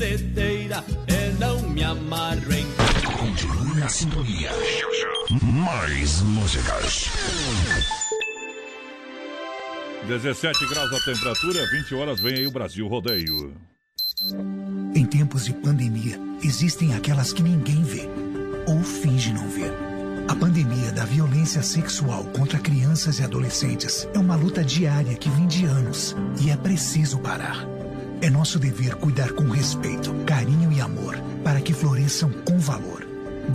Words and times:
e 0.00 1.40
não 1.40 1.60
me 1.70 1.82
amarro 1.82 2.52
em. 2.52 2.64
Continue 3.18 3.80
na 3.80 3.88
sintonia. 3.88 4.50
Mais 5.42 6.20
músicas. 6.22 7.10
17 10.06 10.66
graus 10.68 10.92
a 10.92 11.04
temperatura, 11.04 11.68
20 11.70 11.94
horas 11.96 12.20
vem 12.20 12.34
aí 12.34 12.46
o 12.46 12.50
Brasil 12.52 12.86
Rodeio. 12.86 13.52
Em 14.94 15.04
tempos 15.04 15.46
de 15.46 15.52
pandemia, 15.52 16.16
existem 16.44 16.94
aquelas 16.94 17.32
que 17.32 17.42
ninguém 17.42 17.82
vê 17.82 18.08
ou 18.68 18.80
finge 18.84 19.32
não 19.32 19.48
ver. 19.48 19.72
A 20.28 20.34
pandemia 20.36 20.92
da 20.92 21.04
violência 21.04 21.62
sexual 21.62 22.22
contra 22.26 22.60
crianças 22.60 23.18
e 23.18 23.24
adolescentes 23.24 24.08
é 24.14 24.18
uma 24.18 24.36
luta 24.36 24.62
diária 24.62 25.16
que 25.16 25.28
vem 25.30 25.48
de 25.48 25.64
anos 25.64 26.14
e 26.40 26.50
é 26.50 26.56
preciso 26.56 27.18
parar. 27.18 27.77
É 28.20 28.28
nosso 28.28 28.58
dever 28.58 28.96
cuidar 28.96 29.32
com 29.32 29.44
respeito, 29.44 30.12
carinho 30.26 30.72
e 30.72 30.80
amor 30.80 31.16
para 31.44 31.60
que 31.60 31.72
floresçam 31.72 32.30
com 32.44 32.58
valor. 32.58 33.06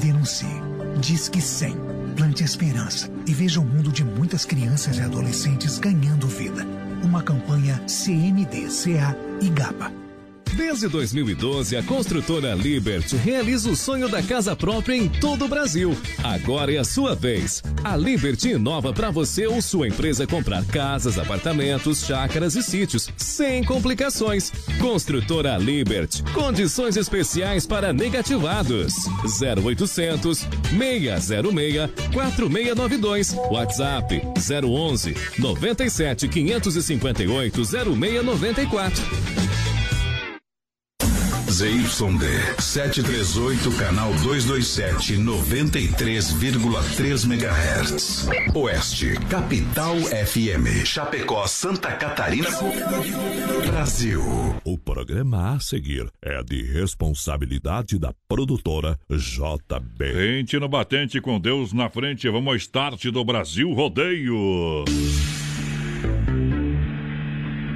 Denuncie. 0.01 0.61
Diz 0.99 1.27
que 1.27 1.41
100. 1.41 1.75
Plante 2.15 2.43
esperança 2.43 3.09
e 3.27 3.33
veja 3.33 3.59
o 3.59 3.65
mundo 3.65 3.91
de 3.91 4.03
muitas 4.03 4.45
crianças 4.45 4.97
e 4.97 5.01
adolescentes 5.01 5.77
ganhando 5.79 6.27
vida. 6.27 6.65
Uma 7.03 7.21
campanha 7.21 7.81
CMD, 7.87 8.67
CA 8.67 9.15
e 9.41 9.49
GAPA. 9.49 10.02
Desde 10.55 10.87
2012, 10.87 11.75
a 11.75 11.83
construtora 11.83 12.53
Liberty 12.53 13.15
realiza 13.15 13.69
o 13.69 13.75
sonho 13.75 14.07
da 14.07 14.21
casa 14.21 14.55
própria 14.55 14.95
em 14.95 15.09
todo 15.09 15.45
o 15.45 15.47
Brasil. 15.47 15.97
Agora 16.23 16.71
é 16.71 16.77
a 16.77 16.83
sua 16.83 17.15
vez. 17.15 17.63
A 17.83 17.97
Liberty 17.97 18.49
inova 18.49 18.93
para 18.93 19.09
você 19.09 19.47
ou 19.47 19.61
sua 19.61 19.87
empresa 19.87 20.27
comprar 20.27 20.63
casas, 20.65 21.17
apartamentos, 21.17 22.05
chácaras 22.05 22.55
e 22.55 22.61
sítios, 22.61 23.09
sem 23.17 23.63
complicações. 23.63 24.51
Construtora 24.79 25.57
Liberty. 25.57 26.21
Condições 26.33 26.97
especiais 26.97 27.65
para 27.65 27.91
negativados. 27.91 28.93
0800 29.41 30.47
606 30.69 31.91
4692. 32.13 33.33
WhatsApp 33.49 34.21
011 34.37 35.15
97 35.39 36.27
558 36.27 37.65
0694. 37.65 39.42
ZYD 41.63 42.59
738, 42.59 43.71
canal 43.77 44.13
227, 44.15 45.15
93,3 45.15 47.23
MHz. 47.23 48.27
Oeste, 48.53 49.13
Capital 49.29 49.95
FM. 49.95 50.83
Chapecó, 50.83 51.47
Santa 51.47 51.93
Catarina, 51.93 52.49
Brasil. 53.65 54.21
O 54.65 54.77
programa 54.77 55.55
a 55.55 55.59
seguir 55.61 56.11
é 56.21 56.43
de 56.43 56.63
responsabilidade 56.63 57.97
da 57.97 58.13
produtora 58.27 58.99
JB. 59.09 60.15
Gente 60.15 60.59
no 60.59 60.67
batente 60.67 61.21
com 61.21 61.39
Deus 61.39 61.71
na 61.71 61.89
frente, 61.89 62.27
vamos 62.27 62.49
ao 62.49 62.57
start 62.57 63.05
do 63.05 63.23
Brasil 63.23 63.71
Rodeio. 63.71 64.83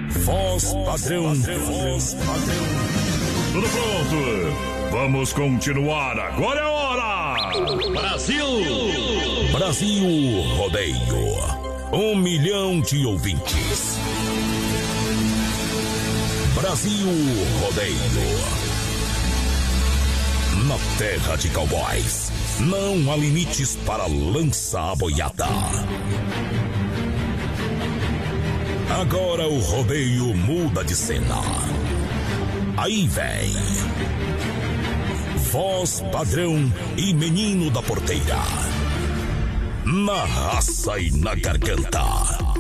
Voz 0.09 0.73
padrão, 0.73 1.33
voz 1.33 2.15
padrão. 2.15 3.06
Tudo 3.53 3.67
pronto? 3.70 4.92
Vamos 4.92 5.34
continuar. 5.34 6.20
Agora 6.20 6.59
é 6.59 6.66
hora! 6.66 7.36
Brasil! 7.92 8.45
Brasil 9.52 10.42
Rodeio. 10.58 10.98
Um 11.92 12.16
milhão 12.16 12.81
de 12.81 13.06
ouvintes. 13.06 13.98
Brasil 16.54 17.08
Rodeio. 17.62 18.67
Na 20.67 20.78
terra 20.98 21.36
de 21.38 21.50
cowboys, 21.50 22.32
não 22.59 23.11
há 23.11 23.16
limites 23.16 23.78
para 23.86 24.06
lança 24.08 24.95
boiada. 24.95 25.48
Agora 29.00 29.48
o 29.48 29.60
rodeio 29.60 30.36
muda 30.36 30.83
de 30.83 30.95
cena. 30.95 31.36
Aí 32.77 33.08
vem. 33.08 33.54
Voz 35.52 36.04
padrão 36.11 36.71
e 36.95 37.11
menino 37.11 37.71
da 37.71 37.82
porteira. 37.82 38.38
Na 39.83 40.26
raça 40.26 40.99
e 40.99 41.10
na 41.10 41.33
garganta. 41.33 42.04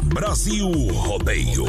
Brasil 0.05 0.71
Rodeio. 0.91 1.65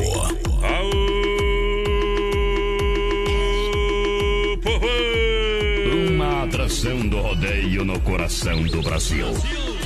Uma 6.09 6.45
atração 6.45 7.07
do 7.07 7.21
rodeio 7.21 7.85
no 7.85 8.01
coração 8.01 8.63
do 8.63 8.81
Brasil. 8.81 9.27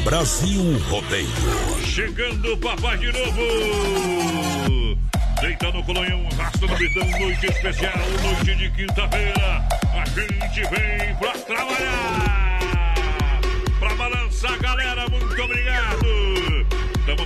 Brasil 0.04 0.78
Rodeio. 0.88 1.26
Chegando 1.84 2.52
o 2.52 2.56
papai 2.58 2.96
de 2.98 3.12
novo. 3.12 5.11
Deita 5.42 5.70
no 5.72 5.82
colonhão, 5.82 6.22
rasta 6.38 6.66
no 6.68 6.76
bitão, 6.76 7.04
noite 7.18 7.46
especial, 7.46 7.98
noite 8.22 8.54
de 8.54 8.70
quinta-feira. 8.70 9.66
A 9.92 10.04
gente 10.06 10.60
vem 10.70 11.16
pra 11.16 11.32
trabalhar. 11.32 13.40
Pra 13.80 13.92
balançar, 13.96 14.56
galera, 14.60 15.08
muito 15.08 15.42
obrigado. 15.42 16.21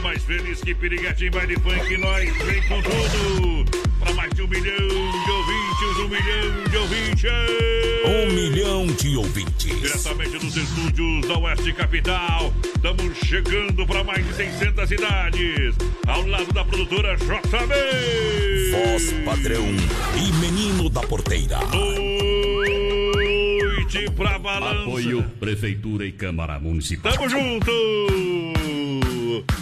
Mais 0.06 0.22
feliz 0.22 0.60
que 0.60 0.72
Piriguete 0.72 1.24
em 1.24 1.30
baile 1.32 1.56
funk, 1.56 1.96
nós 1.96 2.30
vem 2.44 2.62
com 2.68 2.80
tudo. 2.80 3.64
Pra 3.98 4.14
mais 4.14 4.32
de 4.32 4.40
um 4.40 4.46
milhão 4.46 4.76
de 4.76 5.30
ouvintes, 5.32 5.96
um 5.98 6.08
milhão 6.08 6.64
de 6.70 6.76
ouvintes. 6.76 7.32
Um 8.04 8.32
milhão 8.32 8.86
de 8.86 9.16
ouvintes. 9.16 9.80
Diretamente 9.80 10.38
dos 10.38 10.56
estúdios 10.56 11.26
da 11.26 11.36
Oeste 11.38 11.72
Capital. 11.72 12.54
Estamos 12.64 13.18
chegando 13.18 13.84
para 13.84 14.04
mais 14.04 14.24
de 14.24 14.32
600 14.34 14.88
cidades. 14.88 15.74
Ao 16.06 16.24
lado 16.24 16.52
da 16.52 16.64
produtora 16.64 17.16
JB. 17.16 17.74
Voz 18.70 19.12
padrão 19.24 19.66
e 19.66 20.32
menino 20.34 20.88
da 20.88 21.00
porteira. 21.00 21.58
Noite 23.64 24.08
pra 24.12 24.38
balança. 24.38 24.82
Apoio 24.82 25.24
Prefeitura 25.40 26.06
e 26.06 26.12
Câmara 26.12 26.60
Municipal. 26.60 27.12
Tamo 27.12 27.28
junto. 27.28 27.72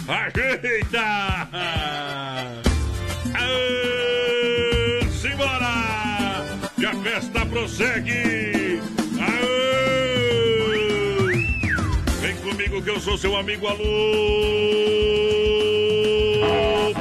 Ajeita. 0.07 1.47
Simbora. 5.11 6.45
E 6.77 6.85
a 6.85 6.93
festa 6.95 7.45
prossegue. 7.45 8.81
Aê. 9.19 10.15
Vem 12.21 12.35
comigo 12.37 12.81
que 12.81 12.89
eu 12.89 12.99
sou 12.99 13.17
seu 13.17 13.35
amigo 13.35 13.67
Alô. 13.67 13.75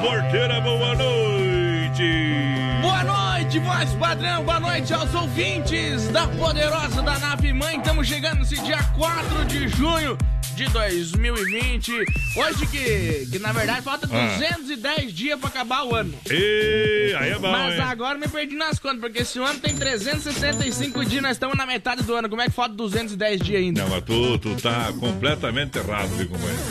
Porteira, 0.00 0.60
boa 0.60 0.94
noite. 0.94 2.80
Boa 2.82 3.04
noite, 3.04 3.58
voz 3.58 3.90
padrão. 3.94 4.44
Boa 4.44 4.60
noite 4.60 4.92
aos 4.94 5.14
ouvintes 5.14 6.08
da 6.08 6.26
Poderosa 6.28 7.02
da 7.02 7.18
Nave 7.18 7.52
Mãe. 7.52 7.78
Estamos 7.78 8.06
chegando 8.06 8.38
nesse 8.38 8.60
dia 8.62 8.82
4 8.96 9.44
de 9.44 9.68
junho 9.68 10.16
de 10.54 10.64
2020. 10.68 11.92
Hoje 12.36 12.66
que, 12.66 13.26
que 13.30 13.38
na 13.38 13.52
verdade 13.52 13.82
falta 13.82 14.08
Ah. 14.10 14.36
210 14.38 15.12
dias 15.12 15.38
pra 15.38 15.48
acabar 15.48 15.84
o 15.84 15.94
ano. 15.94 16.14
E 16.30 17.14
aí 17.18 17.30
é 17.30 17.38
bom, 17.38 17.50
Mas 17.50 17.74
hein? 17.74 17.80
agora 17.80 18.18
me 18.18 18.28
perdi 18.28 18.54
nas 18.56 18.78
contas, 18.78 19.00
porque 19.00 19.20
esse 19.22 19.38
ano 19.38 19.58
tem 19.60 19.74
365 19.76 21.04
dias, 21.04 21.22
nós 21.22 21.32
estamos 21.32 21.56
na 21.56 21.66
metade 21.66 22.02
do 22.02 22.14
ano. 22.14 22.28
Como 22.28 22.40
é 22.42 22.46
que 22.46 22.52
falta 22.52 22.74
210 22.74 23.40
dias 23.40 23.60
ainda? 23.62 23.82
Não, 23.82 23.90
mas 23.90 24.04
tu, 24.04 24.38
tu 24.38 24.54
tá 24.60 24.92
completamente 24.98 25.78
errado, 25.78 26.08
viu, 26.16 26.28
companheiro? 26.28 26.62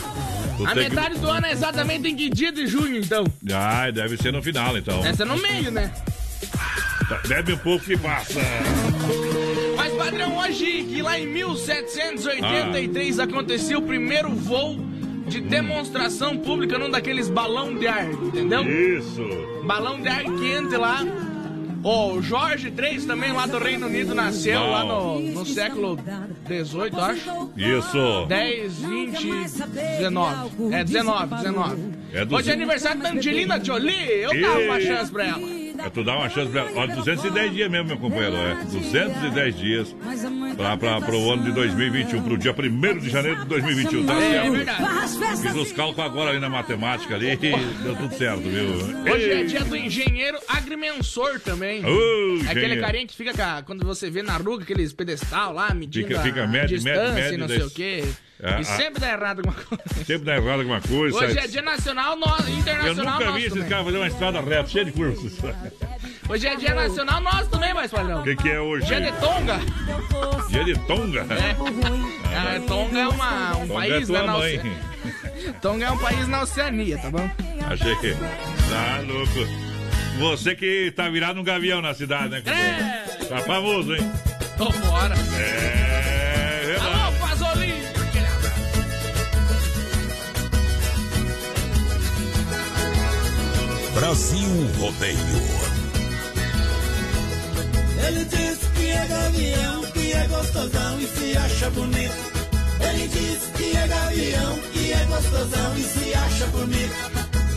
Tu 0.57 0.67
A 0.67 0.73
tem 0.73 0.83
que- 0.83 0.89
metade 0.95 1.19
do 1.19 1.29
ano 1.29 1.45
é 1.47 1.51
exatamente 1.51 2.07
em 2.07 2.15
que 2.15 2.29
dia 2.29 2.51
de 2.51 2.67
junho, 2.67 2.97
então? 2.97 3.25
Ah, 3.51 3.89
deve 3.91 4.17
ser 4.17 4.31
no 4.31 4.41
final, 4.43 4.77
então. 4.77 5.03
Essa 5.05 5.23
é 5.23 5.25
no 5.25 5.37
meio, 5.37 5.71
né? 5.71 5.91
Bebe 7.27 7.53
um 7.53 7.57
pouco 7.57 7.83
que 7.85 7.97
passa. 7.97 8.39
Padrão, 10.03 10.37
hoje 10.37 10.83
que 10.83 11.01
lá 11.01 11.17
em 11.17 11.25
1783 11.27 13.19
aconteceu 13.19 13.79
o 13.79 13.81
primeiro 13.83 14.29
voo 14.31 14.77
de 15.27 15.39
demonstração 15.39 16.37
pública 16.37 16.77
num 16.77 16.89
daqueles 16.89 17.29
balão 17.29 17.73
de 17.73 17.87
ar, 17.87 18.11
entendeu? 18.11 18.63
Isso. 18.63 19.21
Balão 19.63 20.01
de 20.01 20.09
ar 20.09 20.23
quente 20.23 20.75
lá. 20.75 21.05
O 21.85 22.21
Jorge 22.21 22.67
III 22.77 23.01
também 23.01 23.31
lá 23.33 23.45
do 23.45 23.57
Reino 23.57 23.87
Unido 23.87 24.13
nasceu 24.13 24.59
Bom. 24.59 24.71
lá 24.71 24.83
no, 24.85 25.19
no 25.19 25.45
século 25.45 25.97
18, 26.47 26.99
acho. 26.99 27.49
Isso. 27.57 28.25
10, 28.27 28.73
20, 28.79 29.27
19. 29.99 30.73
É 30.73 30.83
19, 30.83 31.35
19. 31.35 31.81
É 32.13 32.25
do- 32.25 32.35
Hoje 32.35 32.49
é 32.49 32.53
aniversário 32.53 33.01
da 33.01 33.09
Angelina 33.11 33.63
Jolie. 33.63 33.93
Eu 34.21 34.41
dava 34.41 34.59
uma 34.59 34.79
chance 34.81 35.11
pra 35.11 35.25
ela. 35.27 35.62
É 35.85 35.89
tu 35.89 36.03
dá 36.03 36.15
uma 36.17 36.29
chance 36.29 36.49
pra 36.51 36.61
ela. 36.61 36.71
Ó, 36.75 36.87
210 36.87 37.53
dias 37.53 37.69
mesmo, 37.69 37.87
meu 37.87 37.97
companheiro. 37.97 38.35
É 38.37 38.55
210 38.65 39.57
dias. 39.57 39.95
Pra, 40.55 40.77
pra, 40.77 41.01
pro 41.01 41.31
ano 41.31 41.43
de 41.43 41.51
2021, 41.51 42.23
pro 42.23 42.37
dia 42.37 42.53
1 42.57 42.99
de 42.99 43.09
janeiro 43.09 43.41
de 43.41 43.45
2021, 43.47 44.05
tá 44.05 44.17
certo? 44.19 44.55
é. 44.55 45.37
Fiz 45.37 45.55
os 45.55 45.71
cálculos 45.71 46.09
agora 46.11 46.29
ali 46.31 46.39
na 46.39 46.49
matemática 46.49 47.15
ali, 47.15 47.35
deu 47.35 47.95
tudo 47.97 48.15
certo, 48.15 48.41
viu? 48.41 49.13
Hoje 49.13 49.29
é 49.31 49.43
dia 49.43 49.63
do 49.63 49.75
engenheiro 49.75 50.37
agrimensor 50.47 51.39
também. 51.39 51.83
É 52.47 52.51
aquele 52.51 52.77
carinha 52.79 53.05
que 53.07 53.15
fica, 53.15 53.57
a- 53.57 53.61
quando 53.63 53.85
você 53.85 54.09
vê 54.09 54.21
na 54.23 54.37
rua, 54.37 54.61
aqueles 54.61 54.93
pedestal 54.93 55.53
lá, 55.53 55.73
medindo 55.73 56.07
Fica- 56.07 56.21
fica 56.21 56.43
a 56.43 56.65
distância 56.65 57.03
mede, 57.03 57.19
e 57.19 57.23
mede 57.23 57.37
não 57.37 57.47
sei 57.47 57.61
o 57.63 57.69
quê. 57.69 58.03
Ah, 58.43 58.59
e 58.59 58.65
sempre 58.65 58.99
dá 58.99 59.11
errado 59.11 59.39
alguma 59.39 59.55
coisa. 59.55 59.83
Sempre 60.05 60.25
dá 60.25 60.35
errado 60.35 60.59
alguma 60.59 60.81
coisa. 60.81 61.17
Hoje 61.17 61.39
é 61.39 61.47
dia 61.47 61.61
nacional, 61.61 62.15
no, 62.17 62.25
Eu 62.25 62.49
internacional 62.59 63.13
nunca 63.13 63.25
nosso 63.25 63.37
vi 63.37 63.45
esses 63.45 63.67
caras 63.69 63.85
fazer 63.85 63.97
uma 63.97 64.07
estrada 64.07 64.41
reta, 64.41 64.69
cheia 64.69 64.85
de 64.85 64.91
curvas. 64.91 65.33
Hoje 66.29 66.47
é 66.47 66.55
dia 66.55 66.73
nacional 66.73 67.21
nosso 67.21 67.49
também, 67.49 67.73
mais 67.73 67.91
padrão. 67.91 68.21
O 68.21 68.23
que, 68.23 68.35
que 68.35 68.49
é 68.49 68.59
hoje? 68.59 68.85
Dia 68.85 69.01
de 69.01 69.11
Tonga. 69.19 69.59
Dia 70.49 70.63
de 70.63 70.79
Tonga? 70.87 71.19
É. 71.29 71.55
Ah, 72.35 72.59
Tonga 72.65 72.99
é 72.99 73.07
uma, 73.07 73.57
um 73.57 73.67
Tonga 73.67 73.73
país 73.73 74.03
é 74.03 74.05
tua 74.05 74.19
né, 74.19 74.25
na. 74.25 74.37
Oce- 74.37 75.53
Tonga 75.61 75.85
é 75.85 75.91
um 75.91 75.97
país 75.97 76.27
na 76.29 76.41
Oceania, 76.41 76.97
tá 76.97 77.09
bom? 77.11 77.29
Achei 77.69 77.95
que. 77.97 78.13
Tá 78.13 79.01
louco. 79.05 79.63
Você 80.19 80.55
que 80.55 80.93
tá 80.95 81.09
virado 81.09 81.39
um 81.39 81.43
gavião 81.43 81.81
na 81.81 81.93
cidade, 81.93 82.29
né? 82.29 82.41
companheiro? 82.41 83.27
Tá 83.27 83.37
famoso, 83.39 83.93
hein? 83.93 84.11
Tô 84.57 84.71
fora. 84.71 85.15
É. 85.37 86.12
Brasil 93.93 94.49
Rodeio. 94.79 95.17
Ele 98.07 98.25
diz 98.25 98.59
que 98.75 98.89
é 98.89 99.05
gavião, 99.07 99.83
que 99.93 100.13
é 100.13 100.27
gostosão 100.27 100.99
e 100.99 101.07
se 101.07 101.37
acha 101.37 101.69
bonito. 101.69 102.13
Ele 102.81 103.07
diz 103.07 103.39
que 103.55 103.77
é 103.77 103.87
gavião, 103.87 104.59
que 104.73 104.91
é 104.91 105.05
gostosão 105.05 105.77
e 105.77 105.83
se 105.83 106.13
acha 106.15 106.47
bonito. 106.47 106.95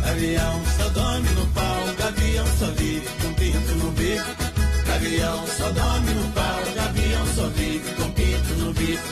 Gavião 0.05 0.63
só 0.77 0.89
dorme 0.91 1.31
no 1.31 1.47
pau, 1.49 1.85
gavião 1.99 2.47
só 2.59 2.67
vive 2.67 3.09
com 3.23 3.35
pinto 3.35 3.75
no 3.77 3.91
bico. 3.93 4.47
Gavião 4.87 5.47
só 5.47 5.71
dorme 5.71 6.13
no 6.13 6.33
pau, 6.33 6.61
gavião 6.75 7.27
só 7.35 7.49
vive 7.49 7.95
com 7.95 8.11
pinto 8.13 8.55
no 8.59 8.73
bico. 8.75 9.03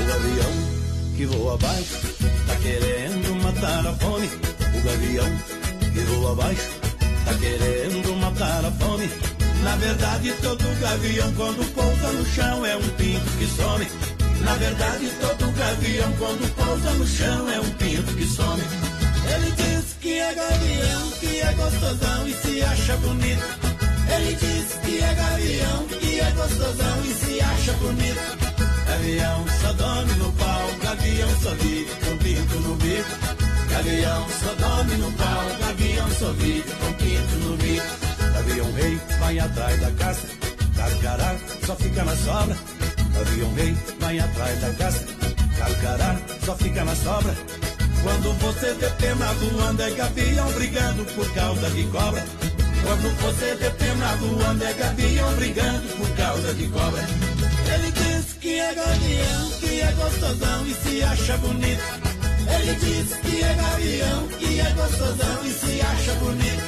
O 0.00 0.06
gavião 0.06 0.80
que 1.16 1.26
voa 1.26 1.54
abaixo, 1.54 1.98
tá 2.46 2.56
querendo 2.56 3.42
matar 3.42 3.86
a 3.86 3.92
fome. 3.94 4.30
O 4.74 4.82
gavião 4.82 5.59
voa 5.98 6.32
abaixo, 6.32 6.70
tá 7.24 7.34
querendo 7.34 8.16
matar 8.16 8.64
a 8.64 8.70
fome. 8.72 9.10
Na 9.62 9.76
verdade, 9.76 10.32
todo 10.40 10.80
gavião 10.80 11.32
quando 11.34 11.74
pousa 11.74 12.12
no 12.12 12.24
chão 12.26 12.64
é 12.64 12.76
um 12.76 12.88
pinto 12.90 13.30
que 13.38 13.46
some. 13.46 13.86
Na 14.40 14.54
verdade, 14.54 15.10
todo 15.20 15.52
gavião 15.52 16.12
quando 16.18 16.54
pousa 16.54 16.90
no 16.92 17.06
chão 17.06 17.50
é 17.50 17.60
um 17.60 17.70
pinto 17.72 18.14
que 18.14 18.26
some. 18.26 18.62
Ele 19.34 19.50
diz 19.52 19.96
que 20.00 20.18
é 20.18 20.34
gavião, 20.34 21.10
que 21.20 21.40
é 21.40 21.52
gostosão 21.52 22.28
e 22.28 22.34
se 22.34 22.62
acha 22.62 22.96
bonito. 22.96 23.44
Ele 24.14 24.34
diz 24.34 24.78
que 24.82 25.02
é 25.02 25.14
gavião, 25.14 25.86
que 25.86 26.20
é 26.20 26.30
gostosão 26.32 27.04
e 27.04 27.14
se 27.14 27.40
acha 27.40 27.72
bonito. 27.74 28.50
Gavião 28.86 29.44
só 29.60 29.72
dorme 29.74 30.14
no 30.14 30.32
pau, 30.32 30.68
gavião 30.82 31.28
só 31.42 31.54
vive 31.54 31.90
com 32.04 32.16
pinto 32.16 32.60
no 32.60 32.74
bico. 32.76 33.49
Gavião 33.70 34.26
só 34.28 34.54
dorme 34.54 34.96
no 34.96 35.12
pau, 35.12 35.44
gavião 35.60 36.10
só 36.18 36.32
vive 36.32 36.62
com 36.62 36.92
pinto 36.94 37.36
no 37.44 37.56
bico. 37.56 37.86
Gavião 38.34 38.72
rei 38.72 39.00
vai 39.20 39.38
atrás 39.38 39.80
da 39.80 39.90
caça, 39.92 40.26
carcará 40.76 41.36
só 41.64 41.76
fica 41.76 42.04
na 42.04 42.16
sobra. 42.16 42.56
Gavião 43.14 43.54
rei 43.54 43.76
vai 44.00 44.18
atrás 44.18 44.60
da 44.60 44.74
caça, 44.74 45.04
carcará 45.56 46.16
só 46.44 46.56
fica 46.56 46.84
na 46.84 46.96
sobra. 46.96 47.34
Quando 48.02 48.32
você 48.40 48.74
vê 48.74 48.90
pena 48.90 49.32
voando 49.34 49.82
é 49.82 49.90
gavião 49.90 50.52
brigando 50.52 51.04
por 51.14 51.32
causa 51.34 51.70
de 51.70 51.84
cobra. 51.84 52.24
Quando 52.82 53.20
você 53.20 53.54
vê 53.56 53.70
pena 53.70 54.16
voando 54.16 54.64
é 54.64 54.72
gavião 54.72 55.34
brigando 55.34 55.88
por 55.96 56.10
causa 56.16 56.54
de 56.54 56.66
cobra. 56.68 57.02
Ele 57.74 57.92
diz 57.92 58.32
que 58.40 58.58
é 58.58 58.74
gavião, 58.74 59.50
que 59.60 59.80
é 59.80 59.92
gostosão 59.92 60.66
e 60.66 60.74
se 60.74 61.02
acha 61.02 61.36
bonito. 61.36 62.09
Ele 62.54 62.74
diz 62.74 63.16
que 63.16 63.42
é 63.42 63.54
gavião, 63.54 64.28
que 64.38 64.60
é 64.60 64.70
gostosão 64.72 65.44
e 65.44 65.50
se 65.50 65.80
acha 65.80 66.14
bonito. 66.14 66.62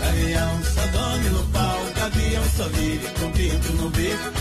Gavião 0.00 0.62
só 0.64 0.86
dorme 0.88 1.28
no 1.30 1.44
pau, 1.48 1.80
gavião 1.96 2.44
só 2.56 2.68
vive 2.68 3.08
com 3.18 3.30
pinto 3.32 3.72
no 3.72 3.90
bico. 3.90 4.32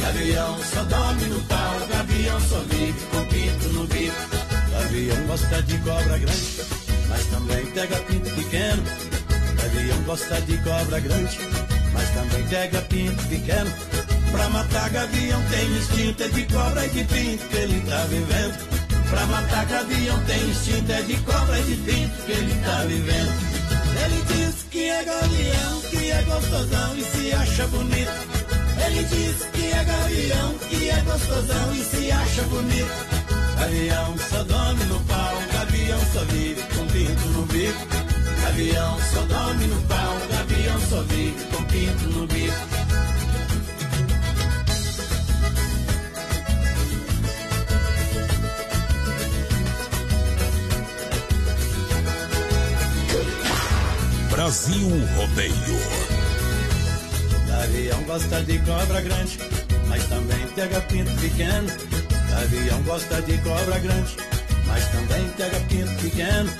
Gavião 0.00 0.58
só 0.64 0.82
dorme 0.84 1.24
no 1.26 1.40
pau, 1.42 1.88
gavião 1.88 2.40
só 2.40 2.58
vive 2.60 3.06
com 3.10 3.24
pinto 3.26 3.68
no 3.68 3.86
bico. 3.86 4.16
Gavião 4.70 5.26
gosta 5.26 5.62
de 5.62 5.78
cobra 5.78 6.18
grande, 6.18 6.62
mas 7.08 7.26
também 7.26 7.66
pega 7.66 7.96
pinto 7.96 8.30
pequeno. 8.30 8.82
Gavião 9.62 10.02
gosta 10.04 10.40
de 10.40 10.56
cobra 10.58 11.00
grande, 11.00 11.38
mas 11.92 12.10
também 12.10 12.46
pega 12.48 12.80
pinto 12.82 13.22
pequeno. 13.28 13.72
Pra 14.32 14.48
matar 14.48 14.88
gavião 14.90 15.42
tem 15.50 15.66
instinto, 15.76 16.22
é 16.22 16.28
de 16.28 16.42
cobra 16.46 16.86
e 16.86 16.88
de 16.90 17.04
pinto 17.04 17.48
que 17.48 17.56
ele 17.56 17.80
tá 17.82 18.04
vivendo. 18.04 18.79
Pra 19.10 19.26
matar 19.26 19.66
gavião 19.66 20.18
tem 20.24 20.48
instinto, 20.48 20.92
é 20.92 21.02
de 21.02 21.16
cobra 21.18 21.58
e 21.58 21.62
de 21.64 21.76
pinto 21.76 22.22
que 22.24 22.32
ele 22.32 22.54
tá 22.64 22.84
vivendo. 22.84 23.32
Ele 24.04 24.22
diz 24.28 24.62
que 24.70 24.88
é 24.88 25.04
gavião, 25.04 25.80
que 25.90 26.10
é 26.10 26.22
gostosão 26.22 26.96
e 26.96 27.04
se 27.04 27.32
acha 27.32 27.66
bonito. 27.66 28.12
Ele 28.86 29.04
diz 29.04 29.46
que 29.52 29.66
é 29.66 29.84
gavião, 29.84 30.54
que 30.68 30.90
é 30.90 31.00
gostosão 31.02 31.74
e 31.74 31.84
se 31.84 32.12
acha 32.12 32.42
bonito. 32.44 33.10
Gavião 33.58 34.16
só 34.30 34.42
dorme 34.44 34.84
no 34.84 35.00
pau, 35.00 35.34
gavião 35.52 36.00
só 36.12 36.24
vive 36.24 36.62
com 36.74 36.86
pinto 36.86 37.28
no 37.28 37.46
bico. 37.46 37.86
Gavião 38.42 38.98
só 39.12 39.20
dorme 39.22 39.66
no 39.66 39.82
pau, 39.82 40.16
gavião 40.30 40.80
só 40.88 41.02
vive 41.02 41.44
com 41.46 41.62
pinto 41.64 42.08
no 42.10 42.26
bico. 42.26 43.09
Brasil 54.40 54.88
Rodeio. 55.16 55.52
Gavião 57.46 58.02
gosta 58.04 58.42
de 58.42 58.58
cobra 58.60 59.02
grande, 59.02 59.38
mas 59.86 60.02
também 60.06 60.46
pega 60.56 60.80
pinto 60.80 61.12
pequeno. 61.20 61.68
Gavião 62.30 62.82
gosta 62.84 63.20
de 63.20 63.36
cobra 63.36 63.78
grande, 63.78 64.16
mas 64.66 64.88
também 64.92 65.28
pega 65.36 65.60
pinto 65.68 65.94
pequeno. 66.00 66.50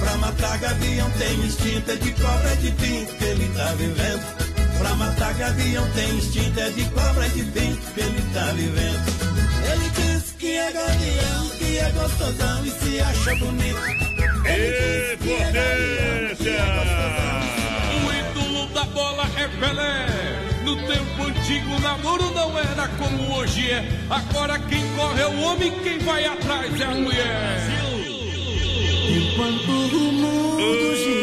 Pra 0.00 0.16
matar 0.16 0.56
gavião 0.56 1.10
tem 1.18 1.34
instinto, 1.40 1.90
é 1.90 1.96
de 1.96 2.12
cobra, 2.12 2.50
é 2.50 2.56
de 2.56 2.70
pinto 2.70 3.14
que 3.16 3.24
ele 3.24 3.48
tá 3.54 3.74
vivendo. 3.74 4.78
Pra 4.78 4.94
matar 4.94 5.34
gavião 5.34 5.86
tem 5.90 6.16
instinto, 6.16 6.58
é 6.58 6.70
de 6.70 6.84
cobra, 6.86 7.26
é 7.26 7.28
de 7.28 7.42
pinto 7.42 7.92
que 7.92 8.00
ele 8.00 8.22
tá 8.32 8.52
vivendo. 8.52 9.04
Ele 9.70 9.90
diz 9.90 10.32
que 10.38 10.56
é 10.56 10.72
gavião, 10.72 11.57
que 11.78 11.84
é 11.84 11.90
gostosão 11.90 12.64
e 12.64 12.70
se 12.70 13.00
acha 13.00 13.34
bonito. 13.36 13.78
Ê, 14.46 15.16
potência! 15.18 16.64
O 18.04 18.12
ídolo 18.12 18.66
da 18.74 18.84
bola 18.84 19.24
é 19.36 19.48
Pelé. 19.60 20.06
No 20.64 20.76
tempo 20.76 21.22
antigo, 21.22 21.76
o 21.76 21.80
namoro 21.80 22.30
não 22.34 22.58
era 22.58 22.88
como 22.98 23.36
hoje 23.36 23.70
é. 23.70 23.88
Agora 24.10 24.58
quem 24.58 24.82
corre 24.96 25.22
é 25.22 25.26
o 25.26 25.40
homem, 25.42 25.70
quem 25.82 25.98
vai 26.00 26.24
atrás 26.24 26.80
é 26.80 26.84
a 26.84 26.90
mulher. 26.90 27.58
Enquanto 29.08 29.70
o 29.70 30.12
mundo 30.12 30.96
gira. 30.96 31.17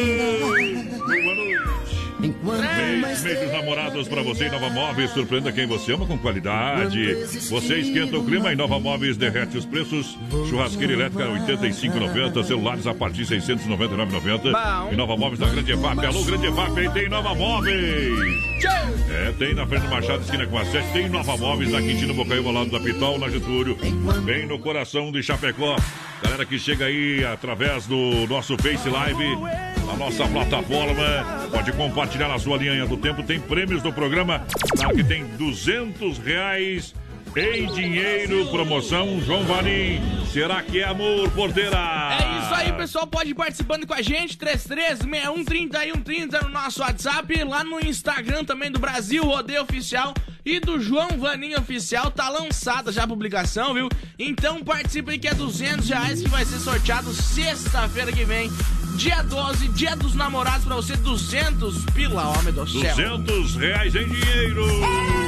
Mês, 2.53 3.23
mês 3.23 3.39
dos 3.39 3.51
namorados 3.51 4.07
para 4.07 4.21
você, 4.21 4.49
Nova 4.49 4.69
Móveis. 4.69 5.09
Surpreenda 5.11 5.51
quem 5.51 5.65
você 5.65 5.93
ama 5.93 6.05
com 6.05 6.17
qualidade. 6.17 7.15
Você 7.49 7.79
esquenta 7.79 8.17
o 8.17 8.23
clima 8.23 8.51
e 8.51 8.55
Nova 8.55 8.79
Móveis 8.79 9.17
derrete 9.17 9.57
os 9.57 9.65
preços. 9.65 10.17
Churrasqueira 10.49 10.93
elétrica 10.93 11.25
85,90. 11.25 12.43
Celulares 12.43 12.87
a 12.87 12.93
partir 12.93 13.25
de 13.25 13.35
699,90. 13.35 14.51
Bom. 14.51 14.93
E 14.93 14.95
Nova 14.95 15.17
Móveis 15.17 15.39
na 15.39 15.47
Grande 15.47 15.71
EFAP. 15.71 16.05
Alô, 16.05 16.23
Grande 16.23 16.47
EFAP, 16.47 16.79
aí 16.79 16.89
tem 16.89 17.09
Nova 17.09 17.33
Móveis. 17.33 18.54
É, 19.09 19.33
tem 19.37 19.53
na 19.53 19.65
frente 19.65 19.83
do 19.83 19.89
Machado, 19.89 20.21
esquina 20.21 20.45
com 20.45 20.57
a 20.57 20.65
7. 20.65 20.91
Tem 20.93 21.09
Nova 21.09 21.37
Móveis 21.37 21.71
na 21.71 21.81
Quintino 21.81 22.13
Bocaiúva, 22.13 22.51
lado 22.51 22.71
da 22.71 22.79
Pitol, 22.79 23.19
na 23.19 23.29
Getúlio. 23.29 23.77
Bem 24.23 24.45
no 24.45 24.59
coração 24.59 25.11
de 25.11 25.21
Chapecó. 25.21 25.75
Galera 26.23 26.45
que 26.45 26.57
chega 26.57 26.85
aí 26.85 27.23
através 27.25 27.85
do 27.85 28.25
nosso 28.27 28.57
Face 28.57 28.89
Live, 28.89 29.23
a 29.91 29.97
nossa 29.97 30.27
plataforma. 30.27 31.49
Pode 31.51 31.71
compartilhar 31.73 32.27
na 32.27 32.39
sua 32.39 32.57
linha 32.57 32.85
do 32.85 32.97
tempo. 32.97 33.23
Tem 33.23 33.39
prêmios 33.39 33.81
do 33.81 33.91
programa. 33.91 34.45
Claro 34.75 34.95
que 34.95 35.03
tem 35.03 35.25
200 35.37 36.17
reais 36.17 36.93
em 37.35 37.67
dinheiro. 37.67 38.45
Promoção 38.47 39.19
João 39.21 39.43
Vanim. 39.43 40.01
Será 40.31 40.61
que 40.61 40.79
é 40.79 40.85
amor, 40.85 41.29
porteira? 41.31 41.77
É 42.19 42.39
isso 42.39 42.53
aí, 42.53 42.73
pessoal, 42.73 43.07
pode 43.07 43.31
ir 43.31 43.33
participando 43.33 43.87
com 43.87 43.93
a 43.93 44.01
gente, 44.01 44.37
336130 44.37 46.41
no 46.41 46.49
nosso 46.49 46.81
WhatsApp, 46.81 47.43
lá 47.43 47.63
no 47.63 47.79
Instagram 47.79 48.43
também 48.43 48.71
do 48.71 48.79
Brasil 48.79 49.23
Rodeio 49.23 49.61
Oficial 49.61 50.13
e 50.45 50.59
do 50.59 50.79
João 50.79 51.09
Vaninho 51.17 51.57
Oficial, 51.57 52.11
tá 52.11 52.29
lançada 52.29 52.91
já 52.91 53.03
a 53.03 53.07
publicação, 53.07 53.73
viu? 53.73 53.89
Então 54.19 54.63
participa 54.63 55.11
aí 55.11 55.19
que 55.19 55.27
é 55.27 55.33
200 55.33 55.89
reais 55.89 56.21
que 56.21 56.29
vai 56.29 56.45
ser 56.45 56.59
sorteado 56.59 57.13
sexta-feira 57.13 58.11
que 58.11 58.25
vem, 58.25 58.51
dia 58.95 59.23
12, 59.23 59.69
dia 59.69 59.95
dos 59.95 60.13
namorados 60.13 60.65
pra 60.65 60.75
você, 60.75 60.95
200 60.97 61.85
pila, 61.93 62.37
homem 62.37 62.53
do 62.53 62.67
céu. 62.67 63.17
200 63.17 63.55
reais 63.55 63.95
em 63.95 64.07
dinheiro. 64.07 65.24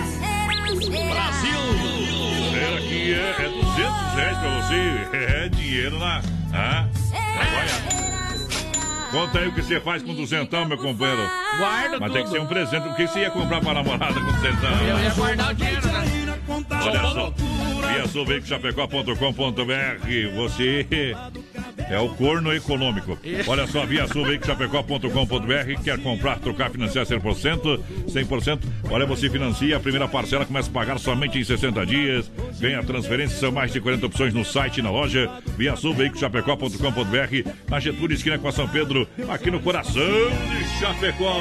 Brasil! 0.76 1.64
Será 2.52 2.78
que 2.82 3.14
é, 3.14 3.36
é 3.40 3.50
200 3.50 4.16
reais 4.16 4.38
pra 4.38 4.50
você? 4.62 5.08
É 5.16 5.48
dinheiro 5.50 5.98
lá. 5.98 6.22
Ah. 6.54 6.86
Conta 9.12 9.40
aí 9.40 9.48
o 9.48 9.54
que 9.54 9.62
você 9.62 9.80
faz 9.80 10.04
com 10.04 10.14
duzentão, 10.14 10.66
meu 10.66 10.78
companheiro. 10.78 11.22
Guarda 11.58 11.98
Mas 12.00 12.12
tudo. 12.12 12.14
tem 12.14 12.24
que 12.24 12.30
ser 12.30 12.42
um 12.42 12.46
presente. 12.46 12.88
O 12.90 12.96
que 12.96 13.08
você 13.08 13.20
ia 13.22 13.32
comprar 13.32 13.62
pra 13.62 13.74
namorada 13.74 14.14
com 14.20 14.32
duzentão? 14.34 14.70
Eu 14.86 15.00
ia 15.00 15.10
guardar 15.12 15.52
o 15.52 15.56
dinheiro, 15.56 15.88
né? 15.88 16.04
Olha 16.72 17.00
só. 17.12 17.34
ViaSulVeicoChapecó.com.br 17.88 20.36
Você 20.36 20.86
é 21.90 22.00
o 22.00 22.10
corno 22.10 22.54
econômico. 22.54 23.18
Olha 23.48 23.66
só, 23.68 23.86
ViaSulVeicoChapecó.com.br 23.86 25.84
Quer 25.84 26.00
comprar, 26.00 26.40
trocar, 26.40 26.70
financiar 26.70 27.06
100%? 27.06 27.80
100%? 28.08 28.60
Olha, 28.90 29.06
você 29.06 29.30
financia, 29.30 29.78
a 29.78 29.80
primeira 29.80 30.08
parcela 30.08 30.46
começa 30.46 30.70
a 30.70 30.74
pagar 30.74 30.98
somente 31.00 31.38
em 31.40 31.44
60 31.44 31.86
dias. 31.86 32.32
Ganha 32.60 32.84
transferência, 32.84 33.38
são 33.38 33.52
mais 33.52 33.72
de 33.72 33.80
40 33.80 34.06
opções 34.06 34.34
no 34.34 34.44
site 34.44 34.80
e 34.80 34.82
na 34.82 34.92
loja. 34.92 35.30
ViaSulVeicoChapecó.com.br 35.58 37.52
Na 37.70 37.80
Getúlio, 37.80 38.16
esquina 38.16 38.38
com 38.38 38.48
a 38.48 38.52
São 38.52 38.68
Pedro, 38.68 39.08
aqui 39.30 39.50
no 39.52 39.60
coração 39.60 40.02
de 40.04 40.80
Chapecó. 40.80 41.34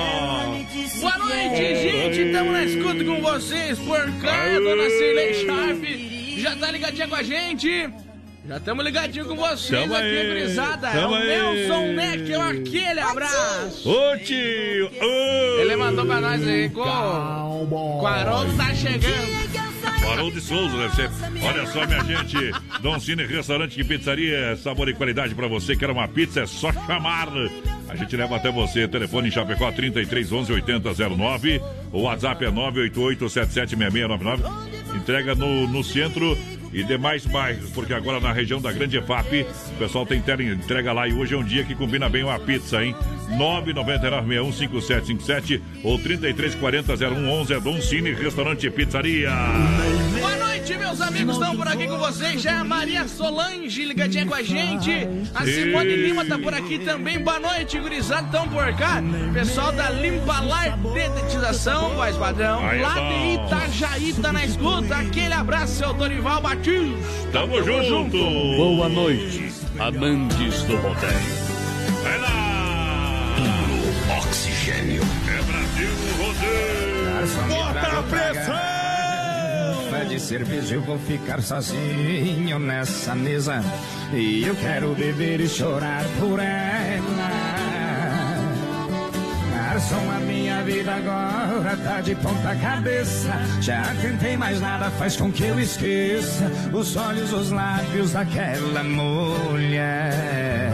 Boa 1.01 1.19
noite, 1.19 1.57
gente. 1.57 2.21
Estamos 2.23 2.53
na 2.53 2.65
escuta 2.65 3.05
com 3.05 3.21
vocês 3.21 3.79
por 3.79 4.13
cá. 4.21 4.47
Dona 4.59 4.91
Cirlei 4.91 5.35
Sharp 5.35 5.85
já 6.39 6.55
tá 6.57 6.71
ligadinha 6.71 7.09
com 7.09 7.15
a 7.15 7.23
gente. 7.23 7.91
Já 8.49 8.59
estamos 8.59 8.85
ligadinho 8.85 9.25
com 9.25 9.35
vocês 9.35 9.81
Tamo 9.83 9.95
aqui, 9.97 10.05
aí, 10.05 10.27
gurizada. 10.29 10.89
É 10.89 11.07
o 11.07 11.15
aí. 11.15 11.27
Nelson 11.27 11.93
Neckel, 11.93 12.41
aquele 12.41 13.01
abraço. 13.01 13.91
Ô 13.91 14.17
tio! 14.19 14.91
ô. 15.01 15.61
Ele 15.61 15.75
mandou 15.75 16.07
pra 16.07 16.21
nós 16.21 16.47
aí 16.47 16.71
com, 16.71 16.81
o 16.81 18.07
Haroldo 18.07 18.57
tá 18.57 18.73
chegando. 18.75 19.47
Farol 20.07 20.31
de 20.31 20.41
Souza, 20.41 20.77
deve 20.77 20.95
ser. 20.95 21.11
Olha 21.43 21.67
só, 21.67 21.85
minha 21.85 22.05
gente. 22.05 22.37
Dom 22.81 23.01
Cine 23.01 23.27
Restaurante 23.27 23.81
e 23.81 23.83
Pizzaria. 23.83 24.57
Sabor 24.57 24.89
e 24.89 24.95
qualidade 24.95 25.35
pra 25.35 25.49
você. 25.49 25.75
Quer 25.75 25.91
uma 25.91 26.07
pizza? 26.07 26.43
É 26.43 26.47
só 26.47 26.73
chamar. 26.73 27.29
A 27.89 27.97
gente 27.97 28.17
leva 28.17 28.37
até 28.37 28.51
você. 28.53 28.87
Telefone 28.87 29.29
em 29.29 29.31
Chapecó 29.33 29.73
33 29.73 30.33
11 30.33 30.53
8009. 30.53 31.61
O 31.93 32.03
WhatsApp 32.03 32.45
é 32.45 32.51
988 32.51 33.29
776699. 33.29 34.97
Entrega 34.97 35.35
no, 35.35 35.67
no 35.67 35.83
centro 35.83 36.39
e 36.73 36.83
demais 36.83 37.25
bairros, 37.27 37.71
porque 37.71 37.95
agora 37.95 38.19
na 38.21 38.33
região 38.33 38.61
da 38.61 38.73
Grande 38.73 38.99
EFAP, 38.99 39.43
o 39.43 39.75
pessoal 39.79 40.05
tem 40.07 40.21
tela 40.21 40.43
entrega 40.43 40.93
lá 40.93 41.07
e 41.09 41.13
hoje 41.13 41.35
é 41.35 41.37
um 41.37 41.45
dia 41.45 41.65
que 41.65 41.75
combina 41.75 42.09
bem 42.09 42.25
uma 42.25 42.39
pizza, 42.39 42.85
hein? 42.85 42.95
999615757 43.39 45.61
ou 45.83 45.99
33400111 45.99 47.57
é 47.57 47.61
Dom 47.61 47.81
Cine 47.81 48.13
Restaurante 48.13 48.67
e 48.67 48.71
Pizzaria. 48.71 49.31
Boa 50.19 50.46
meus 50.75 51.01
amigos. 51.01 51.37
Estão 51.37 51.57
por 51.57 51.69
aqui 51.69 51.87
com 51.87 51.99
vocês. 51.99 52.41
Já 52.43 52.53
é 52.53 52.55
a 52.57 52.65
Maria 52.65 53.07
Solange 53.07 53.85
ligadinha 53.85 54.27
com 54.27 54.35
a 54.35 54.43
gente. 54.43 54.91
A 55.35 55.45
Simone 55.45 55.91
Ei. 55.91 56.07
Lima 56.07 56.25
tá 56.25 56.39
por 56.39 56.55
aqui 56.55 56.79
também. 56.79 57.19
Boa 57.19 57.39
noite, 57.39 57.79
gurizada. 57.79 58.27
Estão 58.27 58.49
por 58.49 58.75
cá. 58.77 59.03
Pessoal 59.33 59.73
da 59.73 59.91
Limpalar 59.91 60.77
Dedetização, 60.79 61.91
voz 61.91 62.17
padrão. 62.17 62.67
Aí 62.67 62.81
é 62.81 62.83
Lá 62.83 62.95
bom. 62.95 63.09
de 63.09 63.35
Itajaí 63.47 64.13
tá 64.15 64.33
na 64.33 64.45
escuta. 64.45 64.97
Aquele 64.97 65.35
abraço, 65.35 65.75
seu 65.75 65.93
Dorival 65.93 66.41
Batista. 66.41 66.67
Tamo 67.33 67.63
junto! 67.63 68.17
Boa 68.57 68.89
noite, 68.89 69.53
amantes 69.79 70.63
do 70.63 70.77
rodeio. 70.77 71.13
Vai 72.03 72.19
lá! 72.19 73.37
Oxigênio. 74.19 75.03
É 75.29 75.43
Brasil 75.43 75.91
Rodeio! 76.19 77.49
Bota 77.49 77.99
a 77.99 78.03
pressão! 78.03 78.76
De 80.05 80.21
cerveja 80.21 80.75
eu 80.77 80.83
vou 80.83 80.99
ficar 80.99 81.43
sozinho 81.43 82.59
nessa 82.59 83.15
mesa. 83.15 83.63
E 84.13 84.45
eu 84.45 84.55
quero 84.57 84.95
beber 84.95 85.41
e 85.41 85.49
chorar 85.49 86.05
por 86.21 86.39
ela. 86.39 87.57
Garçom, 89.53 90.11
a 90.11 90.21
minha 90.21 90.63
vida 90.63 90.95
agora 90.95 91.77
tá 91.77 92.01
de 92.01 92.15
ponta 92.15 92.57
cabeça. 92.57 93.31
Já 93.61 93.83
tentei, 94.01 94.37
mas 94.37 94.61
nada 94.61 94.91
faz 94.93 95.17
com 95.17 95.31
que 95.31 95.45
eu 95.45 95.61
esqueça. 95.61 96.51
Os 96.73 96.97
olhos, 96.97 97.33
os 97.33 97.51
lábios 97.51 98.13
daquela 98.13 98.83
mulher. 98.83 100.73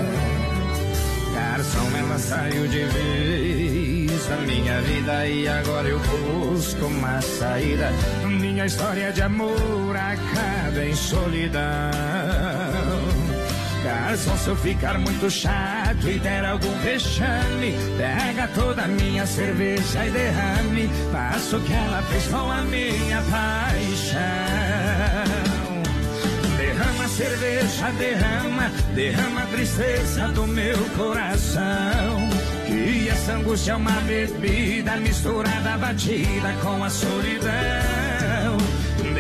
Garçom, 1.35 1.97
ela 1.99 2.19
saiu 2.19 2.69
de 2.69 2.85
vez 2.85 4.26
da 4.29 4.37
minha 4.37 4.81
vida 4.83 5.26
e 5.26 5.49
agora 5.49 5.88
eu 5.88 5.99
busco 5.99 6.87
uma 6.87 7.21
saída. 7.21 7.91
Minha 8.52 8.66
história 8.66 9.11
de 9.11 9.23
amor 9.23 9.97
acaba 9.97 10.85
em 10.85 10.94
solidão. 10.94 11.62
Garçom, 13.82 14.37
se 14.37 14.49
eu 14.49 14.56
ficar 14.56 14.99
muito 14.99 15.30
chato 15.30 16.06
e 16.06 16.18
der 16.18 16.44
algum 16.44 16.78
vexame, 16.80 17.75
pega 17.97 18.47
toda 18.49 18.82
a 18.82 18.88
minha 18.88 19.25
cerveja 19.25 20.04
e 20.04 20.11
derrame. 20.11 20.90
Faça 21.11 21.56
o 21.56 21.62
que 21.62 21.73
ela 21.73 22.02
fez 22.02 22.26
com 22.26 22.50
a 22.50 22.61
minha 22.61 23.23
paixão. 23.23 24.21
Derrama 26.59 27.09
cerveja, 27.09 27.90
derrama, 27.92 28.71
derrama 28.94 29.42
a 29.44 29.47
tristeza 29.47 30.28
do 30.28 30.47
meu 30.47 30.78
coração. 30.99 32.28
Que 32.66 33.09
essa 33.09 33.32
angústia 33.32 33.73
é 33.73 33.76
uma 33.76 33.99
bebida 34.02 34.97
misturada, 34.99 35.78
batida 35.78 36.54
com 36.62 36.85
a 36.85 36.90
solidão. 36.90 38.22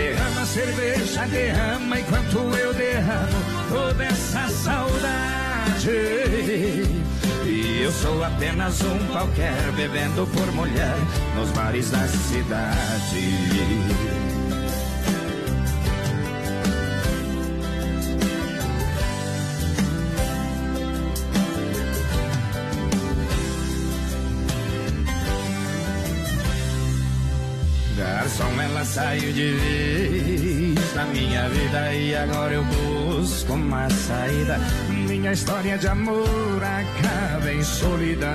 Derrama 0.02 0.44
cerveja, 0.44 1.24
derrama 1.28 2.00
enquanto 2.00 2.38
eu 2.56 2.74
derramo 2.74 3.38
toda 3.68 4.04
essa 4.04 4.48
saudade. 4.48 5.90
E 7.46 7.82
eu 7.84 7.92
sou 7.92 8.24
apenas 8.24 8.82
um 8.82 8.98
qualquer 9.12 9.54
bebendo 9.76 10.26
por 10.26 10.52
mulher 10.54 10.96
nos 11.36 11.52
bares 11.52 11.88
da 11.92 12.04
cidade. 12.08 14.21
Saiu 28.84 29.32
de 29.32 29.52
vez 29.52 30.92
da 30.94 31.04
minha 31.06 31.48
vida 31.48 31.94
e 31.94 32.14
agora 32.16 32.54
eu 32.54 32.64
busco 32.64 33.52
uma 33.52 33.88
saída. 33.88 34.58
Minha 34.88 35.32
história 35.32 35.78
de 35.78 35.86
amor 35.86 36.60
acaba 36.62 37.52
em 37.52 37.62
solidão. 37.62 38.28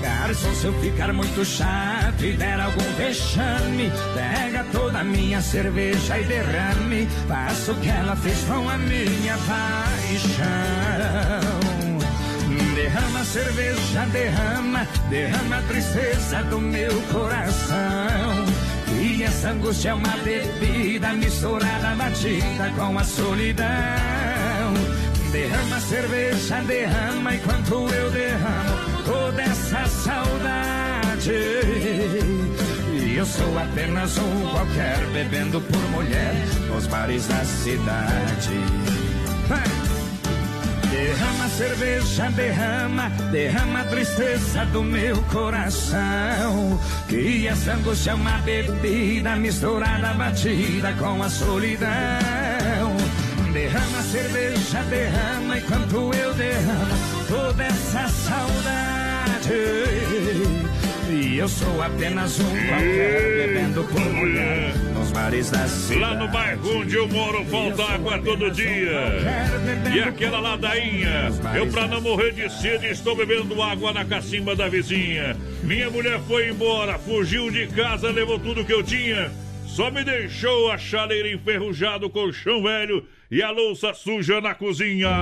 Garçom, 0.00 0.54
se 0.54 0.66
eu 0.66 0.72
ficar 0.80 1.12
muito 1.12 1.44
chato 1.44 2.24
e 2.24 2.32
der 2.34 2.60
algum 2.60 2.92
vexame, 2.96 3.90
pega 4.14 4.64
toda 4.70 5.00
a 5.00 5.04
minha 5.04 5.40
cerveja 5.40 6.18
e 6.18 6.24
derrame. 6.24 7.08
Faça 7.26 7.72
o 7.72 7.80
que 7.80 7.88
ela 7.88 8.14
fez 8.16 8.38
com 8.44 8.68
a 8.68 8.78
minha 8.78 9.36
paixão. 9.38 10.50
Derrama 12.80 13.22
cerveja, 13.24 14.06
derrama, 14.10 14.88
derrama 15.10 15.58
a 15.58 15.62
tristeza 15.68 16.42
do 16.44 16.58
meu 16.58 16.90
coração. 17.12 18.46
E 18.98 19.22
essa 19.22 19.50
angústia 19.50 19.90
é 19.90 19.94
uma 19.94 20.16
bebida 20.24 21.12
misturada, 21.12 21.94
batida 21.94 22.72
com 22.74 22.98
a 22.98 23.04
solidão. 23.04 23.66
Derrama 25.30 25.78
cerveja, 25.78 26.62
derrama 26.62 27.34
enquanto 27.34 27.74
eu 27.74 28.10
derramo 28.12 29.04
toda 29.04 29.42
essa 29.42 29.86
saudade. 29.86 31.32
E 32.94 33.14
eu 33.14 33.26
sou 33.26 33.58
apenas 33.58 34.16
um 34.16 34.48
qualquer 34.52 35.04
bebendo 35.12 35.60
por 35.60 35.82
mulher 35.90 36.34
nos 36.70 36.86
bares 36.86 37.26
da 37.26 37.44
cidade. 37.44 38.99
Cerveja, 41.60 42.30
derrama, 42.30 43.10
derrama 43.30 43.80
a 43.82 43.84
tristeza 43.84 44.64
do 44.72 44.82
meu 44.82 45.14
coração. 45.24 46.80
Que 47.06 47.46
essa 47.46 47.74
angústia 47.74 48.12
é 48.12 48.14
uma 48.14 48.38
bebida 48.38 49.36
misturada, 49.36 50.14
batida 50.14 50.94
com 50.94 51.22
a 51.22 51.28
solidão. 51.28 51.90
derrama 53.52 54.02
cerveja, 54.04 54.82
derrama 54.88 55.58
enquanto 55.58 56.14
eu 56.14 56.32
derramo 56.32 57.26
toda 57.28 57.64
essa 57.64 58.08
saudade. 58.08 59.52
E 61.10 61.36
eu 61.36 61.46
sou 61.46 61.82
apenas 61.82 62.40
um 62.40 62.68
qualquer 62.68 63.36
bebendo 63.36 63.84
por 63.84 64.00
mulher 64.00 64.89
nos 65.10 65.12
mares 65.12 65.50
da 65.50 65.66
cidade. 65.66 66.00
Lá 66.00 66.14
no 66.14 66.28
bairro 66.28 66.78
onde 66.78 66.96
eu 66.96 67.08
moro 67.08 67.44
falta 67.46 67.84
água 67.84 68.18
todo 68.18 68.50
dia. 68.50 69.20
E 69.94 70.00
aquela 70.00 70.40
ladainha, 70.40 71.30
eu 71.54 71.66
pra 71.68 71.86
não 71.86 72.00
morrer 72.00 72.32
de 72.32 72.48
sede 72.50 72.86
estou 72.86 73.16
bebendo 73.16 73.60
água 73.62 73.92
na 73.92 74.04
cacimba 74.04 74.54
da 74.54 74.68
vizinha. 74.68 75.36
Minha 75.62 75.90
mulher 75.90 76.20
foi 76.26 76.48
embora, 76.48 76.98
fugiu 76.98 77.50
de 77.50 77.66
casa, 77.68 78.10
levou 78.10 78.38
tudo 78.38 78.64
que 78.64 78.72
eu 78.72 78.82
tinha. 78.82 79.30
Só 79.66 79.90
me 79.90 80.02
deixou 80.02 80.70
a 80.70 80.78
chaleira 80.78 81.30
enferrujada, 81.30 82.06
o 82.06 82.10
colchão 82.10 82.62
velho 82.62 83.04
e 83.30 83.42
a 83.42 83.50
louça 83.50 83.94
suja 83.94 84.40
na 84.40 84.54
cozinha. 84.54 85.20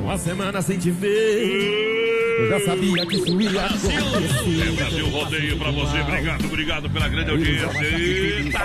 Uma 0.00 0.16
semana 0.16 0.62
sem 0.62 0.78
te 0.78 0.90
ver. 0.90 1.97
Eu 2.48 2.58
já 2.58 2.64
sabia 2.64 3.06
que 3.06 3.16
isso 3.16 3.40
ia 3.42 3.66
acontecer. 3.66 4.68
É 4.68 4.72
Brasil 4.72 5.08
Rodeio 5.10 5.58
pra 5.58 5.70
você. 5.70 6.00
Obrigado, 6.00 6.44
obrigado 6.46 6.90
pela 6.90 7.08
grande 7.08 7.30
audiência. 7.30 7.86
Eita! 7.86 8.58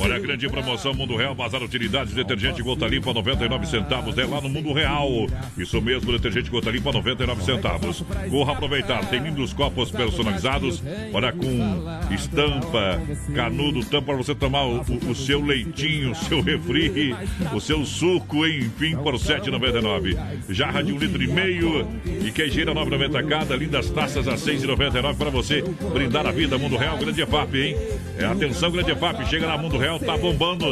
Olha 0.00 0.16
a 0.16 0.18
grande 0.18 0.48
promoção 0.48 0.94
Mundo 0.94 1.16
Real, 1.16 1.34
Bazar 1.34 1.62
Utilidades, 1.62 2.14
detergente 2.14 2.62
gota 2.62 2.86
limpa 2.86 3.12
99 3.12 3.66
centavos, 3.66 4.16
é 4.16 4.24
lá 4.24 4.40
no 4.40 4.48
Mundo 4.48 4.72
Real. 4.72 5.08
Isso 5.56 5.80
mesmo, 5.80 6.10
detergente 6.10 6.50
gota 6.50 6.70
limpa 6.70 6.90
99 6.90 7.44
centavos. 7.44 8.02
Corra 8.30 8.52
aproveitar, 8.52 9.04
tem 9.06 9.22
lindos 9.22 9.52
copos 9.52 9.90
personalizados, 9.90 10.82
olha 11.12 11.32
com 11.32 12.14
estampa, 12.14 13.00
canudo, 13.34 13.84
tampa 13.84 14.06
para 14.06 14.16
você 14.16 14.34
tomar 14.34 14.64
o, 14.64 14.80
o, 14.80 15.10
o 15.10 15.14
seu 15.14 15.40
leitinho, 15.44 16.12
o 16.12 16.14
seu 16.14 16.40
refri, 16.40 17.14
o 17.54 17.60
seu 17.60 17.84
suco, 17.84 18.46
enfim, 18.46 18.96
por 18.96 19.14
7,99. 19.14 20.16
Jarra 20.62 20.80
de 20.80 20.92
um 20.92 20.96
litro 20.96 21.20
e 21.20 21.26
meio 21.26 21.88
e 22.24 22.30
queijeira 22.30 22.72
9,90 22.72 23.28
cada, 23.28 23.56
lindas 23.56 23.90
taças 23.90 24.28
a 24.28 24.34
6,99 24.34 25.16
para 25.16 25.28
você 25.28 25.60
brindar 25.92 26.24
a 26.24 26.30
vida. 26.30 26.56
Mundo 26.56 26.76
Real, 26.76 26.96
grande 26.96 27.20
EFAP, 27.20 27.56
hein? 27.56 27.76
É, 28.16 28.24
atenção, 28.26 28.70
grande 28.70 28.92
EFAP, 28.92 29.28
chega 29.28 29.48
na 29.48 29.58
Mundo 29.58 29.76
Real, 29.76 29.98
tá 29.98 30.16
bombando 30.16 30.66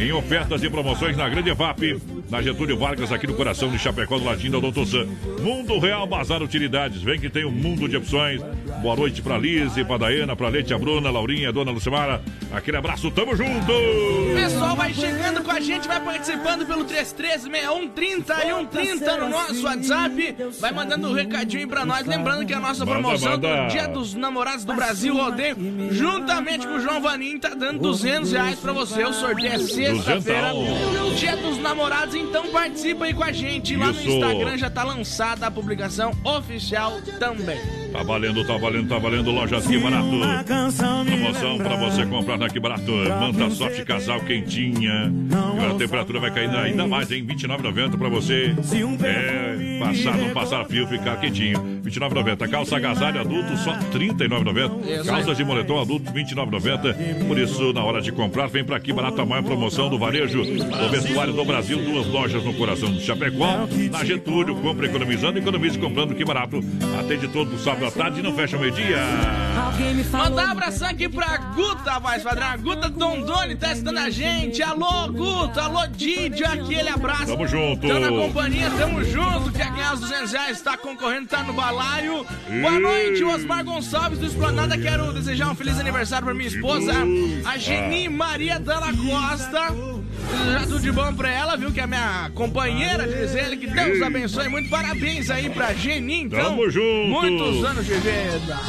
em 0.00 0.12
ofertas 0.12 0.62
e 0.62 0.70
promoções 0.70 1.16
na 1.16 1.28
grande 1.28 1.50
EFAP, 1.50 2.00
na 2.30 2.40
Getúlio 2.40 2.78
Vargas, 2.78 3.12
aqui 3.12 3.26
no 3.26 3.34
coração 3.34 3.68
de 3.70 3.78
Chapecó, 3.78 4.18
do 4.18 4.24
ladinho 4.24 4.52
da 4.52 4.58
Doutor 4.60 4.86
Sam. 4.86 5.06
Mundo 5.42 5.78
Real 5.78 6.06
Bazar 6.06 6.42
Utilidades, 6.42 7.02
vem 7.02 7.20
que 7.20 7.28
tem 7.28 7.44
um 7.44 7.50
mundo 7.50 7.88
de 7.88 7.96
opções. 7.96 8.40
Boa 8.82 8.96
noite 8.96 9.20
pra 9.20 9.36
Lise, 9.36 9.84
pra 9.84 9.98
Daena, 9.98 10.34
pra 10.34 10.48
Leite, 10.48 10.72
a 10.72 10.78
Bruna, 10.78 11.10
Laurinha, 11.10 11.52
Dona 11.52 11.70
Lucimara. 11.70 12.22
Aquele 12.52 12.78
abraço, 12.78 13.10
tamo 13.10 13.36
junto! 13.36 13.72
Pessoal, 14.34 14.74
vai 14.74 14.94
chegando 14.94 15.42
com 15.42 15.50
a 15.50 15.60
gente, 15.60 15.86
vai 15.86 16.00
participando 16.00 16.64
pelo 16.66 16.84
336130 16.84 18.34
e 18.34 18.48
130 18.48 19.16
no 19.18 19.28
nosso 19.28 19.64
WhatsApp. 19.64 20.36
Vai 20.60 20.72
mandando 20.72 21.08
um 21.08 21.12
recadinho 21.12 21.62
aí 21.62 21.68
pra 21.68 21.84
nós. 21.84 22.06
Lembrando 22.06 22.46
que 22.46 22.54
a 22.54 22.60
nossa 22.60 22.86
Manda, 22.86 23.00
promoção 23.00 23.32
manda. 23.32 23.64
do 23.64 23.68
Dia 23.70 23.86
dos 23.88 24.14
Namorados 24.14 24.64
do 24.64 24.72
Brasil 24.72 25.14
Rodeio, 25.14 25.56
juntamente 25.90 26.66
com 26.66 26.74
o 26.74 26.80
João 26.80 27.02
Vaninho, 27.02 27.38
tá 27.38 27.50
dando 27.50 27.80
200 27.80 28.32
reais 28.32 28.58
pra 28.58 28.72
você. 28.72 29.04
O 29.04 29.12
sorteio 29.12 29.52
é 29.52 29.58
sexta-feira. 29.96 30.52
Dia 31.16 31.36
dos 31.36 31.58
Namorados, 31.58 32.14
então 32.14 32.46
participa 32.48 33.04
aí 33.04 33.14
com 33.14 33.24
a 33.24 33.32
gente. 33.32 33.76
Lá 33.76 33.86
no 33.86 33.92
Isso. 33.92 34.08
Instagram 34.08 34.56
já 34.56 34.70
tá 34.70 34.84
lançada 34.84 35.46
a 35.46 35.50
publicação 35.50 36.12
oficial 36.24 37.00
também. 37.18 37.58
Tá 37.92 38.02
valendo, 38.02 38.44
tá 38.46 38.56
valendo, 38.56 38.88
tá 38.88 38.98
valendo. 38.98 39.30
Lojas 39.30 39.66
Que 39.66 39.78
Barato. 39.78 40.06
Promoção 41.04 41.58
pra 41.58 41.76
você 41.76 42.06
comprar 42.06 42.38
na 42.38 42.48
Que 42.48 42.60
Barato. 42.60 42.90
Manta 42.92 43.50
soft 43.50 43.84
casal 43.84 44.20
quentinha. 44.20 45.12
A 45.70 45.74
temperatura 45.74 46.20
vai 46.20 46.30
caindo 46.30 46.56
ainda 46.56 46.86
mais, 46.86 47.10
hein? 47.10 47.24
29,90 47.26 47.98
pra 47.98 48.08
você. 48.08 48.54
É, 49.04 49.78
passar, 49.78 50.16
não 50.16 50.30
passar 50.30 50.64
frio, 50.66 50.86
ficar 50.86 51.16
quentinho. 51.20 51.80
29,90. 51.82 52.48
Calça 52.48 52.76
agasalho 52.76 53.20
adulto, 53.20 53.56
só 53.58 53.72
39,90. 53.92 55.04
Calças 55.04 55.36
de 55.36 55.44
moletom 55.44 55.80
adulto, 55.80 56.12
29,90. 56.12 57.26
Por 57.26 57.38
isso, 57.38 57.72
na 57.72 57.82
hora 57.82 58.00
de 58.00 58.12
comprar, 58.12 58.46
vem 58.46 58.64
pra 58.64 58.78
Que 58.78 58.92
Barato 58.92 59.20
a 59.20 59.26
maior 59.26 59.42
promoção 59.42 59.79
do 59.88 59.98
varejo 59.98 60.44
do 60.44 60.90
vestuário 60.90 61.32
do 61.32 61.44
Brasil. 61.44 61.78
Duas 61.82 62.06
lojas 62.06 62.44
no 62.44 62.52
coração 62.54 62.92
do 62.92 63.00
Chapecó. 63.00 63.68
Na 63.90 64.04
Getúlio, 64.04 64.56
compra 64.56 64.86
economizando, 64.86 65.38
economize 65.38 65.78
comprando 65.78 66.14
Que 66.14 66.24
Barato. 66.24 66.62
Atende 66.98 67.28
todo 67.28 67.58
sábado 67.58 67.86
à 67.86 67.90
tarde 67.90 68.20
e 68.20 68.22
não 68.22 68.34
fecha 68.34 68.58
meio-dia. 68.58 68.98
Mandar 70.12 70.48
um 70.48 70.50
abração 70.52 70.88
aqui 70.88 71.08
pra 71.08 71.36
Guta, 71.54 71.98
voz 71.98 72.22
padrão. 72.22 72.46
A 72.46 72.56
Guta 72.56 72.88
Dondoni 72.88 73.56
tá 73.56 73.70
assistindo 73.70 73.98
a 73.98 74.10
gente. 74.10 74.62
Alô, 74.62 75.10
Guta. 75.12 75.62
Alô, 75.62 75.86
Didio. 75.86 76.46
Aquele 76.46 76.88
abraço. 76.88 77.26
Tamo 77.26 77.46
junto. 77.46 77.86
Tamo 77.86 78.00
na 78.00 78.08
companhia, 78.08 78.70
tamo 78.70 79.04
junto. 79.04 79.52
Quer 79.52 79.70
ganhar 79.70 79.94
os 79.94 80.00
200 80.00 80.32
reais, 80.32 80.60
tá 80.60 80.76
concorrendo, 80.76 81.28
tá 81.28 81.42
no 81.42 81.52
balaio. 81.52 82.26
Boa 82.60 82.78
noite, 82.78 83.24
Osmar 83.24 83.64
Gonçalves 83.64 84.18
do 84.18 84.26
Esplanada. 84.26 84.76
Quero 84.76 85.12
desejar 85.12 85.50
um 85.50 85.54
feliz 85.54 85.78
aniversário 85.78 86.24
pra 86.24 86.34
minha 86.34 86.48
esposa, 86.48 86.92
a 87.44 87.56
Geni 87.56 88.08
Maria 88.08 88.58
Dalla 88.58 88.92
Costa. 88.92 89.69
Já 90.52 90.60
tudo 90.60 90.80
de 90.80 90.92
bom 90.92 91.12
pra 91.14 91.30
ela, 91.30 91.56
viu? 91.56 91.72
Que 91.72 91.80
é 91.80 91.86
minha 91.86 92.30
companheira, 92.34 93.06
diz 93.06 93.34
ele. 93.34 93.56
Que 93.56 93.66
Deus 93.66 94.02
abençoe. 94.02 94.48
Muito 94.48 94.68
parabéns 94.68 95.30
aí 95.30 95.50
pra 95.50 95.72
Geni, 95.74 96.22
então. 96.22 96.42
Tamo 96.42 96.70
junto. 96.70 97.08
Muitos 97.08 97.64
anos 97.64 97.86
de 97.86 97.94
vida. 97.94 98.60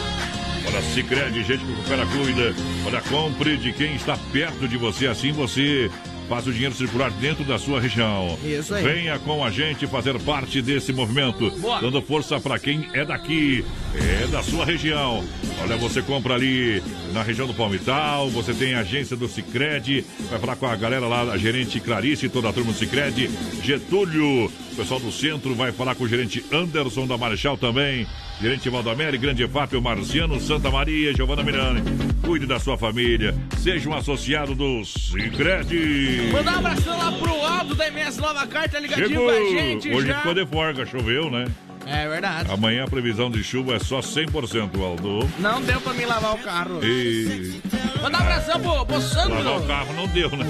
Olha, 0.67 0.81
Sicredi, 0.81 1.43
gente 1.43 1.65
que 1.65 1.71
recupera, 1.71 2.05
cuida. 2.05 2.55
Olha, 2.85 3.01
compre 3.01 3.57
de 3.57 3.73
quem 3.73 3.95
está 3.95 4.17
perto 4.31 4.67
de 4.67 4.77
você, 4.77 5.07
assim 5.07 5.31
você 5.31 5.89
faz 6.31 6.47
o 6.47 6.53
dinheiro 6.53 6.73
circular 6.73 7.11
dentro 7.11 7.43
da 7.43 7.59
sua 7.59 7.81
região. 7.81 8.39
Isso 8.41 8.73
aí. 8.73 8.81
Venha 8.81 9.19
com 9.19 9.43
a 9.43 9.51
gente 9.51 9.85
fazer 9.85 10.17
parte 10.21 10.61
desse 10.61 10.93
movimento, 10.93 11.51
Boa. 11.59 11.81
dando 11.81 12.01
força 12.01 12.39
para 12.39 12.57
quem 12.57 12.87
é 12.93 13.03
daqui, 13.03 13.65
é 13.93 14.27
da 14.27 14.41
sua 14.41 14.63
região. 14.63 15.25
Olha, 15.61 15.75
você 15.75 16.01
compra 16.01 16.35
ali 16.35 16.81
na 17.11 17.21
região 17.21 17.45
do 17.45 17.53
Palmital, 17.53 18.29
você 18.29 18.53
tem 18.53 18.75
a 18.75 18.79
agência 18.79 19.17
do 19.17 19.27
Sicredi, 19.27 20.05
vai 20.29 20.39
falar 20.39 20.55
com 20.55 20.67
a 20.67 20.75
galera 20.77 21.05
lá, 21.05 21.23
a 21.23 21.37
gerente 21.37 21.81
Clarice 21.81 22.27
e 22.27 22.29
toda 22.29 22.47
a 22.47 22.53
turma 22.53 22.71
do 22.71 22.77
Sicredi, 22.77 23.29
Getúlio, 23.61 24.45
o 24.45 24.75
pessoal 24.77 25.01
do 25.01 25.11
centro 25.11 25.53
vai 25.53 25.73
falar 25.73 25.95
com 25.95 26.05
o 26.05 26.07
gerente 26.07 26.45
Anderson 26.49 27.05
da 27.07 27.17
Marechal 27.17 27.57
também. 27.57 28.07
Gerente 28.41 28.69
Valdamere, 28.69 29.19
Grande 29.19 29.47
Fábio 29.47 29.79
Marciano, 29.79 30.39
Santa 30.39 30.71
Maria, 30.71 31.13
Giovana 31.13 31.43
Mirani. 31.43 31.81
Cuide 32.23 32.47
da 32.47 32.59
sua 32.59 32.75
família. 32.75 33.35
Seja 33.61 33.87
um 33.89 33.93
associado 33.93 34.55
do 34.55 34.83
Sicredi. 34.83 36.29
Mandar 36.31 36.53
um 36.55 36.57
abração 36.59 36.97
lá 36.97 37.11
pro 37.11 37.31
Aldo 37.45 37.75
da 37.75 37.87
MS 37.87 38.19
Nova 38.19 38.47
Carta, 38.47 38.79
ligadinho 38.79 39.09
Chegou. 39.09 39.25
com 39.25 39.29
a 39.31 39.49
gente 39.59 39.89
Hoje 39.93 40.07
já. 40.07 40.17
ficou 40.17 40.33
de 40.33 40.45
folga, 40.47 40.85
choveu, 40.85 41.29
né? 41.29 41.45
É 41.85 42.07
verdade. 42.07 42.51
Amanhã 42.51 42.85
a 42.85 42.87
previsão 42.87 43.29
de 43.29 43.43
chuva 43.43 43.75
é 43.75 43.79
só 43.79 43.99
100%, 43.99 44.81
Aldo. 44.81 45.29
Não 45.39 45.61
deu 45.61 45.79
pra 45.81 45.93
mim 45.93 46.05
lavar 46.05 46.33
o 46.35 46.37
carro. 46.39 46.79
E 46.83 47.61
Mandar 48.01 48.19
um 48.19 48.23
abração 48.23 48.59
pro, 48.59 48.85
pro 48.85 49.01
Sandro. 49.01 49.35
lavar 49.43 49.59
o 49.61 49.67
carro 49.67 49.93
não 49.93 50.07
deu, 50.07 50.29
né? 50.31 50.45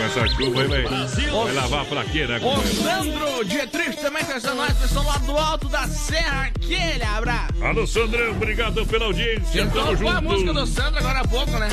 Com 0.00 0.06
essa 0.06 0.26
chuva 0.28 0.62
aí, 0.62 0.68
vai, 0.68 0.82
vai 1.28 1.52
lavar 1.52 1.84
pra 1.84 2.04
quê, 2.04 2.26
né? 2.26 2.38
O 2.38 2.40
companheiro? 2.40 2.82
Sandro 2.82 3.44
Dietrich 3.44 3.96
também 3.98 4.24
tá 4.24 4.40
sendo 4.40 4.54
nós, 4.54 4.72
pessoal 4.78 5.04
lá 5.04 5.18
do 5.18 5.36
alto 5.36 5.68
da 5.68 5.86
serra. 5.88 6.46
Aquele 6.46 7.04
abraço. 7.04 7.62
Alô, 7.62 7.86
Sandrão, 7.86 8.30
obrigado 8.30 8.86
pela 8.86 9.04
audiência. 9.04 9.62
Tentou 9.66 9.84
Tamo 9.84 9.98
com 9.98 10.08
a 10.08 10.20
música 10.22 10.54
do 10.54 10.60
junto. 10.60 10.72
Sandro 10.72 11.00
agora 11.00 11.20
há 11.20 11.28
pouco, 11.28 11.50
né? 11.50 11.68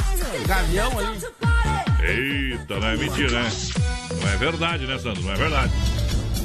Gavião 0.46 0.92
ali. 1.00 1.20
Eita, 2.04 2.80
não 2.82 2.88
é 2.90 2.98
mentira, 2.98 3.42
né? 3.44 3.50
Não 4.22 4.30
é 4.30 4.38
verdade, 4.38 4.86
né, 4.86 4.98
Sandro? 5.00 5.24
Não 5.24 5.32
é 5.32 5.36
verdade. 5.36 5.74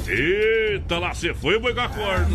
Eita, 0.07 0.97
lá 0.99 1.13
você 1.13 1.33
foi, 1.33 1.57
boi 1.57 1.73
com 1.73 1.79
a 1.79 1.87
corda. 1.87 2.27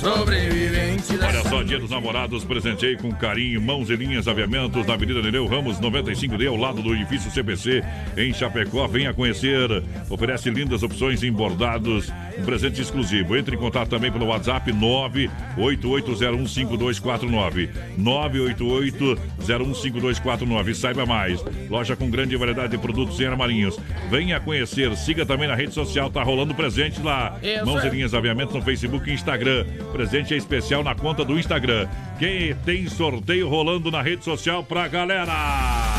Sobrevivente 0.00 1.12
Olha 1.22 1.42
só, 1.42 1.62
dia 1.62 1.78
dos 1.78 1.90
namorados, 1.90 2.42
presentei 2.44 2.96
com 2.96 3.12
carinho, 3.12 3.60
mãos 3.60 3.90
e 3.90 3.96
linhas, 3.96 4.26
aviamentos 4.26 4.86
na 4.86 4.94
Avenida 4.94 5.20
Nereu 5.20 5.46
Ramos 5.46 5.78
95D, 5.78 6.48
ao 6.48 6.56
lado 6.56 6.80
do 6.80 6.94
edifício 6.94 7.30
CPC, 7.30 7.84
em 8.16 8.32
Chapecó. 8.32 8.86
Venha 8.86 9.12
conhecer. 9.12 9.68
Oferece 10.08 10.48
lindas 10.50 10.82
opções 10.82 11.22
em 11.22 11.30
bordados, 11.30 12.10
um 12.38 12.44
presente 12.44 12.80
exclusivo. 12.80 13.36
Entre 13.36 13.56
em 13.56 13.58
contato 13.58 13.90
também 13.90 14.10
pelo 14.10 14.24
WhatsApp 14.26 14.72
988015249. 14.72 17.68
988015249. 17.98 20.74
Saiba 20.74 21.04
mais. 21.04 21.44
Loja 21.68 21.94
com 21.94 22.08
grande 22.10 22.34
variedade 22.36 22.70
de 22.70 22.78
produtos 22.78 23.20
em 23.20 23.26
armarinhos. 23.26 23.78
Venha 24.10 24.40
conhecer. 24.40 24.96
Siga 24.96 25.26
também 25.26 25.46
na 25.46 25.54
rede 25.54 25.74
social, 25.74 26.08
tá 26.10 26.22
rolando 26.22 26.37
presente 26.54 27.00
lá. 27.02 27.36
Isso. 27.42 27.66
Mãos 27.66 27.84
e 27.84 27.88
linhas 27.88 28.14
aviamentos 28.14 28.54
no 28.54 28.62
Facebook 28.62 29.10
e 29.10 29.14
Instagram. 29.14 29.64
Presente 29.92 30.34
é 30.34 30.36
especial 30.36 30.82
na 30.82 30.94
conta 30.94 31.24
do 31.24 31.38
Instagram. 31.38 31.88
Quem 32.18 32.54
tem 32.64 32.88
sorteio 32.88 33.48
rolando 33.48 33.90
na 33.90 34.02
rede 34.02 34.24
social 34.24 34.62
pra 34.64 34.88
galera. 34.88 35.32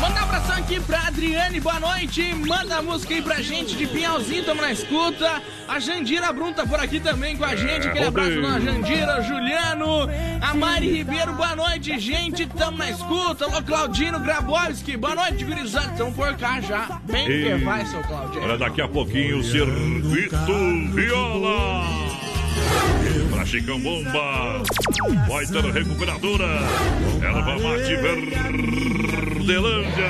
Manda 0.00 0.20
um 0.20 0.24
abração 0.24 0.56
aqui 0.56 0.78
pra 0.80 1.06
Adriane, 1.06 1.60
boa 1.60 1.80
noite. 1.80 2.34
Manda 2.34 2.76
a 2.76 2.82
música 2.82 3.14
aí 3.14 3.22
pra 3.22 3.40
gente 3.40 3.76
de 3.76 3.86
Pinhalzinho, 3.86 4.44
tamo 4.44 4.60
na 4.60 4.70
escuta. 4.70 5.42
A 5.66 5.78
Jandira 5.78 6.32
Brum 6.32 6.52
tá 6.52 6.66
por 6.66 6.78
aqui 6.78 7.00
também 7.00 7.36
com 7.36 7.44
a 7.44 7.56
gente. 7.56 7.88
Aquele 7.88 8.06
abraço 8.06 8.40
na 8.40 8.60
Jandira, 8.60 9.22
Juliano, 9.22 10.08
a 10.40 10.54
Mari 10.54 10.90
Ribeiro, 10.90 11.32
boa 11.32 11.56
noite, 11.56 11.98
gente. 11.98 12.46
Tamo 12.46 12.76
na 12.78 12.90
escuta. 12.90 13.44
Alô, 13.46 13.62
Claudino 13.62 14.20
Grabowski, 14.20 14.96
boa 14.96 15.14
noite, 15.14 15.44
gurizada. 15.44 15.96
Tamo 15.96 16.12
por 16.12 16.36
cá 16.36 16.60
já. 16.60 17.00
Bem 17.04 17.26
que 17.26 17.54
vai, 17.64 17.86
seu 17.86 18.02
Claudinho. 18.02 18.42
Olha, 18.42 18.58
daqui 18.58 18.82
a 18.82 18.88
pouquinho 18.88 19.38
o 19.38 19.42
Circuito 20.30 20.94
Viola. 20.94 21.82
Pra 23.32 23.44
Chicão 23.44 23.80
Bomba. 23.80 24.62
Vai 25.28 25.44
ter 25.44 25.64
recuperadora. 25.64 26.46
Erva 27.20 27.58
Mate 27.58 27.96
Verdelândia. 27.96 30.06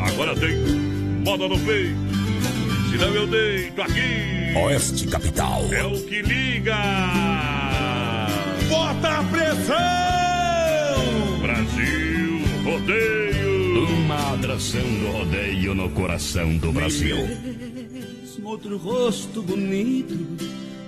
Agora 0.00 0.36
tem 0.36 0.56
moda 1.24 1.48
no 1.48 1.58
peito. 1.58 1.98
Se 2.88 2.96
não 2.98 3.08
eu 3.08 3.26
deito 3.26 3.82
aqui. 3.82 4.54
Oeste 4.56 5.08
Capital. 5.08 5.64
É 5.72 5.82
o 5.84 6.00
que 6.04 6.22
liga. 6.22 6.76
Bota 8.68 9.08
a 9.08 9.24
pressão! 9.24 9.76
Brasil 11.42 12.44
Rodeio. 12.62 13.47
Uma 14.08 14.32
atração 14.32 14.80
rodeio 15.12 15.74
no 15.74 15.90
coração 15.90 16.56
do 16.56 16.72
Brasil. 16.72 17.14
Mesmo 17.14 18.48
outro 18.48 18.78
rosto 18.78 19.42
bonito 19.42 20.16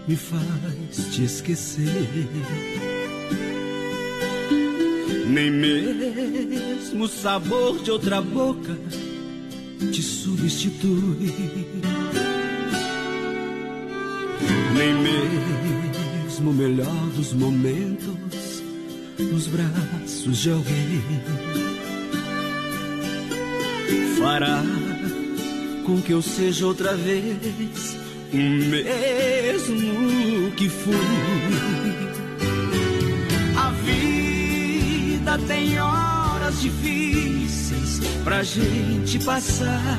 me 0.08 0.16
faz 0.16 1.12
te 1.12 1.24
esquecer. 1.24 2.08
Nem 5.26 5.50
mesmo 5.50 7.04
o 7.04 7.08
sabor 7.08 7.82
de 7.82 7.90
outra 7.90 8.22
boca 8.22 8.74
te 9.92 10.02
substitui. 10.02 11.30
Nem 14.74 14.94
mesmo 14.94 16.52
o 16.52 16.54
melhor 16.54 17.10
dos 17.14 17.34
momentos 17.34 18.62
nos 19.18 19.46
braços 19.46 20.38
de 20.38 20.50
alguém 20.52 21.69
fará 24.18 24.62
com 25.84 26.00
que 26.00 26.12
eu 26.12 26.22
seja 26.22 26.66
outra 26.66 26.96
vez 26.96 27.96
o 28.32 28.36
mesmo 28.36 30.50
que 30.52 30.68
fui. 30.68 30.94
A 33.56 33.70
vida 33.70 35.38
tem 35.46 35.80
horas 35.80 36.60
difíceis 36.60 38.00
pra 38.22 38.42
gente 38.42 39.18
passar. 39.24 39.98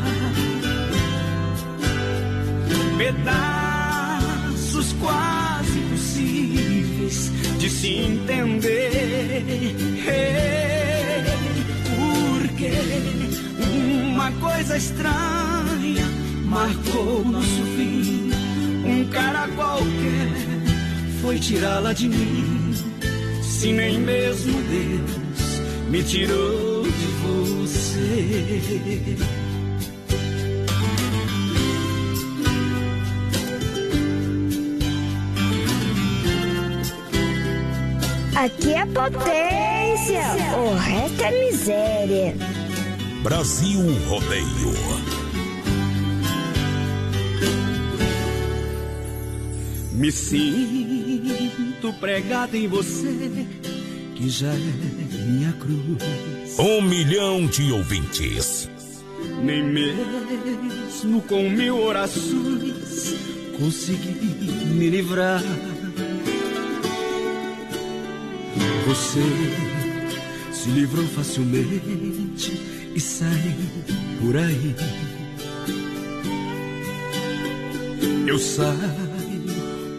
Pedaços 2.98 4.94
quase 5.02 5.80
impossíveis 5.80 7.32
de 7.58 7.70
se 7.70 7.96
entender. 7.96 9.76
Porque 11.98 12.72
uma 14.22 14.32
coisa 14.34 14.78
estranha 14.78 16.06
marcou 16.46 17.26
nosso 17.26 17.64
fim. 17.76 18.30
Um 18.86 19.10
cara 19.10 19.48
qualquer 19.56 20.30
foi 21.22 21.40
tirá-la 21.40 21.92
de 21.92 22.08
mim. 22.08 22.72
Se 23.42 23.72
nem 23.72 24.00
mesmo 24.00 24.62
Deus 24.62 25.62
me 25.90 26.04
tirou 26.04 26.84
de 26.84 27.08
você. 27.24 27.98
Aqui 38.36 38.74
é 38.74 38.86
potência, 38.86 40.24
o 40.58 40.76
resto 40.76 41.24
é 41.24 41.32
miséria. 41.46 42.61
Brasil 43.24 43.80
Rodeio. 44.08 44.74
Me 49.92 50.12
sinto 50.12 51.94
pregado 52.00 52.58
em 52.58 52.68
você, 52.68 53.48
que 54.16 54.28
já 54.28 54.52
é 54.52 54.58
minha 54.58 55.54
cruz. 55.54 56.58
Um 56.58 56.82
milhão 56.82 57.46
de 57.46 57.72
ouvintes. 57.72 58.68
Nem 59.44 59.64
mesmo 59.64 61.22
com 61.22 61.48
mil 61.48 61.80
orações 61.80 63.14
consegui 63.60 64.50
me 64.74 64.90
livrar. 64.90 65.44
Você 68.88 69.22
se 70.52 70.70
livrou 70.72 71.06
facilmente 71.06 72.81
e 72.96 73.00
saiu 73.00 73.70
por 74.20 74.38
aí. 74.38 74.76
Eu 78.28 78.40
saio, 78.40 78.76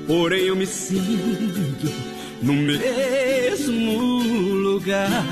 porém 0.07 0.45
eu 0.45 0.57
me 0.57 0.67
sinto 0.67 1.93
no 2.43 2.55
mesmo 2.55 4.23
lugar. 4.63 5.25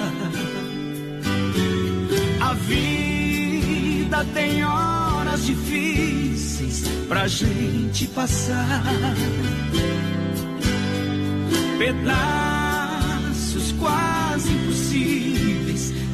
A 2.41 2.55
vida 2.55 4.25
tem 4.35 4.65
horas 4.65 5.45
difíceis 5.47 6.85
pra 7.09 7.27
gente 7.27 8.07
passar. 8.09 8.83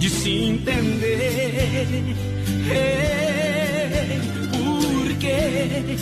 De 0.07 0.11
se 0.11 0.31
entender. 0.31 1.89
Porque 4.53 5.99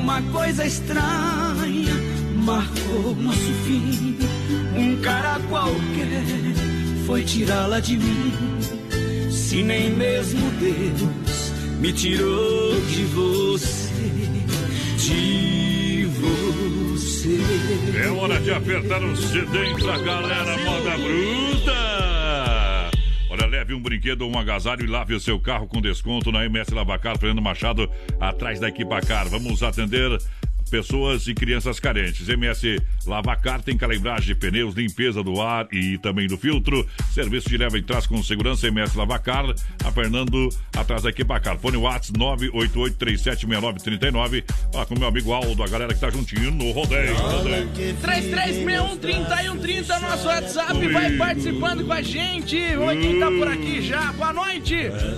uma 0.00 0.22
coisa 0.32 0.64
estranha 0.64 1.94
marcou 2.36 3.14
nosso 3.16 3.52
fim. 3.66 4.16
Um 4.74 4.96
cara 5.02 5.38
qualquer 5.50 6.24
foi 7.06 7.22
tirá-la 7.24 7.80
de 7.80 7.98
mim. 7.98 8.32
Se 9.30 9.62
nem 9.62 9.90
mesmo 9.90 10.50
Deus 10.52 11.52
me 11.80 11.92
tirou 11.92 12.80
de 12.80 13.04
você, 13.04 13.90
de 14.96 16.08
você. 16.18 17.38
É 18.04 18.08
hora 18.08 18.40
de 18.40 18.50
apertar 18.52 19.02
o 19.02 19.14
CD 19.16 19.74
pra 19.80 19.98
galera 19.98 20.56
moda 20.64 20.96
bruta. 20.96 21.87
Leve 23.68 23.74
um 23.74 23.82
brinquedo 23.82 24.22
ou 24.22 24.34
um 24.34 24.38
agasalho 24.38 24.82
e 24.82 24.86
lave 24.86 25.12
o 25.12 25.20
seu 25.20 25.38
carro 25.38 25.66
com 25.66 25.78
desconto 25.78 26.32
na 26.32 26.42
MS 26.46 26.72
Lavacar, 26.72 27.18
Fernando 27.18 27.42
Machado, 27.42 27.90
atrás 28.18 28.58
da 28.58 28.68
Equipacar. 28.68 29.28
Vamos 29.28 29.62
atender 29.62 30.18
pessoas 30.68 31.26
e 31.26 31.34
crianças 31.34 31.80
carentes. 31.80 32.28
MS 32.28 32.80
Lavacar 33.06 33.62
tem 33.62 33.76
calibragem 33.76 34.28
de 34.28 34.34
pneus, 34.34 34.74
limpeza 34.74 35.22
do 35.22 35.40
ar 35.40 35.66
e 35.72 35.96
também 35.98 36.26
do 36.26 36.36
filtro. 36.36 36.86
Serviço 37.12 37.48
de 37.48 37.56
leva 37.56 37.78
e 37.78 37.82
traz 37.82 38.06
com 38.06 38.22
segurança 38.22 38.66
MS 38.68 38.96
Lavacar, 38.96 39.44
a 39.84 39.90
Fernando 39.90 40.48
atrás 40.76 41.02
da 41.02 41.10
Equipacar. 41.10 41.58
Fone 41.58 41.76
Whats 41.76 42.12
988376939. 42.12 44.44
Fala 44.72 44.86
com 44.86 44.98
meu 44.98 45.08
amigo 45.08 45.32
Aldo, 45.32 45.62
a 45.62 45.68
galera 45.68 45.94
que 45.94 46.00
tá 46.00 46.10
juntinho 46.10 46.50
no 46.50 46.70
rodeio. 46.70 47.14
rodeio. 47.16 47.68
33613130, 48.02 50.00
nosso 50.00 50.26
WhatsApp, 50.26 50.88
vai 50.88 51.12
participando 51.16 51.84
com 51.84 51.92
a 51.92 52.02
gente. 52.02 52.56
Oi, 52.56 52.96
quem 52.96 53.18
tá 53.18 53.30
por 53.30 53.48
aqui 53.48 53.82
já? 53.82 54.12
Boa 54.12 54.32
noite. 54.32 54.76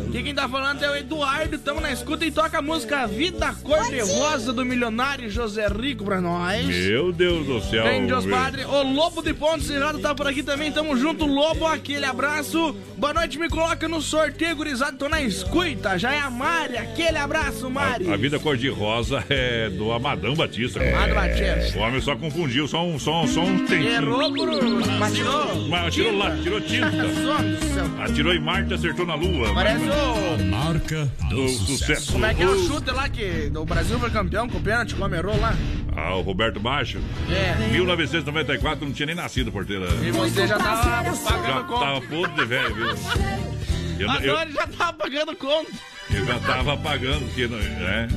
Aqui 0.08 0.22
quem 0.22 0.34
tá 0.34 0.48
falando 0.48 0.82
é 0.82 0.90
o 0.90 0.96
Eduardo, 0.96 1.58
tamo 1.58 1.80
na 1.80 1.92
escuta 1.92 2.24
e 2.24 2.30
toca 2.30 2.58
a 2.58 2.62
música 2.62 3.06
Vida 3.06 3.54
Cor 3.62 3.90
de 3.90 4.00
Rosa 4.00 4.52
do 4.52 4.64
milionário 4.64 5.30
José 5.40 5.68
Rico 5.68 6.05
pra 6.05 6.20
nós. 6.20 6.66
Meu 6.66 7.11
Deus 7.12 7.46
do 7.46 7.61
céu. 7.62 7.85
Bem, 7.85 8.07
Deus 8.07 8.26
Padre. 8.26 8.64
O 8.66 8.83
Lobo 8.83 9.22
de 9.22 9.33
Ponte 9.33 9.64
Cerrado 9.64 9.98
tá 9.98 10.14
por 10.14 10.26
aqui 10.26 10.42
também. 10.42 10.70
Tamo 10.70 10.94
junto, 10.96 11.24
Lobo. 11.24 11.66
Aquele 11.66 12.05
abraço. 12.05 12.76
Boa 12.98 13.14
noite, 13.14 13.38
me 13.38 13.48
coloca 13.48 13.88
no 13.88 14.03
sorteio, 14.03 14.55
gurizada. 14.55 14.92
Tô 14.98 15.09
na 15.09 15.22
escuta. 15.22 15.98
Já 15.98 16.12
é 16.12 16.18
a 16.18 16.31
Mari. 16.31 16.76
Aquele 16.76 17.16
abraço, 17.16 17.70
Mari. 17.70 18.12
A 18.12 18.16
vida 18.16 18.38
cor-de-rosa 18.38 19.24
é 19.31 19.70
do 19.70 19.90
Amadão 19.92 20.35
Batista. 20.35 20.79
Amado 20.83 21.14
Batista. 21.14 21.79
O 21.79 21.83
homem 21.83 22.00
só 22.03 22.14
confundiu, 22.14 22.68
só 22.68 22.87
um, 22.87 22.98
só 22.98 23.22
um, 23.22 23.26
só 23.26 23.40
um 23.40 23.64
tempinho. 23.64 23.92
Errou, 23.92 24.31
Bruno. 24.31 24.87
Mas 24.98 25.14
tirou. 25.14 25.68
Mas 25.68 25.87
atirou 25.87 26.18
lá, 26.18 26.37
tirou 26.42 26.61
tinta. 26.61 26.90
Do. 26.90 28.03
Atirou 28.03 28.35
em 28.35 28.40
Marte 28.40 28.74
acertou 28.74 29.07
na 29.07 29.14
Lua. 29.14 29.55
Parece 29.55 29.85
o. 29.85 30.44
Marca 30.44 31.11
do 31.31 31.48
sucesso. 31.48 32.12
Como 32.12 32.26
é 32.26 32.35
que 32.35 32.42
é 32.42 32.46
o 32.46 32.66
chute 32.66 32.90
lá 32.90 33.09
que 33.09 33.50
o 33.55 33.64
Brasil 33.64 33.98
foi 33.98 34.11
campeão 34.11 34.48
com 34.48 34.59
o 34.59 34.61
pênalti, 34.61 34.94
como 34.94 35.14
errou 35.14 35.29
lá? 35.36 35.54
Ah, 35.96 36.14
o 36.14 36.22
Roberto 36.22 36.60
Baixo. 36.60 36.98
É. 37.30 37.68
1994 37.72 38.86
não 38.86 38.92
tinha 38.92 39.06
nem 39.06 39.14
nascido, 39.14 39.50
porteira. 39.50 39.86
E 40.02 40.10
você 40.10 40.46
já 40.46 40.58
tava 40.58 41.16
pagando 41.16 41.64
conta. 41.66 41.84
tava 41.84 42.00
podre 42.02 42.34
de 42.34 42.44
velho, 42.44 42.74
viu? 42.74 42.86
Eu, 42.86 44.06
eu, 44.06 44.10
Agora 44.10 44.42
ele 44.42 44.52
já 44.52 44.66
tava 44.66 44.92
pagando 44.94 45.36
conta. 45.36 45.70
Eu 46.12 46.26
já 46.26 46.38
tava 46.40 46.76
pagando, 46.76 47.24
porque, 47.26 47.46
né? 47.46 48.08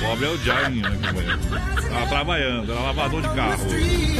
Pobre 0.00 0.26
é 0.26 0.28
o 0.28 0.38
Jaime, 0.38 0.82
né, 0.82 0.90
companheiro? 0.90 1.38
Tava 1.88 2.06
trabalhando, 2.06 2.72
era 2.72 2.80
lavador 2.80 3.22
de 3.22 3.28
carro. 3.28 3.66
E, 3.74 4.14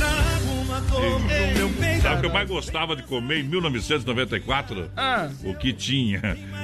sabe 2.00 2.16
o 2.16 2.20
que 2.20 2.26
eu 2.26 2.32
mais 2.32 2.48
gostava 2.48 2.96
de 2.96 3.02
comer 3.02 3.40
em 3.40 3.44
1994? 3.44 4.90
Ah. 4.96 5.28
O 5.42 5.54
que 5.54 5.72
tinha. 5.72 6.20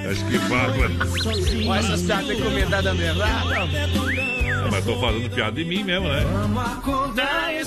Acho 0.09 0.25
que 0.25 0.37
bárbaro. 0.49 0.91
Olha 1.67 1.79
essas 1.79 2.01
piadas 2.03 2.29
encomendadas 2.29 2.99
errada. 2.99 3.63
Ah, 3.63 4.40
Mas 4.71 4.85
tô 4.85 4.97
fazendo 4.99 5.29
piada 5.29 5.51
de 5.51 5.65
mim 5.65 5.83
mesmo, 5.83 6.07
né? 6.07 6.23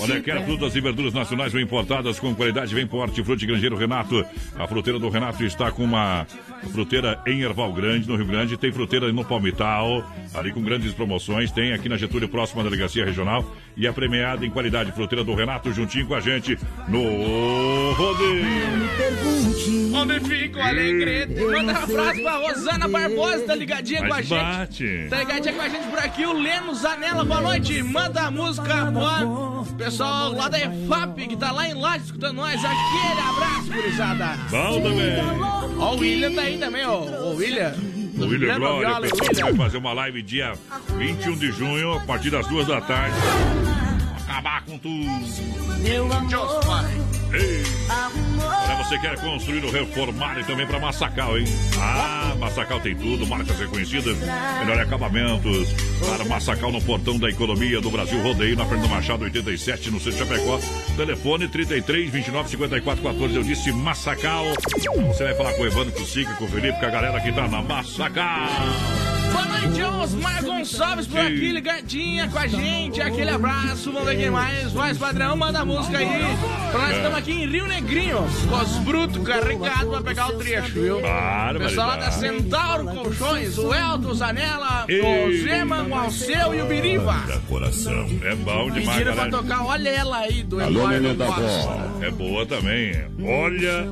Olha, 0.01 0.19
quer 0.21 0.43
frutas 0.43 0.75
e 0.75 0.81
verduras 0.81 1.13
nacionais 1.13 1.53
ou 1.53 1.59
importadas 1.59 2.19
com 2.19 2.33
qualidade 2.33 2.73
bem 2.73 2.87
forte. 2.87 3.23
Frute 3.23 3.45
Grangeiro 3.45 3.77
Renato. 3.77 4.25
A 4.57 4.67
fruteira 4.67 4.97
do 4.97 5.07
Renato 5.07 5.43
está 5.43 5.71
com 5.71 5.83
uma 5.83 6.25
fruteira 6.73 7.21
em 7.27 7.41
Erval 7.41 7.71
Grande, 7.73 8.07
no 8.09 8.15
Rio 8.15 8.25
Grande. 8.25 8.57
Tem 8.57 8.71
fruteira 8.71 9.13
no 9.13 9.23
Palmital, 9.23 10.03
ali 10.33 10.51
com 10.51 10.63
grandes 10.63 10.93
promoções. 10.93 11.51
Tem 11.51 11.73
aqui 11.73 11.87
na 11.87 11.95
Getúlio, 11.95 12.27
próxima 12.27 12.63
da 12.63 12.69
Delegacia 12.69 13.05
Regional. 13.05 13.45
E 13.77 13.85
é 13.85 13.91
premiada 13.91 14.45
em 14.45 14.49
qualidade. 14.49 14.91
Fruteira 14.91 15.23
do 15.23 15.33
Renato, 15.35 15.71
juntinho 15.73 16.07
com 16.07 16.15
a 16.15 16.19
gente 16.19 16.57
no 16.87 17.91
Rodeio. 17.93 18.45
Onde 19.95 20.19
fica 20.21 20.59
o 20.59 20.61
Alegrete? 20.61 21.33
Manda 21.41 21.73
um 21.73 21.83
abraço 21.83 22.21
pra 22.21 22.35
Rosana 22.37 22.87
Barbosa, 22.87 23.39
tá 23.45 23.55
ligadinha 23.55 23.99
com 23.99 24.05
a 24.05 24.09
Mas 24.09 24.25
gente. 24.27 24.39
bate. 24.39 25.07
Tá 25.09 25.17
ligadinha 25.19 25.53
com 25.53 25.61
a 25.61 25.69
gente 25.69 25.87
por 25.87 25.99
aqui, 25.99 26.25
o 26.25 26.33
Leno 26.33 26.75
Zanella, 26.75 27.23
boa 27.23 27.41
noite. 27.41 27.81
Manda 27.83 28.21
a 28.23 28.31
música, 28.31 28.85
boa. 28.85 29.65
Pessoal 29.77 30.31
lá 30.33 30.47
da 30.47 30.59
EFAP, 30.59 31.27
que 31.27 31.35
tá 31.37 31.51
lá 31.51 31.67
em 31.67 31.73
Laje 31.73 32.05
escutando 32.05 32.35
nós. 32.37 32.59
Aquele 32.63 33.21
abraço, 33.21 33.71
gurizada. 33.73 34.37
Bom 34.49 34.81
também. 34.81 35.79
Ó, 35.79 35.95
o 35.95 35.99
William 35.99 36.33
tá 36.33 36.41
aí 36.41 36.57
também, 36.57 36.85
ó. 36.85 36.99
O 37.01 37.35
William. 37.35 37.73
O 38.17 38.25
William 38.25 38.57
Glória, 38.57 38.87
Viola, 38.87 39.01
pessoal, 39.01 39.27
William? 39.29 39.45
vai 39.45 39.65
fazer 39.65 39.77
uma 39.77 39.93
live 39.93 40.21
dia 40.21 40.53
21 40.97 41.35
de 41.35 41.51
junho, 41.51 41.93
a 41.93 41.99
partir 42.01 42.29
das 42.29 42.47
duas 42.47 42.67
da 42.67 42.79
tarde. 42.81 43.15
Acabar 44.23 44.63
com 44.65 44.77
tudo. 44.77 45.05
Deus, 45.83 46.65
pai. 46.65 47.04
Olha, 47.31 48.83
você 48.83 48.99
quer 48.99 49.19
construir 49.19 49.63
ou 49.65 49.71
reformar 49.71 50.39
e 50.39 50.43
também 50.43 50.67
para 50.67 50.79
Massacal, 50.79 51.37
hein? 51.37 51.45
Ah, 51.79 52.35
Massacal 52.37 52.79
tem 52.79 52.95
tudo, 52.95 53.25
marcas 53.25 53.57
reconhecidas, 53.57 54.17
melhor 54.17 54.79
acabamentos. 54.79 55.69
Para 55.99 56.25
Massacal 56.25 56.71
no 56.71 56.81
portão 56.81 57.17
da 57.17 57.29
economia 57.29 57.81
do 57.81 57.89
Brasil, 57.89 58.21
rodeio 58.21 58.55
na 58.55 58.65
Fernando 58.65 58.89
Machado 58.89 59.23
87, 59.23 59.91
no 59.91 59.99
centro 59.99 60.25
de 60.25 60.29
Chapecó. 60.35 60.59
Telefone 60.95 61.47
33 61.47 62.11
29 62.11 62.49
54 62.49 63.03
14. 63.03 63.35
Eu 63.35 63.43
disse 63.43 63.71
Massacal. 63.71 64.45
Você 65.07 65.23
vai 65.23 65.35
falar 65.35 65.53
com 65.53 65.63
o 65.63 65.65
Evandro, 65.65 65.91
com 65.93 66.01
o 66.01 66.05
Sica, 66.05 66.33
com 66.35 66.45
o 66.45 66.47
Felipe, 66.47 66.79
com 66.79 66.85
a 66.85 66.89
galera 66.89 67.19
que 67.21 67.31
tá 67.31 67.47
na 67.47 67.61
Massacal. 67.61 69.14
Boa 69.35 69.45
noite, 69.47 69.83
Osmar 69.83 70.43
Gonçalves 70.45 71.07
por 71.07 71.19
aqui, 71.19 71.51
ligadinha 71.51 72.29
com 72.29 72.39
a 72.39 72.47
gente. 72.47 73.01
Aquele 73.01 73.29
abraço, 73.29 73.91
vamos 73.91 74.07
ver 74.07 74.15
quem 74.15 74.29
mais. 74.29 74.71
Voz 74.71 74.97
padrão, 74.97 75.35
manda 75.35 75.59
a 75.59 75.65
música 75.65 75.97
aí. 75.97 76.07
Pra 76.71 76.81
nós 76.81 76.95
estamos 76.95 77.17
aqui 77.17 77.31
em 77.33 77.45
Rio 77.45 77.67
Negrinho, 77.67 78.25
com 78.49 78.55
os 78.55 78.77
brutos 78.77 79.27
carregados 79.27 79.89
pra 79.89 80.01
pegar 80.01 80.29
o 80.29 80.37
trecho, 80.37 80.71
viu? 80.71 81.01
Barbaridade. 81.01 81.59
Pessoal 81.65 81.87
lá 81.87 81.95
da 81.97 82.11
Centauro 82.11 82.85
Colchões, 82.85 83.57
o 83.57 83.73
Elton 83.73 84.13
Zanella, 84.13 84.85
o 84.87 85.43
Zema, 85.43 85.83
o 85.83 85.93
Alceu 85.93 86.55
e 86.55 86.61
o 86.61 86.65
Biriva. 86.65 87.15
Coração. 87.49 88.07
É 88.23 88.35
bom 88.35 88.71
demais, 88.71 88.97
Pediram 88.97 89.15
pra 89.15 89.29
tocar 89.29 89.65
Olha 89.65 89.89
Ela 89.89 90.17
Aí, 90.19 90.43
do 90.43 90.61
Alô, 90.61 90.91
Eduardo 90.91 91.25
Costa. 91.25 92.05
É 92.05 92.11
boa 92.11 92.45
também. 92.45 92.93
Olha, 93.21 93.89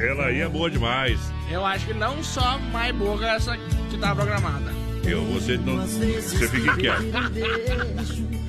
ela 0.00 0.26
aí 0.26 0.40
é 0.40 0.48
boa 0.48 0.70
demais. 0.70 1.18
Eu 1.50 1.64
acho 1.64 1.86
que 1.86 1.94
não 1.94 2.22
só 2.22 2.58
mais 2.72 2.94
boa 2.94 3.18
que 3.18 3.24
essa 3.24 3.56
que 3.90 3.96
tá 3.98 4.14
programada. 4.14 4.74
Eu, 5.04 5.24
você 5.26 5.56
não. 5.56 5.76
Você 5.86 6.48
fica 6.48 6.76
quieto. 6.76 7.02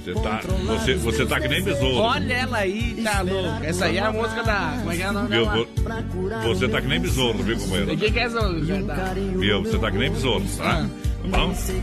Você 0.03 0.13
tá, 0.13 0.41
você, 0.65 0.95
você 0.95 1.25
tá 1.25 1.39
que 1.39 1.47
nem 1.47 1.61
besouro. 1.61 1.97
Olha 1.97 2.33
ela 2.33 2.57
aí, 2.59 2.99
tá 3.03 3.21
louco. 3.21 3.63
Essa 3.63 3.85
aí 3.85 3.97
é 3.97 4.01
a 4.01 4.11
música 4.11 4.43
da. 4.43 4.75
Como 4.79 4.91
é 4.91 4.95
que 4.95 5.01
é 5.03 5.09
o 5.09 5.13
nome 5.13 5.27
Viu? 5.27 5.45
dela? 5.45 5.57
Vo- 5.57 6.47
Você 6.55 6.67
tá 6.67 6.81
que 6.81 6.87
nem 6.87 6.99
besouro, 6.99 7.37
viu, 7.43 7.57
O 7.57 7.59
companheiro? 7.59 7.97
que, 7.97 8.11
que 8.11 8.19
é 8.19 8.23
essa? 8.23 8.39
Viu? 8.49 9.61
Você 9.63 9.77
tá 9.77 9.91
que 9.91 9.97
nem 9.97 10.09
besouro, 10.11 10.43
tá? 10.57 10.85
Tá 11.29 11.37
bom? 11.37 11.53
Você 11.53 11.73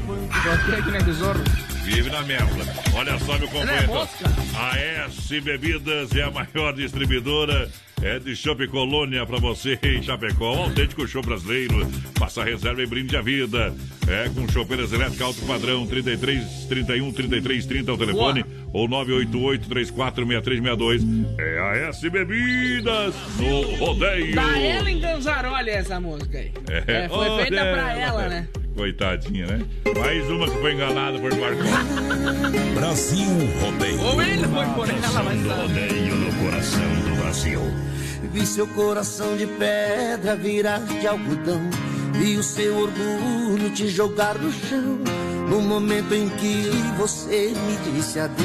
aqui, 0.76 0.90
né, 0.90 1.00
besouro? 1.02 1.40
Vive 1.84 2.08
na 2.08 2.22
merda. 2.22 2.64
Olha 2.94 3.18
só, 3.18 3.38
meu 3.38 3.46
é 3.46 3.50
companheiro. 3.50 4.08
A 4.56 4.78
S 5.06 5.40
Bebidas 5.40 6.14
é 6.16 6.22
a 6.22 6.30
maior 6.30 6.72
distribuidora. 6.72 7.70
É 8.02 8.18
de 8.18 8.34
Chopp 8.34 8.66
Colônia 8.68 9.24
pra 9.26 9.38
você 9.38 9.78
em 9.82 10.02
Chapecó. 10.02 10.54
Um 10.54 10.62
autêntico 10.64 11.06
show 11.06 11.22
brasileiro. 11.22 11.86
Faça 12.18 12.42
reserva 12.42 12.82
e 12.82 12.86
brinde 12.86 13.16
a 13.16 13.22
vida. 13.22 13.74
É 14.08 14.28
com 14.28 14.48
chopeiras 14.48 14.92
elétricas 14.92 15.22
alto 15.22 15.46
padrão 15.46 15.86
33 15.86 16.66
31 16.68 17.12
33 17.12 17.66
30 17.66 17.90
é 17.90 17.94
o 17.94 17.98
telefone. 17.98 18.44
Ou 18.72 18.88
988 18.88 19.68
34 19.68 20.26
6362. 20.26 21.02
É 21.38 21.58
a 21.60 21.88
S 21.88 22.10
Bebidas 22.10 23.14
no 23.38 23.76
rodeio. 23.76 24.34
Da 24.34 24.58
Ellen 24.58 25.00
Ganzaroli 25.00 25.70
essa 25.70 26.00
música 26.00 26.38
aí. 26.38 26.52
É, 26.86 27.08
foi 27.08 27.28
olha 27.28 27.42
feita 27.42 27.60
pra 27.62 27.98
ela, 27.98 28.28
né? 28.28 28.48
Coitadinha, 28.74 29.46
né? 29.46 29.64
Mais 29.96 30.28
uma 30.28 30.48
que 30.48 30.58
foi 30.58 30.72
enganada 30.74 31.18
por 31.18 31.32
Marcos. 31.36 31.64
Brasil 32.74 33.28
Rodeio. 33.60 34.00
Ou 34.00 34.22
ele 34.22 34.48
foi 34.48 34.66
por 34.66 34.88
ela, 34.88 35.22
mas 35.22 35.46
tá. 35.46 35.54
Rodeio 35.54 36.16
no 36.16 36.44
coração 36.44 36.94
do 37.08 37.16
Brasil. 37.22 37.60
Vi 38.32 38.46
seu 38.46 38.66
coração 38.66 39.36
de 39.36 39.46
pedra 39.46 40.34
virar 40.34 40.80
de 40.80 41.06
algodão. 41.06 41.60
Vi 42.14 42.36
o 42.36 42.42
seu 42.42 42.76
orgulho 42.76 43.70
te 43.70 43.88
jogar 43.88 44.36
no 44.38 44.52
chão. 44.52 44.98
No 45.48 45.60
momento 45.60 46.12
em 46.14 46.28
que 46.30 46.70
você 46.96 47.52
me 47.54 47.92
disse 47.92 48.18
adeus. 48.18 48.44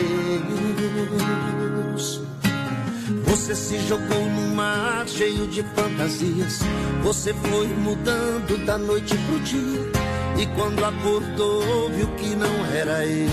Você 3.30 3.54
se 3.54 3.78
jogou 3.88 4.26
num 4.26 4.56
mar 4.56 5.08
cheio 5.08 5.46
de 5.46 5.62
fantasias. 5.76 6.62
Você 7.04 7.32
foi 7.32 7.68
mudando 7.68 8.66
da 8.66 8.76
noite 8.76 9.16
pro 9.28 9.40
dia. 9.42 9.92
E 10.36 10.48
quando 10.56 10.84
acordou, 10.84 11.92
viu 11.92 12.08
que 12.16 12.36
não 12.36 12.66
era 12.74 13.06
eu. 13.06 13.30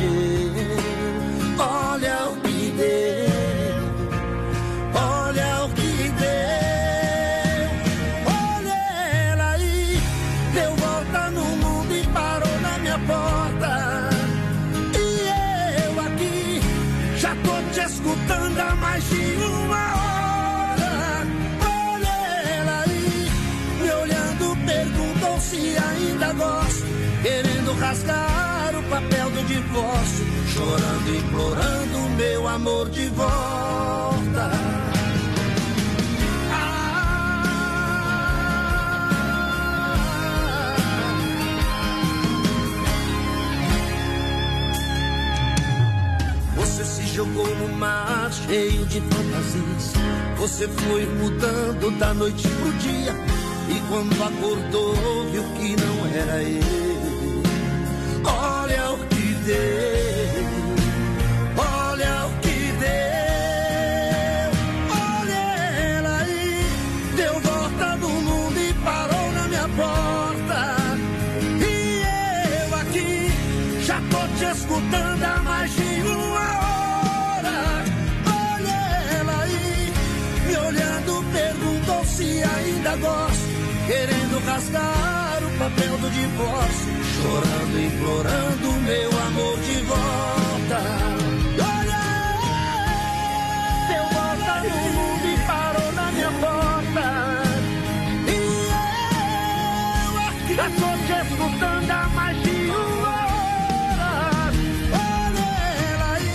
Olha 1.59 2.29
o 2.29 2.37
que 2.43 2.71
deu. 2.77 3.26
Rasgar 27.81 28.75
o 28.77 28.83
papel 28.85 29.31
do 29.31 29.43
divórcio. 29.47 30.27
Chorando, 30.49 31.17
implorando 31.17 31.99
meu 32.17 32.49
amor 32.49 32.91
de 32.91 33.09
volta. 33.09 34.51
Você 46.57 46.85
se 46.85 47.07
jogou 47.15 47.47
no 47.57 47.69
mar 47.77 48.31
cheio 48.33 48.87
de 48.87 49.01
fantasias. 49.01 49.93
Você 50.39 50.69
foi 50.69 51.07
mudando 51.07 51.91
da 51.99 52.15
noite 52.15 52.49
pro 52.49 52.73
dia. 52.75 53.15
E 53.69 53.81
quando 53.89 54.23
acordou, 54.23 54.95
viu 55.31 55.43
que 55.43 55.77
não 55.77 56.07
era 56.07 56.43
eu. 56.43 56.96
Olha 58.27 58.93
o 58.93 58.99
que 59.07 59.35
deu. 59.45 60.47
Olha 61.57 62.27
o 62.27 62.31
que 62.41 62.73
deu. 62.83 64.51
Olha 64.91 65.43
ela 65.97 66.19
aí. 66.19 66.67
Deu 67.17 67.41
volta 67.41 67.97
no 67.97 68.09
mundo 68.09 68.59
e 68.59 68.73
parou 68.85 69.33
na 69.33 69.49
minha 69.49 69.69
porta. 69.69 70.77
E 71.61 72.03
eu 72.62 72.75
aqui 72.77 73.31
já 73.85 74.01
tô 74.11 74.27
te 74.39 74.45
escutando 74.59 75.23
há 75.23 75.43
mais 75.43 75.73
de 75.73 76.03
uma 76.03 76.49
hora. 76.67 77.85
Olha 78.27 78.79
ela 79.19 79.43
aí, 79.43 79.93
me 80.47 80.57
olhando, 80.57 81.25
perguntou 81.33 82.05
se 82.05 82.43
ainda 82.43 82.97
gosto. 82.97 83.47
Querendo 83.87 84.45
rasgar 84.45 85.39
o 85.45 85.51
papel 85.59 85.99
do 85.99 86.11
divórcio 86.11 86.66
chorando, 87.27 87.77
implorando 87.81 88.73
meu 88.83 89.11
amor 89.27 89.59
de 89.59 89.77
volta. 89.83 90.81
Olha, 91.73 92.05
seu 93.89 94.05
vagabundo 94.15 95.27
e 95.27 95.37
parou 95.47 95.91
na 95.93 96.12
minha 96.12 96.31
porta. 96.45 97.07
E 98.29 98.39
eu 100.05 100.12
aqui 100.29 100.53
já 100.55 100.69
tô 100.71 100.91
te 101.07 101.15
escutando 101.27 101.91
há 101.91 102.09
mais 102.15 102.37
de 102.43 102.71
uma 102.71 103.17
hora. 103.35 104.12
Olha 104.93 105.49
ela 105.91 106.09
aí, 106.15 106.33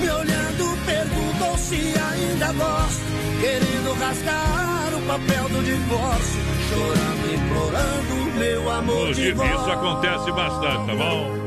me 0.00 0.08
olhando, 0.10 0.64
perguntou 0.86 1.54
se 1.56 1.80
ainda 2.10 2.52
gosto, 2.52 3.04
querendo 3.40 3.92
rasgar 4.00 4.90
o 4.92 5.00
papel 5.06 5.48
do 5.50 5.62
divórcio, 5.62 6.40
chorando, 6.68 7.34
implorando 7.34 8.19
meu 8.40 8.70
amor 8.70 9.08
Hoje 9.08 9.22
de 9.22 9.30
isso 9.30 9.70
acontece 9.70 10.32
bastante, 10.32 10.86
tá 10.86 10.94
bom? 10.96 11.40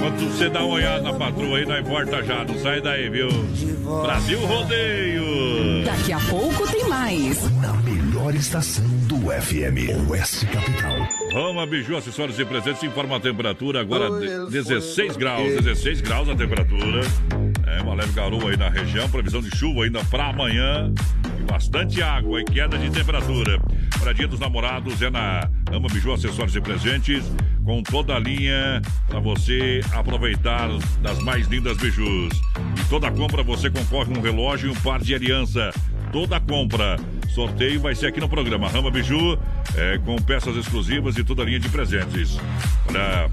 Quando 0.00 0.18
você 0.36 0.48
dá 0.50 0.64
uma 0.64 0.74
olhada 0.74 1.00
na 1.02 1.12
patroa 1.12 1.58
aí, 1.58 1.64
não 1.66 1.78
importa 1.78 2.22
já, 2.24 2.44
não 2.44 2.58
sai 2.58 2.80
daí, 2.80 3.08
viu? 3.08 3.28
Brasil 4.02 4.38
Rodeio! 4.40 5.84
Daqui 5.84 6.12
a 6.12 6.18
pouco 6.28 6.66
tem 6.70 6.88
mais. 6.88 7.48
Na 7.60 7.72
melhor 7.74 8.34
estação 8.34 8.84
do 9.06 9.16
FM, 9.30 10.08
Oeste 10.10 10.46
Capital. 10.46 10.96
Rama 11.32 11.64
Biju, 11.66 11.96
acessórios 11.96 12.38
e 12.38 12.44
presentes, 12.44 12.82
informa 12.82 13.16
a 13.16 13.20
temperatura 13.20 13.80
agora 13.80 14.10
de- 14.18 14.50
16 14.50 15.16
graus, 15.16 15.48
16 15.62 16.00
graus 16.00 16.28
a 16.28 16.34
temperatura. 16.34 17.00
É 17.66 17.80
uma 17.82 17.94
leve 17.94 18.12
garoa 18.12 18.50
aí 18.50 18.56
na 18.56 18.68
região, 18.68 19.08
previsão 19.08 19.40
de 19.40 19.56
chuva 19.56 19.84
ainda 19.84 20.02
para 20.10 20.26
amanhã. 20.30 20.92
E 21.40 21.42
bastante 21.44 22.02
água 22.02 22.40
e 22.40 22.44
queda 22.44 22.76
de 22.76 22.90
temperatura. 22.90 23.60
Para 24.02 24.12
dia 24.12 24.26
dos 24.26 24.40
namorados 24.40 25.00
é 25.00 25.08
na 25.08 25.48
Rama 25.70 25.88
Biju, 25.88 26.12
acessórios 26.12 26.56
e 26.56 26.60
presentes, 26.60 27.24
com 27.64 27.84
toda 27.84 28.16
a 28.16 28.18
linha 28.18 28.82
para 29.06 29.20
você 29.20 29.80
aproveitar 29.92 30.68
das 31.00 31.20
mais 31.20 31.46
lindas 31.46 31.76
bijus. 31.76 32.32
E 32.80 32.84
toda 32.90 33.12
compra 33.12 33.44
você 33.44 33.70
concorre 33.70 34.12
um 34.12 34.20
relógio 34.20 34.70
e 34.70 34.72
um 34.72 34.80
par 34.80 35.00
de 35.00 35.14
aliança. 35.14 35.70
Toda 36.10 36.40
compra. 36.40 36.96
Sorteio 37.28 37.80
vai 37.80 37.94
ser 37.94 38.06
aqui 38.06 38.20
no 38.20 38.28
programa 38.28 38.68
Rama 38.68 38.90
Biju, 38.90 39.38
é, 39.76 39.98
com 39.98 40.16
peças 40.16 40.56
exclusivas 40.56 41.16
e 41.16 41.24
toda 41.24 41.42
a 41.42 41.44
linha 41.44 41.58
de 41.58 41.68
presentes. 41.68 42.38
Olha, 42.88 43.30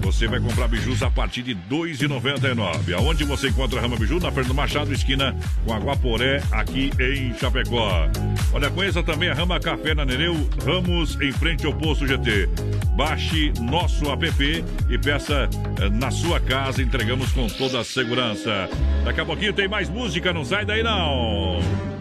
você 0.00 0.28
vai 0.28 0.38
comprar 0.38 0.68
bijus 0.68 1.02
a 1.02 1.10
partir 1.10 1.42
de 1.42 1.52
R$ 1.52 1.60
2,99. 1.70 2.92
Aonde 2.94 3.24
você 3.24 3.48
encontra 3.48 3.78
a 3.78 3.82
Rama 3.82 3.96
Biju? 3.96 4.20
Na 4.20 4.30
Fernando 4.30 4.54
Machado, 4.54 4.92
esquina 4.92 5.34
com 5.64 5.72
a 5.72 5.78
Guaporé, 5.78 6.42
aqui 6.52 6.90
em 7.00 7.34
Chapecó. 7.38 8.08
Olha, 8.52 8.70
conheça 8.70 9.02
também 9.02 9.30
a 9.30 9.34
Rama 9.34 9.58
Café 9.58 9.94
na 9.94 10.04
Nereu 10.04 10.48
Ramos, 10.64 11.18
em 11.20 11.32
frente 11.32 11.66
ao 11.66 11.72
Posto 11.72 12.06
GT. 12.06 12.48
Baixe 12.96 13.52
nosso 13.60 14.10
app 14.12 14.64
e 14.88 14.98
peça 14.98 15.48
eh, 15.80 15.88
na 15.90 16.10
sua 16.10 16.38
casa. 16.38 16.82
Entregamos 16.82 17.32
com 17.32 17.46
toda 17.48 17.80
a 17.80 17.84
segurança. 17.84 18.68
Daqui 19.04 19.20
a 19.20 19.24
pouquinho 19.24 19.52
tem 19.52 19.66
mais 19.66 19.88
música, 19.88 20.32
não 20.32 20.44
sai 20.44 20.64
daí 20.64 20.82
não. 20.82 21.93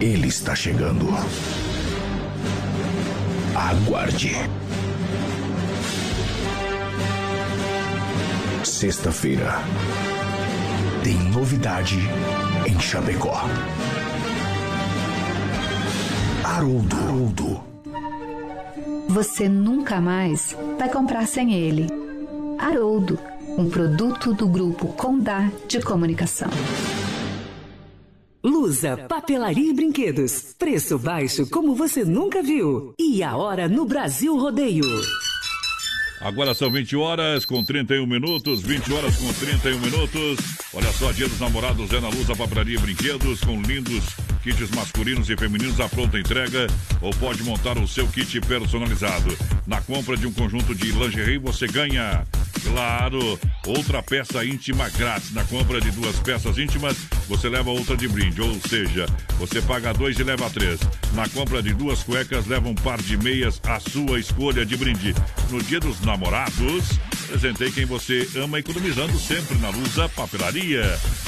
Ele 0.00 0.28
está 0.28 0.54
chegando. 0.54 1.06
Aguarde. 3.54 4.32
Sexta-feira. 8.64 9.58
Tem 11.04 11.18
novidade 11.30 11.98
em 12.66 12.80
Chapecó. 12.80 13.42
Haroldo. 16.44 16.96
Haroldo. 16.96 17.60
Você 19.08 19.50
nunca 19.50 20.00
mais 20.00 20.56
vai 20.78 20.88
comprar 20.88 21.26
sem 21.26 21.52
ele. 21.52 21.88
Haroldo, 22.58 23.18
um 23.58 23.68
produto 23.68 24.32
do 24.32 24.48
grupo 24.48 24.88
Condá 24.94 25.50
de 25.68 25.80
Comunicação. 25.80 26.48
Lusa, 28.42 28.96
papelaria 28.96 29.70
e 29.70 29.74
brinquedos. 29.74 30.54
Preço 30.58 30.98
baixo 30.98 31.46
como 31.50 31.74
você 31.74 32.04
nunca 32.04 32.42
viu. 32.42 32.94
E 32.98 33.22
a 33.22 33.36
hora 33.36 33.68
no 33.68 33.84
Brasil 33.84 34.34
Rodeio. 34.34 34.84
Agora 36.22 36.54
são 36.54 36.70
20 36.70 36.96
horas 36.96 37.44
com 37.44 37.62
31 37.62 38.06
minutos, 38.06 38.62
20 38.62 38.92
horas 38.94 39.16
com 39.16 39.32
31 39.32 39.78
minutos. 39.78 40.59
Olha 40.72 40.92
só, 40.92 41.10
Dia 41.10 41.28
dos 41.28 41.40
Namorados 41.40 41.92
é 41.92 42.00
na 42.00 42.08
Luz 42.08 42.30
a 42.30 42.36
Papelaria 42.36 42.76
e 42.76 42.80
Brinquedos, 42.80 43.40
com 43.40 43.60
lindos 43.60 44.04
kits 44.40 44.70
masculinos 44.70 45.28
e 45.28 45.36
femininos 45.36 45.80
à 45.80 45.88
pronta 45.88 46.18
entrega, 46.18 46.68
ou 47.00 47.10
pode 47.14 47.42
montar 47.42 47.76
o 47.76 47.88
seu 47.88 48.06
kit 48.06 48.40
personalizado. 48.42 49.36
Na 49.66 49.80
compra 49.82 50.16
de 50.16 50.28
um 50.28 50.32
conjunto 50.32 50.72
de 50.72 50.92
lingerie, 50.92 51.38
você 51.38 51.66
ganha, 51.66 52.24
claro, 52.62 53.38
outra 53.66 54.00
peça 54.00 54.44
íntima 54.44 54.88
grátis. 54.90 55.32
Na 55.32 55.44
compra 55.44 55.80
de 55.80 55.90
duas 55.90 56.16
peças 56.20 56.56
íntimas, 56.56 56.96
você 57.28 57.48
leva 57.48 57.70
outra 57.70 57.96
de 57.96 58.06
brinde, 58.06 58.40
ou 58.40 58.54
seja, 58.68 59.06
você 59.38 59.60
paga 59.60 59.92
dois 59.92 60.18
e 60.20 60.22
leva 60.22 60.48
três. 60.50 60.78
Na 61.14 61.28
compra 61.28 61.60
de 61.60 61.74
duas 61.74 62.04
cuecas, 62.04 62.46
leva 62.46 62.68
um 62.68 62.76
par 62.76 63.02
de 63.02 63.16
meias, 63.16 63.60
à 63.64 63.80
sua 63.80 64.20
escolha 64.20 64.64
de 64.64 64.76
brinde. 64.76 65.14
No 65.50 65.60
Dia 65.62 65.80
dos 65.80 66.00
Namorados, 66.00 66.98
presentei 67.26 67.70
quem 67.72 67.84
você 67.84 68.28
ama 68.36 68.60
economizando 68.60 69.18
sempre 69.18 69.58
na 69.58 69.70
Lusa 69.70 70.08
Papelaria. 70.10 70.59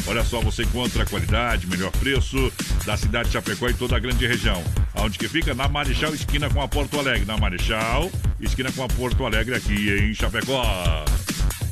Olha 0.07 0.25
só, 0.25 0.41
você 0.41 0.63
encontra 0.63 1.07
qualidade, 1.07 1.67
melhor 1.67 1.91
preço 1.93 2.53
da 2.85 2.97
cidade 2.97 3.29
de 3.29 3.35
Chapecó 3.35 3.69
e 3.69 3.75
toda 3.75 3.97
a 3.97 3.99
grande 3.99 4.27
região. 4.27 4.63
Aonde 4.95 5.19
que 5.19 5.29
fica? 5.29 5.55
Na 5.55 5.69
Marechal, 5.69 6.15
esquina 6.15 6.51
com 6.51 6.61
a 6.61 6.69
Porto 6.69 6.99
Alegre. 6.99 7.25
Na 7.25 7.37
Marechal, 7.37 8.11
esquina 8.41 8.71
com 8.73 8.83
a 8.83 8.89
Porto 8.89 9.25
Alegre 9.25 9.55
aqui 9.55 9.91
em 9.91 10.15
Chapecó. 10.15 10.65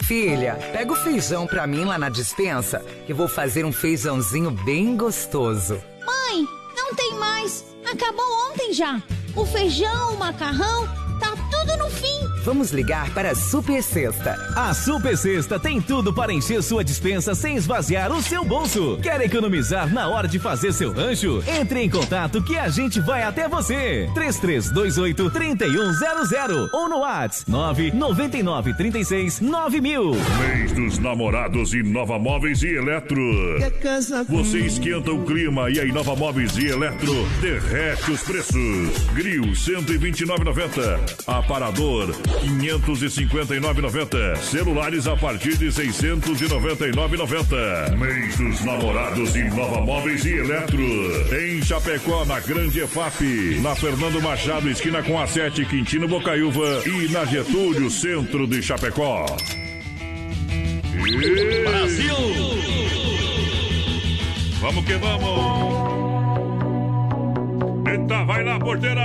Filha, 0.05 0.55
pega 0.73 0.93
o 0.93 0.97
feijão 0.97 1.47
pra 1.47 1.67
mim 1.67 1.85
lá 1.85 1.97
na 1.97 2.09
dispensa, 2.09 2.85
que 3.07 3.15
vou 3.15 3.29
fazer 3.29 3.65
um 3.65 3.73
feijãozinho 3.73 4.51
bem 4.51 4.97
gostoso. 4.97 5.81
Mãe, 6.05 6.45
não 6.77 6.95
tem 6.95 7.15
mais. 7.15 7.65
Acabou 7.89 8.51
ontem 8.51 8.73
já. 8.73 9.01
O 9.37 9.47
feijão, 9.47 10.15
o 10.15 10.19
macarrão, 10.19 10.89
Vamos 12.45 12.71
ligar 12.71 13.13
para 13.13 13.33
a 13.33 13.35
Super 13.35 13.83
Sexta. 13.83 14.35
A 14.57 14.73
Super 14.73 15.17
Sexta 15.17 15.59
tem 15.59 15.81
tudo 15.81 16.13
para 16.13 16.33
encher 16.33 16.63
sua 16.63 16.83
dispensa 16.83 17.35
sem 17.35 17.57
esvaziar 17.57 18.11
o 18.11 18.23
seu 18.23 18.45
bolso. 18.45 18.99
Quer 19.03 19.21
economizar 19.21 19.93
na 19.93 20.09
hora 20.09 20.27
de 20.27 20.39
fazer 20.39 20.73
seu 20.73 20.93
rancho? 20.93 21.43
Entre 21.47 21.83
em 21.83 21.91
contato 21.91 22.43
que 22.43 22.57
a 22.59 22.69
gente 22.69 22.99
vai 23.01 23.23
até 23.23 23.47
você. 23.47 24.09
3328 24.15 25.31
3100 25.31 26.71
ou 26.73 26.89
no 26.89 27.01
WhatsApp 27.01 27.51
999 27.51 28.75
36 28.75 29.41
9000. 29.41 30.13
Mês 30.13 30.73
dos 30.73 30.99
namorados 30.99 31.75
Inova 31.75 32.19
Móveis 32.19 32.63
e 32.63 32.69
Eletro. 32.69 33.21
Você 34.29 34.61
esquenta 34.61 35.13
o 35.13 35.25
clima 35.25 35.71
e 35.71 35.79
a 35.79 35.85
Inova 35.85 36.17
Móveis 36.17 36.57
e 36.57 36.67
Eletro 36.67 37.13
derrete 37.41 38.11
os 38.11 38.23
preços. 38.23 39.07
Grill 39.15 39.45
129,90. 39.53 41.01
Aparador 41.27 42.15
559,90. 42.39 44.37
Celulares 44.37 45.07
a 45.07 45.17
partir 45.17 45.57
de 45.57 45.67
699,90. 45.69 47.97
Mês 47.97 48.37
dos 48.37 48.61
namorados 48.65 49.35
Inova 49.37 49.81
Móveis 49.81 50.25
e 50.25 50.35
Eletro. 50.35 50.81
Em 51.35 51.63
Chapecó, 51.63 52.25
na 52.25 52.41
Grande 52.41 52.81
EFAP. 52.81 53.61
Na 53.63 53.75
Fernando 53.75 54.21
Machado, 54.23 54.69
esquina 54.71 55.03
com 55.03 55.21
a 55.21 55.27
7, 55.27 55.65
Quintino 55.67 56.09
Bocaiúva. 56.09 56.83
E 56.87 57.09
na 57.11 57.25
Getúlio, 57.25 57.91
centro 57.91 58.47
de 58.47 58.63
Chapecó. 58.63 59.27
Brasil! 61.65 62.15
Vamos 64.61 64.85
que 64.85 64.95
vamos! 64.95 65.91
Eita, 67.89 68.25
vai 68.25 68.45
lá, 68.45 68.59
porteira! 68.59 69.01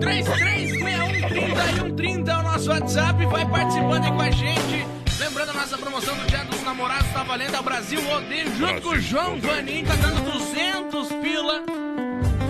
3361 0.00 1.09
é 1.48 2.36
o 2.36 2.42
nosso 2.42 2.70
WhatsApp, 2.70 3.26
vai 3.26 3.46
participando 3.48 4.04
aí 4.04 4.10
com 4.12 4.20
a 4.20 4.30
gente. 4.30 4.86
Lembrando, 5.18 5.50
a 5.50 5.54
nossa 5.54 5.78
promoção 5.78 6.14
do 6.16 6.26
Dia 6.26 6.44
dos 6.44 6.62
Namorados 6.62 7.08
tá 7.12 7.22
valendo 7.22 7.54
a 7.54 7.62
Brasil 7.62 8.00
Rodeio, 8.02 8.56
junto 8.56 8.80
com 8.82 8.88
o 8.90 9.00
João 9.00 9.38
Vaninho, 9.40 9.86
tá 9.86 9.94
dando 9.96 10.32
200 10.32 11.08
pila 11.22 11.62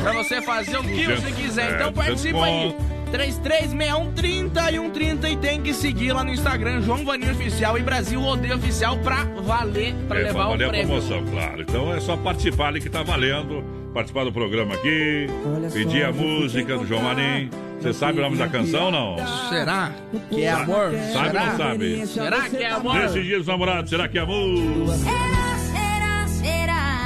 pra 0.02 0.12
você 0.12 0.40
fazer 0.42 0.76
o 0.78 0.82
que 0.82 1.04
você 1.06 1.32
quiser. 1.32 1.72
é, 1.72 1.74
Então 1.76 1.92
200 1.92 2.04
participa 2.06 2.44
aí. 2.44 2.76
3361 3.10 4.12
30 4.12 4.70
e 4.70 4.74
130 4.78 5.28
e 5.30 5.36
tem 5.36 5.60
que 5.60 5.74
seguir 5.74 6.12
lá 6.12 6.22
no 6.22 6.30
Instagram, 6.32 6.80
João 6.80 7.04
Vaninho 7.04 7.32
Oficial 7.32 7.76
e 7.76 7.82
Brasil 7.82 8.20
Rodeio 8.20 8.54
Oficial 8.56 8.96
pra 8.98 9.24
valer, 9.42 9.94
pra 10.06 10.20
É, 10.20 10.22
levar 10.24 10.32
pra 10.34 10.46
o 10.46 10.50
valer 10.50 10.64
a 10.66 10.68
prêmio. 10.68 10.86
promoção, 10.86 11.24
claro. 11.26 11.62
Então 11.62 11.92
é 11.92 11.98
só 12.00 12.16
participar 12.16 12.68
ali 12.68 12.80
que 12.80 12.88
tá 12.88 13.02
valendo. 13.02 13.64
Participar 13.92 14.24
do 14.24 14.32
programa 14.32 14.74
aqui. 14.74 15.26
Pedir 15.72 16.04
a 16.04 16.12
música 16.12 16.76
do 16.78 16.86
João 16.86 17.02
Marim. 17.02 17.50
Você 17.80 17.92
sabe 17.92 18.18
o 18.18 18.22
nome 18.22 18.36
da 18.36 18.46
canção 18.48 18.84
ou 18.86 18.92
não? 18.92 19.16
Será 19.48 19.92
que 20.28 20.42
é 20.42 20.50
amor? 20.50 20.90
Sabe 21.12 21.26
ou 21.26 21.32
Será? 21.32 21.46
não 21.46 21.56
sabe? 21.56 22.06
Será 22.06 22.48
que 22.48 22.56
é 22.58 22.70
amor? 22.70 22.94
Nesse 22.94 23.22
dia 23.22 23.38
dos 23.38 23.46
namorados, 23.46 23.90
será 23.90 24.06
que 24.06 24.18
é 24.18 24.20
amor? 24.20 24.94
Será, 24.96 26.26
será. 26.28 27.02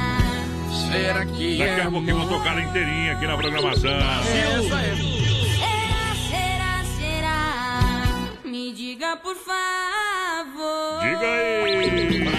Será 0.91 1.25
que 1.25 1.57
Daqui 1.57 1.79
é 1.79 1.81
a 1.81 1.89
pouquinho 1.91 2.17
vou 2.17 2.27
tocar 2.37 2.61
inteirinha 2.61 3.13
aqui 3.13 3.25
na 3.25 3.37
programação. 3.37 3.89
É 3.91 4.59
isso 4.61 4.75
aí. 4.75 4.95
Será, 5.55 6.13
será, 6.29 6.83
será. 6.99 8.39
Me 8.43 8.73
diga, 8.73 9.15
por 9.17 9.35
favor. 9.35 10.99
Diga 11.01 11.25
aí! 11.25 12.34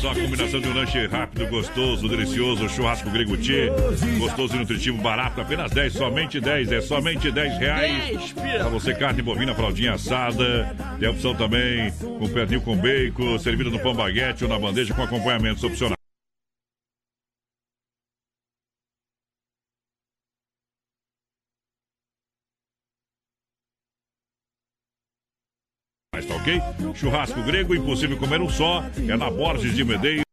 Só, 0.00 0.12
a 0.12 0.14
combinação 0.14 0.60
de 0.60 0.68
um 0.68 0.72
lanche 0.72 1.06
rápido, 1.06 1.46
gostoso, 1.46 2.08
delicioso, 2.08 2.68
churrasco 2.70 3.10
grego 3.10 3.36
tchê, 3.36 3.70
gostoso 4.18 4.56
e 4.56 4.58
nutritivo, 4.58 4.96
barato, 5.02 5.40
apenas 5.40 5.70
10, 5.72 5.92
somente 5.92 6.40
10, 6.40 6.72
é 6.72 6.80
somente 6.80 7.30
10 7.30 7.58
reais. 7.58 8.32
Pra 8.32 8.68
você, 8.68 8.94
carne 8.94 9.20
bovina, 9.20 9.54
fraldinha 9.54 9.92
assada, 9.92 10.74
tem 10.98 11.06
a 11.06 11.10
opção 11.10 11.34
também 11.34 11.92
com 11.92 12.28
pernil 12.28 12.62
com 12.62 12.76
bacon, 12.76 13.38
servido 13.38 13.70
no 13.70 13.78
pão 13.78 13.94
baguete 13.94 14.44
ou 14.44 14.50
na 14.50 14.58
bandeja 14.58 14.94
com 14.94 15.02
acompanhamentos 15.02 15.62
opcionais. 15.62 16.00
Mas 26.14 26.26
tá 26.26 26.36
ok? 26.36 26.60
Churrasco 26.94 27.42
grego, 27.42 27.74
impossível 27.74 28.16
comer 28.16 28.40
um 28.40 28.48
só. 28.48 28.84
É 29.08 29.16
na 29.16 29.30
Borges 29.30 29.74
de 29.74 29.84
Medeiros, 29.84 30.24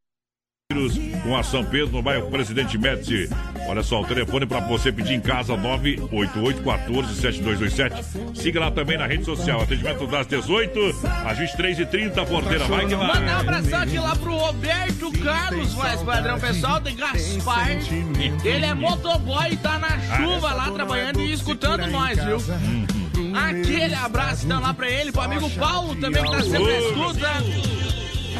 com 1.23 1.35
a 1.35 1.41
São 1.43 1.63
Pedro, 1.63 1.89
no 1.89 2.01
bairro 2.01 2.29
Presidente 2.29 2.77
Médici. 2.77 3.29
Olha 3.67 3.83
só, 3.83 4.01
o 4.01 4.05
telefone 4.05 4.45
para 4.45 4.59
você 4.61 4.89
pedir 4.91 5.13
em 5.13 5.19
casa, 5.19 5.57
988-14-7227. 5.57 8.35
Siga 8.35 8.59
lá 8.59 8.69
também 8.69 8.95
na 8.97 9.07
rede 9.07 9.25
social. 9.25 9.61
Atendimento 9.61 10.05
das 10.07 10.27
18 10.27 10.79
às 11.25 11.37
23h30, 11.37 12.25
porteira. 12.25 12.65
Vai 12.65 12.85
que 12.85 12.95
vai. 12.95 13.07
Mandar 13.07 13.45
um 13.45 13.75
aqui 13.75 13.99
lá 13.99 14.15
pro 14.15 14.35
Roberto 14.35 15.11
Carlos, 15.23 15.73
mais 15.75 16.01
padrão 16.03 16.39
pessoal 16.39 16.79
de 16.79 16.93
Gaspar. 16.93 17.69
Ele 18.43 18.65
é 18.65 18.73
motoboy 18.73 19.51
e 19.51 19.57
tá 19.57 19.77
na 19.79 19.99
chuva 20.17 20.53
lá 20.53 20.71
trabalhando 20.71 21.21
e 21.21 21.33
escutando 21.33 21.85
nós, 21.87 22.17
viu? 22.23 22.37
Aquele 23.33 23.95
abraço 23.95 24.45
então 24.45 24.61
lá 24.61 24.73
pra 24.73 24.89
ele, 24.89 25.11
pro 25.11 25.21
amigo 25.21 25.49
Paulo 25.51 25.95
também 25.95 26.23
que 26.23 26.31
tá 26.31 26.41
sempre 26.43 26.77
escuta. 26.77 27.27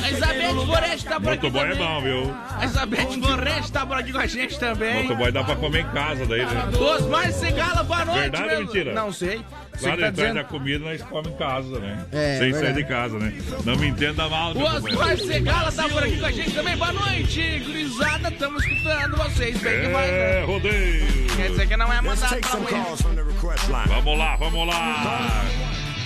A 0.04 0.12
Isabete 0.12 0.66
Foreste 0.66 1.06
tá 1.08 1.20
por 1.20 1.34
aqui 1.34 1.46
Motoboy 1.50 1.72
é 1.72 1.76
bom, 1.76 2.02
viu? 2.02 2.36
A 2.58 2.66
Isabete 2.66 3.20
Foreste 3.22 3.72
tá 3.72 3.86
por 3.86 3.98
aqui 3.98 4.12
com 4.12 4.20
a 4.20 4.28
gente 4.28 4.60
também. 4.60 5.04
Motoboy 5.04 5.32
dá 5.32 5.44
pra 5.44 5.56
comer 5.56 5.82
em 5.82 5.90
casa 5.90 6.26
daí, 6.26 6.46
né? 6.46 6.64
Osmar 6.80 7.32
Segala, 7.32 7.84
boa 7.84 8.06
noite. 8.06 8.20
Verdade 8.22 8.54
ou 8.56 8.60
mentira? 8.62 8.94
Não 8.94 9.12
sei. 9.12 9.38
Lá 9.38 9.44
tá 9.90 9.90
detrás 9.96 10.14
dizendo. 10.16 10.34
da 10.36 10.44
comida 10.44 10.86
nós 10.86 11.02
comemos 11.04 11.32
em 11.32 11.38
casa, 11.38 11.80
né? 11.80 12.06
É, 12.12 12.38
Sem 12.40 12.52
verdade. 12.52 12.66
sair 12.66 12.74
de 12.74 12.84
casa, 12.90 13.20
né? 13.20 13.34
Não 13.66 13.76
me 13.76 13.88
entenda 13.88 14.28
mal, 14.30 14.52
O 14.52 14.56
meu 14.58 14.66
Osmar. 14.68 15.18
Segala 15.18 15.72
tá 15.72 15.90
por 15.90 16.04
aqui 16.04 16.18
com 16.20 16.26
a 16.26 16.32
gente 16.32 16.52
também. 16.52 16.78
Boa 16.78 16.94
noite, 16.94 17.60
gurizada. 17.66 18.30
Estamos 18.30 18.66
escutando 18.66 19.18
vocês. 19.18 19.58
Bem 19.60 19.82
que 19.82 19.88
vai, 19.90 20.10
É, 20.10 20.40
né? 20.40 20.46
rodeio. 20.46 21.28
Quer 21.36 21.50
dizer 21.50 21.68
que 21.68 21.78
não 21.78 21.92
é 21.94 22.02
mandado 22.02 22.38
pra 22.40 22.60
mulher. 22.60 22.86
Vamos 23.88 24.18
lá, 24.18 24.36
vamos 24.38 24.68
lá. 24.68 25.44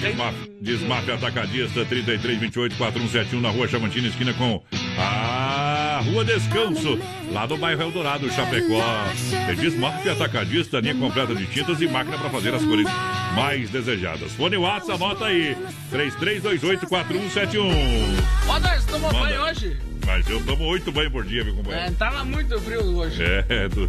Desmaf, 0.01 0.35
Desmaf 0.59 1.11
Atacadista 1.11 1.85
33 1.85 2.39
28 2.39 2.75
4171 2.75 3.39
na 3.39 3.49
rua 3.49 3.67
Chamantina, 3.67 4.07
esquina 4.07 4.33
com 4.33 4.63
a 4.97 6.01
Rua 6.03 6.25
Descanso, 6.25 6.99
lá 7.31 7.45
no 7.45 7.55
bairro 7.57 7.83
Eldorado, 7.83 8.27
Chapecó. 8.31 8.81
É 9.47 9.53
Desmaf 9.53 10.07
Atacadista, 10.09 10.79
linha 10.79 10.95
completa 10.95 11.35
de 11.35 11.45
tintas 11.45 11.79
e 11.81 11.87
máquina 11.87 12.17
para 12.17 12.31
fazer 12.31 12.53
as 12.53 12.63
cores 12.63 12.87
mais 13.35 13.69
desejadas. 13.69 14.31
Fone 14.33 14.57
WhatsApp, 14.57 15.03
anota 15.03 15.25
aí: 15.25 15.55
3328 15.91 16.87
4171. 16.87 17.69
Ó, 18.49 18.59
nós 18.59 18.85
tomou 18.85 19.11
banho 19.11 19.41
hoje? 19.43 19.77
Mas 20.05 20.27
eu 20.27 20.43
tomo 20.43 20.65
oito 20.65 20.91
banhos 20.91 21.11
por 21.11 21.23
dia, 21.23 21.43
meu 21.43 21.53
companheiro. 21.53 21.87
É, 21.87 21.91
tava 21.91 22.25
muito 22.25 22.59
frio 22.59 22.83
hoje. 22.97 23.21
É, 23.23 23.69
tu, 23.69 23.87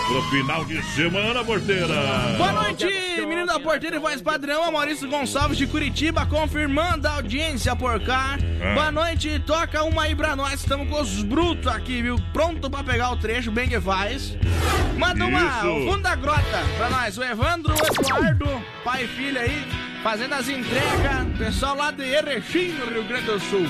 pro 0.06 0.22
final 0.30 0.64
de 0.64 0.80
semana, 0.94 1.44
porteira. 1.44 1.88
Boa 2.38 2.52
noite, 2.52 2.86
menino 3.18 3.44
da 3.44 3.58
porteira 3.58 3.96
e 3.96 3.98
voz 3.98 4.22
padrão, 4.22 4.70
Maurício 4.70 5.08
Gonçalves 5.08 5.58
de 5.58 5.66
Curitiba, 5.66 6.24
confirmando 6.24 7.08
a 7.08 7.14
audiência 7.14 7.74
por 7.74 7.98
cá. 8.00 8.38
Ah. 8.62 8.74
Boa 8.74 8.92
noite, 8.92 9.42
toca 9.44 9.82
uma 9.82 10.04
aí 10.04 10.14
pra 10.14 10.36
nós, 10.36 10.60
estamos 10.60 10.88
com 10.88 11.00
os 11.00 11.24
brutos 11.24 11.66
aqui, 11.66 12.02
viu? 12.02 12.16
Pronto 12.32 12.70
pra 12.70 12.84
pegar 12.84 13.10
o 13.10 13.16
trecho, 13.16 13.50
bem 13.50 13.68
que 13.68 13.80
faz. 13.80 14.36
Manda 14.96 15.26
uma, 15.26 15.40
Isso. 15.40 15.66
o 15.66 15.90
fundo 15.90 16.02
da 16.02 16.14
grota 16.14 16.62
pra 16.76 16.88
nós, 16.88 17.18
o 17.18 17.24
Evandro, 17.24 17.74
o 17.74 18.00
Eduardo, 18.00 18.64
pai 18.84 19.04
e 19.04 19.08
filho 19.08 19.40
aí, 19.40 19.66
fazendo 20.04 20.34
as 20.34 20.48
entregas, 20.48 21.36
pessoal 21.36 21.76
lá 21.76 21.90
de 21.90 22.04
Erechim, 22.04 22.68
no 22.68 22.86
Rio 22.86 23.02
Grande 23.08 23.26
do 23.26 23.40
Sul. 23.40 23.66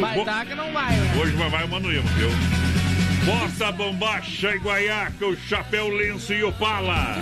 Vai 0.00 0.14
bo- 0.16 0.24
dar 0.24 0.46
que 0.46 0.54
não 0.54 0.72
vai, 0.72 0.96
né? 0.96 1.14
Hoje 1.20 1.32
vai, 1.32 1.50
vai 1.50 1.64
o 1.64 1.68
Manuíma, 1.68 2.08
viu? 2.16 2.28
Bota, 3.24 3.72
bombacha 3.72 4.54
e 4.54 4.58
guaiaca, 4.58 5.26
o 5.26 5.36
chapéu, 5.36 5.88
lenço 5.88 6.32
e 6.32 6.42
opala. 6.42 7.16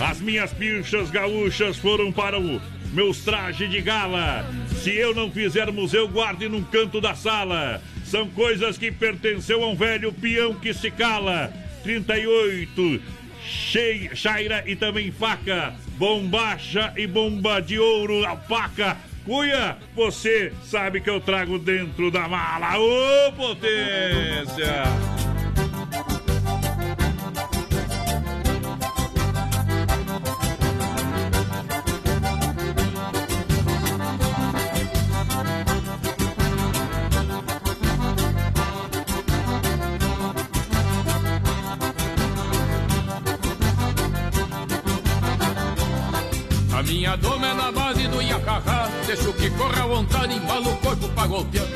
As 0.00 0.20
minhas 0.20 0.52
pinchas 0.52 1.10
gaúchas 1.10 1.76
foram 1.76 2.10
para 2.10 2.38
o 2.38 2.60
meus 2.92 3.18
trajes 3.24 3.70
de 3.70 3.80
gala. 3.80 4.44
Se 4.82 4.90
eu 4.94 5.14
não 5.14 5.30
fizer 5.30 5.70
museu, 5.70 6.08
guarde 6.08 6.48
num 6.48 6.62
canto 6.62 7.00
da 7.00 7.14
sala. 7.14 7.80
São 8.04 8.28
coisas 8.28 8.78
que 8.78 8.90
pertenceu 8.90 9.62
a 9.62 9.68
um 9.68 9.76
velho 9.76 10.12
peão 10.12 10.54
que 10.54 10.72
se 10.72 10.90
cala. 10.90 11.52
38, 11.82 13.00
chei, 13.44 14.10
chaira 14.14 14.64
e 14.66 14.74
também 14.74 15.10
faca. 15.12 15.74
Bombacha 15.98 16.92
e 16.96 17.06
bomba 17.06 17.60
de 17.60 17.78
ouro, 17.78 18.24
alpaca. 18.24 18.96
Cuia, 19.26 19.76
você 19.92 20.52
sabe 20.62 21.00
que 21.00 21.10
eu 21.10 21.20
trago 21.20 21.58
dentro 21.58 22.12
da 22.12 22.28
mala. 22.28 22.78
Ô, 22.78 23.32
potência! 23.32 24.84
Minha 47.06 47.16
doma 47.16 47.46
é 47.46 47.54
na 47.54 47.70
deixo 49.06 49.32
que 49.34 49.48
corra 49.50 49.84
à 49.84 49.86
vontade, 49.86 50.34
embalo 50.34 50.72
o 50.72 50.76
corpo 50.78 51.08
pra 51.10 51.26
golpear. 51.26 51.66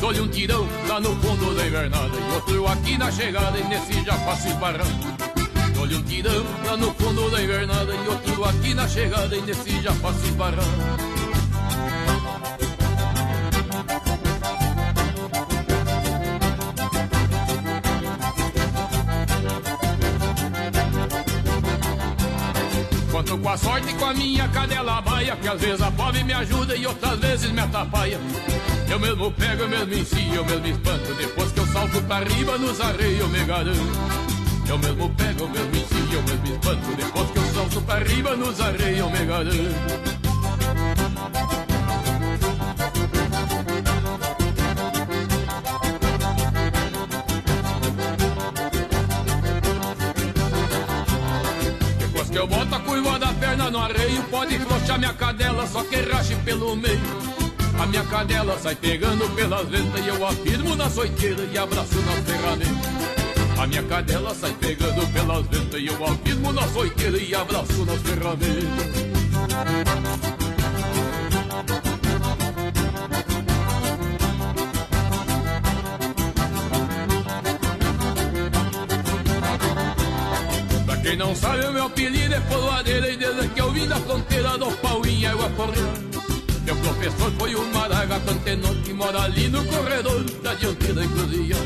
Dou-lhe 0.00 0.20
um 0.20 0.28
tirão 0.28 0.66
lá 0.88 0.98
no 0.98 1.14
fundo 1.16 1.54
da 1.54 1.66
invernada 1.66 2.16
e 2.16 2.34
outro 2.34 2.66
aqui 2.66 2.96
na 2.96 3.12
chegada 3.12 3.58
e 3.58 3.64
nesse 3.64 4.02
já 4.02 4.14
faço 4.14 4.48
esbarrando. 4.48 5.16
Dou-lhe 5.74 5.96
um 5.96 6.02
tirão 6.02 6.44
lá 6.64 6.76
no 6.76 6.94
fundo 6.94 7.30
da 7.30 7.42
invernada 7.42 7.92
e 7.94 8.08
outro 8.08 8.44
aqui 8.44 8.72
na 8.72 8.88
chegada 8.88 9.36
e 9.36 9.40
nesse 9.42 9.82
já 9.82 9.92
faço 9.92 10.24
esbarrando. 10.24 11.16
Quanto 23.10 23.38
com 23.38 23.48
a 23.48 23.56
sorte 23.56 23.90
e 23.90 23.94
com 23.94 24.04
a 24.04 24.14
minha 24.14 24.48
cadela 24.48 24.98
que 25.24 25.48
às 25.48 25.60
vezes 25.60 25.80
a 25.80 25.90
pobre 25.90 26.22
me 26.24 26.32
ajuda 26.34 26.76
e 26.76 26.86
outras 26.86 27.18
vezes 27.18 27.50
me 27.50 27.60
atrapalha. 27.60 28.20
Eu 28.88 29.00
mesmo 29.00 29.32
pego, 29.32 29.62
eu 29.62 29.68
mesmo 29.68 29.94
ensino, 29.94 30.34
eu 30.34 30.44
mesmo 30.44 30.66
espanto, 30.66 31.14
depois 31.14 31.52
que 31.52 31.60
eu 31.60 31.66
salto 31.68 32.02
pra 32.02 32.18
riba 32.20 32.58
nos 32.58 32.80
arreios 32.80 33.20
eu 33.20 33.28
me 33.28 33.44
garanto. 33.44 33.80
Eu 34.68 34.78
mesmo 34.78 35.08
pego, 35.14 35.44
eu 35.44 35.48
mesmo 35.48 35.76
ensino, 35.76 36.12
eu 36.12 36.22
mesmo 36.22 36.46
espanto, 36.46 36.96
depois 36.96 37.30
que 37.30 37.38
eu 37.38 37.54
salto 37.54 37.80
pra 37.82 37.98
riba 38.00 38.36
nos 38.36 38.60
arreios 38.60 38.98
eu 38.98 39.10
me 39.10 39.24
garanto. 39.24 41.05
Perna 53.56 53.70
no 53.70 53.78
arreio, 53.78 54.22
pode 54.24 54.58
flochar 54.58 54.98
minha 54.98 55.14
cadela, 55.14 55.66
só 55.66 55.82
que 55.82 55.96
rache 55.96 56.36
pelo 56.44 56.76
meio. 56.76 57.00
A 57.80 57.86
minha 57.86 58.04
cadela 58.04 58.58
sai 58.58 58.74
pegando 58.74 59.28
pelas 59.34 59.66
ventas 59.68 60.04
e 60.04 60.08
eu 60.08 60.26
afirmo 60.26 60.76
na 60.76 60.90
soiteira 60.90 61.42
e 61.52 61.58
abraço 61.58 61.96
na 62.02 62.12
ferramenta. 62.22 62.88
A 63.58 63.66
minha 63.66 63.82
cadela 63.82 64.34
sai 64.34 64.52
pegando 64.60 65.06
pelas 65.12 65.46
ventas 65.46 65.80
e 65.80 65.86
eu 65.86 66.04
afirmo 66.04 66.52
na 66.52 66.68
soiteira 66.68 67.18
e 67.18 67.34
abraço 67.34 67.84
nas 67.84 68.00
ferramentas. 68.02 69.06
Quem 81.06 81.16
não 81.16 81.36
sabe, 81.36 81.64
o 81.64 81.72
meu 81.72 81.84
apelido 81.84 82.34
é 82.34 82.40
poloadeira 82.40 83.08
e 83.08 83.16
desde 83.16 83.48
que 83.50 83.60
eu 83.60 83.70
vim 83.70 83.86
da 83.86 83.94
fronteira 83.94 84.58
do 84.58 84.66
pau 84.78 85.06
em 85.06 85.24
água 85.24 85.48
correndo. 85.50 86.16
Meu 86.64 86.74
professor 86.74 87.32
foi 87.38 87.54
o 87.54 87.64
Maragato 87.72 88.30
Antenor 88.32 88.74
que 88.82 88.92
mora 88.92 89.22
ali 89.22 89.48
no 89.48 89.64
corredor 89.66 90.24
da 90.42 90.54
dianteira 90.54 91.04
encruzilhada. 91.04 91.64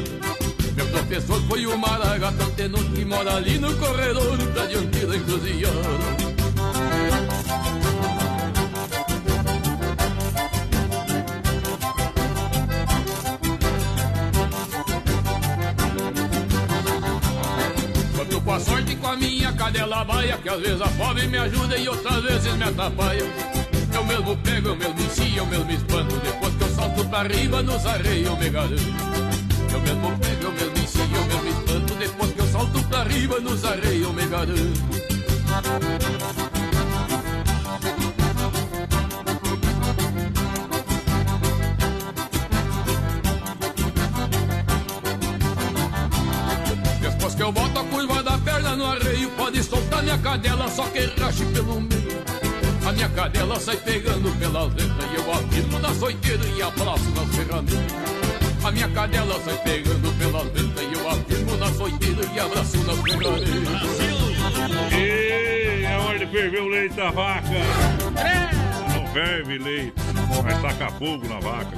Meu 0.76 0.86
professor 0.88 1.40
foi 1.48 1.66
o 1.66 1.78
Maragato 1.78 2.42
Antenor 2.42 2.84
que 2.94 3.04
mora 3.06 3.36
ali 3.36 3.58
no 3.58 3.74
corredor 3.78 4.36
da 4.36 4.66
dianteira 4.66 5.16
encruzilhada. 5.16 6.19
Cadela 19.70 20.04
baia, 20.04 20.36
que 20.38 20.48
às 20.48 20.60
vezes 20.60 20.80
a 20.80 20.88
fome 20.88 21.26
me 21.28 21.38
ajuda 21.38 21.76
e 21.76 21.88
outras 21.88 22.22
vezes 22.24 22.54
me 22.56 22.64
atrapalha. 22.64 23.24
Eu 23.94 24.04
mesmo 24.04 24.36
pego, 24.38 24.68
eu 24.68 24.76
mesmo 24.76 25.00
ensino, 25.00 25.36
eu 25.36 25.46
mesmo 25.46 25.70
espanto, 25.70 26.16
depois 26.16 26.54
que 26.54 26.62
eu 26.62 26.68
salto 26.70 27.04
pra 27.08 27.22
riba 27.22 27.62
nos 27.62 27.86
arreios 27.86 28.26
eu 28.26 28.36
me 28.36 28.50
garanto. 28.50 28.82
Eu 29.72 29.80
mesmo 29.80 30.18
pego, 30.18 30.42
eu 30.42 30.52
mesmo 30.52 30.78
ensino, 30.78 31.16
eu 31.16 31.24
mesmo 31.24 31.48
espanto, 31.48 31.94
depois 31.94 32.32
que 32.32 32.40
eu 32.40 32.46
salto 32.46 32.82
pra 32.88 33.02
riba 33.04 33.40
nos 33.40 33.64
arreios 33.64 34.02
eu 34.02 34.12
me 34.12 34.26
garanto. 34.26 34.90
Soltar 50.00 50.02
minha 50.02 50.18
cadela, 50.18 50.68
só 50.68 50.84
que 50.84 51.00
rache 51.20 51.44
pelo 51.46 51.80
meio. 51.80 52.20
A 52.86 52.92
minha 52.92 53.08
cadela 53.10 53.60
sai 53.60 53.76
pegando 53.76 54.30
pelas 54.38 54.74
letras 54.74 55.10
e 55.10 55.14
eu 55.16 55.32
afirmo 55.32 55.78
na 55.78 55.94
soiteira 55.94 56.44
e 56.46 56.62
abraço 56.62 57.10
nas 57.10 57.36
ferramentas. 57.36 57.94
A 58.64 58.70
minha 58.70 58.88
cadela 58.88 59.40
sai 59.44 59.56
pegando 59.58 60.18
pelas 60.18 60.44
letras 60.44 60.86
e 60.86 60.94
eu 60.94 61.08
afirmo 61.08 61.56
na 61.56 61.72
soiteira 61.72 62.24
e 62.34 62.40
abraço 62.40 62.78
nas 62.78 63.00
ferramentas. 63.00 63.48
E 64.92 65.84
é 65.84 65.98
hora 65.98 66.18
de 66.18 66.26
ferver 66.26 66.62
o 66.62 66.68
leite 66.68 66.94
da 66.94 67.10
vaca. 67.10 67.48
Não 68.94 69.06
ferve 69.12 69.58
leite, 69.58 69.94
vai 70.42 70.60
tacar 70.62 70.92
fogo 70.92 71.28
na 71.28 71.40
vaca. 71.40 71.76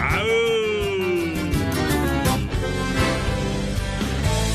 Aô! 0.00 1.13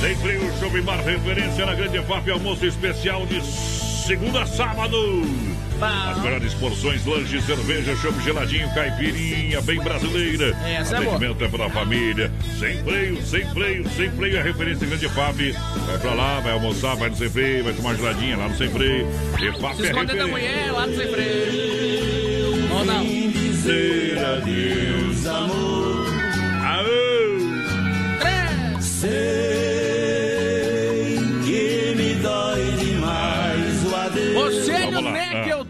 Tem 0.01 0.15
frio, 0.15 0.41
Shopping 0.59 0.81
Bar, 0.81 1.01
referência 1.03 1.65
na 1.65 1.75
Grande 1.75 2.01
FAP, 2.03 2.29
almoço 2.29 2.65
especial 2.65 3.25
de 3.25 3.41
segunda 3.45 4.43
a 4.43 4.45
sábado. 4.45 4.97
As 5.81 6.21
melhores 6.21 6.53
porções, 6.53 7.05
lanche, 7.05 7.41
cerveja, 7.41 7.95
chopp 7.97 8.21
geladinho, 8.23 8.73
caipirinha, 8.73 9.61
bem 9.61 9.79
brasileira. 9.79 10.55
Essa 10.65 10.95
é. 10.95 10.97
Atendimento 10.99 11.43
é 11.43 11.47
pra 11.49 11.69
família. 11.69 12.31
Sem 12.57 12.81
freio, 12.83 13.21
sem 13.25 13.45
freio, 13.53 13.89
sem 13.89 14.11
freio 14.11 14.37
é 14.37 14.41
referência 14.41 14.87
Grande 14.87 15.09
FAP. 15.09 15.53
Vai 15.85 15.97
pra 15.97 16.13
lá, 16.13 16.39
vai 16.39 16.53
almoçar, 16.53 16.95
vai 16.95 17.09
no 17.09 17.15
sem 17.17 17.29
freio, 17.29 17.63
vai 17.65 17.73
tomar 17.73 17.95
geladinha 17.95 18.37
lá 18.37 18.47
no 18.47 18.57
sem 18.57 18.69
freio. 18.69 19.07
E 19.37 19.59
FAP 19.59 19.75
Se 19.75 19.83
é 19.83 19.85
esconder 19.85 20.15
da 20.17 20.25
referência. 20.25 20.27
mulher 20.27 20.71
lá 20.71 20.87
no 20.87 20.95
sem 20.95 21.07
freio. 21.09 22.73
Ou 22.73 22.85
não? 22.85 23.03
Dizer 23.03 24.17
adeus, 24.17 25.27
amor. 25.27 26.09
Sei 28.81 29.58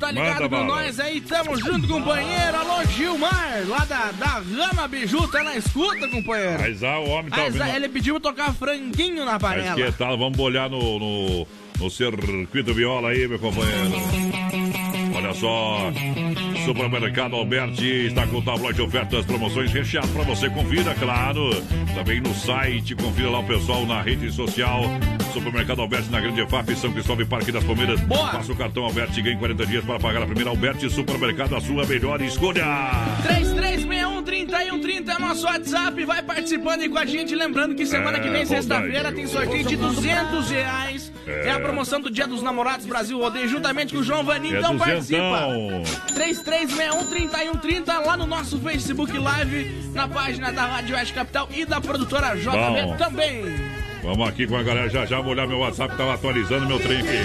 tá 0.09 0.21
ligado 0.21 0.33
manda 0.41 0.49
com 0.49 0.65
bala. 0.67 0.81
nós 0.81 0.99
aí? 0.99 1.21
Tamo 1.21 1.57
junto, 1.57 1.87
companheiro. 1.87 2.57
Alô, 2.57 2.83
Gilmar, 2.85 3.63
lá 3.67 3.85
da, 3.85 4.11
da 4.11 4.39
Rama 4.39 4.87
Biju, 4.87 5.27
tá 5.27 5.43
na 5.43 5.55
escuta, 5.55 6.07
companheiro. 6.07 6.59
Mas 6.59 6.83
ah, 6.83 6.99
o 6.99 7.09
homem 7.09 7.29
tá 7.29 7.37
Mas, 7.37 7.45
ouvindo. 7.47 7.61
ah, 7.63 7.75
ele 7.75 7.89
pediu 7.89 8.19
tocar 8.19 8.53
franguinho 8.53 9.25
na 9.25 9.33
Mas 9.33 9.41
panela. 9.41 9.75
que 9.75 9.91
tal? 9.97 10.17
Vamos 10.17 10.37
bolhar 10.37 10.69
no, 10.69 10.99
no, 10.99 11.47
no 11.79 11.89
circuito 11.89 12.73
viola 12.73 13.09
aí, 13.09 13.27
meu 13.27 13.39
companheiro. 13.39 14.48
Olha 15.29 15.33
só, 15.37 15.91
Supermercado 16.65 17.35
Alberti 17.35 18.07
está 18.07 18.25
com 18.25 18.37
o 18.37 18.41
tabloide 18.41 18.77
de 18.77 18.81
ofertas, 18.81 19.25
promoções 19.25 19.71
recheado 19.71 20.07
para 20.07 20.23
você. 20.23 20.49
Confira, 20.49 20.95
claro. 20.95 21.49
Também 21.93 22.19
no 22.19 22.33
site, 22.33 22.95
confira 22.95 23.29
lá 23.29 23.39
o 23.39 23.43
pessoal 23.43 23.85
na 23.85 24.01
rede 24.01 24.31
social. 24.31 24.81
Supermercado 25.31 25.81
Alberti 25.81 26.09
na 26.09 26.19
Grande 26.19 26.43
FAP, 26.47 26.69
São 26.75 26.91
Cristóvão 26.91 27.23
e 27.23 27.27
Parque 27.27 27.51
das 27.51 27.63
Palmeiras. 27.63 27.99
Boa. 28.01 28.29
Passa 28.29 28.51
o 28.51 28.55
cartão 28.55 28.83
Alberti 28.85 29.19
e 29.19 29.23
ganhe 29.23 29.37
40 29.37 29.65
dias 29.67 29.85
para 29.85 29.99
pagar 29.99 30.23
a 30.23 30.25
primeira 30.25 30.49
Alberti 30.49 30.89
Supermercado, 30.89 31.55
a 31.55 31.61
sua 31.61 31.85
melhor 31.85 32.19
escolha. 32.21 32.65
3361-3130 33.27 35.09
é 35.15 35.19
nosso 35.21 35.45
WhatsApp. 35.45 36.03
Vai 36.05 36.23
participando 36.23 36.81
aí 36.81 36.89
com 36.89 36.97
a 36.97 37.05
gente. 37.05 37.35
Lembrando 37.35 37.75
que 37.75 37.85
semana 37.85 38.17
É, 38.17 38.21
que 38.21 38.29
vem, 38.29 38.41
rodeio. 38.43 38.47
sexta-feira, 38.47 39.11
tem 39.11 39.27
sorteio 39.27 39.63
de 39.63 39.75
200 39.75 40.49
reais. 40.49 41.11
É. 41.27 41.49
É. 41.49 41.51
a 41.51 41.59
promoção 41.59 42.01
do 42.01 42.09
Dia 42.09 42.25
dos 42.25 42.41
Namorados 42.41 42.87
Brasil 42.87 43.19
Rodeio, 43.19 43.47
juntamente 43.47 43.93
com 43.93 43.99
o 43.99 44.03
João 44.03 44.23
Vaninho. 44.23 44.55
É 44.55 44.59
então 44.59 44.75
duzentão. 44.75 44.99
Participa. 45.19 46.19
3361-3130 46.19 48.05
lá 48.05 48.17
no 48.17 48.25
nosso 48.25 48.59
Facebook 48.59 49.17
Live, 49.17 49.91
na 49.93 50.07
página 50.07 50.51
da 50.51 50.65
Rádio 50.65 50.95
Oeste 50.95 51.13
Capital 51.13 51.47
e 51.51 51.65
da 51.65 51.79
produtora 51.81 52.35
JB 52.35 52.81
Bom. 52.83 52.97
também. 52.97 53.43
Vamos 54.03 54.27
aqui 54.27 54.47
com 54.47 54.55
a 54.55 54.63
galera 54.63 54.89
já 54.89 55.05
já. 55.05 55.19
Vou 55.19 55.31
olhar 55.31 55.47
meu 55.47 55.59
WhatsApp, 55.59 55.95
tava 55.95 56.13
atualizando 56.13 56.65
meu 56.65 56.79
trem 56.79 56.99
aqui. 56.99 57.17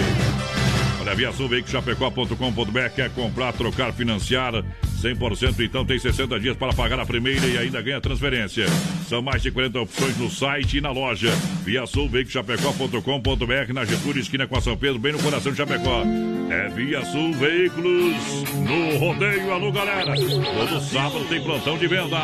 Olha, 1.01 1.15
Via 1.15 1.31
Sul, 1.31 1.49
Chapecó.com.br 1.65 2.89
quer 2.95 3.09
comprar, 3.11 3.53
trocar, 3.53 3.93
financiar 3.93 4.53
100%, 5.05 5.59
então 5.59 5.85
tem 5.85 5.99
60 5.99 6.39
dias 6.39 6.57
para 6.57 6.73
pagar 6.73 6.99
a 6.99 7.05
primeira 7.05 7.45
e 7.45 7.57
ainda 7.57 7.79
ganha 7.81 8.01
transferência. 8.01 8.65
São 9.07 9.21
mais 9.21 9.41
de 9.43 9.51
40 9.51 9.79
opções 9.79 10.17
no 10.17 10.29
site 10.31 10.77
e 10.77 10.81
na 10.81 10.91
loja. 10.91 11.29
Via 11.63 11.85
Sul, 11.85 12.09
Chapecó.com.br 12.27 13.73
na 13.73 13.85
Getúlio, 13.85 14.21
esquina 14.21 14.47
com 14.47 14.57
a 14.57 14.61
São 14.61 14.75
Pedro, 14.75 14.97
bem 14.97 15.13
no 15.13 15.21
coração 15.21 15.51
de 15.51 15.57
Chapecó. 15.57 16.03
É 16.49 16.69
Via 16.69 17.03
Sul 17.05 17.33
Veículos 17.33 18.15
no 18.55 18.97
rodeio. 18.97 19.51
Alô, 19.51 19.71
galera. 19.71 20.15
Todo 20.15 20.81
sábado 20.81 21.25
tem 21.25 21.41
plantão 21.43 21.77
de 21.77 21.87
venda. 21.87 22.17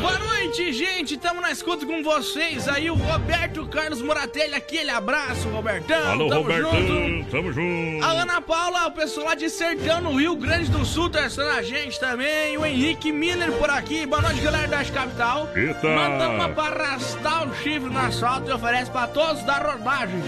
Boa 0.00 0.18
noite, 0.18 0.72
gente. 0.72 1.16
Tamo 1.16 1.40
na 1.40 1.50
escuta 1.50 1.84
com 1.84 2.02
vocês 2.02 2.68
aí. 2.68 2.90
O 2.90 2.94
Roberto 2.94 3.66
Carlos 3.66 4.00
Moratelli, 4.00 4.54
aquele 4.54 4.90
abraço, 4.90 5.48
Robertão. 5.48 6.08
Alô, 6.08 6.28
Tamo 6.28 6.42
Roberto. 6.42 6.70
junto. 6.70 7.30
Tamo 7.30 7.52
junto. 7.52 8.04
A 8.04 8.22
Ana 8.22 8.40
Paula, 8.40 8.86
o 8.86 8.92
pessoal 8.92 9.26
lá 9.26 9.34
de 9.34 9.50
Sertão, 9.50 10.00
no 10.00 10.16
Rio 10.16 10.36
Grande 10.36 10.70
do 10.70 10.84
Sul, 10.84 11.10
testando 11.10 11.50
a 11.50 11.62
gente 11.62 11.97
também. 11.98 12.56
O 12.56 12.64
Henrique 12.64 13.12
Miller 13.12 13.52
por 13.52 13.70
aqui. 13.70 14.06
Boa 14.06 14.22
noite, 14.22 14.40
galera 14.40 14.68
da 14.68 14.84
Capital. 14.84 15.48
Eita. 15.54 15.88
Mandando 15.88 16.34
uma 16.34 16.48
para 16.50 16.84
arrastar 16.84 17.48
o 17.48 17.54
chifre 17.56 17.90
no 17.90 17.98
asfalto 17.98 18.48
e 18.48 18.52
oferece 18.52 18.90
pra 18.90 19.06
todos 19.06 19.42
da 19.44 19.58
rodagem. 19.58 20.22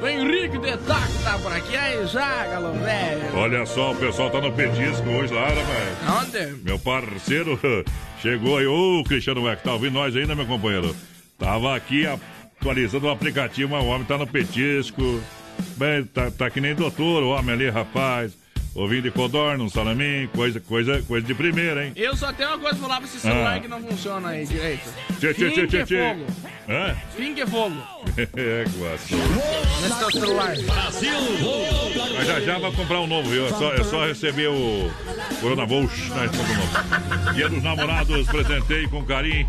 O 0.00 0.06
Henrique 0.06 0.58
Detaque 0.58 1.22
tá 1.22 1.38
por 1.38 1.52
aqui. 1.52 1.76
Aí, 1.76 2.06
já, 2.06 2.46
galão, 2.46 2.74
velho. 2.74 3.36
Olha 3.36 3.64
só, 3.64 3.92
o 3.92 3.96
pessoal 3.96 4.30
tá 4.30 4.40
no 4.40 4.52
petisco 4.52 5.08
hoje 5.08 5.32
lá, 5.32 5.48
né, 5.48 5.64
velho? 5.64 6.18
Onde? 6.20 6.64
Meu 6.64 6.78
parceiro 6.78 7.58
chegou 8.20 8.58
aí. 8.58 8.66
Ô, 8.66 9.04
Cristiano 9.04 9.44
Weck, 9.44 9.62
tá 9.62 9.72
ouvindo 9.72 9.94
nós 9.94 10.16
ainda, 10.16 10.34
meu 10.34 10.46
companheiro? 10.46 10.94
Tava 11.38 11.76
aqui 11.76 12.04
atualizando 12.06 13.06
o 13.06 13.10
aplicativo, 13.10 13.70
mas 13.72 13.84
o 13.84 13.88
homem 13.88 14.04
tá 14.04 14.18
no 14.18 14.26
petisco. 14.26 15.20
Bem, 15.76 16.04
tá, 16.04 16.30
tá 16.30 16.50
que 16.50 16.60
nem 16.60 16.74
doutor, 16.74 17.22
o 17.22 17.30
homem 17.30 17.54
ali, 17.54 17.70
rapaz. 17.70 18.41
Ouvindo 18.74 19.02
de 19.02 19.10
codorna, 19.10 19.62
um 19.62 19.68
salaminho, 19.68 20.28
coisa, 20.30 20.58
coisa, 20.58 21.02
coisa 21.02 21.26
de 21.26 21.34
primeira, 21.34 21.84
hein? 21.86 21.92
Eu 21.94 22.16
só 22.16 22.32
tenho 22.32 22.48
uma 22.50 22.58
coisa 22.58 22.78
pra 22.78 22.88
falar 22.88 22.96
pra 23.00 23.06
esse 23.06 23.20
celular 23.20 23.56
Ah. 23.56 23.60
que 23.60 23.68
não 23.68 23.82
funciona 23.82 24.28
aí 24.30 24.46
direito. 24.46 24.88
Tchê, 25.18 25.34
tchê, 25.34 25.50
tchê, 25.50 25.66
tchê, 25.66 25.84
tchê. 25.84 26.08
fogo. 26.14 26.26
Hã? 26.68 26.96
Fim 27.14 27.34
que 27.34 27.46
fogo. 27.46 27.76
É, 28.16 28.64
gosto. 28.76 29.16
Nesse 29.82 30.12
celular. 30.12 30.54
Brasil! 30.66 31.12
Mas 32.14 32.26
já 32.26 32.40
já 32.40 32.58
vai 32.58 32.72
comprar 32.72 33.00
um 33.00 33.06
novo, 33.06 33.30
viu? 33.30 33.46
É 33.46 33.48
só, 33.50 33.72
é 33.72 33.84
só 33.84 34.06
receber 34.06 34.48
o 34.48 34.90
Corona 35.40 35.64
Volch. 35.64 36.10
Nós. 36.10 37.34
Dia 37.34 37.48
dos 37.48 37.62
namorados, 37.62 38.26
presentei 38.26 38.86
com 38.86 39.02
carinho. 39.04 39.48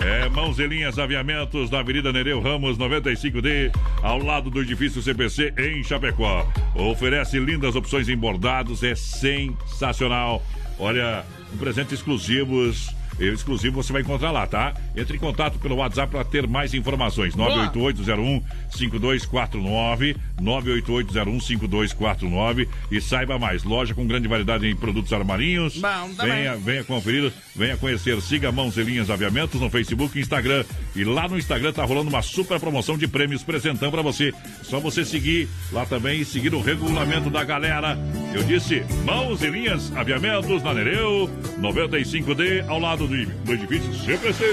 É, 0.00 0.28
mãos 0.28 0.58
e 0.58 0.66
linhas 0.66 0.98
aviamentos 0.98 1.70
na 1.70 1.78
Avenida 1.78 2.12
Nereu 2.12 2.40
Ramos, 2.40 2.76
95D, 2.76 3.72
ao 4.02 4.18
lado 4.18 4.50
do 4.50 4.60
edifício 4.60 5.00
CPC 5.00 5.54
em 5.56 5.82
Chapecó. 5.84 6.46
Oferece 6.74 7.38
lindas 7.38 7.76
opções 7.76 8.08
em 8.08 8.16
bordados, 8.16 8.82
é 8.82 8.94
sensacional. 8.94 10.42
Olha, 10.78 11.24
um 11.52 11.56
presente 11.56 11.94
exclusivos. 11.94 12.95
Exclusivo 13.18 13.82
você 13.82 13.92
vai 13.92 14.02
encontrar 14.02 14.30
lá, 14.30 14.46
tá? 14.46 14.72
Entre 14.96 15.16
em 15.16 15.20
contato 15.20 15.58
pelo 15.58 15.74
WhatsApp 15.76 16.10
para 16.10 16.24
ter 16.24 16.46
mais 16.46 16.74
informações. 16.74 17.34
98801-5249, 17.34 20.16
98801-5249 20.40 22.68
e 22.90 23.00
saiba 23.00 23.38
mais. 23.38 23.64
Loja 23.64 23.94
com 23.94 24.06
grande 24.06 24.28
variedade 24.28 24.66
em 24.66 24.76
produtos 24.76 25.10
armarinhos. 25.12 25.78
Bom, 25.78 26.10
venha, 26.22 26.56
venha 26.56 26.84
conferir, 26.84 27.32
venha 27.54 27.76
conhecer. 27.76 28.20
Siga 28.20 28.52
Mãos 28.52 28.76
e 28.76 28.82
Linhas 28.82 29.10
Aviamentos 29.10 29.60
no 29.60 29.70
Facebook 29.70 30.18
e 30.18 30.22
Instagram. 30.22 30.64
E 30.94 31.04
lá 31.04 31.26
no 31.28 31.38
Instagram 31.38 31.72
tá 31.72 31.84
rolando 31.84 32.08
uma 32.08 32.22
super 32.22 32.60
promoção 32.60 32.98
de 32.98 33.08
prêmios 33.08 33.42
presentão 33.42 33.90
para 33.90 34.02
você. 34.02 34.32
Só 34.62 34.78
você 34.80 35.04
seguir 35.04 35.48
lá 35.72 35.84
também 35.86 36.20
e 36.20 36.24
seguir 36.24 36.54
o 36.54 36.60
regulamento 36.60 37.30
da 37.30 37.44
galera. 37.44 37.98
Eu 38.34 38.42
disse 38.44 38.84
Mãos 39.04 39.42
e 39.42 39.48
Linhas 39.48 39.94
Aviamentos 39.96 40.62
na 40.62 40.74
Nereu, 40.74 41.30
95D, 41.58 42.68
ao 42.68 42.78
lado 42.78 43.05
do, 43.06 43.26
do 43.26 43.52
edifício 43.52 43.94
CPC. 44.04 44.44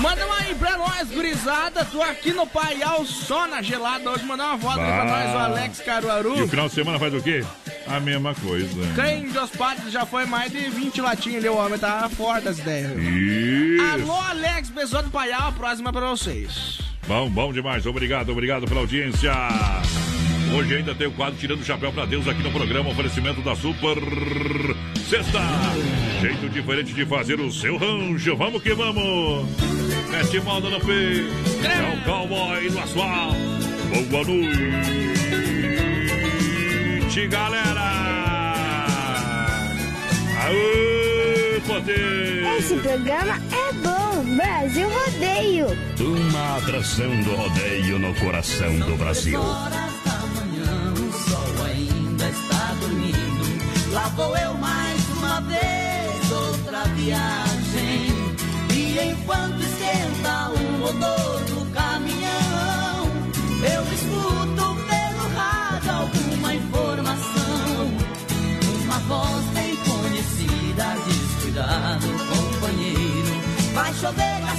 Manda 0.00 0.24
uma 0.26 0.36
aí 0.38 0.54
pra 0.54 0.76
nós, 0.76 1.08
gurizada. 1.10 1.84
Tô 1.84 2.02
aqui 2.02 2.32
no 2.32 2.46
Paial 2.46 3.04
só 3.04 3.46
na 3.46 3.62
gelada. 3.62 4.10
Hoje 4.10 4.24
mandar 4.24 4.48
uma 4.50 4.58
foto 4.58 4.80
aí 4.80 4.86
pra 4.92 5.04
Bah. 5.04 5.10
nós, 5.10 5.34
o 5.34 5.38
Alex 5.38 5.78
E 5.78 5.82
o 5.82 5.84
Caruaru. 5.84 6.48
final 6.48 6.68
de 6.68 6.74
semana 6.74 6.98
faz 6.98 7.14
o 7.14 7.20
quê? 7.22 7.44
A 7.86 7.98
mesma 8.00 8.34
coisa. 8.34 8.68
Quem 8.94 9.28
dos 9.28 9.50
padres 9.50 9.92
já 9.92 10.06
foi 10.06 10.24
mais 10.26 10.50
de 10.52 10.58
20 10.70 11.00
latinhas 11.00 11.38
ali, 11.38 11.48
o 11.48 11.56
homem 11.56 11.78
tá 11.78 12.08
fora 12.08 12.40
das 12.40 12.58
ideias. 12.58 12.92
Isso. 12.98 13.82
Alô, 13.92 14.12
Alex, 14.20 14.70
pessoal 14.70 15.02
do 15.02 15.10
Paial, 15.10 15.48
a 15.48 15.52
próxima 15.52 15.92
pra 15.92 16.08
vocês. 16.10 16.80
Bom, 17.06 17.28
bom 17.28 17.52
demais. 17.52 17.84
Obrigado, 17.84 18.30
obrigado 18.30 18.66
pela 18.66 18.80
audiência. 18.80 19.32
Hoje 20.54 20.76
ainda 20.76 20.94
tem 20.94 21.06
o 21.06 21.12
quadro 21.12 21.38
Tirando 21.38 21.60
o 21.60 21.64
Chapéu 21.64 21.92
pra 21.92 22.04
Deus 22.04 22.28
aqui 22.28 22.42
no 22.42 22.52
programa. 22.52 22.90
Oferecimento 22.90 23.40
da 23.40 23.56
Super 23.56 23.96
Sexta. 25.08 25.40
Jeito 26.20 26.48
diferente 26.50 26.92
de 26.92 27.06
fazer 27.06 27.40
o 27.40 27.50
seu 27.50 27.76
rancho. 27.76 28.36
Vamos 28.36 28.62
que 28.62 28.74
vamos. 28.74 29.48
Moda 30.44 30.70
no 30.70 30.80
peito. 30.80 31.30
É 31.64 31.94
o 31.94 32.00
cowboy 32.04 32.68
do 32.68 32.78
asfalto. 32.78 33.36
Boa 34.10 34.24
noite, 37.04 37.26
galera. 37.28 38.54
Aô, 40.42 41.60
poder. 41.66 42.56
Esse 42.58 42.74
programa 42.76 43.40
é 43.52 43.72
bom. 43.74 44.02
Brasil 44.36 44.88
Rodeio. 44.88 45.66
Uma 46.00 46.56
atração 46.58 47.20
do 47.22 47.34
rodeio 47.34 47.98
no 47.98 48.14
coração 48.14 48.78
do 48.80 48.96
Brasil. 48.96 49.40
O 50.62 51.12
sol 51.28 51.64
ainda 51.66 52.28
está 52.28 52.74
dormindo. 52.80 53.92
Lá 53.92 54.08
vou 54.16 54.36
eu 54.36 54.54
mais 54.54 55.00
uma 55.16 55.40
vez, 55.42 56.32
outra 56.32 56.84
viagem. 56.94 58.08
E 58.74 58.98
enquanto 59.10 59.60
esquenta 59.60 60.50
o 60.50 60.78
motor 60.78 61.44
do 61.44 61.72
caminhão, 61.72 63.06
eu 63.62 63.82
escuto 63.92 64.76
pelo 64.88 65.28
rádio 65.36 65.92
alguma 65.92 66.54
informação. 66.54 67.90
Uma 68.84 68.98
voz 69.00 69.44
bem 69.54 69.76
conhecida 69.76 70.96
diz: 71.06 71.42
Cuidado, 71.42 72.06
companheiro. 72.28 73.42
Vai 73.74 73.92
chover 73.94 74.51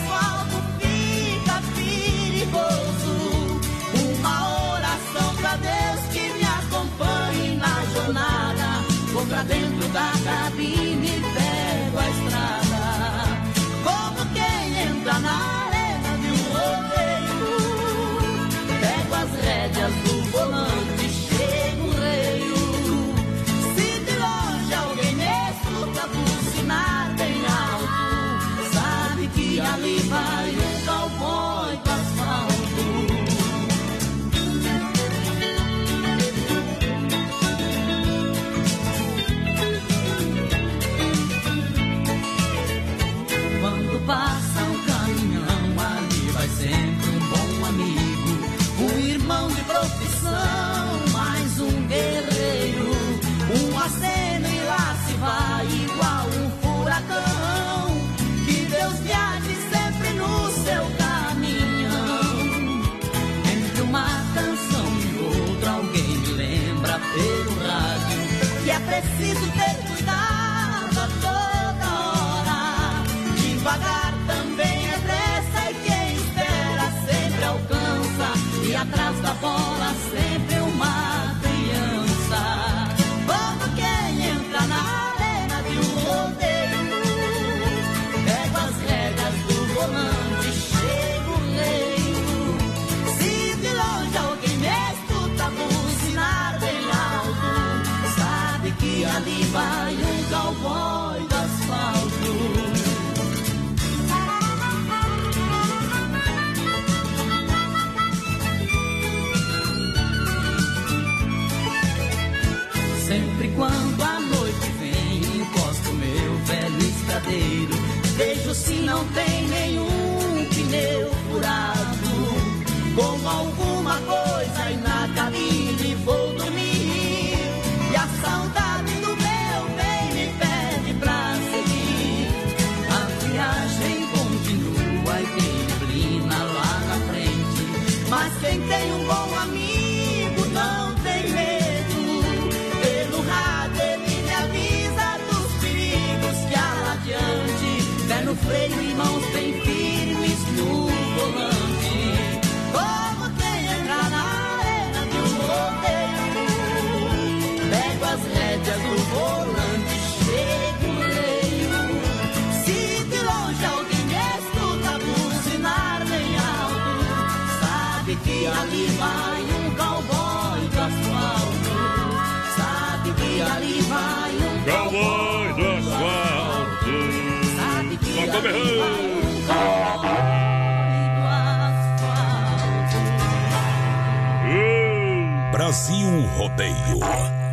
Brasil 185.83 186.21
Rodeio. 186.37 186.99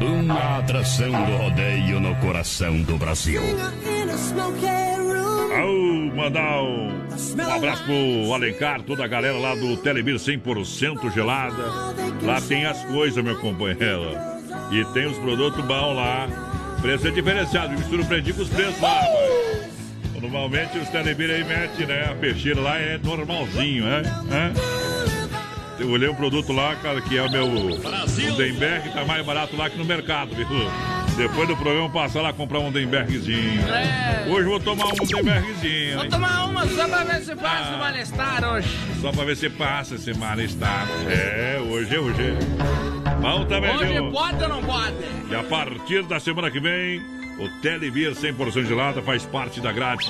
Uma 0.00 0.58
atração 0.58 1.10
do 1.10 1.36
rodeio 1.36 1.98
no 1.98 2.14
coração 2.20 2.80
do 2.82 2.96
Brasil. 2.96 3.42
Mandar 6.14 6.62
um, 6.62 6.90
um 6.90 7.52
abraço 7.52 7.82
pro 7.82 8.32
Alencar, 8.32 8.82
toda 8.82 9.04
a 9.04 9.08
galera 9.08 9.36
lá 9.36 9.56
do 9.56 9.76
Telebir 9.78 10.14
100% 10.14 11.12
gelada. 11.12 11.60
Lá 12.22 12.40
tem 12.40 12.66
as 12.66 12.84
coisas, 12.84 13.24
meu 13.24 13.36
companheiro. 13.40 14.16
E 14.70 14.84
tem 14.92 15.06
os 15.06 15.18
produtos 15.18 15.64
bons 15.64 15.96
lá. 15.96 16.28
Preço 16.80 17.08
é 17.08 17.10
diferenciado, 17.10 17.72
me 17.72 17.82
surpreendi 17.82 18.32
com 18.32 18.42
os 18.42 18.48
preços 18.48 18.80
lá. 18.80 19.00
Normalmente 20.20 20.78
os 20.78 20.88
Telebir 20.90 21.30
aí 21.30 21.42
metem, 21.42 21.84
né? 21.84 22.08
A 22.08 22.14
peixeira 22.14 22.60
lá 22.60 22.78
é 22.78 22.96
normalzinho, 22.96 23.86
né? 23.86 24.02
É? 24.30 24.79
Eu 25.80 25.88
olhei 25.90 26.08
um 26.10 26.14
produto 26.14 26.52
lá, 26.52 26.76
cara, 26.76 27.00
que 27.00 27.16
é 27.16 27.22
o 27.22 27.30
meu 27.30 27.46
Denberg, 28.36 28.90
tá 28.90 29.02
mais 29.04 29.24
barato 29.24 29.56
lá 29.56 29.70
que 29.70 29.78
no 29.78 29.84
mercado, 29.84 30.34
viu? 30.34 30.46
Depois 31.16 31.48
do 31.48 31.56
programa 31.56 31.88
passar 31.88 32.20
lá 32.20 32.32
comprar 32.32 32.58
um 32.60 32.70
Denbergzinho. 32.70 33.62
É. 33.68 34.26
Hoje 34.28 34.44
vou 34.48 34.60
tomar 34.60 34.86
um 34.88 35.06
Denbergzinho. 35.06 35.94
Vou 35.94 36.04
hein? 36.04 36.10
tomar 36.10 36.44
uma 36.44 36.66
só 36.68 36.86
pra 36.86 37.04
ver 37.04 37.22
se 37.22 37.34
passa 37.34 37.70
Ah. 37.72 37.76
o 37.76 37.78
malestar 37.78 38.44
hoje. 38.52 38.68
Só 39.00 39.10
pra 39.10 39.24
ver 39.24 39.36
se 39.36 39.48
passa 39.50 39.94
esse 39.94 40.12
mal-estar. 40.14 40.86
É, 41.08 41.58
hoje 41.66 41.94
é 41.96 41.98
hoje. 41.98 42.36
Bom 43.20 43.44
também, 43.46 43.74
Hoje 43.76 44.10
pode 44.12 44.42
ou 44.42 44.48
não 44.48 44.62
pode? 44.62 44.94
E 45.30 45.34
a 45.34 45.42
partir 45.42 46.02
da 46.04 46.20
semana 46.20 46.50
que 46.50 46.60
vem, 46.60 47.02
o 47.40 47.48
Televir 47.60 48.12
100% 48.12 48.66
gelada 48.66 49.02
faz 49.02 49.24
parte 49.24 49.60
da 49.60 49.72
grade. 49.72 50.04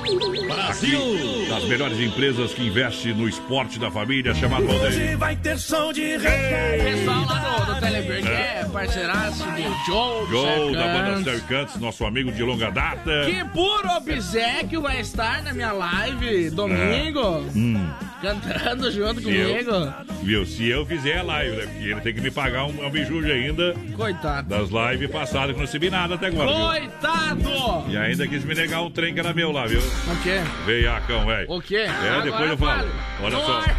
Brasil! 0.47 0.99
Aqui, 1.01 1.47
das 1.49 1.65
melhores 1.65 1.99
empresas 2.01 2.53
que 2.53 2.67
investe 2.67 3.13
no 3.13 3.29
esporte 3.29 3.79
da 3.79 3.91
família, 3.91 4.35
chamado 4.35 4.65
Hoje 4.69 5.15
vai 5.17 5.37
ter 5.37 5.57
som 5.59 5.93
de 5.93 6.17
O 6.17 6.19
reggae. 6.21 6.83
pessoal 6.97 7.25
lá 7.27 7.39
do, 7.65 7.75
do 7.75 7.81
Telebir, 7.81 8.23
que 8.23 8.29
É. 8.29 8.61
é 8.63 8.69
parceiraço 8.73 9.45
do 9.45 9.87
Joe, 9.87 10.27
do 10.27 10.31
Joe 10.31 10.73
da 10.75 10.87
banda. 10.89 11.31
Cercantes, 11.33 11.77
nosso 11.77 12.05
amigo 12.05 12.33
de 12.33 12.43
longa 12.43 12.71
data. 12.71 13.25
Que 13.27 13.45
por 13.53 13.87
obsequio 13.87 14.83
vai 14.83 15.01
estar 15.01 15.43
na 15.43 15.53
minha 15.53 15.73
live 15.73 16.51
domingo, 16.51 17.45
Hum. 17.55 17.89
Cantando 18.21 18.91
junto 18.91 19.21
Se 19.21 19.31
eu- 19.35 19.49
comigo. 19.65 19.95
Viu? 20.23 20.47
Se 20.47 20.69
eu 20.69 20.85
fizer 20.87 21.19
a 21.19 21.23
live, 21.23 21.57
né? 21.57 21.67
Porque 21.67 21.85
ele 21.89 22.01
tem 22.01 22.15
que 22.15 22.21
me 22.21 22.31
pagar 22.31 22.65
um, 22.67 22.81
um 22.85 22.87
ainda 23.33 23.75
Coitado. 23.97 24.49
das 24.49 24.69
lives 24.71 25.11
passadas, 25.11 25.49
que 25.53 25.53
não 25.55 25.67
recebi 25.67 25.91
nada 25.91 26.15
até 26.15 26.27
agora, 26.27 26.51
viu? 26.51 26.67
Coitado! 26.67 27.91
E 27.91 27.97
ainda 27.97 28.27
quis 28.27 28.45
me 28.45 28.55
negar 28.55 28.83
um 28.83 28.91
trem 28.91 29.15
que 29.15 29.21
era 29.21 29.33
meu 29.33 29.51
lá, 29.53 29.67
viu? 29.67 29.81
O 29.81 30.23
quê? 30.23 30.41
Veiacão, 30.67 31.27
velho. 31.27 31.51
O 31.51 31.61
quê? 31.61 31.77
É, 31.77 32.23
depois 32.23 32.35
Agora 32.35 32.47
eu 32.51 32.57
falo. 32.59 32.79
fale. 32.81 32.91
Olha 33.23 33.37
No 33.37 33.43
só. 33.45 33.59
ar. 33.59 33.77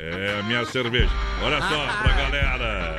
É 0.00 0.40
a 0.40 0.42
minha 0.42 0.64
cerveja. 0.64 1.08
Olha 1.42 1.60
só 1.62 1.86
pra 2.02 2.12
galera. 2.12 2.96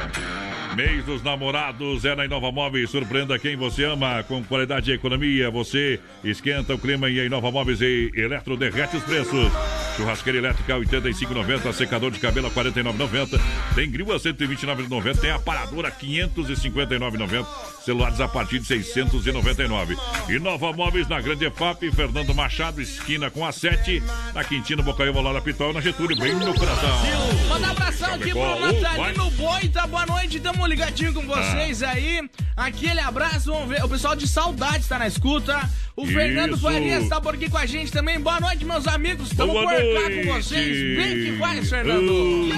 Mês 0.76 1.06
dos 1.06 1.24
namorados 1.24 2.04
é 2.04 2.16
na 2.16 2.26
Inova 2.26 2.52
Móveis. 2.52 2.90
Surpreenda 2.90 3.38
quem 3.40 3.56
você 3.56 3.84
ama 3.86 4.24
com 4.24 4.44
qualidade 4.44 4.92
e 4.92 4.94
economia. 4.94 5.50
Você 5.52 6.00
esquenta 6.24 6.74
o 6.74 6.78
clima 6.80 7.10
e 7.10 7.20
a 7.20 7.26
Inova 7.26 7.52
Móveis 7.52 7.80
e 7.82 8.12
Eletro 8.16 8.58
derrete 8.58 8.98
os 8.98 9.04
preços. 9.04 9.52
Churrasqueira 9.96 10.40
elétrica 10.40 10.76
a 10.76 10.80
85,90, 10.80 11.72
secador 11.74 12.12
de 12.12 12.20
cabelo 12.20 12.48
a 12.48 12.52
49,90, 12.52 13.40
tem 13.76 13.90
grill 13.90 14.12
a 14.12 14.18
129,90, 14.18 15.18
tem 15.20 15.32
aparador 15.32 15.86
a 15.86 15.92
559,90, 15.92 17.46
celulares 17.84 18.20
a 18.20 18.28
partir 18.28 18.60
de 18.60 18.66
699. 18.68 19.96
Inova 20.30 20.74
Móveis 20.74 21.08
na 21.08 21.22
Grande 21.22 21.46
EFAP, 21.46 21.92
Fernando 21.92 22.34
Machado, 22.36 22.82
esquina 22.82 23.30
com 23.32 23.46
a 23.46 23.52
7, 23.52 24.02
na 24.34 24.44
Quintino 24.44 24.84
Bocaiúva, 24.84 25.22
lá 25.22 25.34
na 25.34 25.42
Pitol, 25.42 25.72
na 25.74 25.82
Getúlio, 25.82 26.18
bem 26.18 26.34
no 26.34 26.54
coração. 26.54 27.00
Manda 27.48 27.68
um 27.68 27.72
abração 27.72 28.14
aqui 28.16 28.32
pro 28.32 28.60
Natalino 28.60 29.30
Boita. 29.32 29.88
Boa 29.88 30.06
noite, 30.06 30.40
tamo 30.40 30.66
ligadinho 30.66 31.14
com 31.14 31.22
vocês 31.26 31.82
Ah. 31.84 31.92
aí. 31.92 32.30
Aquele 32.58 33.00
abraço, 33.02 33.52
vamos 33.52 33.70
ver. 33.70 33.84
O 33.84 33.90
pessoal 33.90 34.16
de 34.16 34.28
saudade 34.28 34.88
tá 34.88 34.98
na 35.00 35.08
escuta. 35.08 35.70
O. 35.96 36.06
Fernando 36.06 36.58
Farias 36.58 37.08
tá 37.08 37.20
por 37.22 37.36
aqui 37.36 37.50
com 37.50 37.58
a 37.58 37.66
gente 37.66 37.92
também. 37.92 38.20
Boa 38.20 38.40
noite, 38.40 38.66
meus 38.66 38.88
amigos. 38.88 39.30
Tamo 39.30 39.54
Boa 39.54 39.64
por 39.64 39.74
noite. 39.94 40.26
com 40.26 40.34
vocês. 40.34 40.98
Bem 40.98 41.24
que 41.24 41.38
faz, 41.38 41.70
Fernando. 41.70 42.10
Uh, 42.12 42.52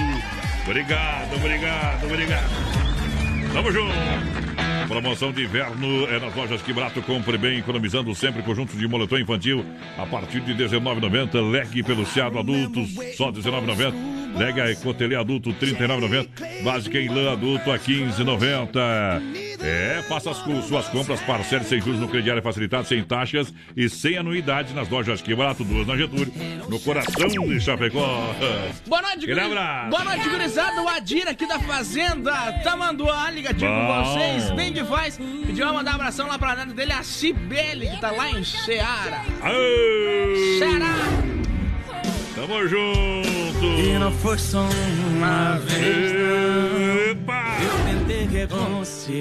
obrigado, 0.66 1.34
obrigado, 1.36 2.04
obrigado. 2.06 2.50
Tamo 3.52 3.72
junto. 3.72 4.47
Promoção 4.88 5.30
de 5.30 5.44
inverno 5.44 6.06
é 6.08 6.18
nas 6.18 6.34
lojas 6.34 6.62
Que 6.62 6.72
Barato. 6.72 7.02
Compre 7.02 7.36
bem, 7.36 7.58
economizando 7.58 8.14
sempre 8.14 8.42
conjunto 8.42 8.74
de 8.76 8.88
moletom 8.88 9.18
infantil 9.18 9.64
a 9.98 10.06
partir 10.06 10.40
de 10.40 10.52
R$19,90. 10.52 11.50
Leg 11.50 11.82
peluciado 11.82 12.38
adultos, 12.38 12.94
só 13.16 13.26
R$19,90. 13.26 14.38
Leg 14.38 14.60
a 14.60 14.70
Ecotelê 14.70 15.16
adulto, 15.16 15.50
R$39,90. 15.50 16.62
Básica 16.62 16.98
em 16.98 17.08
lã 17.08 17.32
adulto 17.32 17.70
a 17.70 17.74
R$15,90. 17.74 19.58
É, 19.60 20.02
faça 20.08 20.30
as 20.30 20.38
suas 20.38 20.86
compras, 20.88 21.20
parcele 21.20 21.64
sem 21.64 21.80
juros 21.80 22.00
no 22.00 22.08
crediário 22.08 22.42
facilitado, 22.42 22.86
sem 22.86 23.02
taxas 23.02 23.52
e 23.76 23.88
sem 23.88 24.16
anuidade 24.16 24.72
nas 24.72 24.88
lojas 24.88 25.20
Que 25.20 25.34
Barato. 25.34 25.64
Duas 25.64 25.86
na 25.86 25.96
Getúlio, 25.96 26.32
no 26.68 26.80
coração 26.80 27.28
de 27.28 27.60
Chapecó. 27.60 28.34
Boa 28.86 29.02
noite, 29.02 29.26
guri-. 29.26 29.40
Boa 29.90 30.04
noite, 30.04 30.28
gurizada. 30.28 30.82
O 30.82 30.88
Adir 30.88 31.28
aqui 31.28 31.46
da 31.46 31.58
Fazenda 31.58 32.32
Tamanduá, 32.62 33.30
ligadinho 33.30 33.70
com 33.70 34.04
vocês. 34.04 34.50
Bem 34.52 34.72
que 34.78 34.84
faz. 34.84 35.18
Pediu 35.18 35.64
uma 35.64 35.74
mandar 35.74 35.92
um 35.92 35.94
abração 35.96 36.28
lá 36.28 36.38
pra 36.38 36.54
neta 36.54 36.72
dele, 36.72 36.92
a 36.92 37.02
Cibele, 37.02 37.88
que 37.88 38.00
tá 38.00 38.10
lá 38.10 38.30
em 38.30 38.44
Ceará. 38.44 39.24
Aê! 39.42 40.58
Ceará. 40.58 40.94
Tamo 42.34 42.68
junto! 42.68 43.64
E 43.64 43.98
não 43.98 44.12
foi 44.12 44.38
só 44.38 44.68
uma 45.10 45.58
vez, 45.58 46.12
não. 46.12 47.10
Epa! 47.10 47.87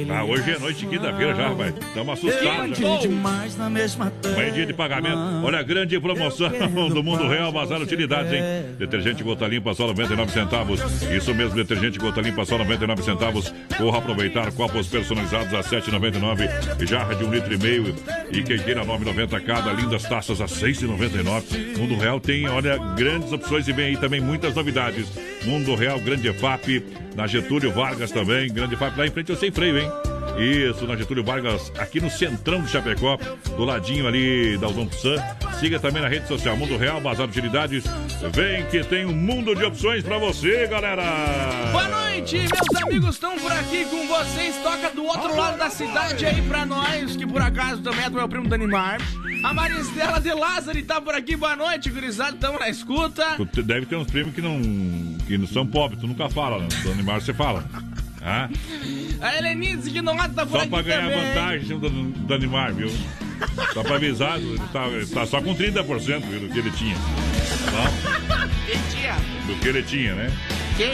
Ah, 0.09 0.23
hoje 0.23 0.51
é 0.51 0.59
noite 0.59 0.79
de 0.79 0.87
quinta-feira 0.87 1.35
já, 1.35 1.49
rapaz. 1.49 1.73
Tamo 1.93 2.11
assustados. 2.11 2.79
Eu 2.79 2.93
já. 2.93 2.97
demais 2.99 3.57
na 3.57 3.69
mesma 3.69 4.13
Amanhã 4.23 4.47
é 4.47 4.51
dia 4.51 4.65
de 4.65 4.73
pagamento. 4.73 5.17
Olha 5.43 5.59
a 5.59 5.63
grande 5.63 5.99
promoção 5.99 6.49
do 6.89 7.03
Mundo 7.03 7.27
Real 7.27 7.51
Bazar 7.51 7.81
Utilidades, 7.81 8.31
hein? 8.31 8.41
Detergente 8.77 9.23
gota 9.23 9.45
limpa 9.45 9.73
só 9.73 9.87
99 9.87 10.31
centavos. 10.31 10.79
Isso 11.03 11.35
mesmo, 11.35 11.55
detergente 11.55 11.99
gota 11.99 12.21
limpa 12.21 12.45
só 12.45 12.57
99 12.57 13.03
centavos. 13.03 13.53
Corra 13.77 13.97
aproveitar 13.97 14.51
copos 14.53 14.87
personalizados 14.87 15.53
a 15.53 15.59
7,99. 15.59 16.87
Jarra 16.87 17.13
de 17.13 17.25
um 17.25 17.31
litro 17.31 17.53
e 17.53 17.57
meio 17.57 17.95
e 18.31 18.41
queijeira 18.41 18.85
9,90 18.85 19.43
cada. 19.43 19.73
Lindas 19.73 20.03
taças 20.03 20.39
a 20.39 20.45
6,99. 20.45 21.77
Mundo 21.77 21.97
Real 21.97 22.21
tem, 22.21 22.47
olha, 22.47 22.77
grandes 22.95 23.33
opções 23.33 23.67
e 23.67 23.73
vem 23.73 23.87
aí 23.87 23.97
também 23.97 24.21
muitas 24.21 24.55
novidades. 24.55 25.07
Mundo 25.45 25.75
Real, 25.75 25.99
Grande 25.99 26.31
FAP, 26.33 26.83
na 27.15 27.27
Getúlio 27.27 27.71
Vargas 27.71 28.11
também. 28.11 28.51
Grande 28.51 28.76
FAP 28.77 28.97
lá 28.97 29.07
em 29.07 29.11
frente, 29.11 29.31
eu 29.31 29.35
sem 29.35 29.51
freio, 29.51 29.79
hein? 29.79 29.91
Isso, 30.37 30.85
na 30.85 30.95
Getúlio 30.95 31.23
Vargas, 31.23 31.71
aqui 31.79 31.99
no 31.99 32.11
centrão 32.11 32.61
de 32.61 32.69
Chapecó, 32.69 33.17
do 33.55 33.65
ladinho 33.65 34.07
ali 34.07 34.55
da 34.59 34.67
Udon 34.67 34.87
Sam. 34.91 35.15
Siga 35.59 35.79
também 35.79 35.99
na 35.99 36.07
rede 36.07 36.27
social 36.27 36.55
Mundo 36.55 36.77
Real, 36.77 37.01
Bazar 37.01 37.27
Utilidades. 37.27 37.85
Vem 38.33 38.63
que 38.67 38.83
tem 38.83 39.03
um 39.03 39.15
mundo 39.15 39.55
de 39.55 39.65
opções 39.65 40.03
pra 40.03 40.19
você, 40.19 40.67
galera! 40.67 41.03
Boa 41.71 41.87
noite, 41.87 42.37
meus 42.37 42.83
amigos 42.83 43.15
estão 43.15 43.35
por 43.39 43.51
aqui 43.51 43.83
com 43.85 44.07
vocês. 44.07 44.55
Toca 44.57 44.91
do 44.91 45.05
outro 45.05 45.35
lado 45.35 45.57
da 45.57 45.71
cidade 45.71 46.23
aí 46.23 46.39
pra 46.43 46.67
nós, 46.67 47.15
que 47.15 47.25
por 47.25 47.41
acaso 47.41 47.81
também 47.81 48.05
é 48.05 48.09
do 48.09 48.17
meu 48.17 48.29
primo 48.29 48.47
Danimar. 48.47 49.01
A 49.43 49.53
Maristela 49.55 50.21
de 50.21 50.31
Lázaro 50.31 50.79
tá 50.83 51.01
por 51.01 51.15
aqui. 51.15 51.35
Boa 51.35 51.55
noite, 51.55 51.89
gurizada. 51.89 52.37
Tamo 52.39 52.59
na 52.59 52.69
escuta. 52.69 53.37
Deve 53.63 53.87
ter 53.87 53.95
uns 53.95 54.07
primos 54.07 54.35
que 54.35 54.41
não, 54.41 54.61
que 55.25 55.35
não 55.35 55.47
são 55.47 55.65
pobres, 55.65 55.99
tu 55.99 56.05
nunca 56.05 56.29
fala, 56.29 56.59
né? 56.59 56.67
Do 56.83 56.91
animal 56.91 57.19
você 57.19 57.33
fala. 57.33 57.65
Ah, 58.21 58.49
A 59.21 59.35
Helenice 59.37 59.89
que 59.91 60.01
não 60.01 60.15
tá 60.17 60.45
por 60.45 60.59
só 60.59 60.67
pra 60.67 60.81
ganhar 60.81 61.09
também. 61.09 61.27
vantagem 61.33 61.79
do, 61.79 61.89
do 61.89 62.33
animal, 62.33 62.73
viu? 62.73 62.91
Só 63.73 63.83
pra 63.83 63.95
avisar, 63.95 64.37
ele 64.39 64.59
tá, 64.73 64.87
ele 64.87 65.05
tá 65.05 65.25
só 65.25 65.41
com 65.41 65.55
30% 65.55 66.21
viu, 66.21 66.39
do 66.41 66.49
que 66.49 66.59
ele 66.59 66.71
tinha. 66.71 66.95
Tá? 66.95 68.47
Quem 68.65 68.79
tinha? 68.89 69.15
Do 69.45 69.55
que 69.61 69.67
ele 69.67 69.83
tinha, 69.83 70.15
né? 70.15 70.31
Quem? 70.75 70.93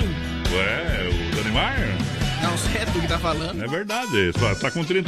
Ué, 0.53 1.09
o 1.09 1.35
Danimar? 1.35 1.75
Não 2.41 2.57
sei, 2.57 2.81
é 2.81 2.85
tu 2.85 2.99
que 2.99 3.07
tá 3.07 3.17
falando. 3.17 3.63
É 3.63 3.67
verdade, 3.67 4.31
só 4.37 4.53
tá 4.55 4.69
com 4.69 4.83
30%. 4.83 5.05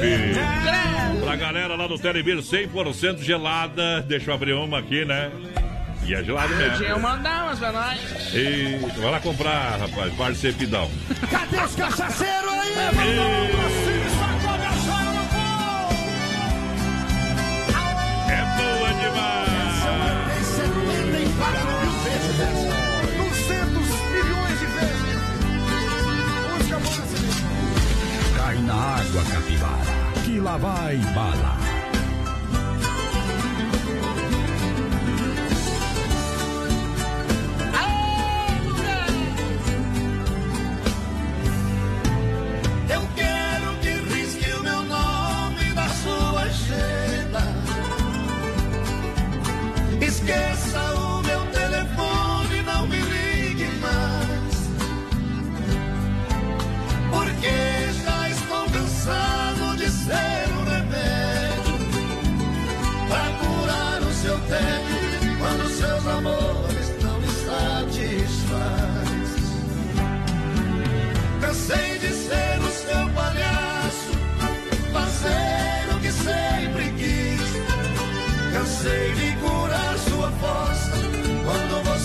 Pra 1.22 1.37
galera 1.37 1.76
lá 1.76 1.87
do 1.87 1.99
Telebir 1.99 2.39
100% 2.39 3.18
gelada. 3.22 4.01
Deixa 4.01 4.31
eu 4.31 4.35
abrir 4.35 4.55
uma 4.55 4.79
aqui, 4.79 5.05
né? 5.05 5.31
E 6.07 6.14
é 6.14 6.24
gelado 6.24 6.55
mesmo. 6.57 6.79
Tinha 6.79 6.89
eu 6.89 6.99
mandar 6.99 7.45
umas 7.45 7.59
pra 7.59 7.70
nós. 7.70 7.99
E 8.35 8.79
vai 8.99 9.11
lá 9.11 9.20
comprar, 9.20 9.79
rapaz. 9.79 10.11
Parcepidão. 10.14 10.91
Cadê 11.31 11.61
os 11.62 11.74
cachaceiros 11.74 12.51
aí? 12.51 12.72
Mandou 12.95 13.88
boa 18.89 18.95
demais! 18.95 19.84
Tem 20.34 20.45
74 20.45 21.68
mil 21.80 21.93
vezes 22.05 22.36
dessa. 22.39 22.72
200 23.16 23.86
milhões 24.12 24.57
de 24.61 24.66
vezes. 24.66 25.18
Música 26.59 26.78
boa. 26.78 27.03
Cai 28.36 28.57
na 28.59 28.74
água, 28.74 29.22
capivara, 29.24 30.22
que 30.24 30.41
lá 30.41 30.57
vai 30.57 30.97
bala. 31.14 31.88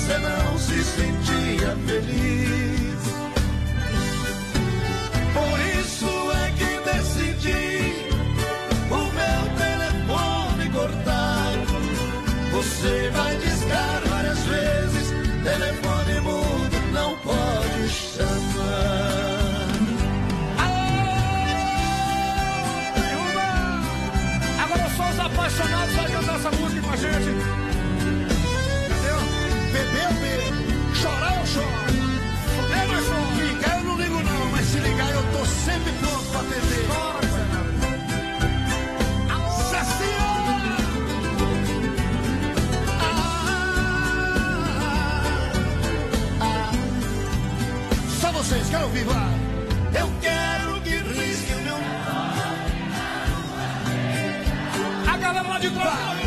Você 0.04 0.18
não 0.18 0.58
se 0.58 0.84
sentia 0.84 1.78
feliz. 1.88 3.04
Por 5.34 5.60
isso 5.80 6.32
é 6.32 6.52
que 6.58 6.72
decidi 6.92 8.10
o 8.92 8.98
meu 8.98 9.44
telefone 9.58 10.70
cortar. 10.72 11.54
Você 12.52 13.10
vai 13.12 13.38
discar 13.38 14.02
várias 14.10 14.40
vezes, 14.40 15.14
telefone 15.44 16.20
mudo 16.20 16.78
não 16.92 17.18
pode 17.20 17.90
chamar. 17.90 19.24
Apaixonados 25.24 25.96
vai 25.96 26.12
cantar 26.12 26.36
essa 26.36 26.52
música 26.52 26.82
eu 30.04 30.14
bebo, 30.22 30.96
chorar 30.96 31.40
eu 31.40 31.46
choro, 31.46 31.94
fuder. 32.56 32.88
Ligar 33.38 33.78
eu 33.78 33.84
não 33.84 33.98
ligo 33.98 34.20
não, 34.24 34.46
mas 34.52 34.66
se 34.66 34.80
ligar 34.80 35.12
eu 35.12 35.24
tô 35.32 35.46
sempre 35.46 35.92
pronto 35.94 36.26
pra 36.32 36.40
atender. 36.42 36.86
Saciar! 39.72 40.78
Só 48.22 48.32
vocês, 48.32 48.70
quero 48.70 48.84
ouvir 48.86 49.06
lá. 49.06 49.30
Eu 50.00 50.10
quero 50.22 50.82
que 50.82 50.96
risque 51.20 51.54
o 51.54 51.62
meu 51.62 51.78
A 55.12 55.18
galera 55.18 55.48
lá 55.48 55.60
de 55.60 55.70
trás. 55.70 56.23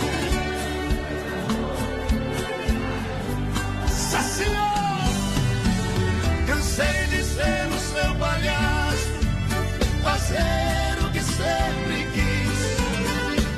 Saciou. 3.89 4.49
Cansei 6.47 7.07
de 7.11 7.23
ser 7.25 7.69
o 7.69 7.79
seu 7.79 8.15
palhaço, 8.15 9.21
fazer 10.03 11.05
o 11.05 11.11
que 11.13 11.21
sempre 11.21 12.07
quis. 12.15 12.61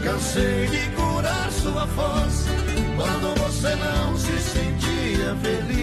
Cansei 0.03 0.67
de 0.67 0.91
curar 0.97 1.53
sua 1.53 1.87
força 1.87 2.51
quando 2.97 3.35
você 3.39 3.77
não 3.77 4.17
se 4.17 4.39
sentia 4.41 5.37
feliz. 5.41 5.78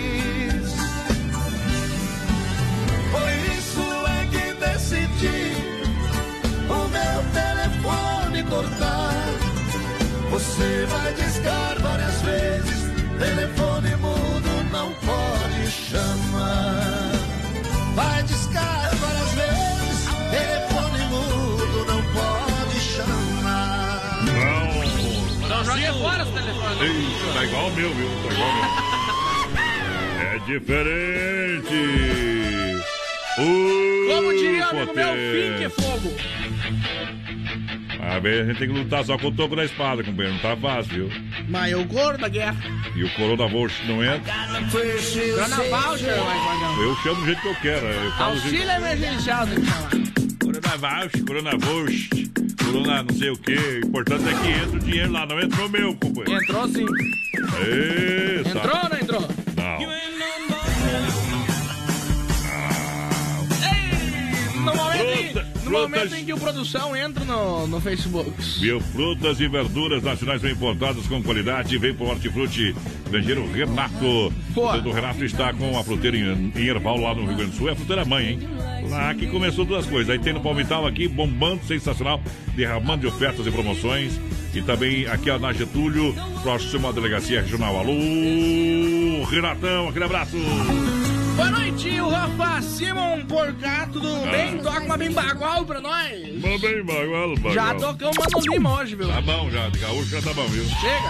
Você 10.35 10.85
vai 10.87 11.13
discar 11.13 11.79
várias 11.81 12.21
vezes, 12.21 12.91
telefone 13.17 13.95
mudo 13.95 14.63
não 14.69 14.91
pode 14.95 15.71
chamar. 15.71 17.11
Vai 17.95 18.21
discar 18.23 18.93
várias 18.97 19.31
vezes, 19.31 20.09
telefone 20.31 21.05
mudo 21.05 21.85
não 21.87 22.01
pode 22.11 22.79
chamar. 22.81 24.25
Não. 24.25 25.47
Não 25.47 25.63
jogue 25.63 25.87
fora 26.01 26.23
os 26.23 26.29
telefones. 26.29 27.33
Tá 27.33 27.43
igual 27.45 27.67
o 27.67 27.71
meu, 27.71 27.93
viu? 27.93 28.09
Tá 28.27 28.33
igual 28.33 28.49
o 28.49 28.53
meu. 28.55 28.65
É 30.19 30.39
diferente. 30.45 31.79
Uh, 33.37 34.13
Como 34.13 34.33
diria 34.33 34.67
o 34.67 34.75
meu, 34.75 35.13
fim 35.13 35.57
que 35.57 35.63
é 35.63 35.69
fogo. 35.69 36.44
A 38.15 38.19
ver, 38.19 38.43
a 38.43 38.45
gente 38.45 38.59
tem 38.59 38.67
que 38.69 38.73
lutar 38.79 39.03
só 39.03 39.17
com 39.17 39.27
o 39.27 39.31
toco 39.31 39.55
da 39.57 39.65
espada, 39.65 40.01
companheiro. 40.01 40.33
Não 40.35 40.41
tá 40.41 40.55
fácil, 40.55 41.09
viu? 41.09 41.09
Mas 41.49 41.71
eu 41.73 41.83
gordo 41.83 42.21
da 42.21 42.29
guerra. 42.29 42.55
E 42.95 43.03
o 43.03 43.09
Corona 43.15 43.45
Vox 43.47 43.73
não 43.87 44.01
entra. 44.01 44.33
Dona 44.47 44.61
Voucher. 44.61 46.15
Eu 46.81 46.95
chamo 47.03 47.15
do 47.19 47.25
jeito 47.25 47.41
que 47.41 47.47
eu 47.47 47.55
quero. 47.55 47.85
Eu 47.87 48.11
falo 48.13 48.35
do 48.35 48.41
jeito- 48.49 48.55
Auxílio 48.69 48.71
emergencial, 48.71 49.47
tem 49.47 49.59
que 49.59 49.65
falar. 49.65 49.89
Corona 50.41 50.77
Vox, 50.77 51.21
Corona 51.27 51.51
Vox, 51.57 52.09
Corona 52.63 53.03
não 53.03 53.15
sei 53.17 53.29
o 53.31 53.37
que. 53.37 53.55
O 53.83 53.87
importante 53.87 54.23
é 54.29 54.33
que 54.33 54.47
entra 54.63 54.77
o 54.77 54.79
dinheiro 54.79 55.11
lá. 55.11 55.25
Não 55.25 55.39
entrou 55.41 55.69
meu, 55.69 55.95
companheiro. 55.95 56.43
Entrou 56.43 56.67
sim. 56.69 56.85
Eita. 57.67 58.49
Entrou 58.49 58.77
ou 58.83 58.89
não 58.89 58.97
entrou? 58.97 59.44
No 65.65 65.77
frutas- 65.77 65.89
momento 65.97 66.15
em 66.15 66.25
que 66.25 66.33
o 66.33 66.37
produção 66.37 66.95
entra 66.95 67.23
no, 67.25 67.67
no 67.67 67.79
Facebook. 67.81 68.31
Viu? 68.59 68.79
Frutas 68.79 69.39
e 69.39 69.47
verduras 69.47 70.01
nacionais 70.03 70.41
bem 70.41 70.51
importadas 70.53 71.05
com 71.07 71.21
qualidade. 71.21 71.77
Vem 71.77 71.93
pro 71.93 72.07
Hortifruti. 72.07 72.75
Grangeiro 73.09 73.49
Renato. 73.51 74.33
O 74.55 74.81
do 74.81 74.91
Renato 74.91 75.23
está 75.23 75.53
com 75.53 75.77
a 75.77 75.83
fruteira 75.83 76.17
em, 76.17 76.51
em 76.55 76.65
Erval, 76.67 76.97
lá 76.99 77.13
no 77.13 77.25
Rio 77.25 77.35
Grande 77.35 77.51
do 77.51 77.57
Sul. 77.57 77.69
É 77.69 77.73
a 77.73 77.75
fruteira 77.75 78.05
mãe, 78.05 78.29
hein? 78.31 78.39
Lá 78.89 79.13
que 79.13 79.27
começou 79.27 79.65
duas 79.65 79.85
coisas. 79.85 80.09
Aí 80.09 80.19
tem 80.19 80.33
no 80.33 80.41
Palmital 80.41 80.85
aqui, 80.85 81.07
bombando, 81.07 81.63
sensacional, 81.65 82.21
derramando 82.55 83.01
de 83.01 83.07
ofertas 83.07 83.45
e 83.45 83.51
promoções. 83.51 84.19
E 84.53 84.61
também 84.61 85.05
aqui 85.07 85.29
ó, 85.29 85.37
na 85.37 85.51
Getúlio, 85.51 86.15
próximo 86.41 86.87
à 86.87 86.91
delegacia 86.91 87.41
regional. 87.41 87.77
Alô, 87.77 87.91
Renatão, 89.29 89.89
aquele 89.89 90.05
abraço. 90.05 90.37
Boa 91.35 91.49
noite, 91.49 91.89
o 91.99 92.09
Rafa 92.09 92.61
Simon 92.61 93.25
Porcato, 93.25 93.93
tudo 93.93 94.23
Ah. 94.25 94.31
bem? 94.31 94.57
Toca 94.59 94.79
uma 94.81 94.97
bem 94.97 95.11
bagual 95.11 95.65
pra 95.65 95.81
nós. 95.81 96.11
Mas 96.41 96.61
bem, 96.61 96.83
bagual, 96.83 97.35
bagual. 97.35 97.53
Já 97.53 97.75
tocamos 97.75 98.17
Mano 98.17 98.53
Lima 98.53 98.73
hoje, 98.81 98.95
viu? 98.95 99.07
Tá 99.09 99.21
bom 99.21 99.49
já, 99.51 99.69
de 99.69 99.79
gaúcho 99.79 100.05
já 100.09 100.21
tá 100.21 100.33
bom, 100.33 100.47
viu? 100.47 100.63
Chega. 100.65 101.09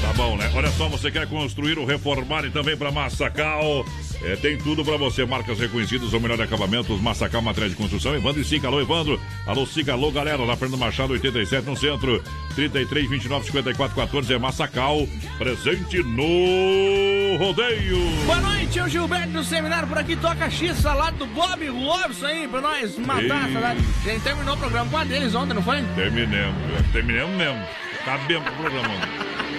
Tá 0.00 0.12
bom, 0.16 0.36
né? 0.38 0.50
Olha 0.54 0.70
só, 0.70 0.88
você 0.88 1.10
quer 1.10 1.26
construir 1.28 1.78
ou 1.78 1.84
reformar 1.84 2.44
e 2.46 2.50
também 2.50 2.74
para 2.76 2.90
Massacal. 2.90 3.84
É, 4.22 4.36
tem 4.36 4.58
tudo 4.58 4.84
para 4.84 4.98
você, 4.98 5.24
marcas 5.24 5.58
reconhecidas, 5.58 6.12
o 6.12 6.20
melhor 6.20 6.40
acabamento, 6.40 6.92
os 6.92 7.00
Massacal 7.00 7.40
Materiais 7.40 7.72
de 7.72 7.78
Construção, 7.78 8.14
Evandro 8.14 8.42
e 8.42 8.44
Siga, 8.44 8.68
alô 8.68 8.80
Evandro, 8.80 9.18
alô 9.46 9.64
Siga, 9.64 9.94
alô 9.94 10.10
galera, 10.10 10.42
lá 10.44 10.54
Fernando 10.56 10.78
Machado, 10.78 11.14
87 11.14 11.66
no 11.66 11.76
centro, 11.76 12.22
33, 12.54 13.08
29, 13.08 13.46
54, 13.46 13.96
14, 13.96 14.34
é 14.34 14.38
Massacal, 14.38 15.08
presente 15.38 16.02
no 16.02 17.38
Rodeio. 17.38 17.98
Boa 18.26 18.40
noite, 18.42 18.78
é 18.78 18.84
o 18.84 18.88
Gilberto 18.88 19.32
do 19.32 19.44
Seminário 19.44 19.88
por 19.88 19.96
aqui. 19.96 20.14
Toca 20.16 20.50
X 20.50 20.76
salado 20.76 21.16
do 21.16 21.26
Bob 21.26 21.66
Robson 21.68 22.26
aí 22.26 22.46
pra 22.46 22.60
nós 22.60 22.98
matar 22.98 23.46
a 23.46 23.52
salada. 23.52 23.80
A 23.80 24.08
gente 24.08 24.22
terminou 24.22 24.54
o 24.54 24.58
programa 24.58 24.90
com 24.90 24.98
a 24.98 25.04
deles 25.04 25.34
ontem, 25.34 25.54
não 25.54 25.62
foi? 25.62 25.82
Terminamos, 25.94 26.56
terminamos 26.92 27.36
mesmo. 27.36 27.62
Acabemos 28.02 28.48
com 28.50 28.54
o 28.54 28.58
programa. 28.58 28.94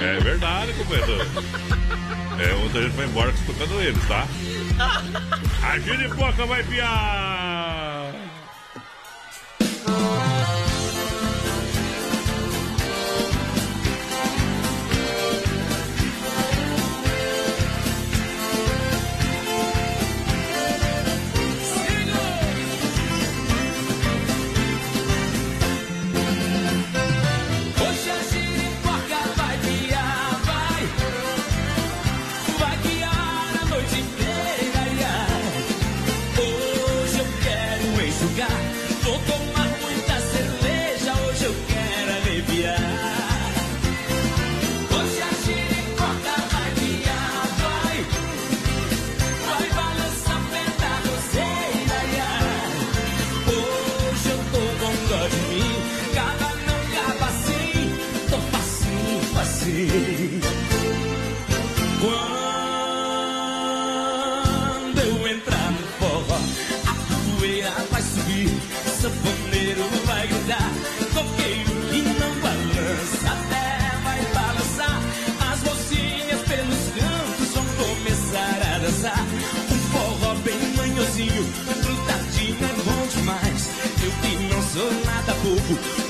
É 0.01 0.20
verdade, 0.20 0.74
companheiro. 0.74 1.14
É, 2.39 2.55
ontem 2.55 2.80
a 2.80 2.82
gente 2.82 2.95
foi 2.95 3.05
embora 3.05 3.32
escutando 3.32 3.82
eles, 3.82 4.07
tá? 4.07 4.28
A 5.63 5.77
Gine 5.79 6.09
Poca 6.09 6.45
vai 6.45 6.63
piar. 6.63 8.20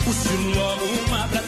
Puxo 0.04 0.36
logo 0.56 0.86
uma 1.08 1.28
pra 1.28 1.41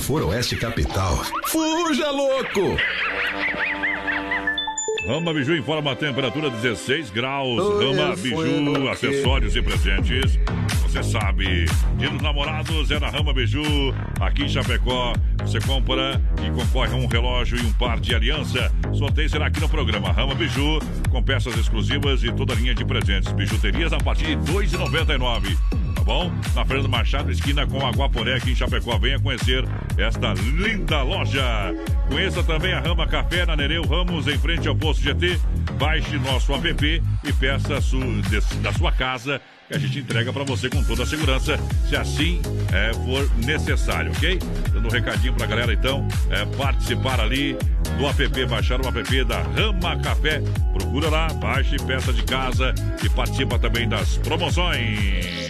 for 0.00 0.22
Oeste 0.22 0.56
Capital, 0.56 1.16
fuja 1.46 2.10
louco! 2.10 2.76
Rama 5.06 5.32
Biju 5.32 5.56
informa 5.56 5.92
a 5.92 5.96
temperatura 5.96 6.50
16 6.50 7.10
graus. 7.10 7.58
Rama 7.82 8.16
foi 8.16 8.30
Biju, 8.30 8.88
acessórios 8.88 9.56
e 9.56 9.62
presentes. 9.62 10.38
Você 10.82 11.02
sabe, 11.02 11.66
Dia 11.96 12.10
dos 12.10 12.22
Namorados 12.22 12.90
é 12.90 12.98
na 12.98 13.08
Rama 13.08 13.32
Biju. 13.32 13.62
Aqui 14.20 14.44
em 14.44 14.48
Chapecó, 14.48 15.12
você 15.38 15.60
compra 15.60 16.20
e 16.44 16.50
concorre 16.50 16.92
a 16.92 16.96
um 16.96 17.06
relógio 17.06 17.58
e 17.58 17.62
um 17.62 17.72
par 17.72 17.98
de 17.98 18.14
aliança. 18.14 18.72
Sorteio 18.92 19.28
será 19.28 19.46
aqui 19.46 19.60
no 19.60 19.68
programa 19.68 20.12
Rama 20.12 20.34
Biju, 20.34 20.78
com 21.10 21.22
peças 21.22 21.56
exclusivas 21.56 22.22
e 22.22 22.32
toda 22.32 22.54
linha 22.54 22.74
de 22.74 22.84
presentes. 22.84 23.32
Bijuterias 23.32 23.92
a 23.92 23.98
partir 23.98 24.36
de 24.36 24.52
R$ 24.52 24.64
2,99 24.66 25.56
tá 26.00 26.04
bom? 26.04 26.32
Na 26.54 26.64
Fernando 26.64 26.88
Machado, 26.88 27.30
esquina 27.30 27.66
com 27.66 27.86
a 27.86 27.90
Guaporé, 27.90 28.34
aqui 28.34 28.52
em 28.52 28.54
Chapecó. 28.54 28.98
Venha 28.98 29.20
conhecer 29.20 29.64
esta 30.02 30.32
linda 30.32 31.02
loja. 31.02 31.74
Conheça 32.08 32.42
também 32.42 32.72
a 32.72 32.80
Rama 32.80 33.06
Café 33.06 33.44
na 33.44 33.56
Nereu 33.56 33.84
Ramos, 33.84 34.26
em 34.26 34.38
frente 34.38 34.66
ao 34.66 34.74
posto 34.74 35.02
GT. 35.02 35.38
Baixe 35.78 36.18
nosso 36.18 36.52
app 36.54 37.02
e 37.24 37.32
peça 37.34 37.80
de, 37.80 38.60
da 38.62 38.72
sua 38.72 38.92
casa 38.92 39.40
que 39.68 39.76
a 39.76 39.78
gente 39.78 40.00
entrega 40.00 40.32
para 40.32 40.42
você 40.42 40.68
com 40.68 40.82
toda 40.82 41.04
a 41.04 41.06
segurança, 41.06 41.56
se 41.88 41.94
assim 41.94 42.42
é, 42.72 42.92
for 42.92 43.30
necessário, 43.36 44.10
ok? 44.10 44.36
Dando 44.72 44.88
um 44.88 44.90
recadinho 44.90 45.32
pra 45.34 45.46
galera, 45.46 45.72
então, 45.72 46.08
é, 46.28 46.44
participar 46.56 47.20
ali 47.20 47.56
do 47.96 48.06
app, 48.08 48.46
baixar 48.46 48.80
o 48.80 48.88
app 48.88 49.24
da 49.24 49.42
Rama 49.42 49.96
Café. 50.02 50.42
Procura 50.72 51.08
lá, 51.08 51.28
baixe, 51.34 51.76
peça 51.86 52.12
de 52.12 52.24
casa 52.24 52.74
e 53.04 53.08
participa 53.10 53.60
também 53.60 53.88
das 53.88 54.18
promoções. 54.18 55.49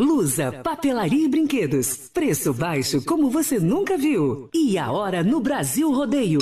Lusa, 0.00 0.50
papelaria 0.64 1.26
e 1.26 1.28
brinquedos. 1.28 2.08
Preço 2.14 2.54
baixo 2.54 3.04
como 3.04 3.28
você 3.28 3.60
nunca 3.60 3.98
viu. 3.98 4.48
E 4.54 4.78
a 4.78 4.90
hora 4.90 5.22
no 5.22 5.42
Brasil 5.42 5.92
Rodeio. 5.92 6.38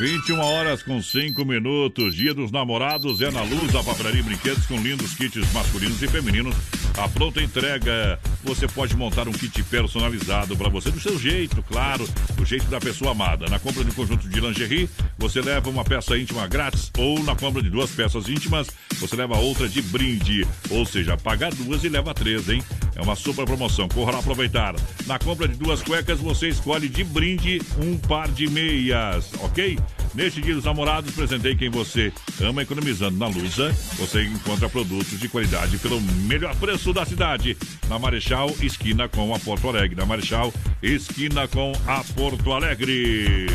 21 0.00 0.40
horas 0.40 0.82
com 0.82 1.00
5 1.00 1.44
minutos. 1.44 2.16
Dia 2.16 2.34
dos 2.34 2.50
namorados 2.50 3.20
é 3.20 3.30
na 3.30 3.42
luz 3.42 3.72
a 3.76 3.84
papelaria 3.84 4.18
e 4.18 4.24
brinquedos 4.24 4.66
com 4.66 4.74
lindos 4.78 5.14
kits 5.14 5.52
masculinos 5.52 6.02
e 6.02 6.08
femininos. 6.08 6.56
A 6.96 7.08
pronta 7.08 7.42
entrega. 7.42 8.18
Você 8.42 8.66
pode 8.66 8.96
montar 8.96 9.28
um 9.28 9.32
kit 9.32 9.62
personalizado 9.64 10.56
para 10.56 10.68
você 10.68 10.90
do 10.90 11.00
seu 11.00 11.18
jeito, 11.18 11.62
claro, 11.62 12.08
do 12.34 12.44
jeito 12.44 12.66
da 12.66 12.78
pessoa 12.78 13.10
amada. 13.10 13.46
Na 13.48 13.58
compra 13.58 13.84
de 13.84 13.90
um 13.90 13.94
conjunto 13.94 14.28
de 14.28 14.40
lingerie, 14.40 14.88
você 15.18 15.40
leva 15.40 15.68
uma 15.68 15.84
peça 15.84 16.16
íntima 16.16 16.46
grátis 16.46 16.90
ou 16.96 17.22
na 17.22 17.34
compra 17.34 17.60
de 17.60 17.68
duas 17.68 17.90
peças 17.90 18.28
íntimas, 18.28 18.68
você 18.98 19.16
leva 19.16 19.36
outra 19.36 19.68
de 19.68 19.82
brinde. 19.82 20.46
Ou 20.70 20.86
seja, 20.86 21.16
paga 21.16 21.50
duas 21.50 21.84
e 21.84 21.88
leva 21.88 22.14
três, 22.14 22.48
hein? 22.48 22.62
É 22.94 23.02
uma 23.02 23.16
super 23.16 23.44
promoção. 23.44 23.88
Corra 23.88 24.12
lá 24.12 24.18
aproveitar. 24.20 24.74
Na 25.06 25.18
compra 25.18 25.46
de 25.46 25.56
duas 25.56 25.82
cuecas, 25.82 26.18
você 26.20 26.48
escolhe 26.48 26.88
de 26.88 27.04
brinde 27.04 27.60
um 27.78 27.98
par 27.98 28.28
de 28.28 28.48
meias, 28.48 29.32
ok? 29.42 29.78
Neste 30.16 30.40
dia 30.40 30.54
dos 30.54 30.64
namorados, 30.64 31.14
presentei 31.14 31.54
quem 31.54 31.68
você 31.68 32.10
ama 32.40 32.62
economizando 32.62 33.18
na 33.18 33.26
Lusa. 33.26 33.70
Você 33.98 34.24
encontra 34.24 34.66
produtos 34.66 35.20
de 35.20 35.28
qualidade 35.28 35.76
pelo 35.76 36.00
melhor 36.00 36.56
preço 36.56 36.90
da 36.90 37.04
cidade. 37.04 37.54
Na 37.86 37.98
Marechal, 37.98 38.48
esquina 38.62 39.10
com 39.10 39.34
a 39.34 39.38
Porto 39.38 39.68
Alegre. 39.68 39.94
Na 39.94 40.06
Marechal, 40.06 40.54
esquina 40.82 41.46
com 41.46 41.70
a 41.86 42.02
Porto 42.14 42.50
Alegre. 42.50 43.46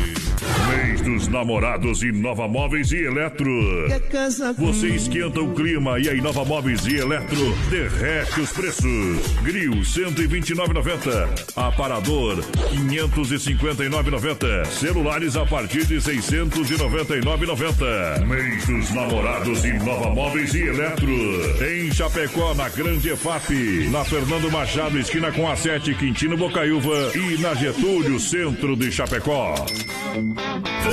Mês 0.68 1.00
dos 1.00 1.26
namorados, 1.28 2.02
e 2.02 2.12
Nova 2.12 2.46
Móveis 2.46 2.92
e 2.92 3.04
Eletro. 3.04 3.50
Você 4.56 4.86
esquenta 4.88 5.40
o 5.40 5.52
clima 5.54 5.98
e 5.98 6.08
a 6.08 6.14
Inova 6.14 6.44
Móveis 6.44 6.86
e 6.86 6.94
Eletro 6.96 7.56
derrete 7.70 8.40
os 8.40 8.52
preços. 8.52 9.32
Grill 9.42 9.72
129,90. 9.80 11.56
Aparador 11.56 12.38
559,90. 12.70 14.66
Celulares 14.66 15.36
a 15.36 15.44
partir 15.44 15.84
de 15.86 16.00
600 16.00 16.51
299,90. 16.52 18.26
Meios 18.26 18.90
namorados 18.90 19.64
em 19.64 19.78
Nova 19.78 20.10
Móveis 20.10 20.54
e 20.54 20.62
Eletro. 20.62 21.10
Em 21.64 21.90
Chapecó, 21.90 22.54
na 22.54 22.68
Grande 22.68 23.10
EFAP. 23.10 23.88
Na 23.90 24.04
Fernando 24.04 24.50
Machado, 24.50 24.98
esquina 24.98 25.32
com 25.32 25.50
a 25.50 25.56
7, 25.56 25.94
Quintino 25.94 26.36
Bocaiúva. 26.36 27.12
E 27.14 27.38
na 27.38 27.54
Getúlio, 27.54 28.20
centro 28.20 28.76
de 28.76 28.92
Chapecó. 28.92 29.54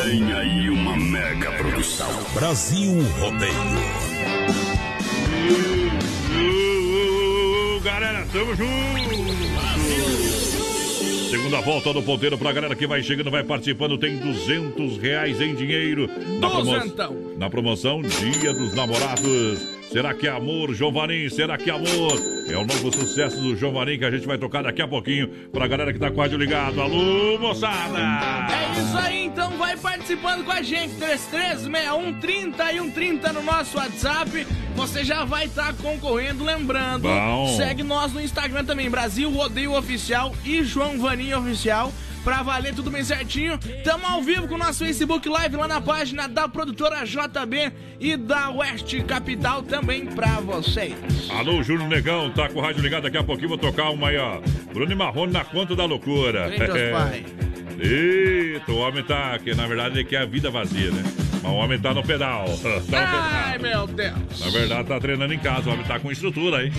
Vem 0.03 0.34
aí 0.34 0.70
uma 0.70 0.95
mega 0.95 1.51
produção. 1.51 2.07
Brasil 2.34 3.01
Rodeio. 3.20 3.53
Uh, 5.49 5.55
uh, 7.76 7.78
uh, 7.78 7.82
galera, 7.82 8.26
tamo 8.32 8.55
junto! 8.55 8.70
Brasil! 9.53 10.29
Segunda 11.30 11.62
volta 11.62 11.94
do 11.94 12.02
ponteiro 12.02 12.40
pra 12.40 12.52
galera 12.52 12.76
que 12.76 12.88
vai 12.88 13.04
chegando, 13.04 13.30
vai 13.30 13.44
participando, 13.44 14.00
tem 14.00 14.18
200 14.18 14.98
reais 14.98 15.40
em 15.40 15.54
dinheiro. 15.54 16.10
Na, 16.40 16.50
promo... 16.50 16.72
Na 17.38 17.50
promoção 17.50 18.02
Dia 18.02 18.52
dos 18.52 18.74
Namorados. 18.74 19.79
Será 19.92 20.14
que 20.14 20.28
é 20.28 20.30
amor, 20.30 20.72
Giovanni? 20.76 21.30
Será 21.32 21.58
que 21.58 21.68
é 21.68 21.74
amor? 21.74 22.14
É 22.48 22.56
o 22.56 22.64
novo 22.64 22.92
sucesso 22.94 23.42
do 23.42 23.56
Giovanni 23.56 23.98
que 23.98 24.06
a 24.06 24.12
gente 24.12 24.28
vai 24.28 24.38
tocar 24.38 24.62
daqui 24.62 24.84
a 24.84 24.88
pouquinho 24.88 25.28
pra 25.52 25.68
galera 25.68 25.92
que 25.92 25.98
tá 25.98 26.10
rádio 26.10 26.38
ligado. 26.38 26.80
Alô, 26.80 27.40
moçada! 27.40 27.98
É 27.98 28.80
isso 28.80 28.98
aí, 28.98 29.26
então 29.26 29.50
vai 29.58 29.76
participando 29.76 30.46
com 30.46 30.52
a 30.52 30.62
gente. 30.62 30.94
336130 30.96 32.72
e 32.72 32.78
130 32.78 33.34
no 33.34 33.42
nosso 33.42 33.78
WhatsApp. 33.78 34.46
Você 34.76 35.04
já 35.04 35.26
vai 35.26 35.46
estar 35.46 35.74
concorrendo. 35.74 36.44
Lembrando, 36.44 37.08
Bom. 37.08 37.58
segue 37.58 37.82
nós 37.82 38.14
no 38.14 38.22
Instagram 38.22 38.64
também, 38.66 38.92
Brasil 38.92 39.32
Rodeio 39.32 39.76
Oficial 39.76 40.36
e 40.46 40.64
João 40.64 41.00
Vaninho 41.00 41.40
Oficial. 41.40 41.92
Pra 42.30 42.44
valer 42.44 42.76
tudo 42.76 42.92
bem 42.92 43.04
certinho. 43.04 43.58
Tamo 43.84 44.06
ao 44.06 44.22
vivo 44.22 44.48
com 44.48 44.54
o 44.54 44.58
nosso 44.60 44.86
Facebook 44.86 45.28
Live 45.28 45.56
lá 45.56 45.68
na 45.68 45.82
página 45.82 46.28
da 46.28 46.48
produtora 46.48 47.04
JB 47.04 47.72
e 48.00 48.16
da 48.16 48.52
West 48.52 48.96
Capital 49.08 49.64
também 49.64 50.06
pra 50.06 50.40
vocês. 50.40 50.94
Alô, 51.32 51.64
Júlio 51.64 51.88
Negão, 51.88 52.30
tá 52.30 52.48
com 52.48 52.60
o 52.60 52.62
rádio 52.62 52.84
ligado 52.84 53.02
daqui 53.02 53.18
a 53.18 53.24
pouquinho, 53.24 53.50
vou 53.50 53.58
tocar 53.58 53.90
uma 53.90 54.10
aí, 54.10 54.18
ó. 54.18 54.42
Bruno 54.72 54.96
Marrone 54.96 55.34
na 55.34 55.44
conta 55.44 55.76
da 55.76 55.86
loucura. 55.86 56.52
Deus 56.52 56.70
Pai. 56.94 57.26
Eita, 57.80 58.72
o 58.74 58.78
homem 58.78 59.04
tá, 59.04 59.40
que 59.40 59.56
na 59.56 59.66
verdade 59.66 59.98
ele 59.98 60.06
quer 60.06 60.22
a 60.22 60.26
vida 60.28 60.52
vazia, 60.52 60.92
né? 60.92 61.02
Mas 61.42 61.52
o 61.52 61.56
homem 61.56 61.80
tá 61.80 61.96
no 61.96 62.04
pedal. 62.04 62.46
Tá 62.62 62.70
no 62.76 62.82
pedal. 62.82 63.08
Ai, 63.08 63.58
meu 63.58 63.88
Deus. 63.88 64.40
Na 64.40 64.52
verdade, 64.52 64.88
tá 64.88 65.00
treinando 65.00 65.34
em 65.34 65.40
casa. 65.40 65.68
O 65.68 65.74
homem 65.74 65.84
tá 65.84 66.00
com 66.00 66.12
estrutura 66.12 66.58
aí. 66.58 66.72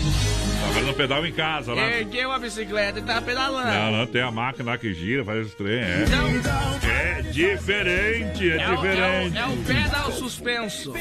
Tá 0.61 0.75
fazendo 0.75 0.95
pedal 0.95 1.27
em 1.27 1.33
casa 1.33 1.75
lá. 1.75 1.83
Ergueu 1.91 2.31
a 2.33 2.39
bicicleta 2.39 2.99
e 2.99 3.03
tá 3.03 3.21
pedalando. 3.21 3.67
Não, 3.71 3.93
não, 3.93 4.07
tem 4.07 4.23
a 4.23 4.31
máquina 4.31 4.73
lá 4.73 4.79
que 4.79 4.93
gira, 4.95 5.25
faz 5.25 5.47
os 5.47 5.55
trem, 5.55 5.81
é. 5.81 6.05
Então, 6.07 6.91
É 6.91 7.23
diferente, 7.23 8.51
é, 8.51 8.57
é, 8.57 8.69
o, 8.69 8.73
é, 8.73 8.77
diferente. 8.77 9.37
o, 9.37 9.39
é 9.39 9.47
o 9.47 9.57
pedal 9.59 10.13
suspenso. 10.13 10.93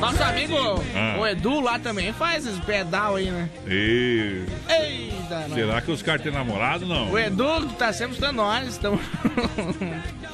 Nosso 0.00 0.22
amigo, 0.22 0.56
Ah. 0.94 1.16
o 1.20 1.26
Edu 1.26 1.60
lá 1.60 1.78
também 1.78 2.12
faz 2.12 2.46
esse 2.46 2.60
pedal 2.60 3.16
aí, 3.16 3.30
né? 3.30 3.48
E... 3.66 4.42
Eita. 4.68 5.48
Será 5.54 5.80
que 5.80 5.90
os 5.90 6.02
caras 6.02 6.22
têm 6.22 6.32
namorado, 6.32 6.84
não? 6.86 7.10
O 7.10 7.18
Edu 7.18 7.66
tá 7.78 7.92
sempre 7.92 8.14
estando 8.14 8.36
nós, 8.36 8.76
então... 8.76 8.98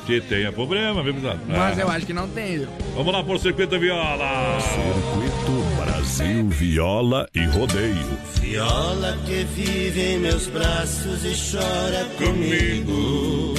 Que 0.06 0.20
tenha 0.20 0.50
problema, 0.50 1.02
viu, 1.02 1.14
pesado? 1.14 1.40
mas 1.46 1.78
Ah. 1.78 1.82
eu 1.82 1.90
acho 1.90 2.06
que 2.06 2.12
não 2.12 2.28
tem. 2.28 2.66
Vamos 2.96 3.12
lá 3.12 3.22
por 3.22 3.38
circuito 3.38 3.78
viola. 3.78 4.58
Circuito 4.60 5.52
Brasil 5.76 6.29
Viola 6.48 7.28
e 7.34 7.44
Rodeio. 7.46 8.18
Viola 8.40 9.18
que 9.26 9.44
vive 9.44 10.00
em 10.00 10.18
meus 10.20 10.46
braços 10.46 11.24
e 11.24 11.34
chora 11.50 12.04
comigo. 12.16 13.54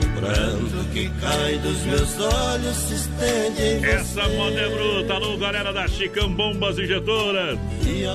O 0.00 0.20
pranto 0.20 0.88
que 0.92 1.10
cai 1.20 1.58
dos 1.58 1.82
meus 1.82 2.20
olhos 2.20 2.76
se 2.76 2.94
estende 2.94 3.84
Essa 3.86 4.28
moda 4.28 4.60
é 4.60 4.68
bruta, 4.68 5.14
alô 5.14 5.36
galera 5.36 5.72
da 5.72 5.88
Chicão 5.88 6.32
Bombas 6.32 6.78
Injetoras. 6.78 7.58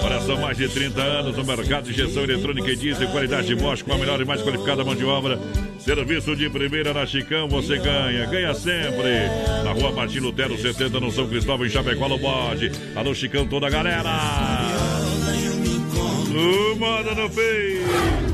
Olha, 0.02 0.22
são 0.22 0.38
mais 0.40 0.58
de 0.58 0.70
30 0.70 1.02
anos 1.02 1.36
no 1.36 1.44
mercado 1.44 1.84
de 1.84 1.92
injeção 1.92 2.24
eletrônica 2.24 2.72
e 2.72 2.76
diesel, 2.78 3.10
qualidade 3.10 3.48
de 3.48 3.56
Bosch 3.56 3.84
com 3.84 3.94
a 3.94 3.98
melhor 3.98 4.22
e 4.22 4.26
mais 4.26 4.42
qualificada 4.42 4.84
mão 4.86 4.96
de 4.96 5.04
obra. 5.04 5.38
Serviço 5.80 6.36
de 6.36 6.50
primeira 6.50 6.94
na 6.94 7.06
Chicão, 7.06 7.48
você 7.48 7.78
ganha, 7.78 8.26
ganha 8.26 8.54
sempre. 8.54 9.28
Na 9.64 9.72
rua 9.72 9.92
Martim 9.92 10.20
Lutero 10.20 10.58
70, 10.58 11.00
no 11.00 11.12
São 11.12 11.28
Cristóvão, 11.28 11.66
em 11.66 11.70
Chapecó, 11.70 12.08
no 12.08 12.18
bode. 12.18 12.72
Alô 12.96 13.16
Chicão, 13.16 13.48
toda 13.48 13.68
a 13.68 13.70
galera. 13.70 14.10
Moda 16.78 17.16
no 17.16 17.30
peito. 17.30 18.29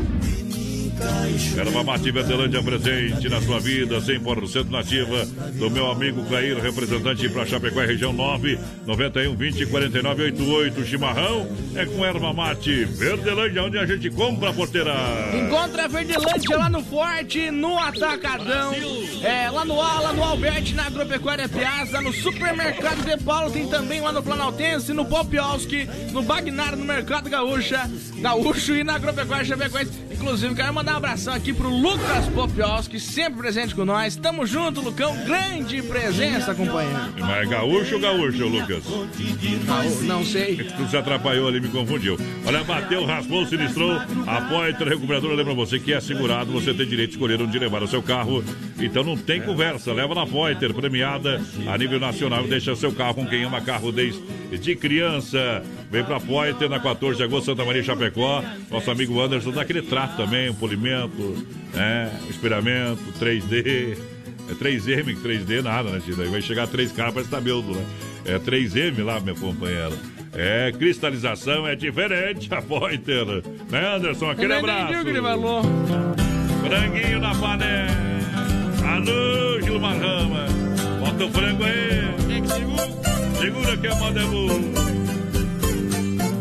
Erva 1.57 1.83
Mate 1.83 2.11
Verdelândia 2.11 2.61
presente 2.61 3.29
na 3.29 3.41
sua 3.41 3.59
vida, 3.59 4.01
100% 4.01 4.69
nativa, 4.69 5.25
do 5.53 5.69
meu 5.69 5.89
amigo 5.91 6.23
Clair, 6.25 6.57
representante 6.57 7.29
para 7.29 7.45
Chapecó, 7.45 7.81
região 7.81 8.11
9, 8.11 8.59
91 8.85 9.35
20 9.35 9.65
49 9.67 10.23
88. 10.23 10.85
Chimarrão 10.85 11.47
é 11.75 11.85
com 11.85 12.05
Erva 12.05 12.33
Mate 12.33 12.85
Verdelândia, 12.85 13.63
onde 13.63 13.77
a 13.77 13.85
gente 13.85 14.09
compra 14.09 14.49
a 14.49 14.53
porteira. 14.53 14.93
Encontra 15.33 15.85
a 15.85 15.87
Verdelândia 15.87 16.57
lá 16.57 16.69
no 16.69 16.83
Forte, 16.83 17.51
no 17.51 17.77
Atacadão, 17.77 18.73
é, 19.23 19.49
lá 19.49 19.63
no 19.63 19.79
Ala, 19.81 20.13
no 20.13 20.23
Alberti, 20.23 20.73
na 20.73 20.87
Agropecuária 20.87 21.47
Piazza, 21.47 22.01
no 22.01 22.11
Supermercado 22.11 23.05
de 23.05 23.23
Paulo, 23.23 23.51
tem 23.51 23.67
também 23.67 24.01
lá 24.01 24.11
no 24.11 24.23
Planaltense, 24.23 24.93
no 24.93 25.05
Popioski, 25.05 25.87
no 26.11 26.21
Bagnar, 26.21 26.75
no 26.75 26.85
Mercado 26.85 27.29
Gaúcha, 27.29 27.89
Gaúcho 28.19 28.75
e 28.75 28.83
na 28.83 28.95
Agropecuária 28.95 29.45
Chapecoense. 29.45 30.05
Inclusive, 30.25 30.55
quero 30.55 30.73
mandar 30.73 30.95
um 30.95 30.97
abração 30.97 31.35
aqui 31.35 31.53
pro 31.53 31.69
Lucas 31.69 32.27
Popioski, 32.33 32.99
sempre 32.99 33.41
presente 33.41 33.75
com 33.75 33.85
nós. 33.85 34.15
Tamo 34.15 34.43
junto, 34.43 34.81
Lucão. 34.81 35.15
Grande 35.23 35.83
presença, 35.83 36.55
companheiro. 36.55 36.97
Mas 37.19 37.43
é 37.43 37.45
gaúcho 37.45 37.93
ou 37.93 38.01
gaúcho, 38.01 38.47
Lucas? 38.47 38.83
Não, 39.67 40.17
não 40.17 40.25
sei. 40.25 40.55
Tu 40.75 40.89
se 40.89 40.97
atrapalhou 40.97 41.47
ali, 41.47 41.61
me 41.61 41.69
confundiu. 41.69 42.17
Olha, 42.43 42.63
bateu, 42.63 43.05
raspou, 43.05 43.45
sinistrou. 43.45 44.01
A 44.25 44.41
Poitra 44.49 44.89
Recuperadora 44.89 45.35
lembra 45.35 45.53
você 45.53 45.79
que 45.79 45.93
é 45.93 46.01
segurado, 46.01 46.51
você 46.51 46.73
tem 46.73 46.87
direito 46.87 47.11
de 47.11 47.15
escolher 47.17 47.39
onde 47.39 47.59
levar 47.59 47.83
o 47.83 47.87
seu 47.87 48.01
carro. 48.01 48.43
Então 48.79 49.03
não 49.03 49.15
tem 49.15 49.39
conversa. 49.39 49.93
Leva 49.93 50.15
na 50.15 50.25
Poiter, 50.25 50.73
premiada 50.73 51.39
a 51.67 51.77
nível 51.77 51.99
nacional. 51.99 52.47
Deixa 52.47 52.75
seu 52.75 52.91
carro 52.91 53.13
com 53.13 53.27
quem 53.27 53.43
ama 53.43 53.61
carro 53.61 53.91
desde 53.91 54.19
de 54.57 54.75
criança. 54.75 55.63
Vem 55.91 56.03
pra 56.03 56.19
Poiter 56.19 56.69
na 56.69 56.79
14 56.79 57.17
de 57.17 57.23
agosto, 57.23 57.45
Santa 57.45 57.63
Maria 57.63 57.83
Chapecó. 57.83 58.43
Nosso 58.69 58.89
amigo 58.91 59.21
Anderson 59.21 59.51
dá 59.51 59.61
aquele 59.61 59.81
trato 59.81 60.14
também, 60.15 60.49
um 60.49 60.53
polimento, 60.53 61.45
né? 61.73 62.11
Espelhamento, 62.29 63.01
3D. 63.19 63.97
É 64.47 64.53
3M, 64.53 65.17
3D 65.21 65.61
nada, 65.63 65.89
né, 65.89 65.99
Tida? 66.03 66.23
Vai 66.25 66.41
chegar 66.41 66.67
3K, 66.67 67.11
parece 67.11 67.29
tá 67.29 67.41
beldo, 67.41 67.73
né? 67.73 67.83
É 68.25 68.39
3M 68.39 69.03
lá, 69.03 69.19
minha 69.19 69.35
companheira. 69.35 69.93
É, 70.33 70.71
cristalização 70.77 71.65
é 71.67 71.75
diferente, 71.75 72.47
a 72.53 72.61
Pointer. 72.61 73.25
Né, 73.69 73.95
Anderson? 73.95 74.29
Aquele 74.29 74.53
abraço. 74.53 74.93
Franguinho 76.67 77.19
na 77.19 77.35
panela. 77.35 77.95
Alô, 78.93 79.61
Gilmar 79.61 79.97
Rama. 79.97 80.45
Bota 80.99 81.25
o 81.25 81.31
frango 81.31 81.63
aí. 81.63 82.05
Segura 83.39 83.77
que 83.77 83.87
a 83.87 83.95
moda 83.95 84.19
é 84.21 84.25
boa. 84.25 84.59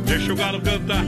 Deixa 0.07 0.33
o 0.33 0.37
galo 0.37 0.61
cantar. 0.61 1.05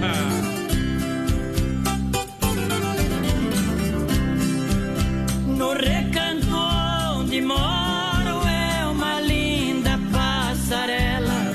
No 5.56 5.72
recanto 5.72 6.54
onde 6.54 7.40
moro 7.40 8.46
é 8.46 8.86
uma 8.86 9.20
linda 9.20 9.98
passarela. 10.12 11.54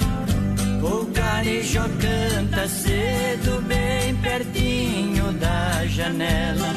O 0.82 1.06
carijó 1.14 1.84
canta 2.00 2.68
cedo, 2.68 3.62
bem 3.68 4.16
pertinho 4.16 5.32
da 5.34 5.86
janela. 5.86 6.74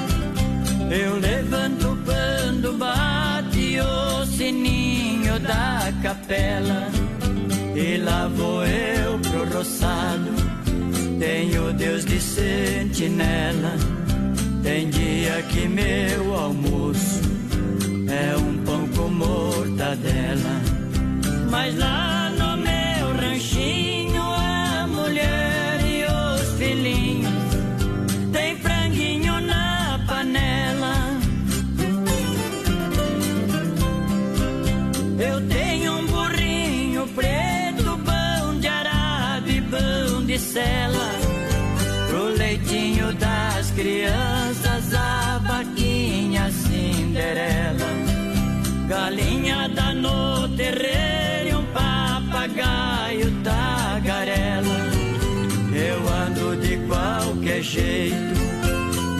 Eu 0.90 1.18
levanto 1.18 1.98
quando 2.04 2.76
bate 2.76 3.78
o 3.80 4.26
sininho 4.26 5.40
da 5.40 5.90
capela. 6.02 6.88
E 7.74 7.96
lá 7.96 8.28
vou 8.28 8.66
eu 8.66 9.18
pro 9.18 9.56
roçado. 9.56 10.30
Tenho 11.18 11.72
Deus 11.72 12.04
de 12.04 12.20
sentinela. 12.20 14.03
Tem 14.64 14.88
dia 14.88 15.42
que 15.50 15.68
meu 15.68 16.34
almoço 16.34 17.20
é 18.08 18.34
um 18.34 18.64
pão 18.64 18.88
com 18.96 19.08
mortadela. 19.10 20.58
Mas 21.50 21.76
lá 21.76 22.30
no 22.30 22.56
meu 22.56 23.14
ranchinho, 23.20 24.22
a 24.22 24.86
mulher 24.88 25.80
e 25.86 26.04
os 26.06 26.58
filhinhos 26.58 27.30
tem 28.32 28.56
franguinho 28.56 29.38
na 29.42 30.02
panela. 30.08 31.20
Eu 35.18 35.46
tenho 35.46 35.92
um 35.92 36.06
burrinho 36.06 37.06
preto, 37.08 37.98
pão 38.02 38.58
de 38.58 38.66
arado 38.66 39.50
e 39.50 39.60
pão 39.60 40.24
de 40.24 40.38
sela. 40.38 41.10
Pro 42.08 42.28
leitinho 42.28 43.12
das 43.12 43.70
crianças, 43.72 44.33
Cinderela. 47.24 47.90
Galinha 48.86 49.68
dá 49.74 49.94
no 49.94 50.48
terreiro 50.56 51.58
um 51.58 51.64
papagaio 51.72 53.30
tagarela. 53.42 54.78
Eu 55.74 56.08
ando 56.08 56.56
de 56.60 56.76
qualquer 56.86 57.62
jeito, 57.62 58.34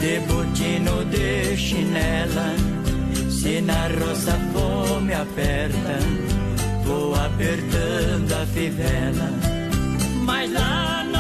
de 0.01 0.21
botino 0.21 1.05
de 1.07 1.57
chinela. 1.57 2.55
Se 3.31 3.61
na 3.63 3.89
roça 3.89 4.39
fome 4.53 5.15
aperta, 5.15 5.99
vou 6.85 7.15
apertando 7.15 8.33
a 8.33 8.47
fivela. 8.47 9.31
Mas 10.25 10.53
lá 10.53 11.05
no 11.05 11.14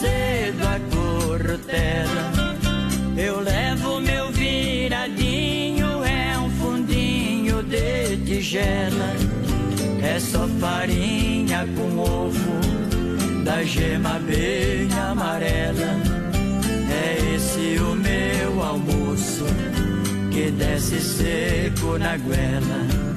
cedo 0.00 0.62
a 0.66 0.80
corrutela. 0.94 2.24
Eu 3.16 3.40
levo 3.40 4.00
meu 4.00 4.32
viradinho, 4.32 6.02
é 6.04 6.38
um 6.38 6.50
fundinho 6.50 7.62
de 7.62 8.16
tigela. 8.24 9.10
É 10.02 10.18
só 10.18 10.48
farinha 10.58 11.66
com 11.76 11.98
ovo, 11.98 13.44
da 13.44 13.62
gema 13.62 14.18
bem 14.20 14.88
amarela. 14.98 15.90
É 16.90 17.34
esse 17.34 17.78
o 17.80 17.94
meu 17.94 18.62
almoço 18.62 19.44
que 20.32 20.50
desce 20.50 21.00
seco 21.00 21.98
na 21.98 22.16
goela. 22.16 23.09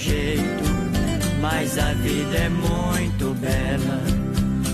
Jeito, 0.00 0.64
mas 1.40 1.78
a 1.78 1.92
vida 1.92 2.36
é 2.36 2.48
muito 2.48 3.34
bela. 3.34 4.02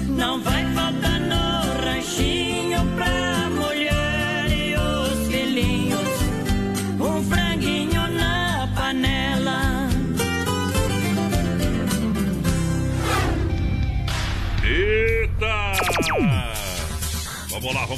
Não 0.09 0.41
vai 0.41 0.65
faltar 0.73 1.21
no 1.21 1.85
ranchinho 1.85 2.96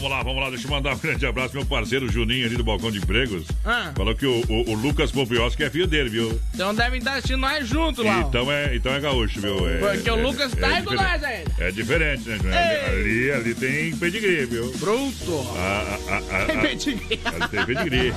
Vamos 0.08 0.16
lá, 0.16 0.22
vamos 0.22 0.42
lá. 0.42 0.50
Deixa 0.50 0.66
eu 0.66 0.70
mandar 0.70 0.94
um 0.94 0.98
grande 0.98 1.26
abraço 1.26 1.50
pro 1.50 1.60
meu 1.60 1.68
parceiro 1.68 2.10
Juninho 2.10 2.46
ali 2.46 2.56
do 2.56 2.64
Balcão 2.64 2.90
de 2.90 2.96
Empregos. 2.96 3.44
Ah. 3.62 3.92
Falou 3.94 4.14
que 4.14 4.24
o, 4.24 4.42
o, 4.48 4.70
o 4.70 4.74
Lucas 4.74 5.12
Popioschi 5.12 5.62
é 5.62 5.68
filho 5.68 5.86
dele, 5.86 6.08
viu? 6.08 6.40
Então 6.54 6.74
devem 6.74 6.98
estar 6.98 7.12
assistindo 7.12 7.40
nós 7.40 7.68
juntos 7.68 8.02
lá. 8.02 8.20
Então 8.20 8.50
é, 8.50 8.74
então 8.74 8.90
é 8.94 9.00
gaúcho, 9.00 9.38
viu? 9.38 9.68
É, 9.68 9.96
Porque 9.96 10.10
o 10.10 10.18
é- 10.18 10.22
Lucas 10.22 10.52
é 10.54 10.56
tá 10.56 10.66
aí 10.68 10.82
com 10.82 10.94
nós 10.94 11.22
ainda. 11.22 11.52
É 11.58 11.70
diferente, 11.70 12.26
né, 12.26 12.38
João? 12.42 12.54
Ali, 12.54 13.30
ali 13.32 13.54
tem 13.54 13.96
pedigree, 13.96 14.46
viu? 14.46 14.72
Bruto. 14.78 15.46
Ah, 15.56 15.84
ah, 15.88 15.98
ah, 16.10 16.22
ah, 16.30 16.44
Tem 16.46 16.56
ah. 16.56 16.60
pedigree. 16.62 17.20
Ali 17.26 17.48
tem 17.50 17.66
pedigree. 17.66 18.12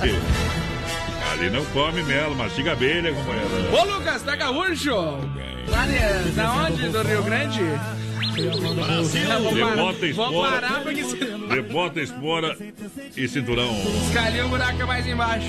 Ali 1.30 1.50
não 1.50 1.64
come 1.66 2.02
mel, 2.04 2.34
mastiga 2.34 2.72
abelha, 2.72 3.12
companheiro. 3.12 3.74
Ô, 3.74 3.84
Lucas, 3.84 4.22
tá 4.22 4.34
gaúcho? 4.34 4.94
Lá 5.68 5.86
de, 5.86 6.30
da 6.30 6.52
onde? 6.52 6.88
Do 6.88 7.02
Rio 7.02 7.22
Grande? 7.22 7.60
Rebota, 8.32 9.98
vou 10.14 10.26
espora. 10.30 10.60
parar 10.60 10.80
porque 10.82 11.04
se 11.04 11.16
Rebota, 11.48 12.00
espora 12.00 12.56
e 13.16 13.28
cinturão. 13.28 13.70
escalhar 14.08 14.46
o 14.46 14.48
buraco 14.48 14.86
mais 14.86 15.06
embaixo. 15.06 15.46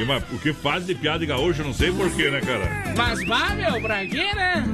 E, 0.00 0.04
mas, 0.04 0.24
o 0.32 0.38
que 0.38 0.52
faz 0.54 0.86
de 0.86 0.94
piada 0.94 1.18
de 1.18 1.26
gaúcho, 1.26 1.62
não 1.62 1.74
sei 1.74 1.92
porquê, 1.92 2.30
né, 2.30 2.40
cara? 2.40 2.94
Mas 2.96 3.24
vá, 3.26 3.50
meu, 3.50 3.80
pra 3.80 4.06
quê, 4.06 4.34
né? 4.34 4.64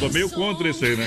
Eu 0.00 0.02
sou 0.02 0.12
meio 0.12 0.30
contra 0.30 0.68
isso 0.68 0.84
aí, 0.84 0.96
né? 0.96 1.06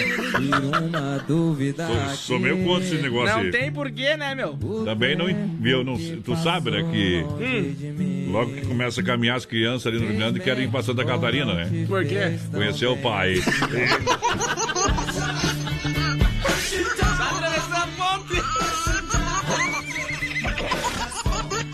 Sou, 1.88 2.16
sou 2.16 2.40
meio 2.40 2.58
contra 2.66 2.84
esse 2.84 2.96
negócio 2.96 3.34
Não 3.36 3.44
aí. 3.44 3.52
tem 3.52 3.72
porquê, 3.72 4.18
né, 4.18 4.36
meu? 4.36 4.58
Também 4.84 5.16
não, 5.16 5.28
viu, 5.60 5.82
não. 5.84 5.96
Tu 5.98 6.36
sabe, 6.36 6.72
né, 6.72 6.84
que 6.92 7.24
Hum, 7.24 8.32
logo 8.32 8.52
que 8.54 8.66
começa 8.66 9.00
a 9.00 9.04
caminhar 9.04 9.38
as 9.38 9.46
crianças 9.46 9.88
ali 9.88 9.98
no 10.00 10.08
Rio 10.08 10.18
Grande 10.18 10.40
querem 10.42 10.66
ir 10.66 10.70
pra 10.70 10.84
Santa 10.84 11.06
Catarina, 11.06 11.54
né? 11.54 11.86
por 11.88 12.06
quê? 12.06 12.34
Conhecer 12.52 12.88
o 12.88 12.98
pai. 12.98 13.36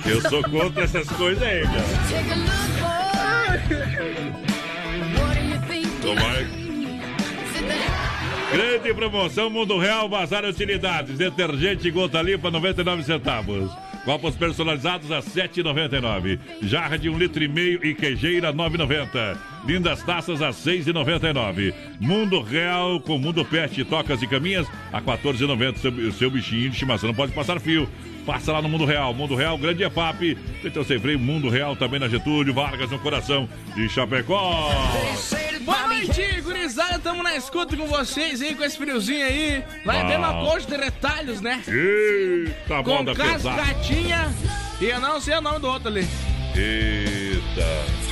Eu 0.06 0.22
sou 0.30 0.41
contra 0.44 0.84
essas 0.84 1.07
coisas 1.10 1.44
aí, 1.44 1.64
cara. 1.64 1.84
Tomara. 6.02 6.56
Grande 8.52 8.94
promoção 8.94 9.49
Mundo 9.49 9.78
Real 9.78 10.07
Bazar 10.07 10.45
Utilidades. 10.45 11.18
Detergente 11.18 11.91
gota 11.91 12.22
limpa 12.22 12.49
99 12.49 13.03
centavos. 13.03 13.69
Copos 14.06 14.38
personalizados 14.38 15.11
a 15.11 15.19
7,99. 15.19 16.40
Jarra 16.61 16.98
de 16.98 17.10
um 17.10 17.18
litro 17.18 17.44
e 17.44 17.48
meio 17.49 17.86
e 17.86 17.94
queijeira 17.94 18.53
9,90. 18.53 19.38
Lindas 19.65 20.02
taças 20.02 20.41
a 20.41 20.52
6,99. 20.52 21.74
Mundo 21.99 22.41
Real 22.41 23.02
com 23.02 23.18
Mundo 23.18 23.44
Pet, 23.44 23.84
tocas 23.84 24.22
e 24.22 24.28
caminhas 24.28 24.65
a 24.94 25.02
14,90. 25.02 25.78
Seu, 25.78 26.11
seu 26.14 26.32
bichinho 26.32 26.69
de 26.69 26.76
estimação 26.76 27.10
não 27.10 27.15
pode 27.15 27.34
passar 27.34 27.60
fio. 27.60 27.88
Passa 28.26 28.53
lá 28.53 28.61
no 28.61 28.69
Mundo 28.69 28.86
Real. 28.86 29.14
Mundo 29.14 29.36
Real, 29.36 29.57
Grande 29.57 29.84
EFAP. 29.84 30.38
Então 30.64 30.86
sem 30.86 30.98
freio, 30.98 31.19
Mundo 31.19 31.49
Real 31.49 31.76
também 31.76 31.99
na 31.99 32.07
Getúlio. 32.07 32.53
Vargas 32.53 32.90
no 32.90 32.99
coração 32.99 33.48
de 33.76 33.90
Chapecó. 33.90 34.72
Boa 35.65 35.88
noite, 35.90 36.36
gurizada. 36.68 36.99
Tamo 36.99 37.23
na 37.23 37.35
escuta 37.35 37.76
com 37.76 37.88
vocês 37.88 38.41
aí, 38.41 38.53
com 38.53 38.64
esse 38.64 38.77
friozinho 38.77 39.26
aí. 39.26 39.64
Vai 39.85 40.06
ver 40.06 40.18
uma 40.18 40.34
coxa 40.45 40.68
de 40.68 40.76
retalhos, 40.77 41.41
né? 41.41 41.64
Eita, 41.68 42.84
Com 42.84 42.95
moda 42.95 43.15
pesada. 43.15 43.56
cascatinha. 43.56 44.30
E 44.80 44.85
eu 44.85 44.99
não 44.99 45.19
sei 45.19 45.35
o 45.35 45.41
nome 45.41 45.60
do 45.60 45.68
outro 45.68 45.88
ali. 45.88 46.07
Eita. 46.56 48.07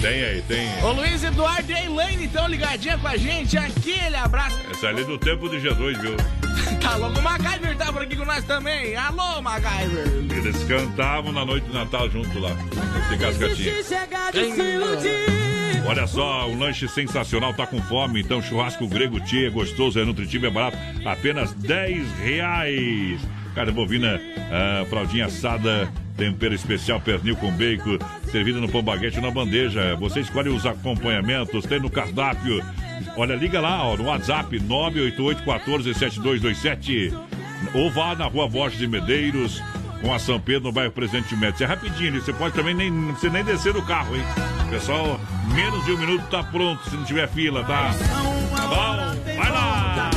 Tem 0.00 0.24
aí, 0.24 0.42
tem. 0.48 0.68
Ô 0.82 0.92
Luiz 0.92 1.22
Eduardo 1.22 1.70
e 1.70 1.74
a 1.74 1.84
Elaine 1.84 2.24
estão 2.24 2.48
ligadinha 2.48 2.98
com 2.98 3.06
a 3.06 3.16
gente. 3.16 3.56
Aquele 3.56 4.16
abraço. 4.16 4.58
Essa 4.70 4.88
ali 4.88 5.04
do 5.04 5.16
tempo 5.16 5.48
de 5.48 5.58
G2, 5.58 6.00
viu? 6.00 6.16
Tá 6.82 6.96
louco? 6.96 7.18
O 7.20 7.22
MacGyver 7.22 7.76
tá 7.76 7.92
por 7.92 8.02
aqui 8.02 8.16
com 8.16 8.24
nós 8.24 8.42
também. 8.44 8.96
Alô, 8.96 9.40
MacGyver. 9.40 10.06
Eles 10.36 10.64
cantavam 10.64 11.30
na 11.30 11.44
noite 11.44 11.66
de 11.66 11.72
Natal 11.72 12.10
junto 12.10 12.38
lá. 12.40 12.50
Esse 14.34 14.54
se 14.54 14.62
iludir. 14.62 15.41
Olha 15.84 16.06
só, 16.06 16.48
um 16.48 16.58
lanche 16.58 16.86
sensacional, 16.88 17.52
tá 17.52 17.66
com 17.66 17.80
fome, 17.82 18.20
então 18.20 18.40
churrasco 18.40 18.86
grego 18.86 19.18
tia, 19.20 19.50
gostoso, 19.50 19.98
é 19.98 20.04
nutritivo, 20.04 20.46
é 20.46 20.50
barato, 20.50 20.78
apenas 21.04 21.52
10 21.54 22.18
reais. 22.20 23.20
Carne 23.54 23.72
bovina, 23.72 24.20
ah, 24.50 24.86
fraldinha 24.88 25.26
assada, 25.26 25.92
tempero 26.16 26.54
especial, 26.54 27.00
pernil 27.00 27.36
com 27.36 27.50
bacon, 27.52 27.98
servida 28.30 28.60
no 28.60 28.68
pão 28.68 28.82
baguete 28.82 29.20
na 29.20 29.30
bandeja. 29.30 29.96
Você 29.96 30.20
escolhe 30.20 30.48
os 30.48 30.64
acompanhamentos, 30.64 31.66
tem 31.66 31.80
no 31.80 31.90
cardápio. 31.90 32.64
Olha, 33.16 33.34
liga 33.34 33.60
lá, 33.60 33.84
ó, 33.84 33.96
no 33.96 34.04
WhatsApp 34.04 34.58
988 34.58 35.42
14 35.44 35.94
7227 35.94 37.12
ou 37.74 37.90
vá 37.90 38.14
na 38.14 38.26
rua 38.26 38.48
Borges 38.48 38.78
de 38.78 38.86
Medeiros, 38.86 39.62
com 40.02 40.12
a 40.12 40.18
São 40.18 40.38
Pedro, 40.40 40.64
no 40.64 40.72
bairro 40.72 40.92
Presidente 40.92 41.34
Médici. 41.36 41.62
É 41.64 41.66
rapidinho, 41.66 42.20
você 42.20 42.32
pode 42.32 42.54
também 42.54 42.74
nem, 42.74 42.90
não 42.90 43.12
precisa 43.12 43.32
nem 43.32 43.44
descer 43.44 43.72
do 43.72 43.82
carro, 43.82 44.14
hein? 44.16 44.24
Pessoal, 44.68 45.18
menos 45.54 45.84
de 45.84 45.92
um 45.92 45.98
minuto 45.98 46.24
tá 46.30 46.42
pronto, 46.42 46.82
se 46.90 46.96
não 46.96 47.04
tiver 47.04 47.28
fila, 47.28 47.62
tá? 47.64 47.90
Tá 48.54 48.66
bom? 48.66 49.22
Vai 49.36 49.50
lá! 49.50 50.10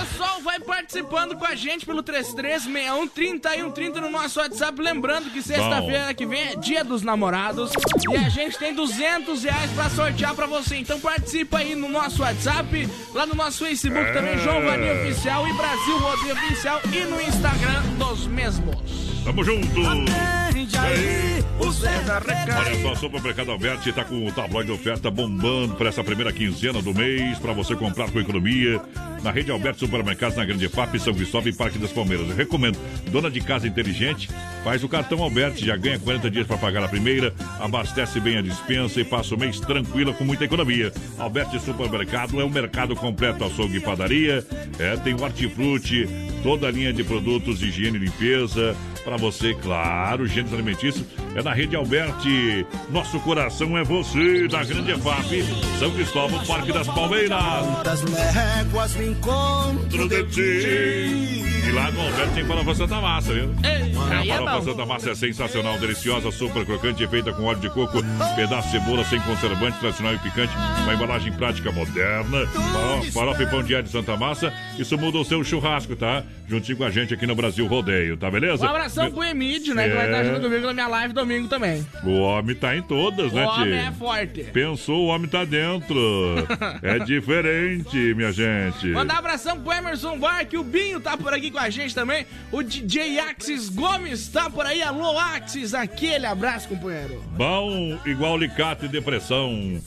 Pessoal, 0.00 0.40
vai 0.42 0.58
participando 0.60 1.36
com 1.36 1.44
a 1.46 1.54
gente 1.54 1.86
pelo 1.86 2.02
3361 2.02 3.06
3130 3.08 4.00
no 4.00 4.10
nosso 4.10 4.40
WhatsApp. 4.40 4.80
Lembrando 4.82 5.30
que 5.30 5.40
sexta-feira 5.42 6.12
que 6.12 6.26
vem 6.26 6.40
é 6.48 6.56
dia 6.56 6.84
dos 6.84 7.02
namorados 7.02 7.70
e 8.10 8.16
a 8.16 8.28
gente 8.28 8.58
tem 8.58 8.74
200 8.74 9.44
reais 9.44 9.70
pra 9.70 9.88
sortear 9.88 10.34
pra 10.34 10.46
você. 10.46 10.76
Então 10.76 11.00
participa 11.00 11.58
aí 11.58 11.74
no 11.74 11.88
nosso 11.88 12.22
WhatsApp, 12.22 12.88
lá 13.14 13.24
no 13.24 13.34
nosso 13.34 13.64
Facebook 13.64 14.08
É. 14.08 14.12
também, 14.12 14.38
João 14.38 14.62
Varinho 14.62 15.02
Oficial 15.04 15.46
e 15.48 15.52
Brasil 15.54 15.98
Rodeio 15.98 16.34
Oficial 16.34 16.80
e 16.92 17.00
no 17.04 17.20
Instagram 17.20 17.82
dos 17.98 18.26
mesmos. 18.26 19.11
Tamo 19.24 19.44
junto! 19.44 20.41
Aí, 20.78 21.44
o 21.58 21.72
César 21.72 22.22
Olha 22.26 22.82
só, 22.82 22.94
Supermercado 22.94 23.50
Alberti 23.50 23.92
tá 23.92 24.04
com 24.04 24.26
o 24.26 24.32
tabloide 24.32 24.66
de 24.66 24.72
oferta 24.72 25.10
bombando 25.10 25.74
para 25.74 25.88
essa 25.88 26.04
primeira 26.04 26.32
quinzena 26.32 26.82
do 26.82 26.94
mês, 26.94 27.38
para 27.38 27.52
você 27.52 27.74
comprar 27.74 28.10
com 28.10 28.20
economia. 28.20 28.80
Na 29.22 29.30
rede 29.30 29.50
Alberti 29.50 29.80
Supermercados, 29.80 30.36
na 30.36 30.44
Grande 30.44 30.68
FAP, 30.68 30.98
São 30.98 31.14
Cristóvão 31.14 31.48
e 31.48 31.52
Parque 31.52 31.78
das 31.78 31.92
Palmeiras. 31.92 32.28
Eu 32.28 32.36
recomendo. 32.36 32.76
Dona 33.10 33.30
de 33.30 33.40
casa 33.40 33.68
inteligente, 33.68 34.28
faz 34.64 34.82
o 34.82 34.88
cartão 34.88 35.22
Alberti, 35.22 35.64
já 35.64 35.76
ganha 35.76 35.98
40 35.98 36.30
dias 36.30 36.46
para 36.46 36.56
pagar 36.56 36.82
a 36.82 36.88
primeira, 36.88 37.32
abastece 37.60 38.18
bem 38.18 38.38
a 38.38 38.42
dispensa 38.42 39.00
e 39.00 39.04
passa 39.04 39.34
o 39.34 39.38
mês 39.38 39.60
tranquila 39.60 40.12
com 40.12 40.24
muita 40.24 40.44
economia. 40.44 40.92
Alberti 41.18 41.60
Supermercado 41.60 42.40
é 42.40 42.44
um 42.44 42.50
mercado 42.50 42.96
completo, 42.96 43.44
açougue 43.44 43.76
e 43.76 43.80
padaria. 43.80 44.44
É, 44.78 44.96
tem 44.96 45.14
hortifruti, 45.14 46.08
toda 46.42 46.66
a 46.66 46.70
linha 46.70 46.92
de 46.92 47.04
produtos 47.04 47.62
higiene 47.62 47.98
e 47.98 48.00
limpeza. 48.00 48.74
Para 49.04 49.16
você, 49.16 49.52
claro, 49.54 50.26
gêneros 50.42 50.52
alimentícios 50.52 51.06
é 51.34 51.42
na 51.42 51.52
rede 51.52 51.76
Alberti. 51.76 52.66
Nosso 52.90 53.18
coração 53.20 53.76
é 53.78 53.84
você, 53.84 54.48
da 54.48 54.64
Grande 54.64 54.92
EFAP, 54.92 55.44
São 55.78 55.90
Cristóvão, 55.92 56.44
Parque 56.44 56.72
das 56.72 56.86
Palmeiras. 56.88 57.38
Das 57.84 58.02
léguas 58.02 58.94
me 58.96 59.06
encontro 59.08 60.08
de 60.08 60.24
ti. 60.24 61.42
E 61.64 61.70
lá 61.72 61.90
no 61.90 62.00
Alberto 62.00 62.34
tem 62.34 62.44
farofa 62.44 62.74
Santa 62.74 63.00
Massa, 63.00 63.32
viu? 63.32 63.54
Ei, 63.62 63.92
É, 64.10 64.14
a 64.14 64.24
é 64.24 64.38
farofa. 64.38 64.70
Santa 64.70 64.86
Massa 64.86 65.10
é 65.10 65.14
sensacional, 65.14 65.78
deliciosa, 65.78 66.30
super 66.32 66.66
crocante, 66.66 67.06
feita 67.06 67.32
com 67.32 67.44
óleo 67.44 67.60
de 67.60 67.70
coco, 67.70 67.98
pedaço 68.34 68.68
de 68.68 68.78
cebola 68.78 69.04
sem 69.04 69.20
conservante, 69.20 69.78
tradicional 69.78 70.14
e 70.14 70.18
picante, 70.18 70.52
uma 70.82 70.94
embalagem 70.94 71.32
prática 71.32 71.70
moderna. 71.70 72.46
Farofa, 72.46 73.12
farofa 73.12 73.42
e 73.42 73.46
pão 73.46 73.62
de 73.62 73.74
alho 73.74 73.84
de 73.84 73.90
Santa 73.90 74.16
Massa, 74.16 74.52
isso 74.78 74.98
muda 74.98 75.18
o 75.18 75.24
seu 75.24 75.42
churrasco, 75.44 75.94
tá? 75.94 76.24
Juntinho 76.52 76.76
com 76.76 76.84
a 76.84 76.90
gente 76.90 77.14
aqui 77.14 77.26
no 77.26 77.34
Brasil 77.34 77.66
Rodeio, 77.66 78.14
tá 78.16 78.30
beleza? 78.30 78.64
Um 78.66 78.68
abração 78.68 79.10
pro 79.10 79.24
Emílio, 79.24 79.74
né? 79.74 79.88
Que 79.88 79.94
vai 79.94 80.04
estar 80.06 80.18
É. 80.18 80.24
junto 80.24 80.40
comigo 80.42 80.66
na 80.66 80.74
minha 80.74 80.86
live 80.88 81.14
domingo 81.14 81.48
também. 81.48 81.86
O 82.04 82.18
homem 82.20 82.54
tá 82.54 82.76
em 82.76 82.82
todas, 82.82 83.32
O 83.32 83.34
né, 83.34 83.46
homem 83.46 83.64
Tia? 83.72 83.88
é 83.88 83.92
forte. 83.92 84.44
Pensou, 84.52 85.04
o 85.04 85.06
homem 85.06 85.28
tá 85.28 85.44
dentro. 85.44 85.96
é 86.82 86.98
diferente, 86.98 87.96
minha 88.14 88.30
gente. 88.32 88.88
Mandar 88.88 89.14
um 89.14 89.18
abração 89.18 89.58
pro 89.58 89.72
Emerson 89.72 90.18
Barque, 90.18 90.58
o 90.58 90.62
Binho 90.62 91.00
tá 91.00 91.16
por 91.16 91.32
aqui 91.32 91.50
com 91.50 91.58
a 91.58 91.70
gente 91.70 91.94
também. 91.94 92.26
O 92.50 92.62
DJ 92.62 93.18
Axis 93.20 93.70
Gomes 93.70 94.28
tá 94.28 94.50
por 94.50 94.66
aí. 94.66 94.82
Alô, 94.82 95.18
Axis, 95.18 95.72
aquele 95.72 96.26
abraço, 96.26 96.68
companheiro. 96.68 97.22
Bom 97.36 97.98
igual 98.04 98.34
alicate 98.34 98.84
e 98.84 98.88
depressão. 98.88 99.80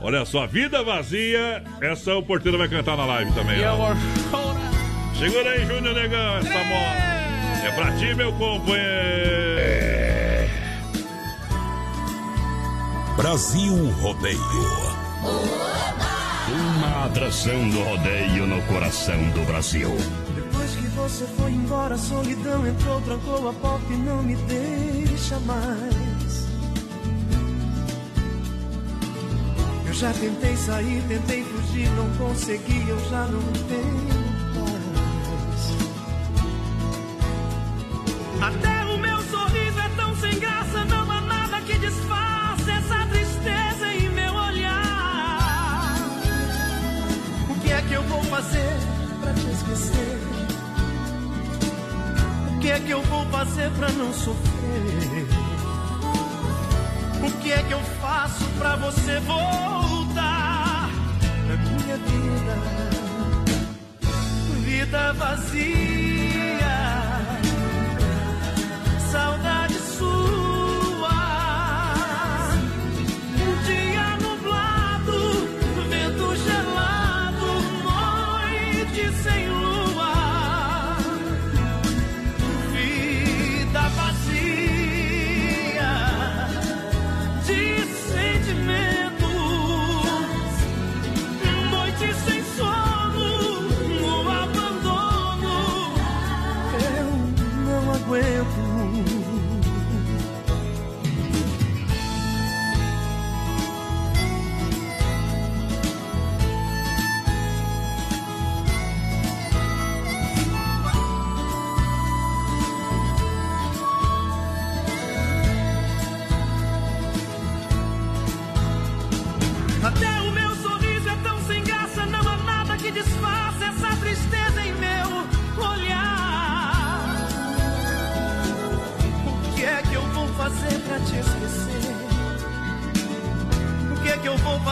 Olha 0.00 0.24
só, 0.24 0.46
vida 0.46 0.82
vazia, 0.82 1.62
essa 1.80 2.14
o 2.14 2.22
porteiro 2.22 2.56
vai 2.58 2.68
cantar 2.68 2.96
na 2.96 3.04
live 3.06 3.32
também. 3.32 3.58
E 3.58 3.62
eu 3.62 3.76
vou. 3.76 4.65
Segura 5.18 5.50
aí, 5.50 5.64
Júnior 5.64 5.94
Negão, 5.94 6.36
essa 6.36 6.64
moda. 6.64 7.16
É 7.64 7.72
pra 7.74 7.90
ti, 7.96 8.14
meu 8.14 8.30
companheiro. 8.34 9.06
Brasil 13.16 13.90
Rodeio. 13.92 14.38
Uma 16.76 17.06
atração 17.06 17.68
do 17.70 17.82
rodeio 17.82 18.46
no 18.46 18.60
coração 18.64 19.18
do 19.30 19.44
Brasil. 19.46 19.96
Depois 20.34 20.76
que 20.76 20.86
você 20.88 21.24
foi 21.38 21.50
embora, 21.50 21.94
a 21.94 21.98
solidão 21.98 22.66
entrou, 22.66 23.00
trancou 23.00 23.48
a 23.48 23.52
porta 23.54 23.90
e 23.90 23.96
não 23.96 24.22
me 24.22 24.36
deixa 24.36 25.40
mais. 25.40 26.46
Eu 29.86 29.94
já 29.94 30.12
tentei 30.12 30.56
sair, 30.56 31.02
tentei 31.08 31.42
fugir, 31.42 31.88
não 31.92 32.10
consegui, 32.18 32.86
eu 32.86 33.00
já 33.08 33.24
não 33.24 33.42
tenho 33.66 34.25
Até 38.40 38.84
o 38.84 38.98
meu 38.98 39.20
sorriso 39.22 39.80
é 39.80 39.88
tão 39.96 40.14
sem 40.16 40.38
graça, 40.38 40.84
não 40.84 41.10
há 41.10 41.20
nada 41.20 41.60
que 41.62 41.78
disfarce 41.78 42.70
essa 42.70 43.06
tristeza 43.06 43.86
em 43.94 44.08
meu 44.10 44.34
olhar. 44.34 45.96
O 47.48 47.54
que 47.60 47.72
é 47.72 47.82
que 47.82 47.94
eu 47.94 48.02
vou 48.04 48.22
fazer 48.24 48.76
pra 49.20 49.32
te 49.32 49.46
esquecer? 49.50 50.18
O 52.50 52.58
que 52.60 52.70
é 52.70 52.80
que 52.80 52.90
eu 52.90 53.02
vou 53.02 53.24
fazer 53.26 53.70
pra 53.72 53.90
não 53.92 54.12
sofrer? 54.12 55.26
O 57.26 57.30
que 57.40 57.52
é 57.52 57.62
que 57.62 57.72
eu 57.72 57.80
faço 58.00 58.44
pra 58.58 58.76
você 58.76 59.18
voltar 59.20 60.88
na 61.46 61.56
minha 61.56 61.96
vida? 61.96 62.56
Vida 64.64 65.12
vazia, 65.14 66.25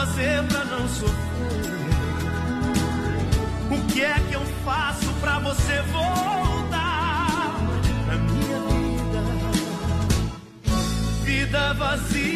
fazer 0.05 0.43
pra 0.49 0.65
não 0.67 0.89
sofrer? 0.89 1.15
O 3.71 3.87
que 3.91 4.05
é 4.05 4.15
que 4.29 4.35
eu 4.35 4.45
faço 4.65 5.11
pra 5.21 5.39
você 5.39 5.81
voltar 5.93 7.55
na 8.07 8.17
minha 8.17 8.59
vida? 8.69 9.23
Vida 11.25 11.75
vazia 11.75 12.34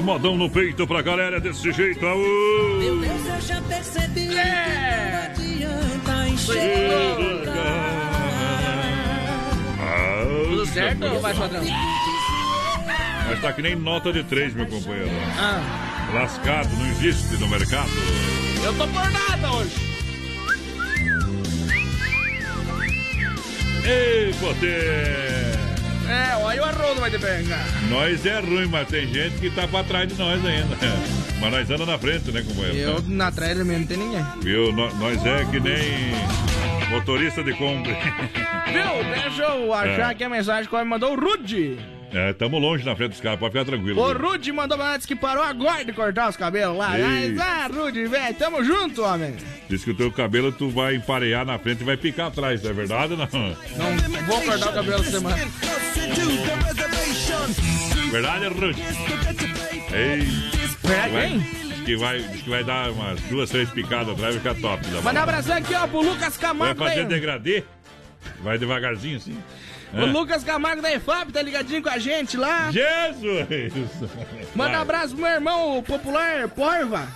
É 0.00 0.02
modão 0.02 0.34
no 0.34 0.48
peito 0.48 0.86
pra 0.86 1.02
galera 1.02 1.38
desse 1.38 1.70
jeito. 1.72 2.06
Aô! 2.06 2.16
Meu 2.78 2.98
Deus, 3.00 3.26
eu 3.26 3.40
já 3.42 3.60
percebi 3.60 4.34
É. 4.34 5.30
que 5.36 5.42
não 5.62 5.76
adianta 5.78 6.28
enxergar. 6.28 7.52
Ah, 9.78 10.24
Tudo 10.48 10.64
certo 10.64 11.04
ou 11.04 11.20
vai, 11.20 11.34
padrão? 11.34 11.62
Mas 13.28 13.40
tá 13.42 13.52
que 13.52 13.60
nem 13.60 13.76
nota 13.76 14.10
de 14.10 14.24
três, 14.24 14.54
meu 14.54 14.64
companheiro. 14.66 15.10
Ah, 15.38 16.08
Lascado, 16.14 16.70
não 16.78 16.86
existe 16.86 17.36
no 17.36 17.46
mercado. 17.48 17.90
eu 18.64 18.72
tô 18.78 18.86
por 18.88 19.10
nada 19.10 19.52
hoje. 19.52 19.90
Ei, 23.84 24.32
Poté! 24.40 25.39
É, 26.10 26.36
olha 26.36 26.62
o 26.62 26.64
arrodo 26.64 27.00
vai 27.00 27.10
te 27.10 27.18
pegar. 27.18 27.64
Nós 27.88 28.26
é 28.26 28.40
ruim, 28.40 28.66
mas 28.66 28.88
tem 28.88 29.06
gente 29.06 29.38
que 29.38 29.50
tá 29.50 29.66
pra 29.68 29.84
trás 29.84 30.08
de 30.08 30.14
nós 30.18 30.44
ainda. 30.44 30.76
Mas 31.40 31.52
nós 31.52 31.70
anda 31.70 31.86
na 31.86 31.98
frente, 31.98 32.30
né, 32.30 32.42
companheiro? 32.46 32.76
Eu 32.76 33.02
na 33.08 33.32
trailer 33.32 33.64
mesmo 33.64 33.80
não 33.80 33.86
tem 33.86 33.96
ninguém. 33.96 34.22
Viu? 34.42 34.72
No- 34.74 34.94
Nós 34.96 35.24
é 35.24 35.42
que 35.46 35.58
nem 35.58 36.90
motorista 36.90 37.42
de 37.42 37.54
Kombi. 37.54 37.88
Viu? 38.70 39.22
Deixa 39.22 39.42
eu 39.44 39.72
achar 39.72 39.88
É. 40.10 40.12
aqui 40.12 40.22
a 40.22 40.28
mensagem 40.28 40.68
que 40.68 40.76
me 40.76 40.84
mandou 40.84 41.16
o 41.16 41.18
Rude. 41.18 41.78
É, 42.12 42.34
tamo 42.34 42.58
longe 42.58 42.84
na 42.84 42.94
frente 42.94 43.12
dos 43.12 43.20
caras, 43.22 43.38
pode 43.38 43.52
ficar 43.52 43.64
tranquilo. 43.64 44.02
O? 44.02 44.12
Rude 44.12 44.52
mandou 44.52 44.76
pra 44.76 44.94
antes 44.96 45.06
que 45.06 45.16
parou 45.16 45.42
agora 45.42 45.82
de 45.82 45.92
cortar 45.94 46.28
os 46.28 46.36
cabelos 46.36 46.76
lá. 46.76 46.90
Mas, 46.90 47.38
ah, 47.38 47.70
Rude, 47.72 48.04
velho, 48.06 48.34
tamo 48.34 48.62
junto, 48.62 49.02
homem. 49.02 49.34
Diz 49.68 49.82
que 49.82 49.92
o 49.92 49.94
teu 49.94 50.10
cabelo 50.12 50.52
tu 50.52 50.68
vai 50.68 50.96
emparear 50.96 51.46
na 51.46 51.58
frente 51.58 51.80
e 51.80 51.84
vai 51.84 51.96
picar 51.96 52.26
atrás, 52.26 52.62
não 52.62 52.70
é 52.70 52.74
verdade 52.74 53.12
ou 53.14 53.18
não? 53.18 53.26
Não 53.28 54.26
vou 54.26 54.42
cortar 54.42 54.68
o 54.70 54.72
cabelo 54.74 55.04
semana. 55.04 55.38
Verdade, 58.10 58.46
Rude? 58.48 58.82
Ei. 59.92 60.20
Verdade, 60.82 61.12
vai, 61.12 61.26
hein? 61.26 61.40
Que, 61.84 61.96
vai, 61.96 62.18
diz 62.20 62.42
que 62.42 62.50
vai 62.50 62.64
dar 62.64 62.90
umas 62.90 63.20
duas, 63.22 63.50
três 63.50 63.70
picadas 63.70 64.08
atrás 64.14 64.34
e 64.34 64.38
ficar 64.38 64.54
top. 64.54 64.86
da 64.88 65.00
Mandar 65.00 65.20
um 65.20 65.22
abração 65.22 65.56
aqui, 65.56 65.74
ó, 65.74 65.86
pro 65.86 66.02
Lucas 66.02 66.36
Vai 66.36 66.48
Camargo 66.48 66.84
fazer 66.84 67.02
da 67.02 67.08
degradê? 67.08 67.64
Vai 68.42 68.58
devagarzinho 68.58 69.16
assim. 69.16 69.36
O 69.92 70.06
Lucas 70.06 70.44
Camargo 70.44 70.80
da 70.80 70.92
EFAP 70.92 71.32
tá 71.32 71.42
ligadinho 71.42 71.82
com 71.82 71.88
a 71.88 71.98
gente 71.98 72.36
lá. 72.36 72.70
Jesus! 72.70 73.72
Manda 74.54 74.70
um 74.70 74.72
Vai. 74.72 74.82
abraço 74.82 75.14
pro 75.14 75.24
meu 75.24 75.32
irmão 75.32 75.78
o 75.78 75.82
popular 75.82 76.48
Porva. 76.48 77.08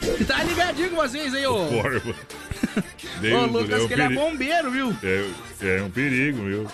Que 0.00 0.24
tá 0.24 0.42
ligadinho 0.42 0.90
com 0.90 0.96
vocês 0.96 1.34
aí, 1.34 1.46
ô. 1.46 1.66
Porra. 1.66 1.90
Ô, 3.22 3.46
Lucas, 3.46 3.78
céu, 3.78 3.88
que 3.88 3.94
ele 3.94 4.02
é 4.02 4.08
bombeiro, 4.08 4.70
viu? 4.70 4.96
É, 5.02 5.76
é 5.78 5.82
um 5.82 5.90
perigo, 5.90 6.44
viu? 6.44 6.66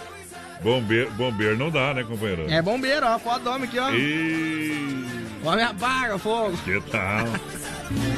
Bombeiro, 0.63 1.11
bombeiro 1.13 1.57
não 1.57 1.71
dá, 1.71 1.95
né, 1.95 2.05
companheiro? 2.05 2.51
É 2.51 2.61
bombeiro, 2.61 3.07
ó. 3.07 3.19
Foto 3.19 3.45
do 3.45 3.51
homem 3.51 3.69
aqui, 3.69 3.79
ó. 3.79 3.91
E... 3.93 5.07
Homem 5.45 5.65
apaga 5.65 6.19
fogo. 6.19 6.57
Que 6.59 6.81
tal? 6.91 7.27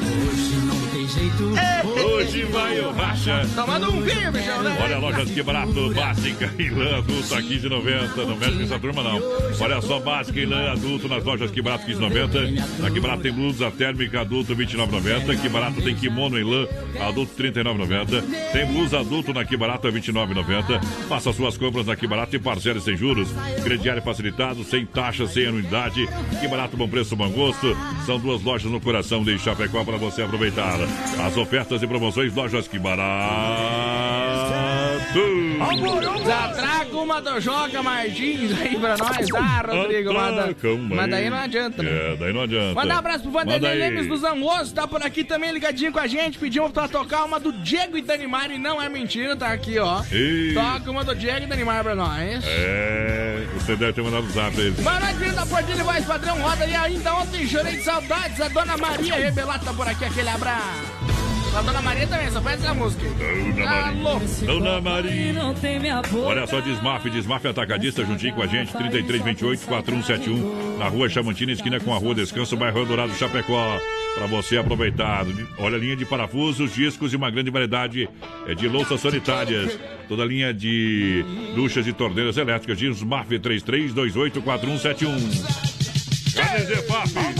Tem 1.01 1.07
jeito. 1.07 1.51
Hoje 2.05 2.43
vai 2.43 2.79
o 2.79 2.91
racha. 2.91 3.47
Tomando 3.55 3.91
um 3.91 4.01
vinho, 4.01 4.31
bichão, 4.31 4.61
né? 4.61 4.77
Olha, 4.83 4.99
lojas 4.99 5.31
que 5.31 5.41
barato, 5.41 5.91
básica 5.95 6.53
e 6.59 6.69
lã 6.69 6.97
adulta 6.99 7.41
15,90. 7.41 8.27
Não 8.27 8.37
mexe 8.37 8.57
com 8.57 8.63
essa 8.63 8.79
turma, 8.79 9.01
não. 9.01 9.19
Olha 9.59 9.81
só, 9.81 9.99
básica 9.99 10.39
e 10.39 10.45
lã 10.45 10.71
adulto 10.71 11.07
nas 11.07 11.23
lojas 11.23 11.49
que 11.49 11.59
barato 11.59 11.87
15,90. 11.87 12.85
Aqui 12.85 12.99
barato 12.99 13.23
tem 13.23 13.31
blusa 13.31 13.71
térmica 13.71 14.21
adulto 14.21 14.55
29,90. 14.55 15.41
Que 15.41 15.49
barato 15.49 15.81
tem 15.81 15.95
kimono 15.95 16.37
em 16.37 16.43
lã 16.43 16.67
adulto 16.99 17.33
39,90. 17.35 18.51
Tem 18.51 18.65
blusa 18.67 18.99
adulto 18.99 19.33
na 19.33 19.43
que 19.43 19.57
barato 19.57 19.87
29,90. 19.87 20.83
Faça 21.09 21.33
suas 21.33 21.57
compras 21.57 21.87
na 21.87 21.95
que 21.95 22.05
barato 22.05 22.35
e 22.35 22.39
parcele 22.39 22.79
sem 22.79 22.95
juros. 22.95 23.29
Crediário 23.63 24.03
facilitado, 24.03 24.63
sem 24.63 24.85
taxa, 24.85 25.25
sem 25.25 25.47
anuidade. 25.47 26.07
Que 26.39 26.47
barato, 26.47 26.77
bom 26.77 26.87
preço, 26.87 27.15
bom 27.15 27.29
gosto. 27.31 27.75
São 28.05 28.19
duas 28.19 28.43
lojas 28.43 28.71
no 28.71 28.79
coração 28.79 29.23
de 29.23 29.39
Chapecó 29.39 29.83
para 29.83 29.97
você 29.97 30.21
aproveitar. 30.21 30.90
As 31.19 31.37
ofertas 31.37 31.81
e 31.81 31.87
promoções, 31.87 32.33
lojas 32.33 32.67
que 32.67 32.79
barato. 32.79 34.70
Já 36.25 36.49
traga 36.49 36.97
uma 36.97 37.21
do 37.21 37.39
Joga 37.41 37.83
Martins 37.83 38.51
aí 38.59 38.77
pra 38.77 38.95
nós. 38.97 39.27
Ah, 39.35 39.63
Rodrigo, 39.67 40.13
manda. 40.13 40.55
Mas 40.89 41.09
daí 41.09 41.29
não 41.29 41.37
adianta, 41.37 41.83
né? 41.83 41.89
É, 41.91 42.15
daí 42.15 42.33
não 42.33 42.41
adianta. 42.41 42.75
Manda 42.75 42.95
um 42.95 42.97
abraço 42.97 43.23
pro 43.23 43.31
Vanderlei 43.31 43.75
Lemes 43.75 44.07
do 44.07 44.17
Zangoso, 44.17 44.73
tá 44.73 44.87
por 44.87 45.03
aqui 45.03 45.23
também 45.23 45.51
ligadinho 45.51 45.91
com 45.91 45.99
a 45.99 46.07
gente. 46.07 46.37
Pedimos 46.37 46.71
pra 46.71 46.87
tocar 46.87 47.25
uma 47.25 47.39
do 47.39 47.51
Diego 47.51 47.97
e 47.97 48.01
Danimar 48.01 48.51
e 48.51 48.57
não 48.57 48.81
é 48.81 48.87
mentira, 48.87 49.35
tá 49.35 49.47
aqui, 49.47 49.77
ó. 49.79 50.01
Ei. 50.11 50.53
Toca 50.53 50.89
uma 50.89 51.03
do 51.03 51.15
Diego 51.15 51.43
e 51.43 51.47
Danimar 51.47 51.83
pra 51.83 51.95
nós. 51.95 52.43
É, 52.45 53.45
você 53.53 53.75
deve 53.75 53.93
ter 53.93 54.01
mandado 54.01 54.25
o 54.25 54.29
zap 54.29 54.59
aí. 54.59 54.71
Boa 54.71 54.99
noite, 54.99 55.15
filho 55.15 55.33
da 55.33 55.45
Portilha, 55.45 55.83
voz 55.83 56.05
padrão, 56.05 56.39
roda 56.41 56.65
e 56.65 56.75
ainda 56.75 57.15
ontem 57.15 57.47
chorei 57.47 57.75
de 57.77 57.83
saudades. 57.83 58.39
A 58.39 58.47
dona 58.47 58.77
Maria 58.77 59.15
Rebelata 59.15 59.65
tá 59.65 59.73
por 59.73 59.87
aqui, 59.87 60.05
aquele 60.05 60.29
abraço. 60.29 61.20
A 61.53 61.61
dona 61.61 61.81
Maria 61.81 62.07
também, 62.07 62.31
só 62.31 62.41
faz 62.41 62.63
essa 62.63 62.73
música. 62.73 63.03
Dona 63.09 63.65
Tá. 63.65 63.91
Maria. 63.91 64.45
Dona 64.45 64.79
Maria. 64.81 65.33
Olha 66.25 66.47
só, 66.47 66.61
Desmaf, 66.61 67.09
Desmaf 67.09 67.45
Atacadista, 67.45 68.05
juntinho 68.05 68.33
com 68.33 68.41
a 68.41 68.47
gente, 68.47 68.71
3328-4171, 68.73 70.77
na 70.79 70.87
rua 70.87 71.09
Chamantina, 71.09 71.51
esquina 71.51 71.77
com 71.79 71.93
a 71.93 71.97
rua 71.97 72.15
Descanso, 72.15 72.55
bairro 72.55 72.85
Dourado, 72.85 73.13
Chapecó. 73.15 73.77
Pra 74.15 74.27
você 74.27 74.57
aproveitar. 74.57 75.25
Olha 75.57 75.77
a 75.77 75.79
linha 75.79 75.95
de 75.95 76.03
parafusos, 76.05 76.73
discos 76.73 77.13
e 77.13 77.15
uma 77.15 77.31
grande 77.31 77.49
variedade 77.49 78.09
eh, 78.45 78.53
de 78.53 78.67
louças 78.67 78.99
sanitárias. 78.99 79.79
Toda 80.09 80.23
a 80.23 80.25
linha 80.25 80.53
de 80.53 81.23
duchas 81.55 81.87
e 81.87 81.93
torneiras 81.93 82.35
elétricas. 82.35 82.77
Desmaf 82.77 83.29
3328-4171. 83.29 85.07
Carnes 86.35 86.67
de 86.67 86.75
FAP, 86.87 87.30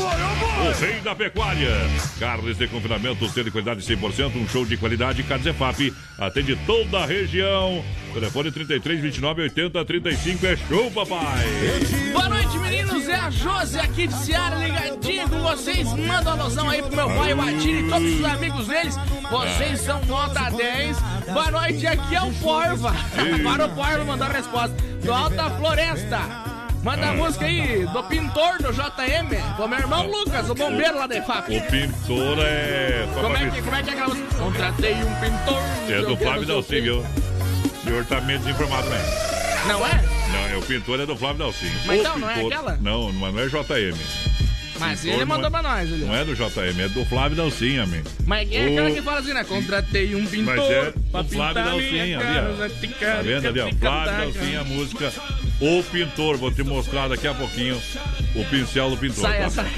o 0.61 0.71
rei 0.71 0.99
da 1.01 1.15
pecuária. 1.15 1.71
Carnes 2.19 2.57
de 2.57 2.67
confinamento, 2.67 3.27
selo 3.29 3.45
de 3.45 3.51
qualidade 3.51 3.81
100%, 3.81 4.35
um 4.35 4.47
show 4.47 4.65
de 4.65 4.77
qualidade. 4.77 5.23
Carnes 5.23 5.45
de 5.45 5.53
FAP, 5.53 5.93
atende 6.19 6.55
toda 6.65 6.99
a 6.99 7.05
região. 7.05 7.83
Telefone 8.13 8.51
33 8.51 9.01
29 9.01 9.41
80 9.43 9.85
35 9.85 10.45
é 10.45 10.57
show, 10.57 10.91
papai. 10.91 11.45
Boa 12.13 12.29
noite, 12.29 12.57
meninos. 12.59 13.07
É 13.07 13.15
a 13.15 13.29
Josi 13.29 13.79
aqui 13.79 14.07
de 14.07 14.13
Seara, 14.13 14.55
ligadinha 14.55 15.27
com 15.27 15.41
vocês. 15.41 15.87
Manda 15.93 16.33
uma 16.33 16.43
alusão 16.43 16.69
aí 16.69 16.81
pro 16.81 16.95
meu 16.95 17.07
pai, 17.07 17.33
o 17.33 17.41
Atire 17.41 17.79
e 17.79 17.89
todos 17.89 18.19
os 18.19 18.25
amigos 18.25 18.67
deles. 18.67 18.95
Vocês 19.29 19.81
são 19.81 20.03
nota 20.05 20.49
10. 20.49 20.97
Boa 21.33 21.51
noite, 21.51 21.87
aqui 21.87 22.15
é 22.15 22.21
o 22.21 22.31
Porva. 22.33 22.93
Para 23.43 23.65
o 23.65 23.69
Porva 23.69 24.05
mandar 24.05 24.29
a 24.29 24.33
resposta. 24.33 24.75
Do 25.03 25.11
Alta 25.11 25.49
Floresta. 25.51 26.50
Manda 26.83 27.09
a 27.09 27.13
música 27.13 27.45
aí 27.45 27.85
do 27.85 28.03
pintor 28.03 28.57
do 28.57 28.71
JM, 28.73 29.55
com 29.55 29.67
meu 29.67 29.79
irmão 29.79 30.07
Lucas, 30.07 30.49
o 30.49 30.55
bombeiro 30.55 30.97
lá 30.97 31.05
da 31.05 31.21
FAP. 31.21 31.49
O 31.49 31.61
pintor 31.69 32.39
é. 32.39 33.07
Como 33.13 33.37
é 33.37 33.49
que, 33.51 33.61
como 33.61 33.75
é, 33.75 33.83
que 33.83 33.89
é 33.89 33.93
aquela 33.93 34.07
música? 34.15 34.35
Contratei 34.35 34.93
um 34.95 35.15
pintor. 35.15 35.61
É 35.89 36.01
do 36.01 36.17
Flávio 36.17 36.45
Dalcin, 36.47 36.81
viu? 36.81 36.99
O 37.01 37.83
senhor 37.83 38.05
tá 38.05 38.19
meio 38.21 38.39
desinformado, 38.39 38.89
né? 38.89 38.99
Não 39.67 39.85
é? 39.85 39.91
Não, 40.31 40.47
é 40.55 40.57
o 40.57 40.61
pintor 40.63 40.99
é 40.99 41.05
do 41.05 41.15
Flávio 41.15 41.37
Dalcin. 41.37 41.71
Mas 41.85 41.97
O 41.97 42.01
então, 42.01 42.17
não 42.17 42.29
é 42.29 42.33
pintor- 42.33 42.53
aquela? 42.53 42.77
Não, 42.81 43.13
não 43.13 43.39
é 43.39 43.45
JM. 43.47 43.97
Mas 44.81 45.05
ele 45.05 45.25
mandou 45.25 45.47
é- 45.47 45.49
pra 45.49 45.61
nós, 45.61 45.89
ele. 45.89 46.05
Não 46.05 46.15
é 46.15 46.25
do 46.25 46.35
JM, 46.35 46.81
é 46.81 46.87
do 46.89 47.05
Flávio 47.05 47.37
Dalcin, 47.37 47.77
amigo. 47.77 48.07
Mas 48.25 48.51
é 48.51 48.65
O- 48.65 48.71
aquela 48.71 48.91
que 48.91 49.01
fala 49.01 49.19
assim, 49.19 49.33
né? 49.33 49.43
Contratei 49.43 50.15
um 50.15 50.25
pintor 50.25 50.55
Mas 50.55 50.69
é 50.71 50.93
pra 51.11 51.21
o 51.21 51.23
Flávio 51.23 51.29
pintar 51.29 51.65
Dalcin, 51.65 51.91
minha 51.91 52.19
ali, 52.19 52.37
ó. 52.39 52.67
Tá 52.99 53.21
vendo 53.21 53.47
ali, 53.47 53.59
ó? 53.59 53.69
Flávio 53.69 53.73
tica, 53.75 54.39
Dalcin, 54.41 54.55
a 54.55 54.63
música 54.63 55.13
O 55.61 55.83
Pintor. 55.83 56.37
Vou 56.37 56.51
te 56.51 56.63
mostrar 56.63 57.07
daqui 57.07 57.27
a 57.27 57.33
pouquinho 57.35 57.79
o 58.35 58.43
pincel 58.45 58.89
do 58.89 58.97
pintor. 58.97 59.21
Saia, 59.21 59.43
tá? 59.43 59.49
saia. 59.51 59.69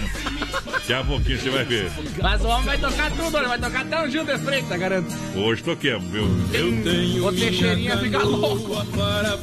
Daqui 0.71 0.93
a 0.93 1.03
pouquinho 1.03 1.39
você 1.39 1.49
vai 1.49 1.65
ver. 1.65 1.91
Mas 2.21 2.41
o 2.41 2.47
homem 2.47 2.65
vai 2.65 2.77
tocar 2.77 3.11
tudo, 3.11 3.37
ele 3.37 3.47
vai 3.47 3.59
tocar 3.59 3.81
até 3.81 4.01
o 4.01 4.09
Gil 4.09 4.23
de 4.23 4.37
Freitas, 4.37 4.79
garanto. 4.79 5.13
Hoje 5.35 5.61
toquemos, 5.61 6.09
viu? 6.09 6.23
Eu 6.53 6.83
tenho 6.83 7.27
O 7.27 7.33
Teixeirinha 7.33 7.97
fica 7.97 8.19
louco. 8.19 8.75
Olha, 8.97 9.37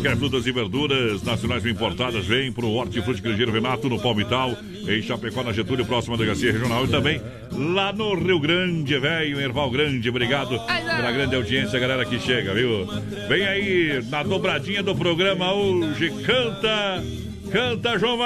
quer 0.00 0.16
frutas 0.16 0.46
e 0.46 0.52
verduras 0.52 1.22
nacionais 1.22 1.66
importadas, 1.66 2.26
vem 2.26 2.50
pro 2.50 2.68
Hortifruti 2.68 3.20
Grangeiro 3.20 3.52
Renato, 3.52 3.88
no 3.88 4.00
Palmital, 4.00 4.56
em 4.88 5.02
Chapecó, 5.02 5.42
na 5.42 5.52
Getúlio, 5.52 5.84
próxima 5.84 6.16
delegacia 6.16 6.52
regional, 6.52 6.84
e 6.84 6.88
também 6.88 7.20
lá 7.52 7.92
no 7.92 8.14
Rio 8.14 8.40
Grande, 8.40 8.98
velho, 8.98 9.40
Erval 9.40 9.70
Grande. 9.70 10.08
Obrigado 10.08 10.58
pela 10.66 11.12
grande 11.12 11.36
audiência, 11.36 11.78
galera 11.78 12.04
que 12.04 12.18
chega, 12.18 12.54
viu? 12.54 12.86
Vem 13.28 13.44
aí, 13.44 14.02
na 14.08 14.22
dobradinha 14.22 14.82
do 14.82 14.94
programa 14.94 15.52
hoje, 15.52 16.10
canta, 16.24 17.04
canta, 17.50 17.98
João 17.98 18.16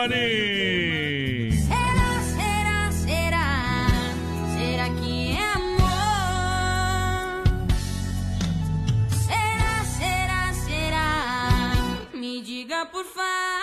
por 12.96 13.04
favor. 13.04 13.55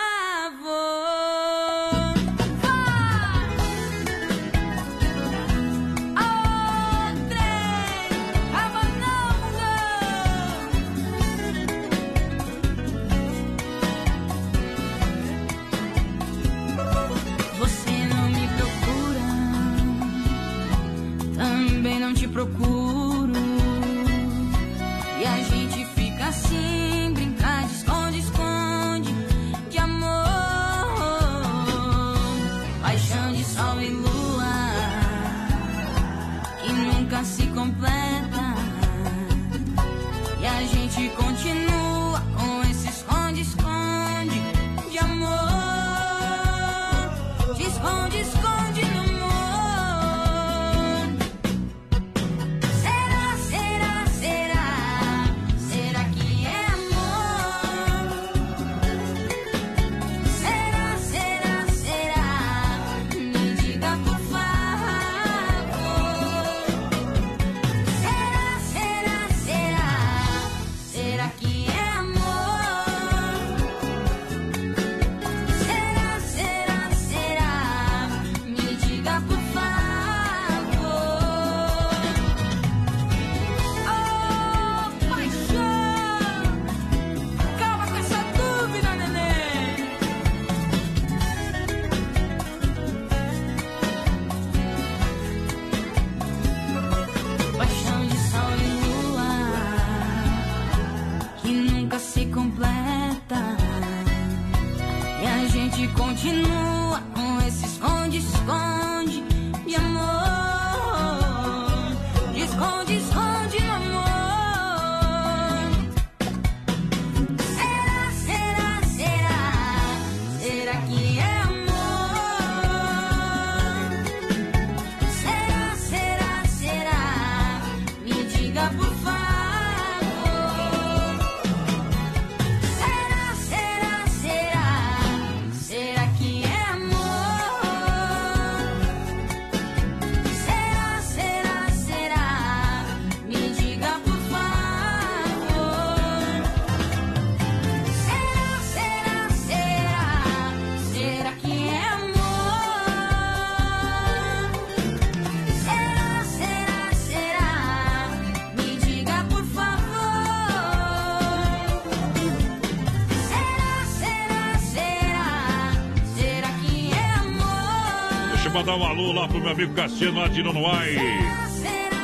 Mandar 168.74 168.78
um 168.78 168.84
alô 168.84 169.12
lá 169.14 169.28
pro 169.28 169.40
meu 169.40 169.50
amigo 169.50 169.74
Cassiano 169.74 170.20
lá 170.20 170.28
de 170.28 170.44
Nonoai. 170.44 170.96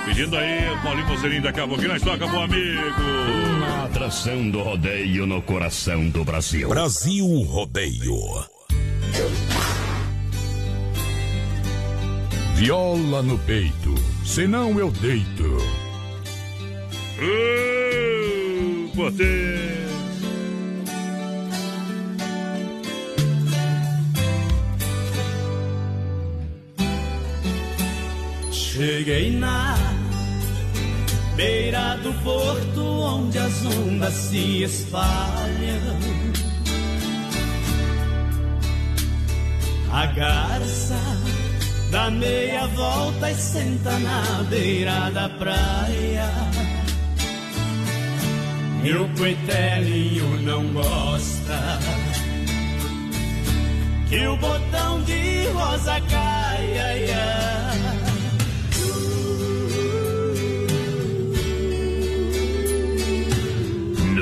Pedindo 0.06 0.38
aí, 0.38 0.62
Paulinho 0.84 1.08
Mocelinho, 1.08 1.42
daqui 1.42 1.60
a 1.60 1.68
pouquinho 1.68 1.90
nós 1.90 2.02
toca, 2.02 2.28
bom 2.28 2.42
amigo. 2.42 2.82
Uma 3.58 3.86
atração 3.86 4.50
do 4.50 4.62
rodeio 4.62 5.26
no 5.26 5.42
coração 5.42 6.10
do 6.10 6.24
Brasil. 6.24 6.70
Brasil 6.70 7.26
Rodeio. 7.44 8.16
Viola 12.56 13.22
no 13.24 13.38
peito, 13.40 13.96
senão 14.26 14.80
eu 14.80 14.92
deito. 14.92 15.58
Uh, 17.22 18.92
potência. 18.96 19.89
Cheguei 28.80 29.32
na 29.32 29.76
beira 31.36 31.98
do 31.98 32.14
porto 32.24 32.82
onde 32.82 33.38
as 33.38 33.66
ondas 33.66 34.14
se 34.14 34.64
espalham. 34.64 36.00
A 39.92 40.06
garça 40.06 40.96
dá 41.92 42.10
meia 42.10 42.68
volta 42.68 43.30
e 43.30 43.36
senta 43.36 44.00
na 44.00 44.44
beira 44.50 45.12
da 45.12 45.28
praia. 45.28 46.32
O 48.98 49.18
coitelinho 49.18 50.42
não 50.44 50.66
gosta 50.72 51.80
que 54.08 54.26
o 54.26 54.38
botão 54.38 55.04
de 55.04 55.48
rosa 55.50 56.00
caia. 56.10 57.39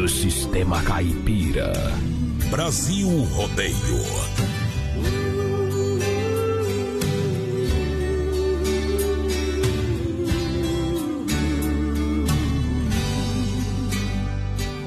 Sistema 0.08 0.82
caipira. 0.84 1.74
Brasil 2.50 3.10
Rodeio. 3.34 3.76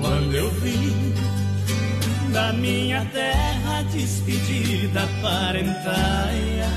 Quando 0.01 0.35
eu 0.35 0.51
vim 0.53 1.15
da 2.33 2.53
minha 2.55 3.05
terra 3.07 3.83
despedida 3.93 5.07
parentaia, 5.23 6.69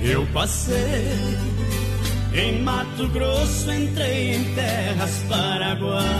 eu 0.00 0.24
passei 0.28 1.49
em 2.34 2.62
Mato 2.62 3.08
Grosso, 3.08 3.70
entrei 3.72 4.34
em 4.34 4.54
terras 4.54 5.22
paraguaias. 5.28 6.10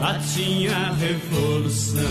Lá 0.00 0.18
tinha 0.34 0.92
revolução. 0.94 2.02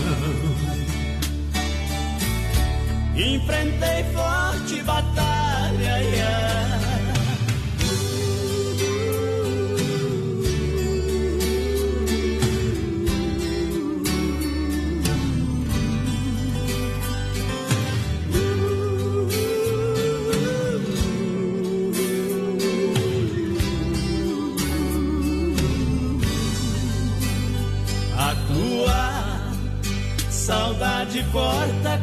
Enfrentei 3.16 4.04
forte 4.12 4.82
batalha. 4.82 5.54
yeah. 5.98 6.63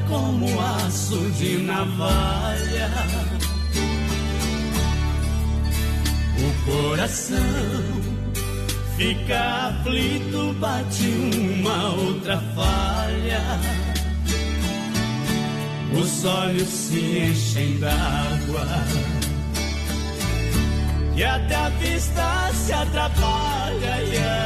Como 0.07 0.47
aço 0.59 1.19
de 1.31 1.57
navalha. 1.57 2.89
O 6.37 6.71
coração 6.71 7.37
fica 8.97 9.69
aflito, 9.69 10.53
bate 10.59 11.07
uma 11.07 11.89
outra 11.93 12.37
falha. 12.55 13.41
Os 15.93 16.25
olhos 16.25 16.69
se 16.69 17.29
enchem 17.29 17.79
d'água 17.79 18.67
e 21.15 21.23
até 21.23 21.55
a 21.55 21.69
vista 21.69 22.49
se 22.53 22.73
atrapalha. 22.73 23.61
yeah. 24.13 24.40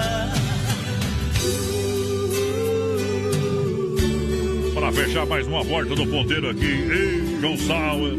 Para 4.85 4.93
fechar 4.93 5.25
mais 5.25 5.47
uma 5.47 5.63
volta 5.63 5.95
do 5.95 6.05
ponteiro 6.05 6.47
aqui, 6.47 6.63
ei, 6.63 7.39
João 7.41 7.57
Sauer. 7.57 8.13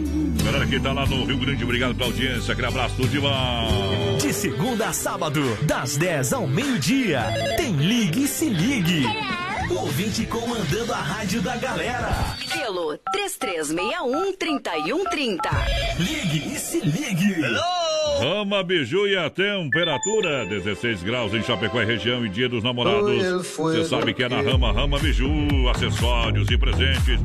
Galera 0.44 0.66
que 0.66 0.80
tá 0.80 0.92
lá 0.92 1.06
no 1.06 1.24
Rio 1.24 1.38
Grande, 1.38 1.62
obrigado 1.62 1.94
pela 1.94 2.08
audiência. 2.08 2.52
Aquele 2.52 2.66
abraço, 2.66 2.96
tudo 2.96 3.06
de 3.06 3.20
bom. 3.20 4.18
De 4.20 4.32
segunda 4.32 4.88
a 4.88 4.92
sábado, 4.92 5.56
das 5.62 5.96
10 5.96 6.32
ao 6.32 6.48
meio-dia, 6.48 7.22
tem 7.56 7.76
Ligue 7.76 8.24
e 8.24 8.26
Se 8.26 8.48
Ligue. 8.48 9.04
Ouvinte 9.70 10.26
comandando 10.26 10.92
a 10.92 10.96
rádio 10.96 11.40
da 11.40 11.56
galera. 11.56 12.10
Pelo 12.52 12.98
3361-3130. 13.14 15.38
Ligue 16.00 16.52
e 16.52 16.58
Se 16.58 16.80
Ligue. 16.80 17.42
Rama 18.18 18.62
Biju 18.62 19.06
e 19.06 19.16
a 19.16 19.28
temperatura. 19.28 20.46
16 20.46 21.02
graus 21.02 21.34
em 21.34 21.42
Chapecó 21.42 21.82
e 21.82 21.84
região 21.84 22.24
e 22.24 22.28
dia 22.28 22.48
dos 22.48 22.62
namorados. 22.62 23.46
Você 23.46 23.84
sabe 23.84 24.14
que 24.14 24.22
é 24.22 24.28
na 24.28 24.40
Rama, 24.40 24.72
Rama 24.72 24.98
Biju, 24.98 25.68
acessórios 25.68 26.50
e 26.50 26.56
presentes 26.56 27.20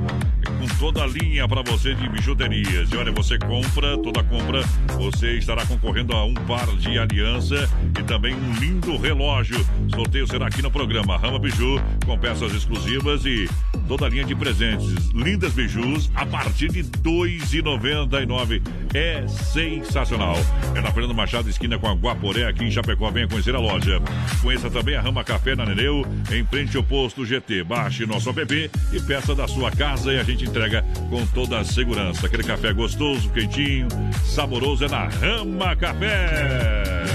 com 0.62 0.68
toda 0.78 1.04
a 1.04 1.08
linha 1.08 1.48
para 1.48 1.64
você 1.64 1.96
de 1.96 2.08
bijuterias. 2.08 2.92
E 2.92 2.96
olha, 2.96 3.12
você 3.12 3.38
compra, 3.40 3.98
toda 3.98 4.24
compra, 4.24 4.62
você 4.96 5.38
estará 5.38 5.66
concorrendo 5.66 6.14
a 6.14 6.24
um 6.24 6.36
par 6.36 6.68
de 6.78 7.00
aliança 7.00 7.68
e 8.00 8.04
também 8.04 8.36
um 8.36 8.54
lindo 8.60 8.96
relógio. 8.98 9.58
Sorteio 9.94 10.28
será 10.28 10.48
aqui 10.48 10.62
no 10.62 10.70
programa 10.70 11.18
Rama 11.18 11.40
Biju, 11.40 11.82
com 12.06 12.18
peças 12.18 12.54
exclusivas 12.54 13.26
e 13.26 13.50
toda 13.88 14.06
a 14.06 14.10
linha 14.10 14.24
de 14.24 14.36
presentes. 14.36 15.10
Lindas 15.14 15.54
bijus 15.54 16.12
a 16.14 16.26
partir 16.26 16.70
de 16.70 16.82
R$ 16.82 16.90
2,99. 17.04 18.62
É 18.94 19.28
sensacional. 19.28 20.36
É 20.76 20.82
na 20.82 20.92
Fernando 20.92 21.16
Machado, 21.16 21.50
esquina 21.50 21.80
com 21.80 21.88
a 21.88 21.94
Guaporé, 21.94 22.46
aqui 22.46 22.66
em 22.66 22.72
Chapecó. 22.72 23.10
Venha 23.10 23.28
conhecer 23.28 23.56
a 23.56 23.60
loja. 23.60 24.00
Conheça 24.42 24.70
também 24.70 24.96
a 24.96 25.02
Rama 25.02 25.24
Café 25.24 25.56
na 25.56 25.66
Nereu, 25.66 26.06
em 26.32 26.46
frente 26.46 26.78
ao 26.78 26.84
posto 26.84 27.26
GT. 27.26 27.64
Baixe 27.64 28.06
nosso 28.06 28.30
app 28.30 28.72
e 28.94 29.02
peça 29.02 29.34
da 29.34 29.48
sua 29.48 29.72
casa 29.72 30.14
e 30.14 30.20
a 30.20 30.24
gente 30.24 30.51
entrega 30.52 30.84
com 31.10 31.26
toda 31.28 31.60
a 31.60 31.64
segurança. 31.64 32.28
Aquele 32.28 32.44
café 32.44 32.74
gostoso, 32.74 33.30
quentinho, 33.30 33.88
saboroso 34.26 34.84
é 34.86 34.90
na 34.90 35.08
Rama 35.08 35.76
Café. 35.78 37.06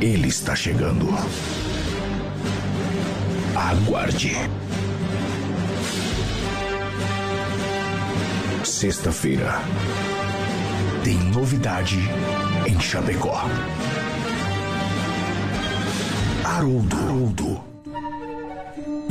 Ele 0.00 0.28
está 0.28 0.56
chegando. 0.56 1.06
Aguarde. 3.54 4.34
Sexta-feira. 8.64 9.60
Tem 11.04 11.18
novidade 11.18 11.98
em 12.66 12.80
Chapecó. 12.80 13.44
Haroldo. 16.44 16.96
Haroldo. 16.96 17.71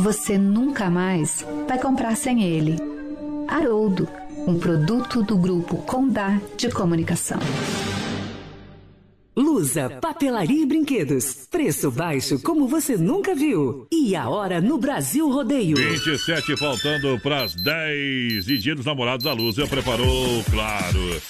Você 0.02 0.36
nunca 0.36 0.90
mais 0.90 1.45
vai 1.68 1.78
comprar 1.78 2.15
sem 2.15 2.41
ele. 2.41 2.76
Haroldo, 3.48 4.07
um 4.48 4.57
produto 4.57 5.22
do 5.22 5.38
grupo 5.38 5.78
Condá 5.84 6.41
de 6.57 6.69
Comunicação. 6.69 7.38
Lusa, 9.38 9.91
papelaria 10.02 10.64
e 10.64 10.65
brinquedos. 10.65 11.48
Preço 11.52 11.91
baixo 11.91 12.40
como 12.40 12.68
você 12.68 12.98
nunca 12.98 13.36
viu. 13.36 13.86
E 13.91 14.15
a 14.15 14.28
hora 14.28 14.60
no 14.60 14.80
Brasil 14.80 15.30
Rodeio. 15.30 15.78
27 15.78 16.57
faltando 16.57 17.19
para 17.19 17.44
as 17.44 17.53
10 17.53 18.48
e 18.48 18.57
dia 18.57 18.73
dos 18.73 18.88
namorados 18.88 19.28
a 19.28 19.34
Lusa 19.34 19.68
preparou, 19.68 20.44
claro, 20.49 21.22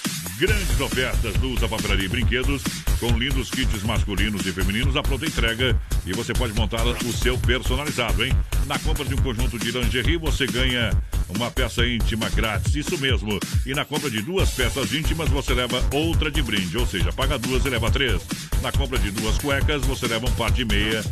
grandes 0.42 0.80
ofertas 0.80 1.36
Lusa 1.36 1.68
Papelaria 1.68 2.06
e 2.06 2.08
Brinquedos 2.08 2.64
com 2.98 3.16
lindos 3.16 3.48
kits 3.48 3.84
masculinos 3.84 4.44
e 4.44 4.52
femininos 4.52 4.96
à 4.96 5.02
pronta 5.02 5.24
entrega 5.24 5.80
e 6.04 6.12
você 6.12 6.32
pode 6.32 6.52
montar 6.52 6.84
o 6.84 7.12
seu 7.12 7.38
personalizado, 7.38 8.24
hein? 8.24 8.32
Na 8.66 8.76
compra 8.80 9.04
de 9.04 9.14
um 9.14 9.18
conjunto 9.18 9.56
de 9.56 9.70
lingerie 9.70 10.16
você 10.16 10.44
ganha 10.48 10.90
uma 11.28 11.48
peça 11.48 11.86
íntima 11.86 12.28
grátis, 12.30 12.74
isso 12.74 12.98
mesmo. 12.98 13.38
E 13.64 13.72
na 13.72 13.84
compra 13.84 14.10
de 14.10 14.20
duas 14.20 14.50
peças 14.50 14.92
íntimas 14.92 15.28
você 15.28 15.54
leva 15.54 15.80
outra 15.92 16.28
de 16.28 16.42
brinde, 16.42 16.76
ou 16.76 16.88
seja, 16.88 17.12
paga 17.12 17.38
duas 17.38 17.64
e 17.64 17.68
leva 17.68 17.88
três. 17.88 18.20
Na 18.60 18.72
compra 18.72 18.98
de 18.98 19.12
duas 19.12 19.38
cuecas 19.38 19.82
você 19.82 20.08
leva 20.08 20.26
um 20.26 20.32
par 20.32 20.50
de 20.50 20.64
meia, 20.64 21.04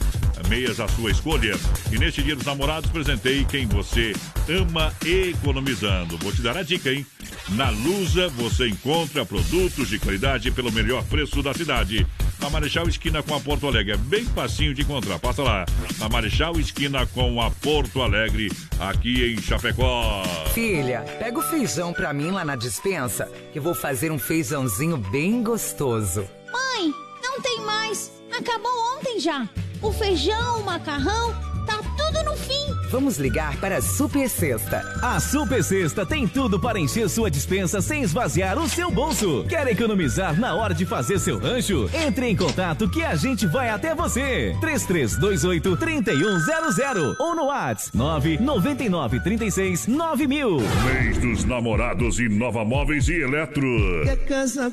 meias 0.51 0.81
à 0.81 0.89
sua 0.89 1.13
escolha. 1.13 1.57
E 1.93 1.97
neste 1.97 2.25
dia 2.25 2.35
dos 2.35 2.45
namorados, 2.45 2.91
presentei 2.91 3.45
quem 3.45 3.69
você 3.69 4.13
ama 4.49 4.93
economizando. 5.07 6.19
Vou 6.19 6.33
te 6.33 6.43
dar 6.43 6.57
a 6.57 6.63
dica, 6.65 6.91
hein? 6.91 7.07
Na 7.51 7.71
Lusa 7.71 8.29
você 8.31 8.67
encontra 8.67 9.25
produtos 9.25 9.89
de 9.89 10.01
qualidade 10.01 10.51
pelo 10.51 10.73
melhor 10.73 11.05
preço 11.05 11.41
da 11.41 11.55
cidade. 11.55 12.05
Na 12.41 12.51
Marechal 12.51 12.89
Esquina 12.89 13.23
com 13.23 13.33
a 13.35 13.41
Porto 13.41 13.69
Alegre. 13.69 13.93
É 13.93 13.97
bem 13.97 14.25
facinho 14.25 14.75
de 14.75 14.83
encontrar. 14.83 15.21
Passa 15.21 15.41
lá. 15.41 15.65
Na 15.99 16.09
Marechal 16.09 16.59
Esquina 16.59 17.07
com 17.07 17.41
a 17.41 17.49
Porto 17.51 18.03
Alegre, 18.03 18.51
aqui 18.81 19.33
em 19.33 19.41
Chapecó. 19.41 20.25
Filha, 20.53 21.03
pega 21.21 21.39
o 21.39 21.43
feijão 21.43 21.93
pra 21.93 22.13
mim 22.13 22.33
lá 22.33 22.45
na 22.45 22.57
dispensa, 22.57 23.31
que 23.53 23.61
eu 23.61 23.63
vou 23.63 23.75
fazer 23.75 24.11
um 24.11 24.19
feijãozinho 24.19 24.97
bem 24.97 25.45
gostoso. 25.45 26.29
Mãe, 26.51 26.93
não 27.23 27.41
tem 27.41 27.61
mais. 27.61 28.11
Acabou 28.37 28.73
ontem 28.97 29.21
já. 29.21 29.49
O 29.83 29.91
feijão, 29.91 30.61
o 30.61 30.65
macarrão, 30.65 31.35
tá 31.67 31.81
tudo 31.97 32.25
no 32.25 32.37
fim. 32.37 32.61
Vamos 32.91 33.19
ligar 33.19 33.57
para 33.59 33.77
a 33.77 33.83
Super 33.83 34.29
Sexta. 34.29 34.83
A 35.01 35.21
Super 35.21 35.63
Sexta 35.63 36.05
tem 36.05 36.27
tudo 36.27 36.59
para 36.59 36.79
encher 36.79 37.09
sua 37.09 37.31
dispensa 37.31 37.81
sem 37.81 38.03
esvaziar 38.03 38.59
o 38.59 38.69
seu 38.69 38.91
bolso. 38.91 39.45
Quer 39.49 39.67
economizar 39.69 40.39
na 40.39 40.55
hora 40.55 40.75
de 40.75 40.85
fazer 40.85 41.19
seu 41.19 41.39
rancho? 41.39 41.89
Entre 41.95 42.27
em 42.27 42.37
contato 42.37 42.89
que 42.89 43.03
a 43.05 43.15
gente 43.15 43.47
vai 43.47 43.69
até 43.69 43.95
você. 43.95 44.57
3328 44.61 45.77
3100 45.77 47.17
ou 47.19 47.37
no 47.37 47.45
WhatsApp 47.47 47.97
999 47.97 49.21
36 49.21 49.87
9000. 49.87 50.57
Mês 50.61 51.19
dos 51.19 51.45
namorados 51.45 52.19
Inova 52.19 52.65
Móveis 52.65 53.09
e 53.09 53.21
Eletro. 53.21 53.67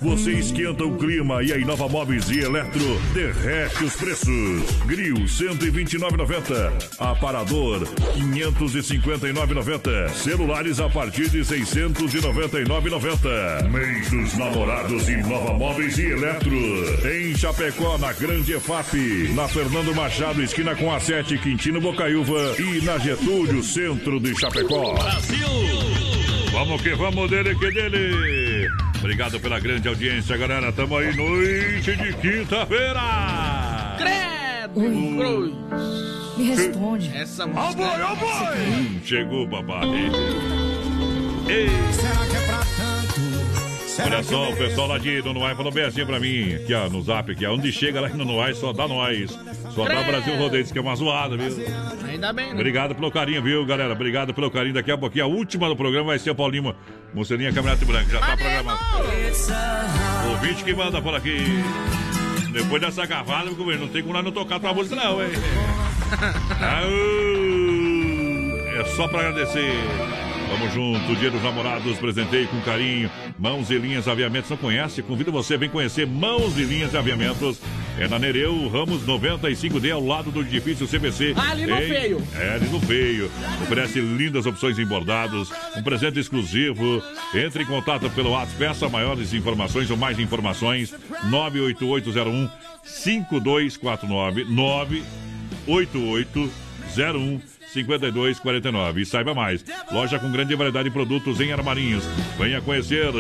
Você 0.02 0.32
esquenta 0.32 0.84
o 0.84 0.98
clima 0.98 1.44
e 1.44 1.54
a 1.54 1.58
Inova 1.58 1.88
Móveis 1.88 2.30
e 2.30 2.40
Eletro 2.40 3.00
derrete 3.14 3.84
os 3.84 3.96
preços. 3.96 4.28
Grill 4.86 5.16
129,90. 5.26 6.72
Aparador 7.00 7.88
559,90. 8.16 10.10
Celulares 10.10 10.80
a 10.80 10.90
partir 10.90 11.30
de 11.30 11.40
699,90. 11.40 13.70
Mês 13.70 14.10
dos 14.10 14.38
namorados 14.38 15.08
Inova 15.08 15.54
Móveis 15.54 15.98
e 15.98 16.06
Eletro. 16.06 16.58
Em 17.08 17.36
Chapecó, 17.36 17.98
na 17.98 18.12
Grande 18.14 18.54
EFAP. 18.54 18.96
Na 19.36 19.48
Fernando 19.48 19.94
Machado, 19.96 20.42
esquina 20.44 20.76
com 20.76 20.94
a 20.94 21.00
7, 21.00 21.38
Quintino 21.38 21.80
Bocaiúva. 21.80 22.56
E 22.60 22.82
na 22.82 22.98
Getúlio, 22.98 23.64
centro 23.64 24.20
de 24.20 24.36
Chapecó. 24.40 24.94
Brasil! 24.94 25.48
Vamos 26.52 26.82
que 26.82 26.94
vamos 26.96 27.30
dele 27.30 27.56
que 27.56 27.72
dele! 27.72 28.68
Obrigado 29.00 29.40
pela 29.40 29.60
grande 29.60 29.88
audiência, 29.88 30.36
galera. 30.38 30.72
Tamo 30.72 30.98
aí 30.98 31.16
noite 31.16 31.96
de 31.96 32.14
quinta-feira! 32.14 33.96
Credo, 33.98 34.82
Cruz! 35.18 35.54
Me 36.38 36.44
responde. 36.44 37.12
Essa 37.16 37.44
Ó 37.46 37.48
música. 37.48 37.74
boi, 37.84 38.02
ó 38.02 38.16
boi! 38.16 38.58
Hum, 38.58 39.00
Chegou, 39.04 39.48
papai. 39.48 39.88
Ei. 41.50 41.70
Será 41.94 42.26
que 42.26 42.36
é 42.36 42.46
pra 42.46 42.58
tanto? 42.60 43.88
Será 43.88 44.08
Olha 44.18 44.24
só, 44.24 44.50
o 44.52 44.56
pessoal 44.56 44.88
lá 44.90 44.98
de 45.00 45.22
Nonoai 45.24 45.56
falou 45.56 45.72
bem 45.72 45.84
assim 45.86 46.06
pra 46.06 46.20
mim, 46.20 46.54
aqui 46.54 46.72
ó, 46.74 46.88
no 46.88 47.02
zap, 47.02 47.32
aqui, 47.32 47.44
ó, 47.48 47.54
onde 47.56 47.72
chega 47.72 48.00
lá 48.00 48.08
em 48.10 48.14
Nonoai 48.14 48.54
só 48.54 48.72
dá 48.72 48.88
nós. 48.88 49.32
Só 49.74 49.86
dá. 49.86 50.04
Brasil 50.04 50.38
Rodeio, 50.38 50.66
que 50.66 50.78
é 50.78 50.82
uma 50.82 50.96
zoada, 50.96 51.36
viu? 51.36 51.66
Ainda 52.08 52.32
bem, 52.32 52.48
né? 52.50 52.54
Obrigado 52.54 52.94
pelo 52.94 53.12
carinho, 53.12 53.42
viu, 53.42 53.66
galera? 53.66 53.94
Obrigado 53.94 54.34
pelo 54.34 54.52
carinho. 54.52 54.76
Daqui 54.76 54.92
a 54.92 54.98
pouquinho, 54.98 55.26
a 55.26 55.28
última 55.28 55.68
do 55.68 55.76
programa 55.76 56.08
vai 56.08 56.20
ser 56.20 56.30
o 56.30 56.36
Paulinho 56.36 56.76
Mocelinha 57.14 57.52
Caminhonete 57.52 57.86
Branca. 57.86 58.10
Já 58.12 58.20
tá 58.20 58.38
programado. 58.38 58.80
O 60.28 60.30
ouvinte 60.32 60.64
que 60.64 60.74
manda 60.76 61.02
por 61.02 61.16
aqui. 61.16 61.38
Depois 62.52 62.82
dessa 62.82 63.06
cavada, 63.08 63.50
não 63.50 63.88
tem 63.88 64.02
como 64.02 64.14
nós 64.14 64.24
não 64.24 64.32
tocar 64.32 64.60
tua 64.60 64.74
música, 64.74 64.96
não, 64.96 65.22
hein? 65.24 65.30
É 68.80 68.84
só 68.96 69.08
pra 69.08 69.20
agradecer. 69.30 69.74
Vamos 70.50 70.74
junto, 70.74 71.16
Dia 71.18 71.30
dos 71.30 71.44
Namorados, 71.44 71.98
presentei 71.98 72.48
com 72.48 72.60
carinho. 72.62 73.12
Mãos 73.38 73.70
e 73.70 73.78
Linhas 73.78 74.08
Aviamentos, 74.08 74.50
não 74.50 74.56
conhece? 74.58 75.04
Convido 75.04 75.30
você, 75.32 75.58
vem 75.58 75.70
conhecer 75.70 76.08
Mãos 76.08 76.58
e 76.58 76.64
Linhas 76.64 76.96
Aviamentos. 76.96 77.60
É 78.00 78.08
na 78.08 78.18
Nereu, 78.18 78.68
Ramos 78.70 79.06
95D, 79.06 79.92
ao 79.92 80.04
lado 80.06 80.32
do 80.32 80.42
edifício 80.42 80.88
CBC. 80.88 81.34
Ali 81.36 81.66
no 81.68 81.76
em- 81.82 81.88
Feio. 81.90 82.24
É, 82.36 82.54
ali 82.54 82.68
no 82.70 82.80
Feio. 82.80 83.30
Oferece 83.64 84.00
lindas 84.00 84.46
opções 84.46 84.80
em 84.80 84.86
bordados, 84.86 85.52
um 85.76 85.84
presente 85.84 86.18
exclusivo. 86.20 87.04
Entre 87.36 87.64
em 87.64 87.66
contato 87.66 88.10
pelo 88.12 88.30
WhatsApp, 88.32 88.58
peça 88.58 88.88
maiores 88.88 89.34
informações 89.34 89.92
ou 89.92 89.98
mais 89.98 90.18
informações. 90.18 90.94
98801 91.26 92.50
5249 92.86 94.46
98801 95.68 97.58
5249 97.68 99.02
e 99.02 99.06
saiba 99.06 99.34
mais. 99.34 99.64
Loja 99.92 100.18
com 100.18 100.32
grande 100.32 100.56
variedade 100.56 100.90
de 100.90 100.94
produtos 100.94 101.40
em 101.40 101.52
armarinhos. 101.52 102.04
Venha 102.38 102.62
conhecer. 102.62 103.12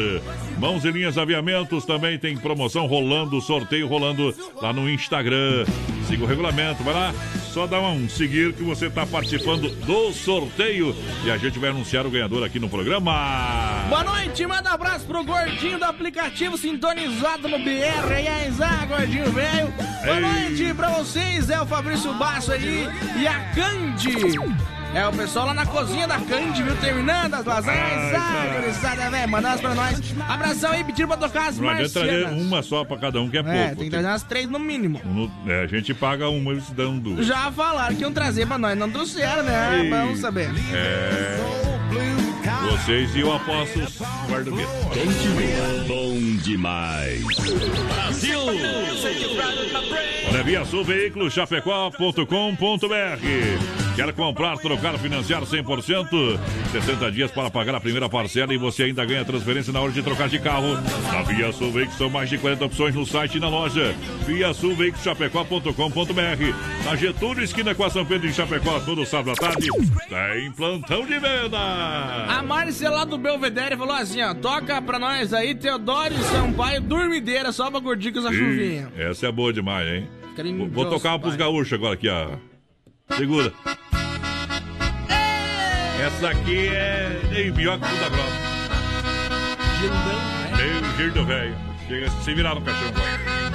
Mãos 0.57 0.85
e 0.85 0.91
linhas 0.91 1.17
aviamentos 1.17 1.85
também 1.85 2.17
tem 2.17 2.37
promoção 2.37 2.87
rolando, 2.87 3.41
sorteio 3.41 3.87
rolando 3.87 4.33
lá 4.61 4.71
no 4.71 4.89
Instagram. 4.89 5.65
Siga 6.07 6.23
o 6.23 6.27
regulamento, 6.27 6.83
vai 6.83 6.93
lá, 6.93 7.13
só 7.57 7.65
dá 7.65 7.81
um 7.81 8.07
seguir 8.07 8.53
que 8.53 8.61
você 8.61 8.85
está 8.85 9.03
participando 9.03 9.67
do 9.83 10.13
sorteio 10.13 10.95
e 11.25 11.31
a 11.31 11.37
gente 11.37 11.57
vai 11.57 11.71
anunciar 11.71 12.05
o 12.05 12.11
ganhador 12.11 12.43
aqui 12.43 12.59
no 12.59 12.69
programa. 12.69 13.83
Boa 13.89 14.03
noite, 14.03 14.45
manda 14.45 14.69
um 14.69 14.73
abraço 14.73 15.07
pro 15.07 15.23
gordinho 15.23 15.79
do 15.79 15.85
aplicativo 15.85 16.55
sintonizado 16.55 17.47
no 17.47 17.57
BR. 17.57 18.11
E 18.11 18.27
aí, 18.27 18.87
gordinho 18.87 19.31
velho. 19.31 19.73
Boa 20.05 20.15
Ei. 20.15 20.21
noite 20.21 20.73
pra 20.75 20.89
vocês, 20.89 21.49
é 21.49 21.59
o 21.59 21.65
Fabrício 21.65 22.13
Basso 22.13 22.51
aí 22.51 22.87
e 23.19 23.27
a 23.27 23.39
Candy. 23.55 24.76
É 24.95 25.05
o 25.07 25.11
pessoal 25.13 25.45
lá 25.47 25.53
na 25.53 25.65
cozinha 25.65 26.07
da 26.07 26.17
Candy, 26.19 26.63
viu? 26.63 26.75
Terminando 26.77 27.33
as 27.35 27.45
lasanhas. 27.45 28.13
Ah, 28.15 28.59
gurizada, 28.59 29.09
velho, 29.11 29.29
manda 29.29 29.49
umas 29.49 29.61
pra 29.61 29.75
nós. 29.75 30.01
Abração 30.27 30.71
aí, 30.71 30.83
pedindo 30.83 31.07
pra 31.07 31.17
tocar 31.17 31.49
as 31.49 31.59
Não 31.59 31.69
adianta 31.69 31.91
trazer 31.93 32.11
marcianas. 32.23 32.41
uma 32.45 32.63
só 32.63 32.83
para 32.83 32.97
cada 32.97 33.21
um, 33.21 33.29
que 33.29 33.37
é, 33.37 33.41
É, 33.41 33.43
pouco. 33.43 33.75
tem 33.75 33.83
que 33.85 33.89
trazer 33.91 34.07
umas 34.07 34.23
três 34.23 34.49
no 34.49 34.57
mínimo. 34.57 34.99
No- 35.05 35.31
é, 35.51 35.63
a 35.63 35.67
gente 35.67 35.93
paga 35.93 36.27
uma 36.29 36.51
e 36.51 36.55
eles 36.55 36.69
dão 36.71 36.97
duas. 36.97 37.25
Já 37.27 37.51
falaram 37.51 37.95
que 37.95 38.01
iam 38.01 38.11
trazer 38.11 38.47
pra 38.47 38.57
nós, 38.57 38.75
não 38.77 38.89
trouxeram, 38.89 39.43
né? 39.43 39.87
Vamos 39.89 40.19
saber. 40.19 40.49
É. 40.73 41.76
Vocês 42.71 43.15
e 43.15 43.23
o 43.23 43.31
Apóstolo 43.31 43.87
guarda? 44.27 44.51
Bom 45.87 46.19
demais. 46.43 47.23
Brasil! 47.93 48.39
Olha, 50.29 50.43
Via 50.43 50.65
Sul 50.65 50.83
Veículos, 50.83 51.33
chapecó.com.br. 51.33 52.27
Quer 53.95 54.13
comprar, 54.13 54.57
trocar, 54.57 54.99
financiar 54.99 55.41
100%? 55.41 56.39
60 56.71 57.11
dias 57.11 57.31
para 57.31 57.49
pagar 57.49 57.73
a 57.73 57.79
primeira 57.79 58.07
parcela 58.07 58.53
e 58.53 58.57
você 58.57 58.83
ainda 58.83 59.03
ganha 59.05 59.25
transferência 59.25 59.73
na 59.73 59.81
hora 59.81 59.91
de 59.91 60.03
trocar 60.03 60.29
de 60.29 60.37
carro. 60.37 60.75
Na 61.11 61.23
Via 61.23 61.51
Sul 61.51 61.71
Veículos 61.71 61.97
são 61.97 62.09
mais 62.09 62.29
de 62.29 62.37
40 62.37 62.65
opções 62.65 62.93
no 62.93 63.05
site 63.05 63.37
e 63.37 63.39
na 63.39 63.49
loja. 63.49 63.95
Via 64.25 64.53
Sul 64.53 64.75
Veículos, 64.75 65.03
chapecó.com.br. 65.03 66.83
Na 66.85 66.95
Getúlio, 66.95 67.43
esquina 67.43 67.73
com 67.73 67.85
a 67.85 67.89
São 67.89 68.05
Pedro 68.05 68.27
em 68.27 68.33
Chapecó, 68.33 68.79
todo 68.81 69.05
sábado 69.05 69.31
à 69.31 69.35
tarde. 69.35 69.67
Tem 70.09 70.51
plantão 70.51 71.05
de 71.05 71.17
venda. 71.17 71.57
A 71.57 72.43
Márcia 72.57 72.89
lá 72.89 73.05
do 73.05 73.19
Belvedere 73.19 73.77
falou 73.77 73.93
assim, 73.95 74.19
ó, 74.19 74.33
toca 74.33 74.81
pra 74.81 74.97
nós 74.97 75.31
aí, 75.31 75.53
Teodoro 75.53 76.11
e 76.11 76.17
Sampaio, 76.23 76.81
dormideira, 76.81 77.51
só 77.51 77.69
pra 77.69 77.79
curtir 77.79 78.11
com 78.11 78.17
essa 78.17 78.33
chuvinha. 78.33 78.91
Ih, 78.97 79.01
Essa 79.03 79.27
é 79.27 79.31
boa 79.31 79.53
demais, 79.53 79.87
hein? 79.87 80.09
Vou, 80.57 80.67
vou 80.67 80.89
tocar 80.89 81.09
uma 81.09 81.19
pros 81.19 81.35
gaúchos 81.35 81.73
agora 81.73 81.93
aqui, 81.93 82.09
ó. 82.09 82.31
Segura. 83.15 83.53
Essa 86.03 86.29
aqui 86.29 86.69
é 86.69 87.21
meio 87.29 87.53
pior 87.53 87.79
que 87.79 87.87
Puta 87.87 88.09
Grossa. 88.09 88.47
Gildão, 89.79 90.97
giro 90.97 91.13
do 91.13 91.25
velho. 91.25 91.55
Chega 91.87 92.09
se 92.09 92.33
virar 92.33 92.55
no 92.55 92.61
caixão. 92.61 92.91
vai. 92.91 93.46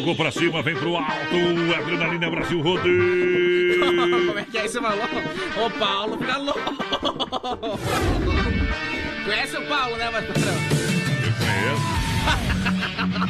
Jogou 0.00 0.14
pra 0.14 0.30
cima, 0.30 0.62
vem 0.62 0.74
pro 0.74 0.96
alto. 0.96 1.10
Adrenalina 1.78 2.30
Brasil 2.30 2.58
rodeio. 2.62 3.80
Como 4.28 4.38
é 4.38 4.44
que 4.44 4.56
é 4.56 4.64
isso, 4.64 4.80
maluco? 4.80 5.14
Ô, 5.62 5.68
Paulo, 5.78 6.16
fica 6.16 6.38
louco. 6.38 6.60
Conhece 9.22 9.58
o 9.58 9.66
Paulo, 9.66 9.96
né, 9.98 10.08
mas 10.10 10.24
patrão? 10.24 10.54
Eu 11.26 11.32
conheço. 11.36 12.00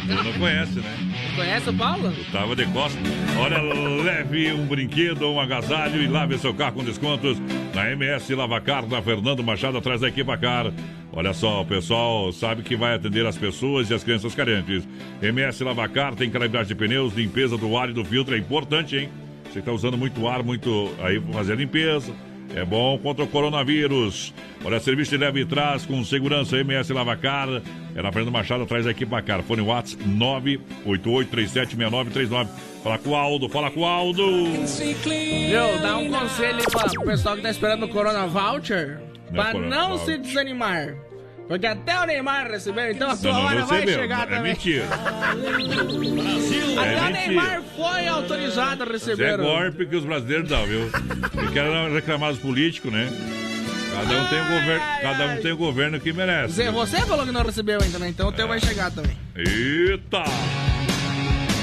Tu 0.07 0.25
não 0.25 0.33
conhece, 0.39 0.79
né? 0.79 0.97
Conhece 1.35 1.71
o 1.71 1.75
Paulo? 1.75 2.13
Tu 2.13 2.31
tava 2.31 2.55
de 2.55 2.67
costas. 2.67 3.03
Olha, 3.37 3.61
leve 4.05 4.53
um 4.53 4.65
brinquedo 4.67 5.23
ou 5.23 5.35
um 5.35 5.41
agasalho 5.41 6.01
e 6.01 6.07
lave 6.07 6.39
seu 6.39 6.55
carro 6.55 6.75
com 6.75 6.85
descontos 6.85 7.37
na 7.75 7.91
MS 7.91 8.33
Lavacar, 8.33 8.87
na 8.87 9.03
Fernando 9.03 9.43
Machado, 9.43 9.77
atrás 9.77 10.01
da 10.01 10.07
Equipa 10.07 10.37
Car. 10.39 10.73
Olha 11.13 11.33
só, 11.33 11.63
o 11.63 11.67
pessoal 11.67 12.33
sabe 12.33 12.63
que 12.63 12.77
vai 12.77 12.95
atender 12.95 13.27
as 13.27 13.37
pessoas 13.37 13.91
e 13.91 13.95
as 13.95 14.05
crianças 14.05 14.35
carentes. 14.35 14.87
MS 15.21 15.65
Lavacar 15.65 16.15
tem 16.15 16.31
calibragem 16.31 16.69
de 16.69 16.75
pneus, 16.75 17.15
limpeza 17.15 17.59
do 17.59 17.77
ar 17.77 17.91
e 17.91 17.93
do 17.93 18.05
filtro, 18.05 18.35
é 18.35 18.39
importante, 18.39 18.97
hein? 18.97 19.09
Você 19.51 19.59
está 19.59 19.73
usando 19.73 19.99
muito 19.99 20.29
ar, 20.29 20.45
muito 20.45 20.95
aí 21.03 21.21
fazer 21.33 21.55
a 21.55 21.57
limpeza. 21.57 22.13
É 22.55 22.65
bom 22.65 22.97
contra 22.99 23.25
o 23.25 23.29
coronavírus. 23.29 24.35
Olha, 24.65 24.81
serviço 24.81 25.13
de 25.13 25.19
leve 25.19 25.41
e 25.41 25.47
traz 25.47 25.87
com 25.87 26.03
segurança 26.05 26.59
MS 26.59 26.93
Lavacar. 26.93 27.49
É 27.95 28.03
na 28.03 28.11
Fernando 28.13 28.33
Machado, 28.33 28.65
atrás 28.65 28.85
da 28.85 28.91
equipe 28.91 29.09
Bacar. 29.11 29.43
Fone 29.43 29.63
Whats 29.63 29.97
988376939. 29.97 32.49
Fala 32.83 32.99
com 32.99 33.11
o 33.11 33.15
Aldo, 33.15 33.49
fala 33.49 33.71
com 33.71 33.81
o 33.81 33.85
Aldo. 33.85 34.27
Meu, 34.27 35.79
dá 35.81 35.97
um 35.99 36.11
conselho 36.11 36.65
para 36.71 36.91
o 37.01 37.05
pessoal 37.05 37.37
que 37.37 37.43
tá 37.43 37.51
esperando 37.51 37.85
o 37.85 37.89
Corona 37.89 38.27
Voucher. 38.27 39.10
É 39.33 39.53
Corona 39.53 39.77
não 39.77 39.89
Voucher. 39.97 40.17
se 40.17 40.19
desanimar. 40.19 40.95
Porque 41.49 41.67
até 41.67 41.99
o 41.99 42.05
Neymar 42.07 42.49
recebeu, 42.49 42.93
então 42.93 43.11
a 43.11 43.17
tua 43.17 43.33
Não, 43.33 43.41
não 43.41 43.47
hora 43.47 43.65
vai 43.67 43.85
chegar 43.87 44.23
É 44.23 44.27
também. 44.37 44.53
mentira. 44.53 44.85
Até 44.85 46.95
É 46.95 47.01
o 47.01 47.05
mentira. 47.05 47.11
Neymar 47.11 47.63
foi 47.77 48.07
autorizado 48.07 48.85
a 48.85 48.87
é 48.87 48.93
receber. 48.93 49.35
o- 49.35 49.39
golpe 49.43 49.87
que 49.87 49.97
os 49.97 50.05
brasileiros 50.05 50.49
dão, 50.49 50.65
viu? 50.65 50.89
E 50.89 51.53
querem 51.53 51.93
reclamar 51.93 52.31
dos 52.31 52.39
políticos, 52.41 52.93
né? 52.93 53.09
Cada 53.93 54.23
um, 54.23 54.27
tem 54.29 54.41
o 54.41 54.45
governo, 54.45 54.83
cada 55.03 55.27
um 55.27 55.37
tem 55.43 55.53
o 55.53 55.57
governo 55.57 56.01
que 56.01 56.13
merece. 56.13 56.55
Zé, 56.55 56.71
você 56.71 56.99
falou 57.01 57.27
que 57.27 57.33
não 57.33 57.43
recebeu 57.43 57.81
ainda, 57.83 57.99
né? 57.99 58.09
Então 58.09 58.29
o 58.29 58.33
teu 58.33 58.47
vai 58.47 58.61
chegar 58.61 58.93
também. 58.93 59.17
Eita! 59.35 60.23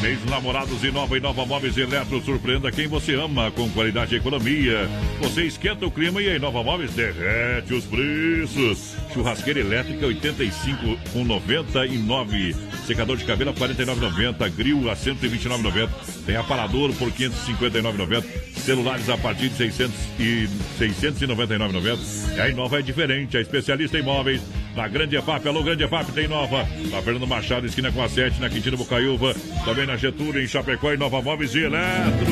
Mês 0.01 0.19
dos 0.19 0.29
Namorados 0.29 0.83
Inova 0.83 1.45
Móveis 1.45 1.75
e 1.75 1.81
Eletro 1.81 2.21
surpreenda 2.21 2.71
quem 2.71 2.87
você 2.87 3.15
ama 3.15 3.49
com 3.51 3.67
qualidade 3.71 4.13
e 4.13 4.17
economia. 4.19 4.87
Você 5.19 5.43
esquenta 5.43 5.87
o 5.87 5.91
clima 5.91 6.21
e 6.21 6.29
a 6.29 6.35
Inova 6.35 6.63
Móveis 6.63 6.91
derrete 6.91 7.73
os 7.73 7.83
preços. 7.85 8.95
Churrasqueira 9.11 9.59
elétrica 9.59 10.05
85 10.05 10.97
com 11.11 11.23
99. 11.23 12.55
Secador 12.85 13.17
de 13.17 13.25
cabelo 13.25 13.49
a 13.49 13.53
49,90. 13.53 14.55
Grill 14.55 14.89
a 14.89 14.95
129,90. 14.95 15.89
Tem 16.25 16.35
aparador 16.35 16.93
por 16.93 17.11
559,90. 17.11 18.23
Celulares 18.57 19.09
a 19.09 19.17
partir 19.17 19.49
de 19.49 19.55
600 19.55 19.95
e 20.19 20.47
699,90. 20.77 22.39
A 22.39 22.49
Inova 22.49 22.79
é 22.79 22.81
diferente, 22.83 23.35
a 23.35 23.41
especialista 23.41 23.97
em 23.97 24.03
móveis. 24.03 24.41
Na 24.77 24.87
Grande 24.87 25.15
EFAP, 25.17 25.47
alô 25.47 25.63
Grande 25.63 25.83
EFAP 25.83 26.11
tem 26.11 26.27
Nova. 26.27 26.59
Na 26.91 27.01
Fernando 27.01 27.25
Machado, 27.25 27.65
esquina 27.65 27.91
com 27.91 27.99
a 27.99 28.07
7, 28.07 28.39
na 28.39 28.47
Quintino 28.47 28.77
Bocaiúva. 28.77 29.33
Também 29.65 29.87
na 29.87 29.97
Getúlio, 29.97 30.39
em 30.39 30.47
Chapecó 30.47 30.93
e 30.93 30.97
Nova 30.97 31.19
Móveis 31.19 31.55
e 31.55 31.63
Eletro. 31.63 32.27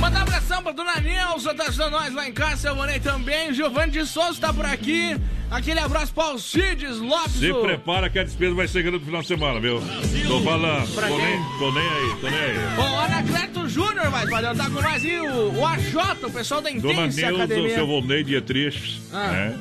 Mandar 0.00 0.18
um 0.18 0.22
abração 0.22 0.60
pra 0.60 0.72
dona 0.72 1.00
Nilza, 1.00 1.54
tá 1.54 1.68
ajudando 1.68 1.92
nós 1.92 2.12
lá 2.12 2.28
em 2.28 2.32
casa, 2.32 2.56
seu 2.56 2.74
Bonei 2.74 2.98
também. 2.98 3.54
Giovanni 3.54 3.92
de 3.92 4.04
Souza 4.06 4.40
tá 4.40 4.52
por 4.52 4.66
aqui. 4.66 5.16
Aquele 5.48 5.78
abraço 5.78 6.12
pro 6.12 6.24
Alcides 6.24 6.98
Lopes. 6.98 7.34
Se 7.34 7.54
prepara 7.54 8.10
que 8.10 8.18
a 8.18 8.24
despesa 8.24 8.52
vai 8.52 8.66
ser 8.66 8.82
grande 8.82 8.98
no 8.98 9.04
final 9.04 9.22
de 9.22 9.28
semana, 9.28 9.60
viu? 9.60 9.80
Tô 10.26 10.40
falando. 10.40 10.94
Pra 10.96 11.06
Tô 11.06 11.16
nem, 11.16 11.38
tô 11.60 11.72
nem 11.72 11.88
aí, 11.88 12.16
tô 12.20 12.28
nem 12.28 12.40
aí. 12.40 12.56
Ô, 12.76 12.98
Anacleto 12.98 13.68
Júnior, 13.68 14.10
vai, 14.10 14.26
valeu, 14.26 14.52
tá 14.56 14.64
com 14.64 14.82
nós. 14.82 15.04
E 15.04 15.16
o, 15.16 15.52
o 15.60 15.64
AJ, 15.64 15.94
o 16.24 16.30
pessoal 16.32 16.60
da 16.60 16.70
Dona 16.70 16.92
Intense 16.92 17.20
Neuza, 17.20 17.38
o 17.38 17.44
Academia. 17.44 17.74
seu 17.76 17.86
Volney 17.86 18.24
Dietrich. 18.24 19.00
Ah. 19.12 19.28
né? 19.28 19.58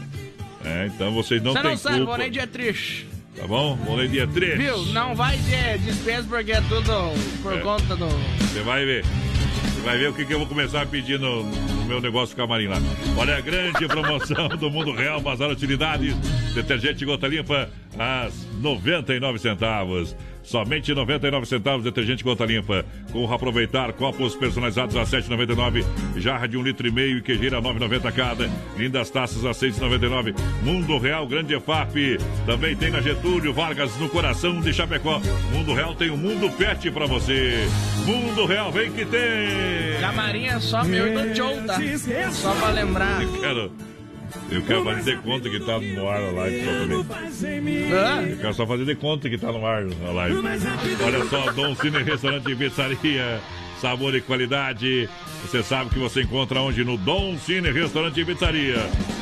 É, 0.65 0.87
então 0.87 1.11
vocês 1.13 1.41
não 1.41 1.53
Você 1.53 1.61
não 1.63 1.77
sabe, 1.77 1.97
culpa. 1.97 2.11
Bonei 2.13 2.29
Dietrich. 2.29 3.07
Tá 3.35 3.45
bom? 3.47 3.75
Volney 3.75 4.07
Dietrich. 4.07 4.57
Viu? 4.57 4.77
Não 4.87 5.13
vai 5.13 5.37
ter 5.49 5.77
despesa 5.79 6.25
porque 6.27 6.53
é 6.53 6.61
tudo 6.61 7.11
por 7.43 7.53
É. 7.53 7.57
conta 7.59 7.95
do. 7.95 8.07
Você 8.07 8.61
vai 8.61 8.85
ver. 8.85 9.03
Você 9.03 9.81
vai 9.81 9.97
ver 9.97 10.09
o 10.09 10.13
que, 10.13 10.25
que 10.25 10.33
eu 10.33 10.39
vou 10.39 10.47
começar 10.47 10.81
a 10.81 10.85
pedir 10.85 11.19
no, 11.19 11.43
no 11.43 11.85
meu 11.85 11.99
negócio 12.01 12.35
camarim 12.35 12.67
lá. 12.67 12.77
Olha 13.17 13.35
a 13.37 13.41
grande 13.41 13.85
promoção 13.87 14.47
do 14.49 14.71
Mundo 14.71 14.93
Real, 14.93 15.19
Bazar 15.21 15.49
Utilidades. 15.49 16.15
Detergente 16.53 17.03
gota 17.05 17.27
limpa, 17.27 17.69
às 17.99 18.33
99 18.61 19.37
centavos. 19.39 20.15
Somente 20.45 20.93
99 20.93 21.45
centavos, 21.47 21.83
detergente 21.83 22.23
gota 22.23 22.45
limpa. 22.45 22.85
Corra 23.11 23.35
aproveitar 23.35 23.91
copos 23.93 24.35
personalizados 24.35 24.95
a 24.95 25.03
7,99. 25.03 25.83
Jarra 26.17 26.47
de 26.47 26.55
um 26.55 26.61
litro 26.61 26.87
e 26.87 26.91
meio 26.91 27.17
e 27.17 27.21
queijeira 27.21 27.57
a 27.57 27.61
9,90 27.61 28.11
cada. 28.13 28.49
Lindas 28.77 29.09
taças 29.09 29.43
a 29.43 29.51
6,99. 29.51 30.35
Mundo 30.63 30.97
Real 30.99 31.27
Grande 31.27 31.55
EFAP. 31.55 32.19
Também 32.45 32.75
tem 32.75 32.91
na 32.91 33.01
Getúlio 33.01 33.53
Vargas 33.53 33.97
no 33.97 34.07
coração 34.07 34.61
de 34.61 34.71
Chapecó. 34.71 35.19
Mundo 35.51 35.73
Real 35.73 35.95
tem 35.95 36.11
o 36.11 36.17
Mundo 36.17 36.49
Pet 36.55 36.91
pra 36.91 37.07
você. 37.07 37.67
Mundo 38.05 38.45
Real, 38.45 38.71
vem 38.71 38.91
que 38.91 39.03
tem! 39.03 39.99
Camarim 39.99 40.45
é 40.45 40.59
só 40.59 40.83
meu 40.83 41.07
e 41.07 41.11
do 41.11 41.35
Joe, 41.35 41.61
tá? 41.61 41.79
Só 42.31 42.53
pra 42.53 42.69
lembrar. 42.69 43.23
Eu 43.23 43.41
quero. 43.41 43.94
Eu 44.49 44.61
quero 44.61 44.83
fazer 44.83 45.15
de 45.15 45.21
conta 45.21 45.49
que 45.49 45.59
tá 45.59 45.79
no 45.79 46.09
ar 46.09 46.21
a 46.21 46.31
live 46.31 46.65
só 46.65 46.71
também. 46.71 47.05
Hã? 47.91 48.21
Eu 48.21 48.37
quero 48.37 48.53
só 48.53 48.67
fazer 48.67 48.85
de 48.85 48.95
conta 48.95 49.29
que 49.29 49.37
tá 49.37 49.51
no 49.51 49.65
ar 49.65 49.83
a 49.83 50.11
live. 50.11 50.35
Olha 51.03 51.25
só, 51.25 51.51
Dom 51.51 51.75
Cine 51.75 52.03
Restaurante 52.03 52.51
e 52.51 52.55
Pizzaria. 52.55 53.39
Sabor 53.81 54.15
e 54.15 54.21
qualidade. 54.21 55.09
Você 55.41 55.61
sabe 55.61 55.89
que 55.89 55.99
você 55.99 56.21
encontra 56.21 56.61
onde? 56.61 56.83
No 56.83 56.97
Dom 56.97 57.37
Cine 57.37 57.71
Restaurante 57.71 58.19
e 58.19 58.25
Pizzaria. 58.25 58.77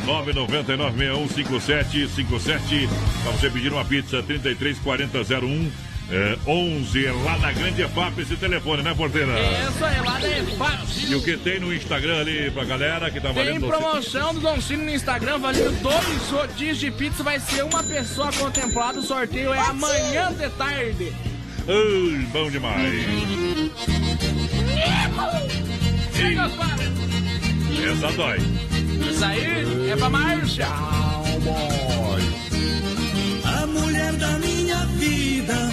999-615757. 0.05 2.87
Pra 3.23 3.31
você 3.31 3.49
pedir 3.49 3.73
uma 3.73 3.83
pizza 3.83 4.21
334001. 4.23 5.71
É, 6.11 6.37
11 6.45 7.05
lá 7.23 7.37
na 7.39 7.51
Grande 7.53 7.81
EFAP 7.81 8.19
esse 8.21 8.35
telefone, 8.35 8.83
né, 8.83 8.93
porteira? 8.93 9.31
É 9.31 9.67
isso 9.69 9.83
aí, 9.85 9.99
lá 10.01 10.19
da 10.19 10.29
EFAP. 10.37 11.05
E 11.09 11.15
o 11.15 11.23
que 11.23 11.37
tem 11.37 11.59
no 11.59 11.73
Instagram 11.73 12.19
ali 12.19 12.51
pra 12.51 12.65
galera 12.65 13.09
que 13.09 13.19
tá 13.19 13.33
Tem 13.33 13.45
valendo? 13.45 13.67
promoção 13.67 14.33
do 14.33 14.41
Don 14.41 14.59
Cine 14.61 14.83
no 14.85 14.91
Instagram, 14.91 15.39
valendo 15.39 15.81
dois 15.81 16.29
rodízios 16.29 16.79
de 16.79 16.91
pizza. 16.91 17.23
Vai 17.23 17.39
ser 17.39 17.63
uma 17.63 17.81
pessoa 17.83 18.31
contemplada. 18.33 18.99
O 18.99 19.03
sorteio 19.03 19.53
é 19.53 19.59
amanhã 19.59 20.31
de 20.33 20.49
tarde. 20.49 21.13
Ai, 21.67 22.27
bom 22.31 22.51
demais. 22.51 22.93
Essa 27.91 28.11
dói. 28.15 28.37
Isso 29.09 29.25
aí 29.25 29.89
é 29.89 29.95
pra 29.95 30.09
Márcia. 30.09 30.67
A 33.45 33.65
mulher 33.67 34.13
da 34.13 34.39
minha 34.39 34.77
vida 34.97 35.53
é 35.53 35.72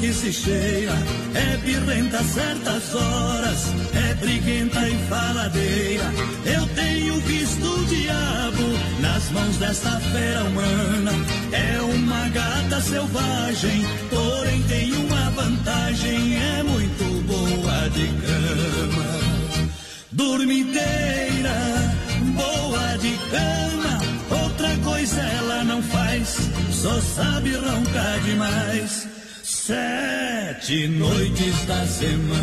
que 0.00 0.12
se 0.12 0.32
cheira, 0.32 0.92
é 1.34 1.56
birrenta 1.58 2.22
certas 2.22 2.94
horas, 2.94 3.66
é 3.94 4.14
briguenta 4.14 4.88
e 4.88 4.96
faladeira. 5.08 6.04
Eu 6.44 6.66
tenho 6.74 7.14
visto 7.20 7.64
o 7.64 7.84
diabo 7.86 8.62
nas 9.00 9.30
mãos 9.30 9.56
desta 9.56 9.98
fera 10.00 10.44
humana. 10.44 11.12
É 11.52 11.80
uma 11.80 12.28
gata 12.28 12.80
selvagem, 12.80 13.84
porém 14.10 14.62
tem 14.64 14.92
uma 14.92 15.30
vantagem, 15.30 16.36
é 16.36 16.62
muito 16.62 17.04
boa 17.26 17.88
de 17.90 18.06
cama. 18.06 19.16
Dormideira, 20.12 21.56
boa 22.34 22.98
de 22.98 23.12
cama, 23.30 24.42
outra 24.42 24.76
coisa 24.84 25.20
ela 25.20 25.64
não 25.64 25.82
faz, 25.82 26.36
só 26.70 27.00
sabe 27.00 27.54
roncar 27.54 28.20
demais. 28.20 29.15
Sete 29.66 30.86
noites 30.86 31.66
da 31.66 31.84
semana. 31.86 32.36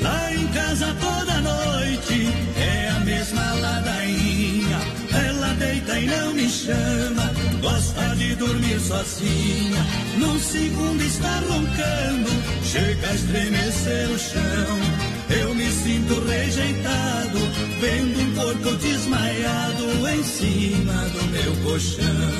Lá 0.00 0.32
em 0.32 0.46
casa 0.46 0.96
toda 1.00 1.40
noite 1.40 2.28
é 2.56 2.88
a 2.90 3.00
mesma 3.00 3.54
ladainha. 3.54 4.78
Ela 5.26 5.54
deita 5.54 5.98
e 5.98 6.06
não 6.06 6.34
me 6.34 6.48
chama, 6.48 7.32
gosta 7.60 8.14
de 8.14 8.36
dormir 8.36 8.78
sozinha. 8.78 9.84
No 10.18 10.38
segundo 10.38 11.02
está 11.02 11.40
roncando, 11.48 12.30
chega 12.62 13.08
a 13.08 13.12
estremecer 13.12 14.08
o 14.08 14.18
chão. 14.20 15.11
Eu 15.40 15.54
me 15.54 15.70
sinto 15.70 16.20
rejeitado, 16.24 17.38
vendo 17.80 18.20
um 18.20 18.34
corpo 18.34 18.76
desmaiado 18.76 20.08
em 20.08 20.22
cima 20.22 21.08
do 21.08 21.24
meu 21.28 21.56
colchão. 21.64 22.32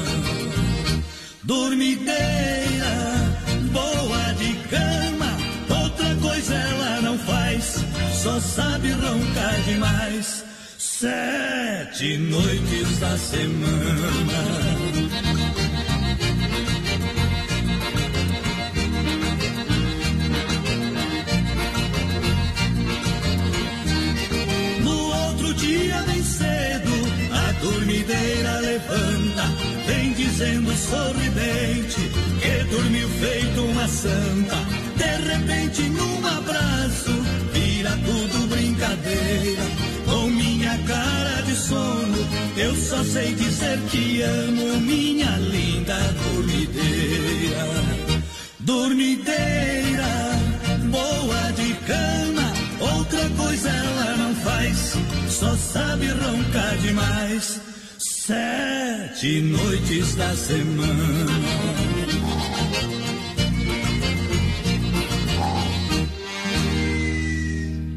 Dormideira, 1.44 2.94
boa 3.73 4.32
de 4.35 4.55
cama, 4.69 5.36
outra 5.82 6.14
coisa 6.16 6.55
ela 6.55 6.82
só 8.23 8.39
sabe 8.39 8.93
roncar 8.93 9.60
demais. 9.62 10.44
Sete 10.78 12.16
noites 12.19 12.98
da 13.01 13.19
semana. 13.19 13.93
Outro 25.53 25.66
dia 25.66 26.03
bem 26.07 26.23
cedo, 26.23 26.91
a 27.31 27.53
dormideira 27.61 28.61
levanta, 28.61 29.45
vem 29.87 30.15
dizendo 30.15 30.73
sorridente 30.74 32.01
que 32.41 32.65
dormiu 32.70 33.07
feito 33.07 33.61
uma 33.61 33.87
santa. 33.87 34.57
De 34.97 35.29
repente, 35.29 35.83
num 35.91 36.27
abraço, 36.27 37.12
vira 37.53 37.91
tudo 37.91 38.47
brincadeira. 38.49 39.62
Com 40.07 40.29
minha 40.29 40.79
cara 40.87 41.43
de 41.43 41.55
sono, 41.55 42.16
eu 42.57 42.74
só 42.74 43.05
sei 43.05 43.35
dizer 43.35 43.79
que 43.91 44.23
amo 44.23 44.81
minha 44.81 45.37
linda 45.37 45.99
dormideira. 46.33 47.69
Dormideira, 48.61 50.12
boa 50.91 51.53
de 51.53 51.74
cama, 51.87 52.53
outra 52.97 53.29
coisa 53.37 53.69
ela 53.69 54.16
não 54.16 54.35
faz, 54.37 54.95
só 55.33 55.57
sabe 55.57 56.09
roncar 56.09 56.77
demais. 56.79 57.61
Sete 57.99 59.41
noites 59.41 60.15
da 60.15 60.35
semana. 60.37 61.33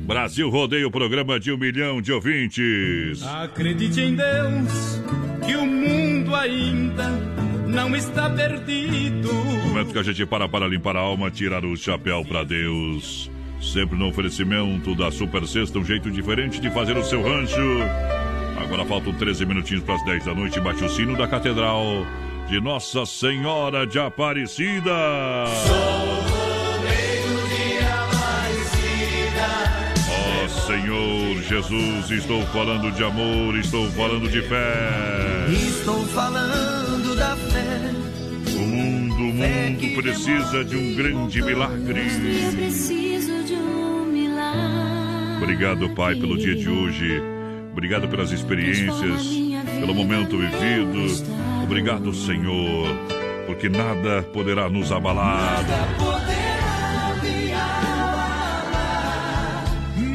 Brasil 0.07 0.49
Rodeio, 0.49 0.89
programa 0.89 1.39
de 1.39 1.51
um 1.51 1.57
milhão 1.57 2.01
de 2.01 2.13
ouvintes. 2.13 3.21
Acredite 3.23 3.99
em 3.99 4.15
Deus, 4.15 5.01
que 5.45 5.55
o 5.55 5.65
mundo 5.65 6.33
ainda 6.33 7.09
não 7.67 7.95
está 7.95 8.29
perdido. 8.29 9.33
Momento 9.33 9.91
que 9.91 9.99
a 9.99 10.03
gente 10.03 10.25
para 10.25 10.47
para 10.47 10.67
limpar 10.67 10.95
a 10.95 11.01
alma, 11.01 11.29
tirar 11.29 11.65
o 11.65 11.75
chapéu 11.75 12.23
para 12.23 12.43
Deus. 12.43 13.29
Sempre 13.71 13.97
no 13.97 14.07
oferecimento 14.07 14.95
da 14.95 15.11
Super 15.11 15.45
Sexta, 15.47 15.79
um 15.79 15.83
jeito 15.83 16.09
diferente 16.09 16.61
de 16.61 16.69
fazer 16.69 16.95
o 16.97 17.03
seu 17.03 17.21
rancho. 17.21 17.59
Agora 18.57 18.85
faltam 18.85 19.13
13 19.13 19.45
minutinhos 19.45 19.83
para 19.83 19.95
as 19.95 20.05
10 20.05 20.25
da 20.25 20.33
noite. 20.33 20.59
Bate 20.59 20.83
o 20.83 20.89
sino 20.89 21.17
da 21.17 21.27
Catedral 21.27 22.05
de 22.47 22.61
Nossa 22.61 23.05
Senhora 23.05 23.85
de 23.85 23.99
Aparecida. 23.99 24.91
Ó 30.09 30.47
Senhor 30.47 31.41
Jesus, 31.43 32.11
estou 32.11 32.41
falando 32.47 32.91
de 32.91 33.03
amor, 33.03 33.57
estou 33.57 33.89
falando 33.91 34.29
de 34.29 34.41
fé. 34.43 35.47
Estou 35.51 36.05
falando 36.07 37.15
da 37.15 37.35
fé. 37.35 37.91
O 38.55 38.59
mundo, 38.59 39.15
o 39.15 39.33
mundo 39.33 40.01
precisa 40.01 40.63
de 40.63 40.77
um 40.77 40.95
grande 40.95 41.41
milagre. 41.41 43.14
Obrigado, 45.45 45.87
Pai, 45.91 46.15
pelo 46.15 46.35
dia 46.35 46.55
de 46.55 46.67
hoje. 46.67 47.21
Obrigado 47.71 48.07
pelas 48.07 48.31
experiências, 48.31 49.27
pelo 49.79 49.93
momento 49.93 50.39
vivido. 50.39 51.05
Obrigado, 51.63 52.11
Senhor, 52.15 52.87
porque 53.45 53.69
nada 53.69 54.23
poderá 54.33 54.67
nos 54.67 54.91
abalar. 54.91 55.63
Poderá 55.99 57.13
me 57.21 57.53
abalar, 57.53 58.85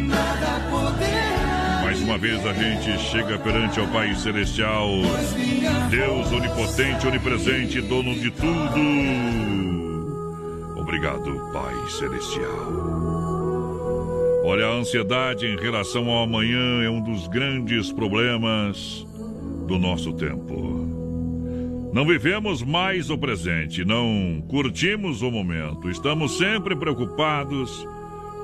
nada 0.08 0.60
poderá. 0.68 1.82
Mais 1.84 2.00
uma 2.00 2.18
vez 2.18 2.44
a 2.44 2.52
gente 2.52 2.98
chega 2.98 3.38
perante 3.38 3.78
ao 3.78 3.86
Pai 3.86 4.12
Celestial, 4.16 4.88
Deus 5.90 6.32
onipotente, 6.32 7.06
onipresente, 7.06 7.80
dono 7.80 8.16
de 8.16 8.32
tudo. 8.32 8.80
Obrigado, 10.76 11.52
Pai 11.52 11.88
Celestial. 11.88 12.89
Olha, 14.50 14.66
a 14.66 14.72
ansiedade 14.72 15.46
em 15.46 15.56
relação 15.56 16.10
ao 16.10 16.24
amanhã 16.24 16.82
é 16.82 16.90
um 16.90 17.00
dos 17.00 17.28
grandes 17.28 17.92
problemas 17.92 19.06
do 19.68 19.78
nosso 19.78 20.12
tempo. 20.12 20.60
Não 21.92 22.04
vivemos 22.04 22.60
mais 22.60 23.10
o 23.10 23.16
presente, 23.16 23.84
não 23.84 24.42
curtimos 24.48 25.22
o 25.22 25.30
momento, 25.30 25.88
estamos 25.88 26.36
sempre 26.36 26.74
preocupados 26.74 27.86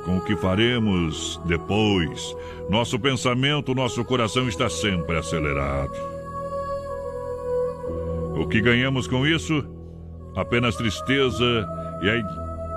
com 0.05 0.19
o 0.19 0.21
que 0.21 0.37
faremos 0.37 1.41
depois. 1.45 2.37
Nosso 2.71 3.01
pensamento, 3.01 3.75
nosso 3.75 4.05
coração 4.05 4.49
está 4.49 4.71
sempre 4.71 5.17
acelerado. 5.17 5.91
O 8.37 8.47
que 8.47 8.61
ganhamos 8.61 9.09
com 9.09 9.27
isso? 9.27 9.69
Apenas 10.37 10.77
tristeza 10.77 11.69
e 12.01 12.09
a 12.09 12.17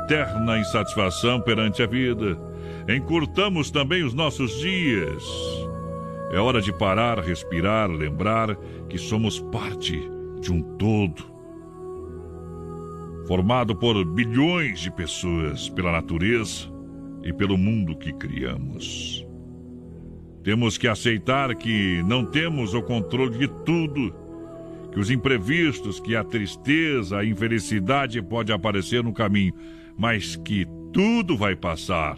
eterna 0.06 0.58
insatisfação 0.58 1.40
perante 1.40 1.84
a 1.84 1.86
vida. 1.86 2.49
Encurtamos 2.90 3.70
também 3.70 4.04
os 4.04 4.16
nossos 4.16 4.60
dias. 4.60 5.24
É 6.32 6.40
hora 6.40 6.60
de 6.60 6.74
parar, 6.74 7.20
respirar, 7.20 7.88
lembrar 7.88 8.56
que 8.90 8.98
somos 8.98 9.40
parte 9.40 10.02
de 10.42 10.52
um 10.52 10.60
todo. 10.76 11.24
Formado 13.28 13.76
por 13.76 14.04
bilhões 14.04 14.80
de 14.80 14.90
pessoas, 14.90 15.70
pela 15.70 15.92
natureza 15.92 16.68
e 17.24 17.32
pelo 17.32 17.60
mundo 17.60 17.96
que 17.96 18.12
criamos. 18.12 19.24
Temos 20.44 20.76
que 20.76 20.88
aceitar 20.88 21.54
que 21.54 22.02
não 22.08 22.26
temos 22.26 22.74
o 22.74 22.82
controle 22.82 23.38
de 23.38 23.48
tudo, 23.66 24.12
que 24.92 25.00
os 25.00 25.12
imprevistos, 25.12 26.00
que 26.00 26.16
a 26.16 26.24
tristeza, 26.24 27.20
a 27.20 27.26
infelicidade 27.26 28.20
pode 28.20 28.52
aparecer 28.52 29.04
no 29.04 29.14
caminho, 29.14 29.54
mas 29.96 30.36
que 30.36 30.66
tudo 30.92 31.38
vai 31.38 31.56
passar. 31.56 32.18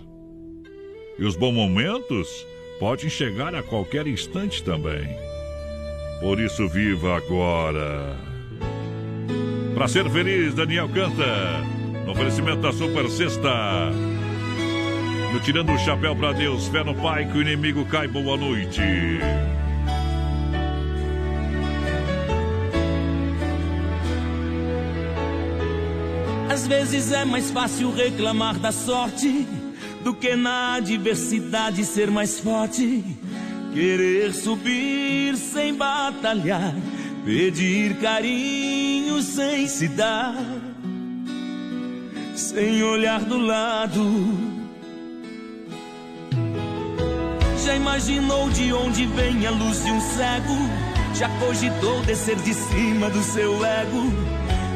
E 1.18 1.24
os 1.24 1.36
bons 1.36 1.54
momentos 1.54 2.46
podem 2.80 3.10
chegar 3.10 3.54
a 3.54 3.62
qualquer 3.62 4.08
instante 4.08 4.64
também. 4.64 5.08
Por 6.20 6.40
isso, 6.40 6.68
viva 6.68 7.18
agora. 7.18 8.18
Para 9.74 9.88
ser 9.88 10.10
feliz, 10.10 10.54
Daniel 10.54 10.90
canta. 10.90 11.64
No 12.06 12.12
oferecimento 12.12 12.62
da 12.62 12.72
Super 12.72 13.10
Sexta. 13.10 13.92
No 15.34 15.40
Tirando 15.40 15.72
o 15.72 15.80
Chapéu 15.80 16.16
para 16.16 16.34
Deus, 16.34 16.68
fé 16.68 16.84
no 16.84 16.94
Pai 16.94 17.26
que 17.26 17.38
o 17.38 17.42
inimigo 17.42 17.86
cai. 17.86 18.08
Boa 18.08 18.36
noite. 18.36 18.82
Às 26.50 26.68
vezes 26.68 27.12
é 27.12 27.24
mais 27.26 27.50
fácil 27.50 27.92
reclamar 27.94 28.60
da 28.60 28.72
sorte 28.72 29.48
do 30.04 30.14
que 30.14 30.36
na 30.36 30.76
adversidade 30.76 31.86
ser 31.86 32.10
mais 32.10 32.40
forte. 32.40 33.04
Querer 33.74 34.34
subir 34.34 35.38
sem 35.38 35.74
batalhar, 35.74 36.76
pedir 37.24 37.96
carinho 37.98 39.22
sem 39.22 39.68
se 39.68 39.88
dar, 39.88 40.36
sem 42.36 42.84
olhar 42.84 43.22
do 43.22 43.38
lado. 43.38 44.52
Já 47.64 47.76
imaginou 47.76 48.50
de 48.50 48.74
onde 48.74 49.06
vem 49.06 49.46
a 49.46 49.52
luz 49.52 49.84
de 49.84 49.92
um 49.92 50.02
cego? 50.02 50.58
Já 51.14 51.30
cogitou 51.40 52.02
descer 52.02 52.36
de 52.38 52.54
cima 52.54 53.10
do 53.10 53.22
seu 53.22 53.64
ego? 53.64 54.12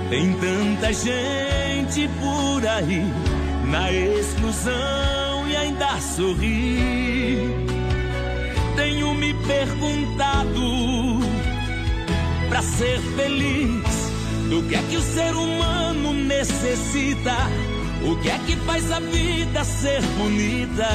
Tem 0.09 0.31
tanta 0.33 0.93
gente 0.93 2.07
por 2.21 2.65
aí 2.67 3.34
na 3.75 3.91
exclusão 3.91 5.47
e 5.49 5.55
ainda 5.57 5.99
sorri. 5.99 7.49
Tenho 8.77 9.13
me 9.13 9.33
perguntado 9.33 11.19
para 12.47 12.61
ser 12.61 12.99
feliz, 13.17 13.83
do 14.49 14.63
que 14.63 14.75
é 14.75 14.81
que 14.89 14.95
o 14.95 15.01
ser 15.01 15.33
humano 15.35 16.13
necessita? 16.13 17.35
O 18.09 18.15
que 18.21 18.29
é 18.29 18.37
que 18.45 18.55
faz 18.67 18.89
a 18.91 18.99
vida 19.01 19.63
ser 19.65 20.01
bonita? 20.19 20.87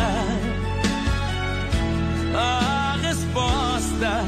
A 2.34 2.96
resposta, 3.02 4.24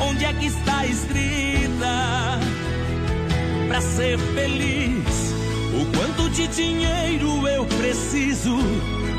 onde 0.00 0.24
é 0.26 0.32
que 0.34 0.46
está 0.46 0.84
escrita? 0.84 2.38
Para 3.68 3.80
ser 3.80 4.18
feliz, 4.18 5.31
o 5.74 5.86
quanto 5.96 6.30
de 6.30 6.46
dinheiro 6.48 7.46
eu 7.48 7.64
preciso? 7.66 8.56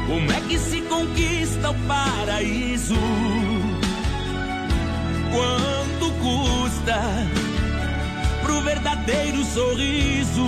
Como 0.08 0.32
é 0.32 0.42
que 0.42 0.58
se 0.60 0.82
conquista 0.82 1.72
o 1.72 1.76
paraíso? 1.88 2.96
Quanto 5.32 6.12
custa 6.22 7.02
pro 8.44 8.62
verdadeiro 8.62 9.44
sorriso 9.46 10.46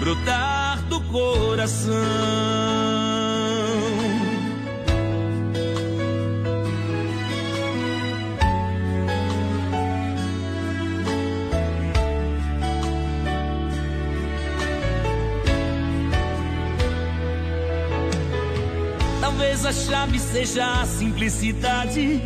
brotar 0.00 0.82
do 0.82 1.00
coração? 1.02 1.94
Talvez 19.56 19.64
a 19.64 19.72
chave 19.72 20.18
seja 20.18 20.82
a 20.82 20.86
simplicidade. 20.86 22.20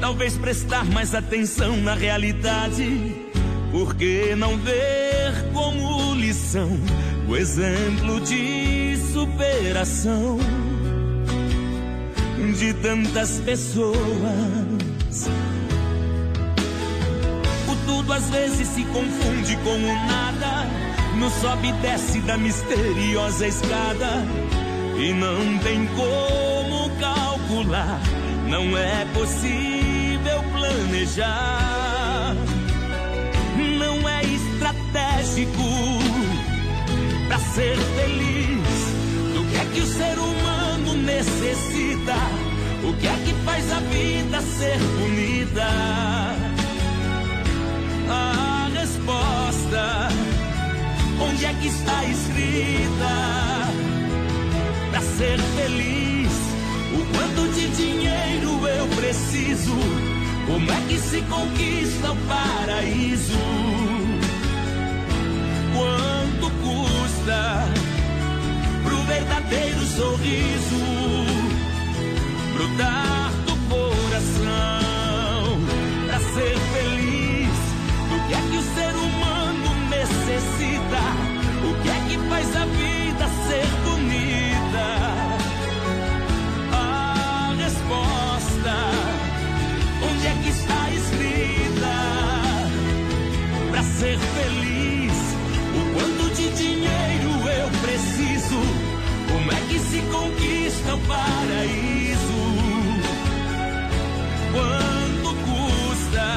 Talvez 0.00 0.36
prestar 0.36 0.84
mais 0.84 1.14
atenção 1.14 1.78
na 1.78 1.94
realidade. 1.94 3.16
Por 3.70 3.94
que 3.94 4.34
não 4.34 4.58
ver 4.58 5.50
como 5.54 6.14
lição 6.14 6.68
o 7.26 7.34
exemplo 7.36 8.20
de 8.20 8.98
superação 9.12 10.38
de 12.58 12.74
tantas 12.74 13.40
pessoas? 13.40 13.96
O 17.66 17.86
tudo 17.86 18.12
às 18.12 18.28
vezes 18.28 18.68
se 18.68 18.84
confunde 18.84 19.56
com 19.64 19.76
o 19.76 20.06
nada. 20.06 20.66
No 21.18 21.30
sobe 21.30 21.68
e 21.68 21.72
desce 21.72 22.20
da 22.20 22.36
misteriosa 22.36 23.46
escada. 23.46 24.22
E 24.98 25.14
não 25.14 25.58
tem 25.58 25.86
como 25.86 26.53
calcular, 27.54 28.00
não 28.48 28.76
é 28.76 29.04
possível 29.14 30.42
planejar. 30.52 32.34
Não 33.78 34.08
é 34.08 34.22
estratégico 34.24 35.62
para 37.28 37.38
ser 37.38 37.76
feliz. 37.76 38.58
Do 39.34 39.44
que 39.44 39.56
é 39.56 39.64
que 39.72 39.80
o 39.80 39.86
ser 39.86 40.18
humano 40.18 40.94
necessita? 40.94 42.16
O 42.82 42.92
que 42.94 43.06
é 43.06 43.16
que 43.24 43.32
faz 43.44 43.72
a 43.72 43.80
vida 43.80 44.40
ser 44.40 44.78
bonita? 44.78 45.68
A 48.10 48.68
resposta, 48.74 50.08
onde 51.20 51.46
é 51.46 51.54
que 51.54 51.68
está 51.68 52.04
escrita? 52.04 53.14
Para 54.90 55.00
ser 55.00 55.38
feliz, 55.56 56.13
quanto 57.34 57.52
de 57.52 57.68
dinheiro 57.68 58.66
eu 58.68 58.86
preciso? 58.96 59.74
Como 60.46 60.70
é 60.70 60.80
que 60.88 60.98
se 60.98 61.20
conquista 61.22 62.12
o 62.12 62.16
paraíso? 62.28 63.38
Quanto 65.74 66.50
custa 66.62 67.68
pro 68.84 68.96
verdadeiro 69.04 69.80
sorriso 69.80 70.76
brotar 72.54 73.13
ser 94.04 94.18
feliz, 94.18 95.18
o 95.80 95.82
quanto 95.94 96.34
de 96.34 96.50
dinheiro 96.50 97.30
eu 97.60 97.68
preciso? 97.80 98.60
Como 99.32 99.50
é 99.50 99.60
que 99.68 99.78
se 99.78 100.00
conquista 100.12 100.94
o 100.94 100.98
paraíso? 101.08 102.40
Quanto 104.52 105.30
custa 105.46 106.28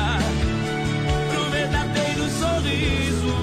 pro 1.29 1.43
verdadeiro 1.51 2.29
sorriso 2.39 3.35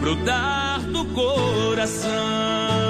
brotar 0.00 0.80
do 0.80 1.04
coração? 1.14 2.89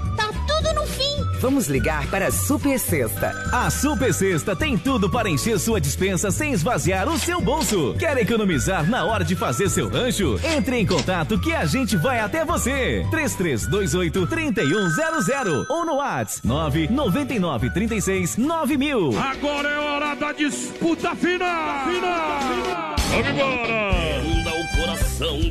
Vamos 1.41 1.67
ligar 1.67 2.05
para 2.11 2.27
a 2.27 2.31
Super 2.31 2.77
Sexta. 2.77 3.33
A 3.51 3.67
Super 3.71 4.13
Sexta 4.13 4.55
tem 4.55 4.77
tudo 4.77 5.09
para 5.09 5.27
encher 5.27 5.59
sua 5.59 5.81
dispensa 5.81 6.29
sem 6.29 6.53
esvaziar 6.53 7.09
o 7.09 7.17
seu 7.17 7.41
bolso. 7.41 7.95
Quer 7.97 8.15
economizar 8.19 8.87
na 8.87 9.03
hora 9.05 9.25
de 9.25 9.35
fazer 9.35 9.67
seu 9.67 9.89
rancho? 9.89 10.39
Entre 10.43 10.77
em 10.77 10.85
contato 10.85 11.39
que 11.41 11.51
a 11.51 11.65
gente 11.65 11.97
vai 11.97 12.19
até 12.19 12.45
você. 12.45 13.03
3328 13.09 14.27
3100 14.27 15.65
ou 15.67 15.83
no 15.83 15.95
WhatsApp 15.95 16.47
999 16.47 17.71
36 17.71 18.37
9000. 18.37 19.19
Agora 19.19 19.67
é 19.67 19.79
hora 19.79 20.15
da 20.15 20.31
disputa 20.33 21.15
final! 21.15 21.85
Final! 21.87 22.95
Vamos 23.09 23.29
embora! 23.29 24.40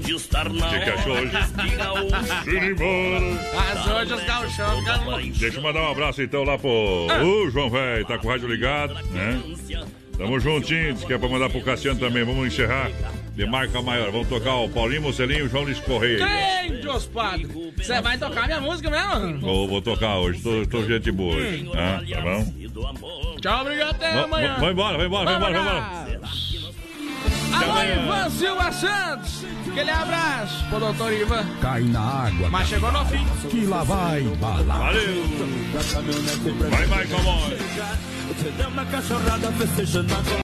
De 0.02 0.12
estar 0.14 0.48
na 0.52 0.68
que 0.80 0.90
achou 0.90 1.12
hoje? 1.12 1.30
Vamos 1.30 2.64
embora! 2.64 3.50
Mas 3.54 3.86
hoje 3.86 4.14
os 4.14 4.24
gauchão 4.24 4.80
loucos. 5.04 5.38
Deixa 5.38 5.58
eu 5.58 5.62
mandar 5.62 5.82
um 5.82 5.90
abraço 5.92 6.22
então 6.22 6.42
lá 6.42 6.58
pro 6.58 7.06
Ah. 7.08 7.22
Ô, 7.22 7.48
João 7.50 7.70
Velho, 7.70 8.04
tá 8.04 8.18
com 8.18 8.26
o 8.26 8.30
rádio 8.30 8.48
ligado, 8.48 8.94
né? 8.94 9.40
Tamo 10.18 10.38
juntinhos, 10.40 11.04
que 11.04 11.12
é 11.12 11.18
pra 11.18 11.28
mandar 11.28 11.48
pro 11.48 11.62
Cassiano 11.62 11.98
também. 12.00 12.24
Vamos 12.24 12.46
encerrar 12.48 12.90
de 13.34 13.46
marca 13.46 13.80
maior. 13.80 14.10
Vamos 14.10 14.28
tocar 14.28 14.54
o 14.56 14.68
Paulinho 14.68 15.02
Mocelinho 15.02 15.40
e 15.40 15.42
o 15.44 15.48
João 15.48 15.62
Luiz 15.64 15.78
Correia. 15.80 16.26
Quem, 16.26 16.72
Deus 16.80 17.06
Padre? 17.06 17.46
Você 17.76 18.00
vai 18.02 18.18
tocar 18.18 18.46
minha 18.46 18.60
música 18.60 18.90
mesmo? 18.90 19.38
Vou, 19.40 19.68
vou 19.68 19.80
tocar 19.80 20.18
hoje, 20.18 20.42
tô, 20.42 20.66
tô 20.66 20.82
gente 20.84 21.10
boa 21.12 21.36
hoje. 21.36 21.64
Hum. 21.64 21.70
Tá, 21.70 22.20
bom? 22.20 23.36
Tchau, 23.40 23.60
obrigado, 23.62 23.90
até 23.94 24.12
amanhã. 24.20 24.54
va- 24.54 24.60
Vai 24.60 24.72
embora, 24.72 24.96
vai 24.98 25.06
embora, 25.06 25.24
vai 25.24 25.36
embora, 25.36 25.52
vai 25.52 25.62
embora. 25.62 26.20
Alô. 27.52 27.82
Ivan 27.82 28.30
Silva 28.30 28.72
Santos. 28.72 29.44
Aquele 29.70 29.90
abraço 29.90 30.64
pro 30.68 30.80
doutor 30.80 31.12
Ivan. 31.12 31.44
Cai 31.60 31.82
na 31.82 32.00
água. 32.00 32.50
Mas 32.50 32.68
chegou 32.68 32.90
no 32.92 33.04
fim. 33.06 33.24
Que 33.48 33.66
lá 33.66 33.82
vai 33.84 34.22
bala. 34.40 34.62
Valeu. 34.64 35.24
Vai, 36.70 36.86
vai, 36.86 37.06
come 37.06 37.28
on. 37.28 37.50
Você 38.28 38.50
deu 38.56 38.68
uma 38.68 38.84
cachorrada 38.86 39.52
festejando 39.52 40.14
agora. 40.14 40.30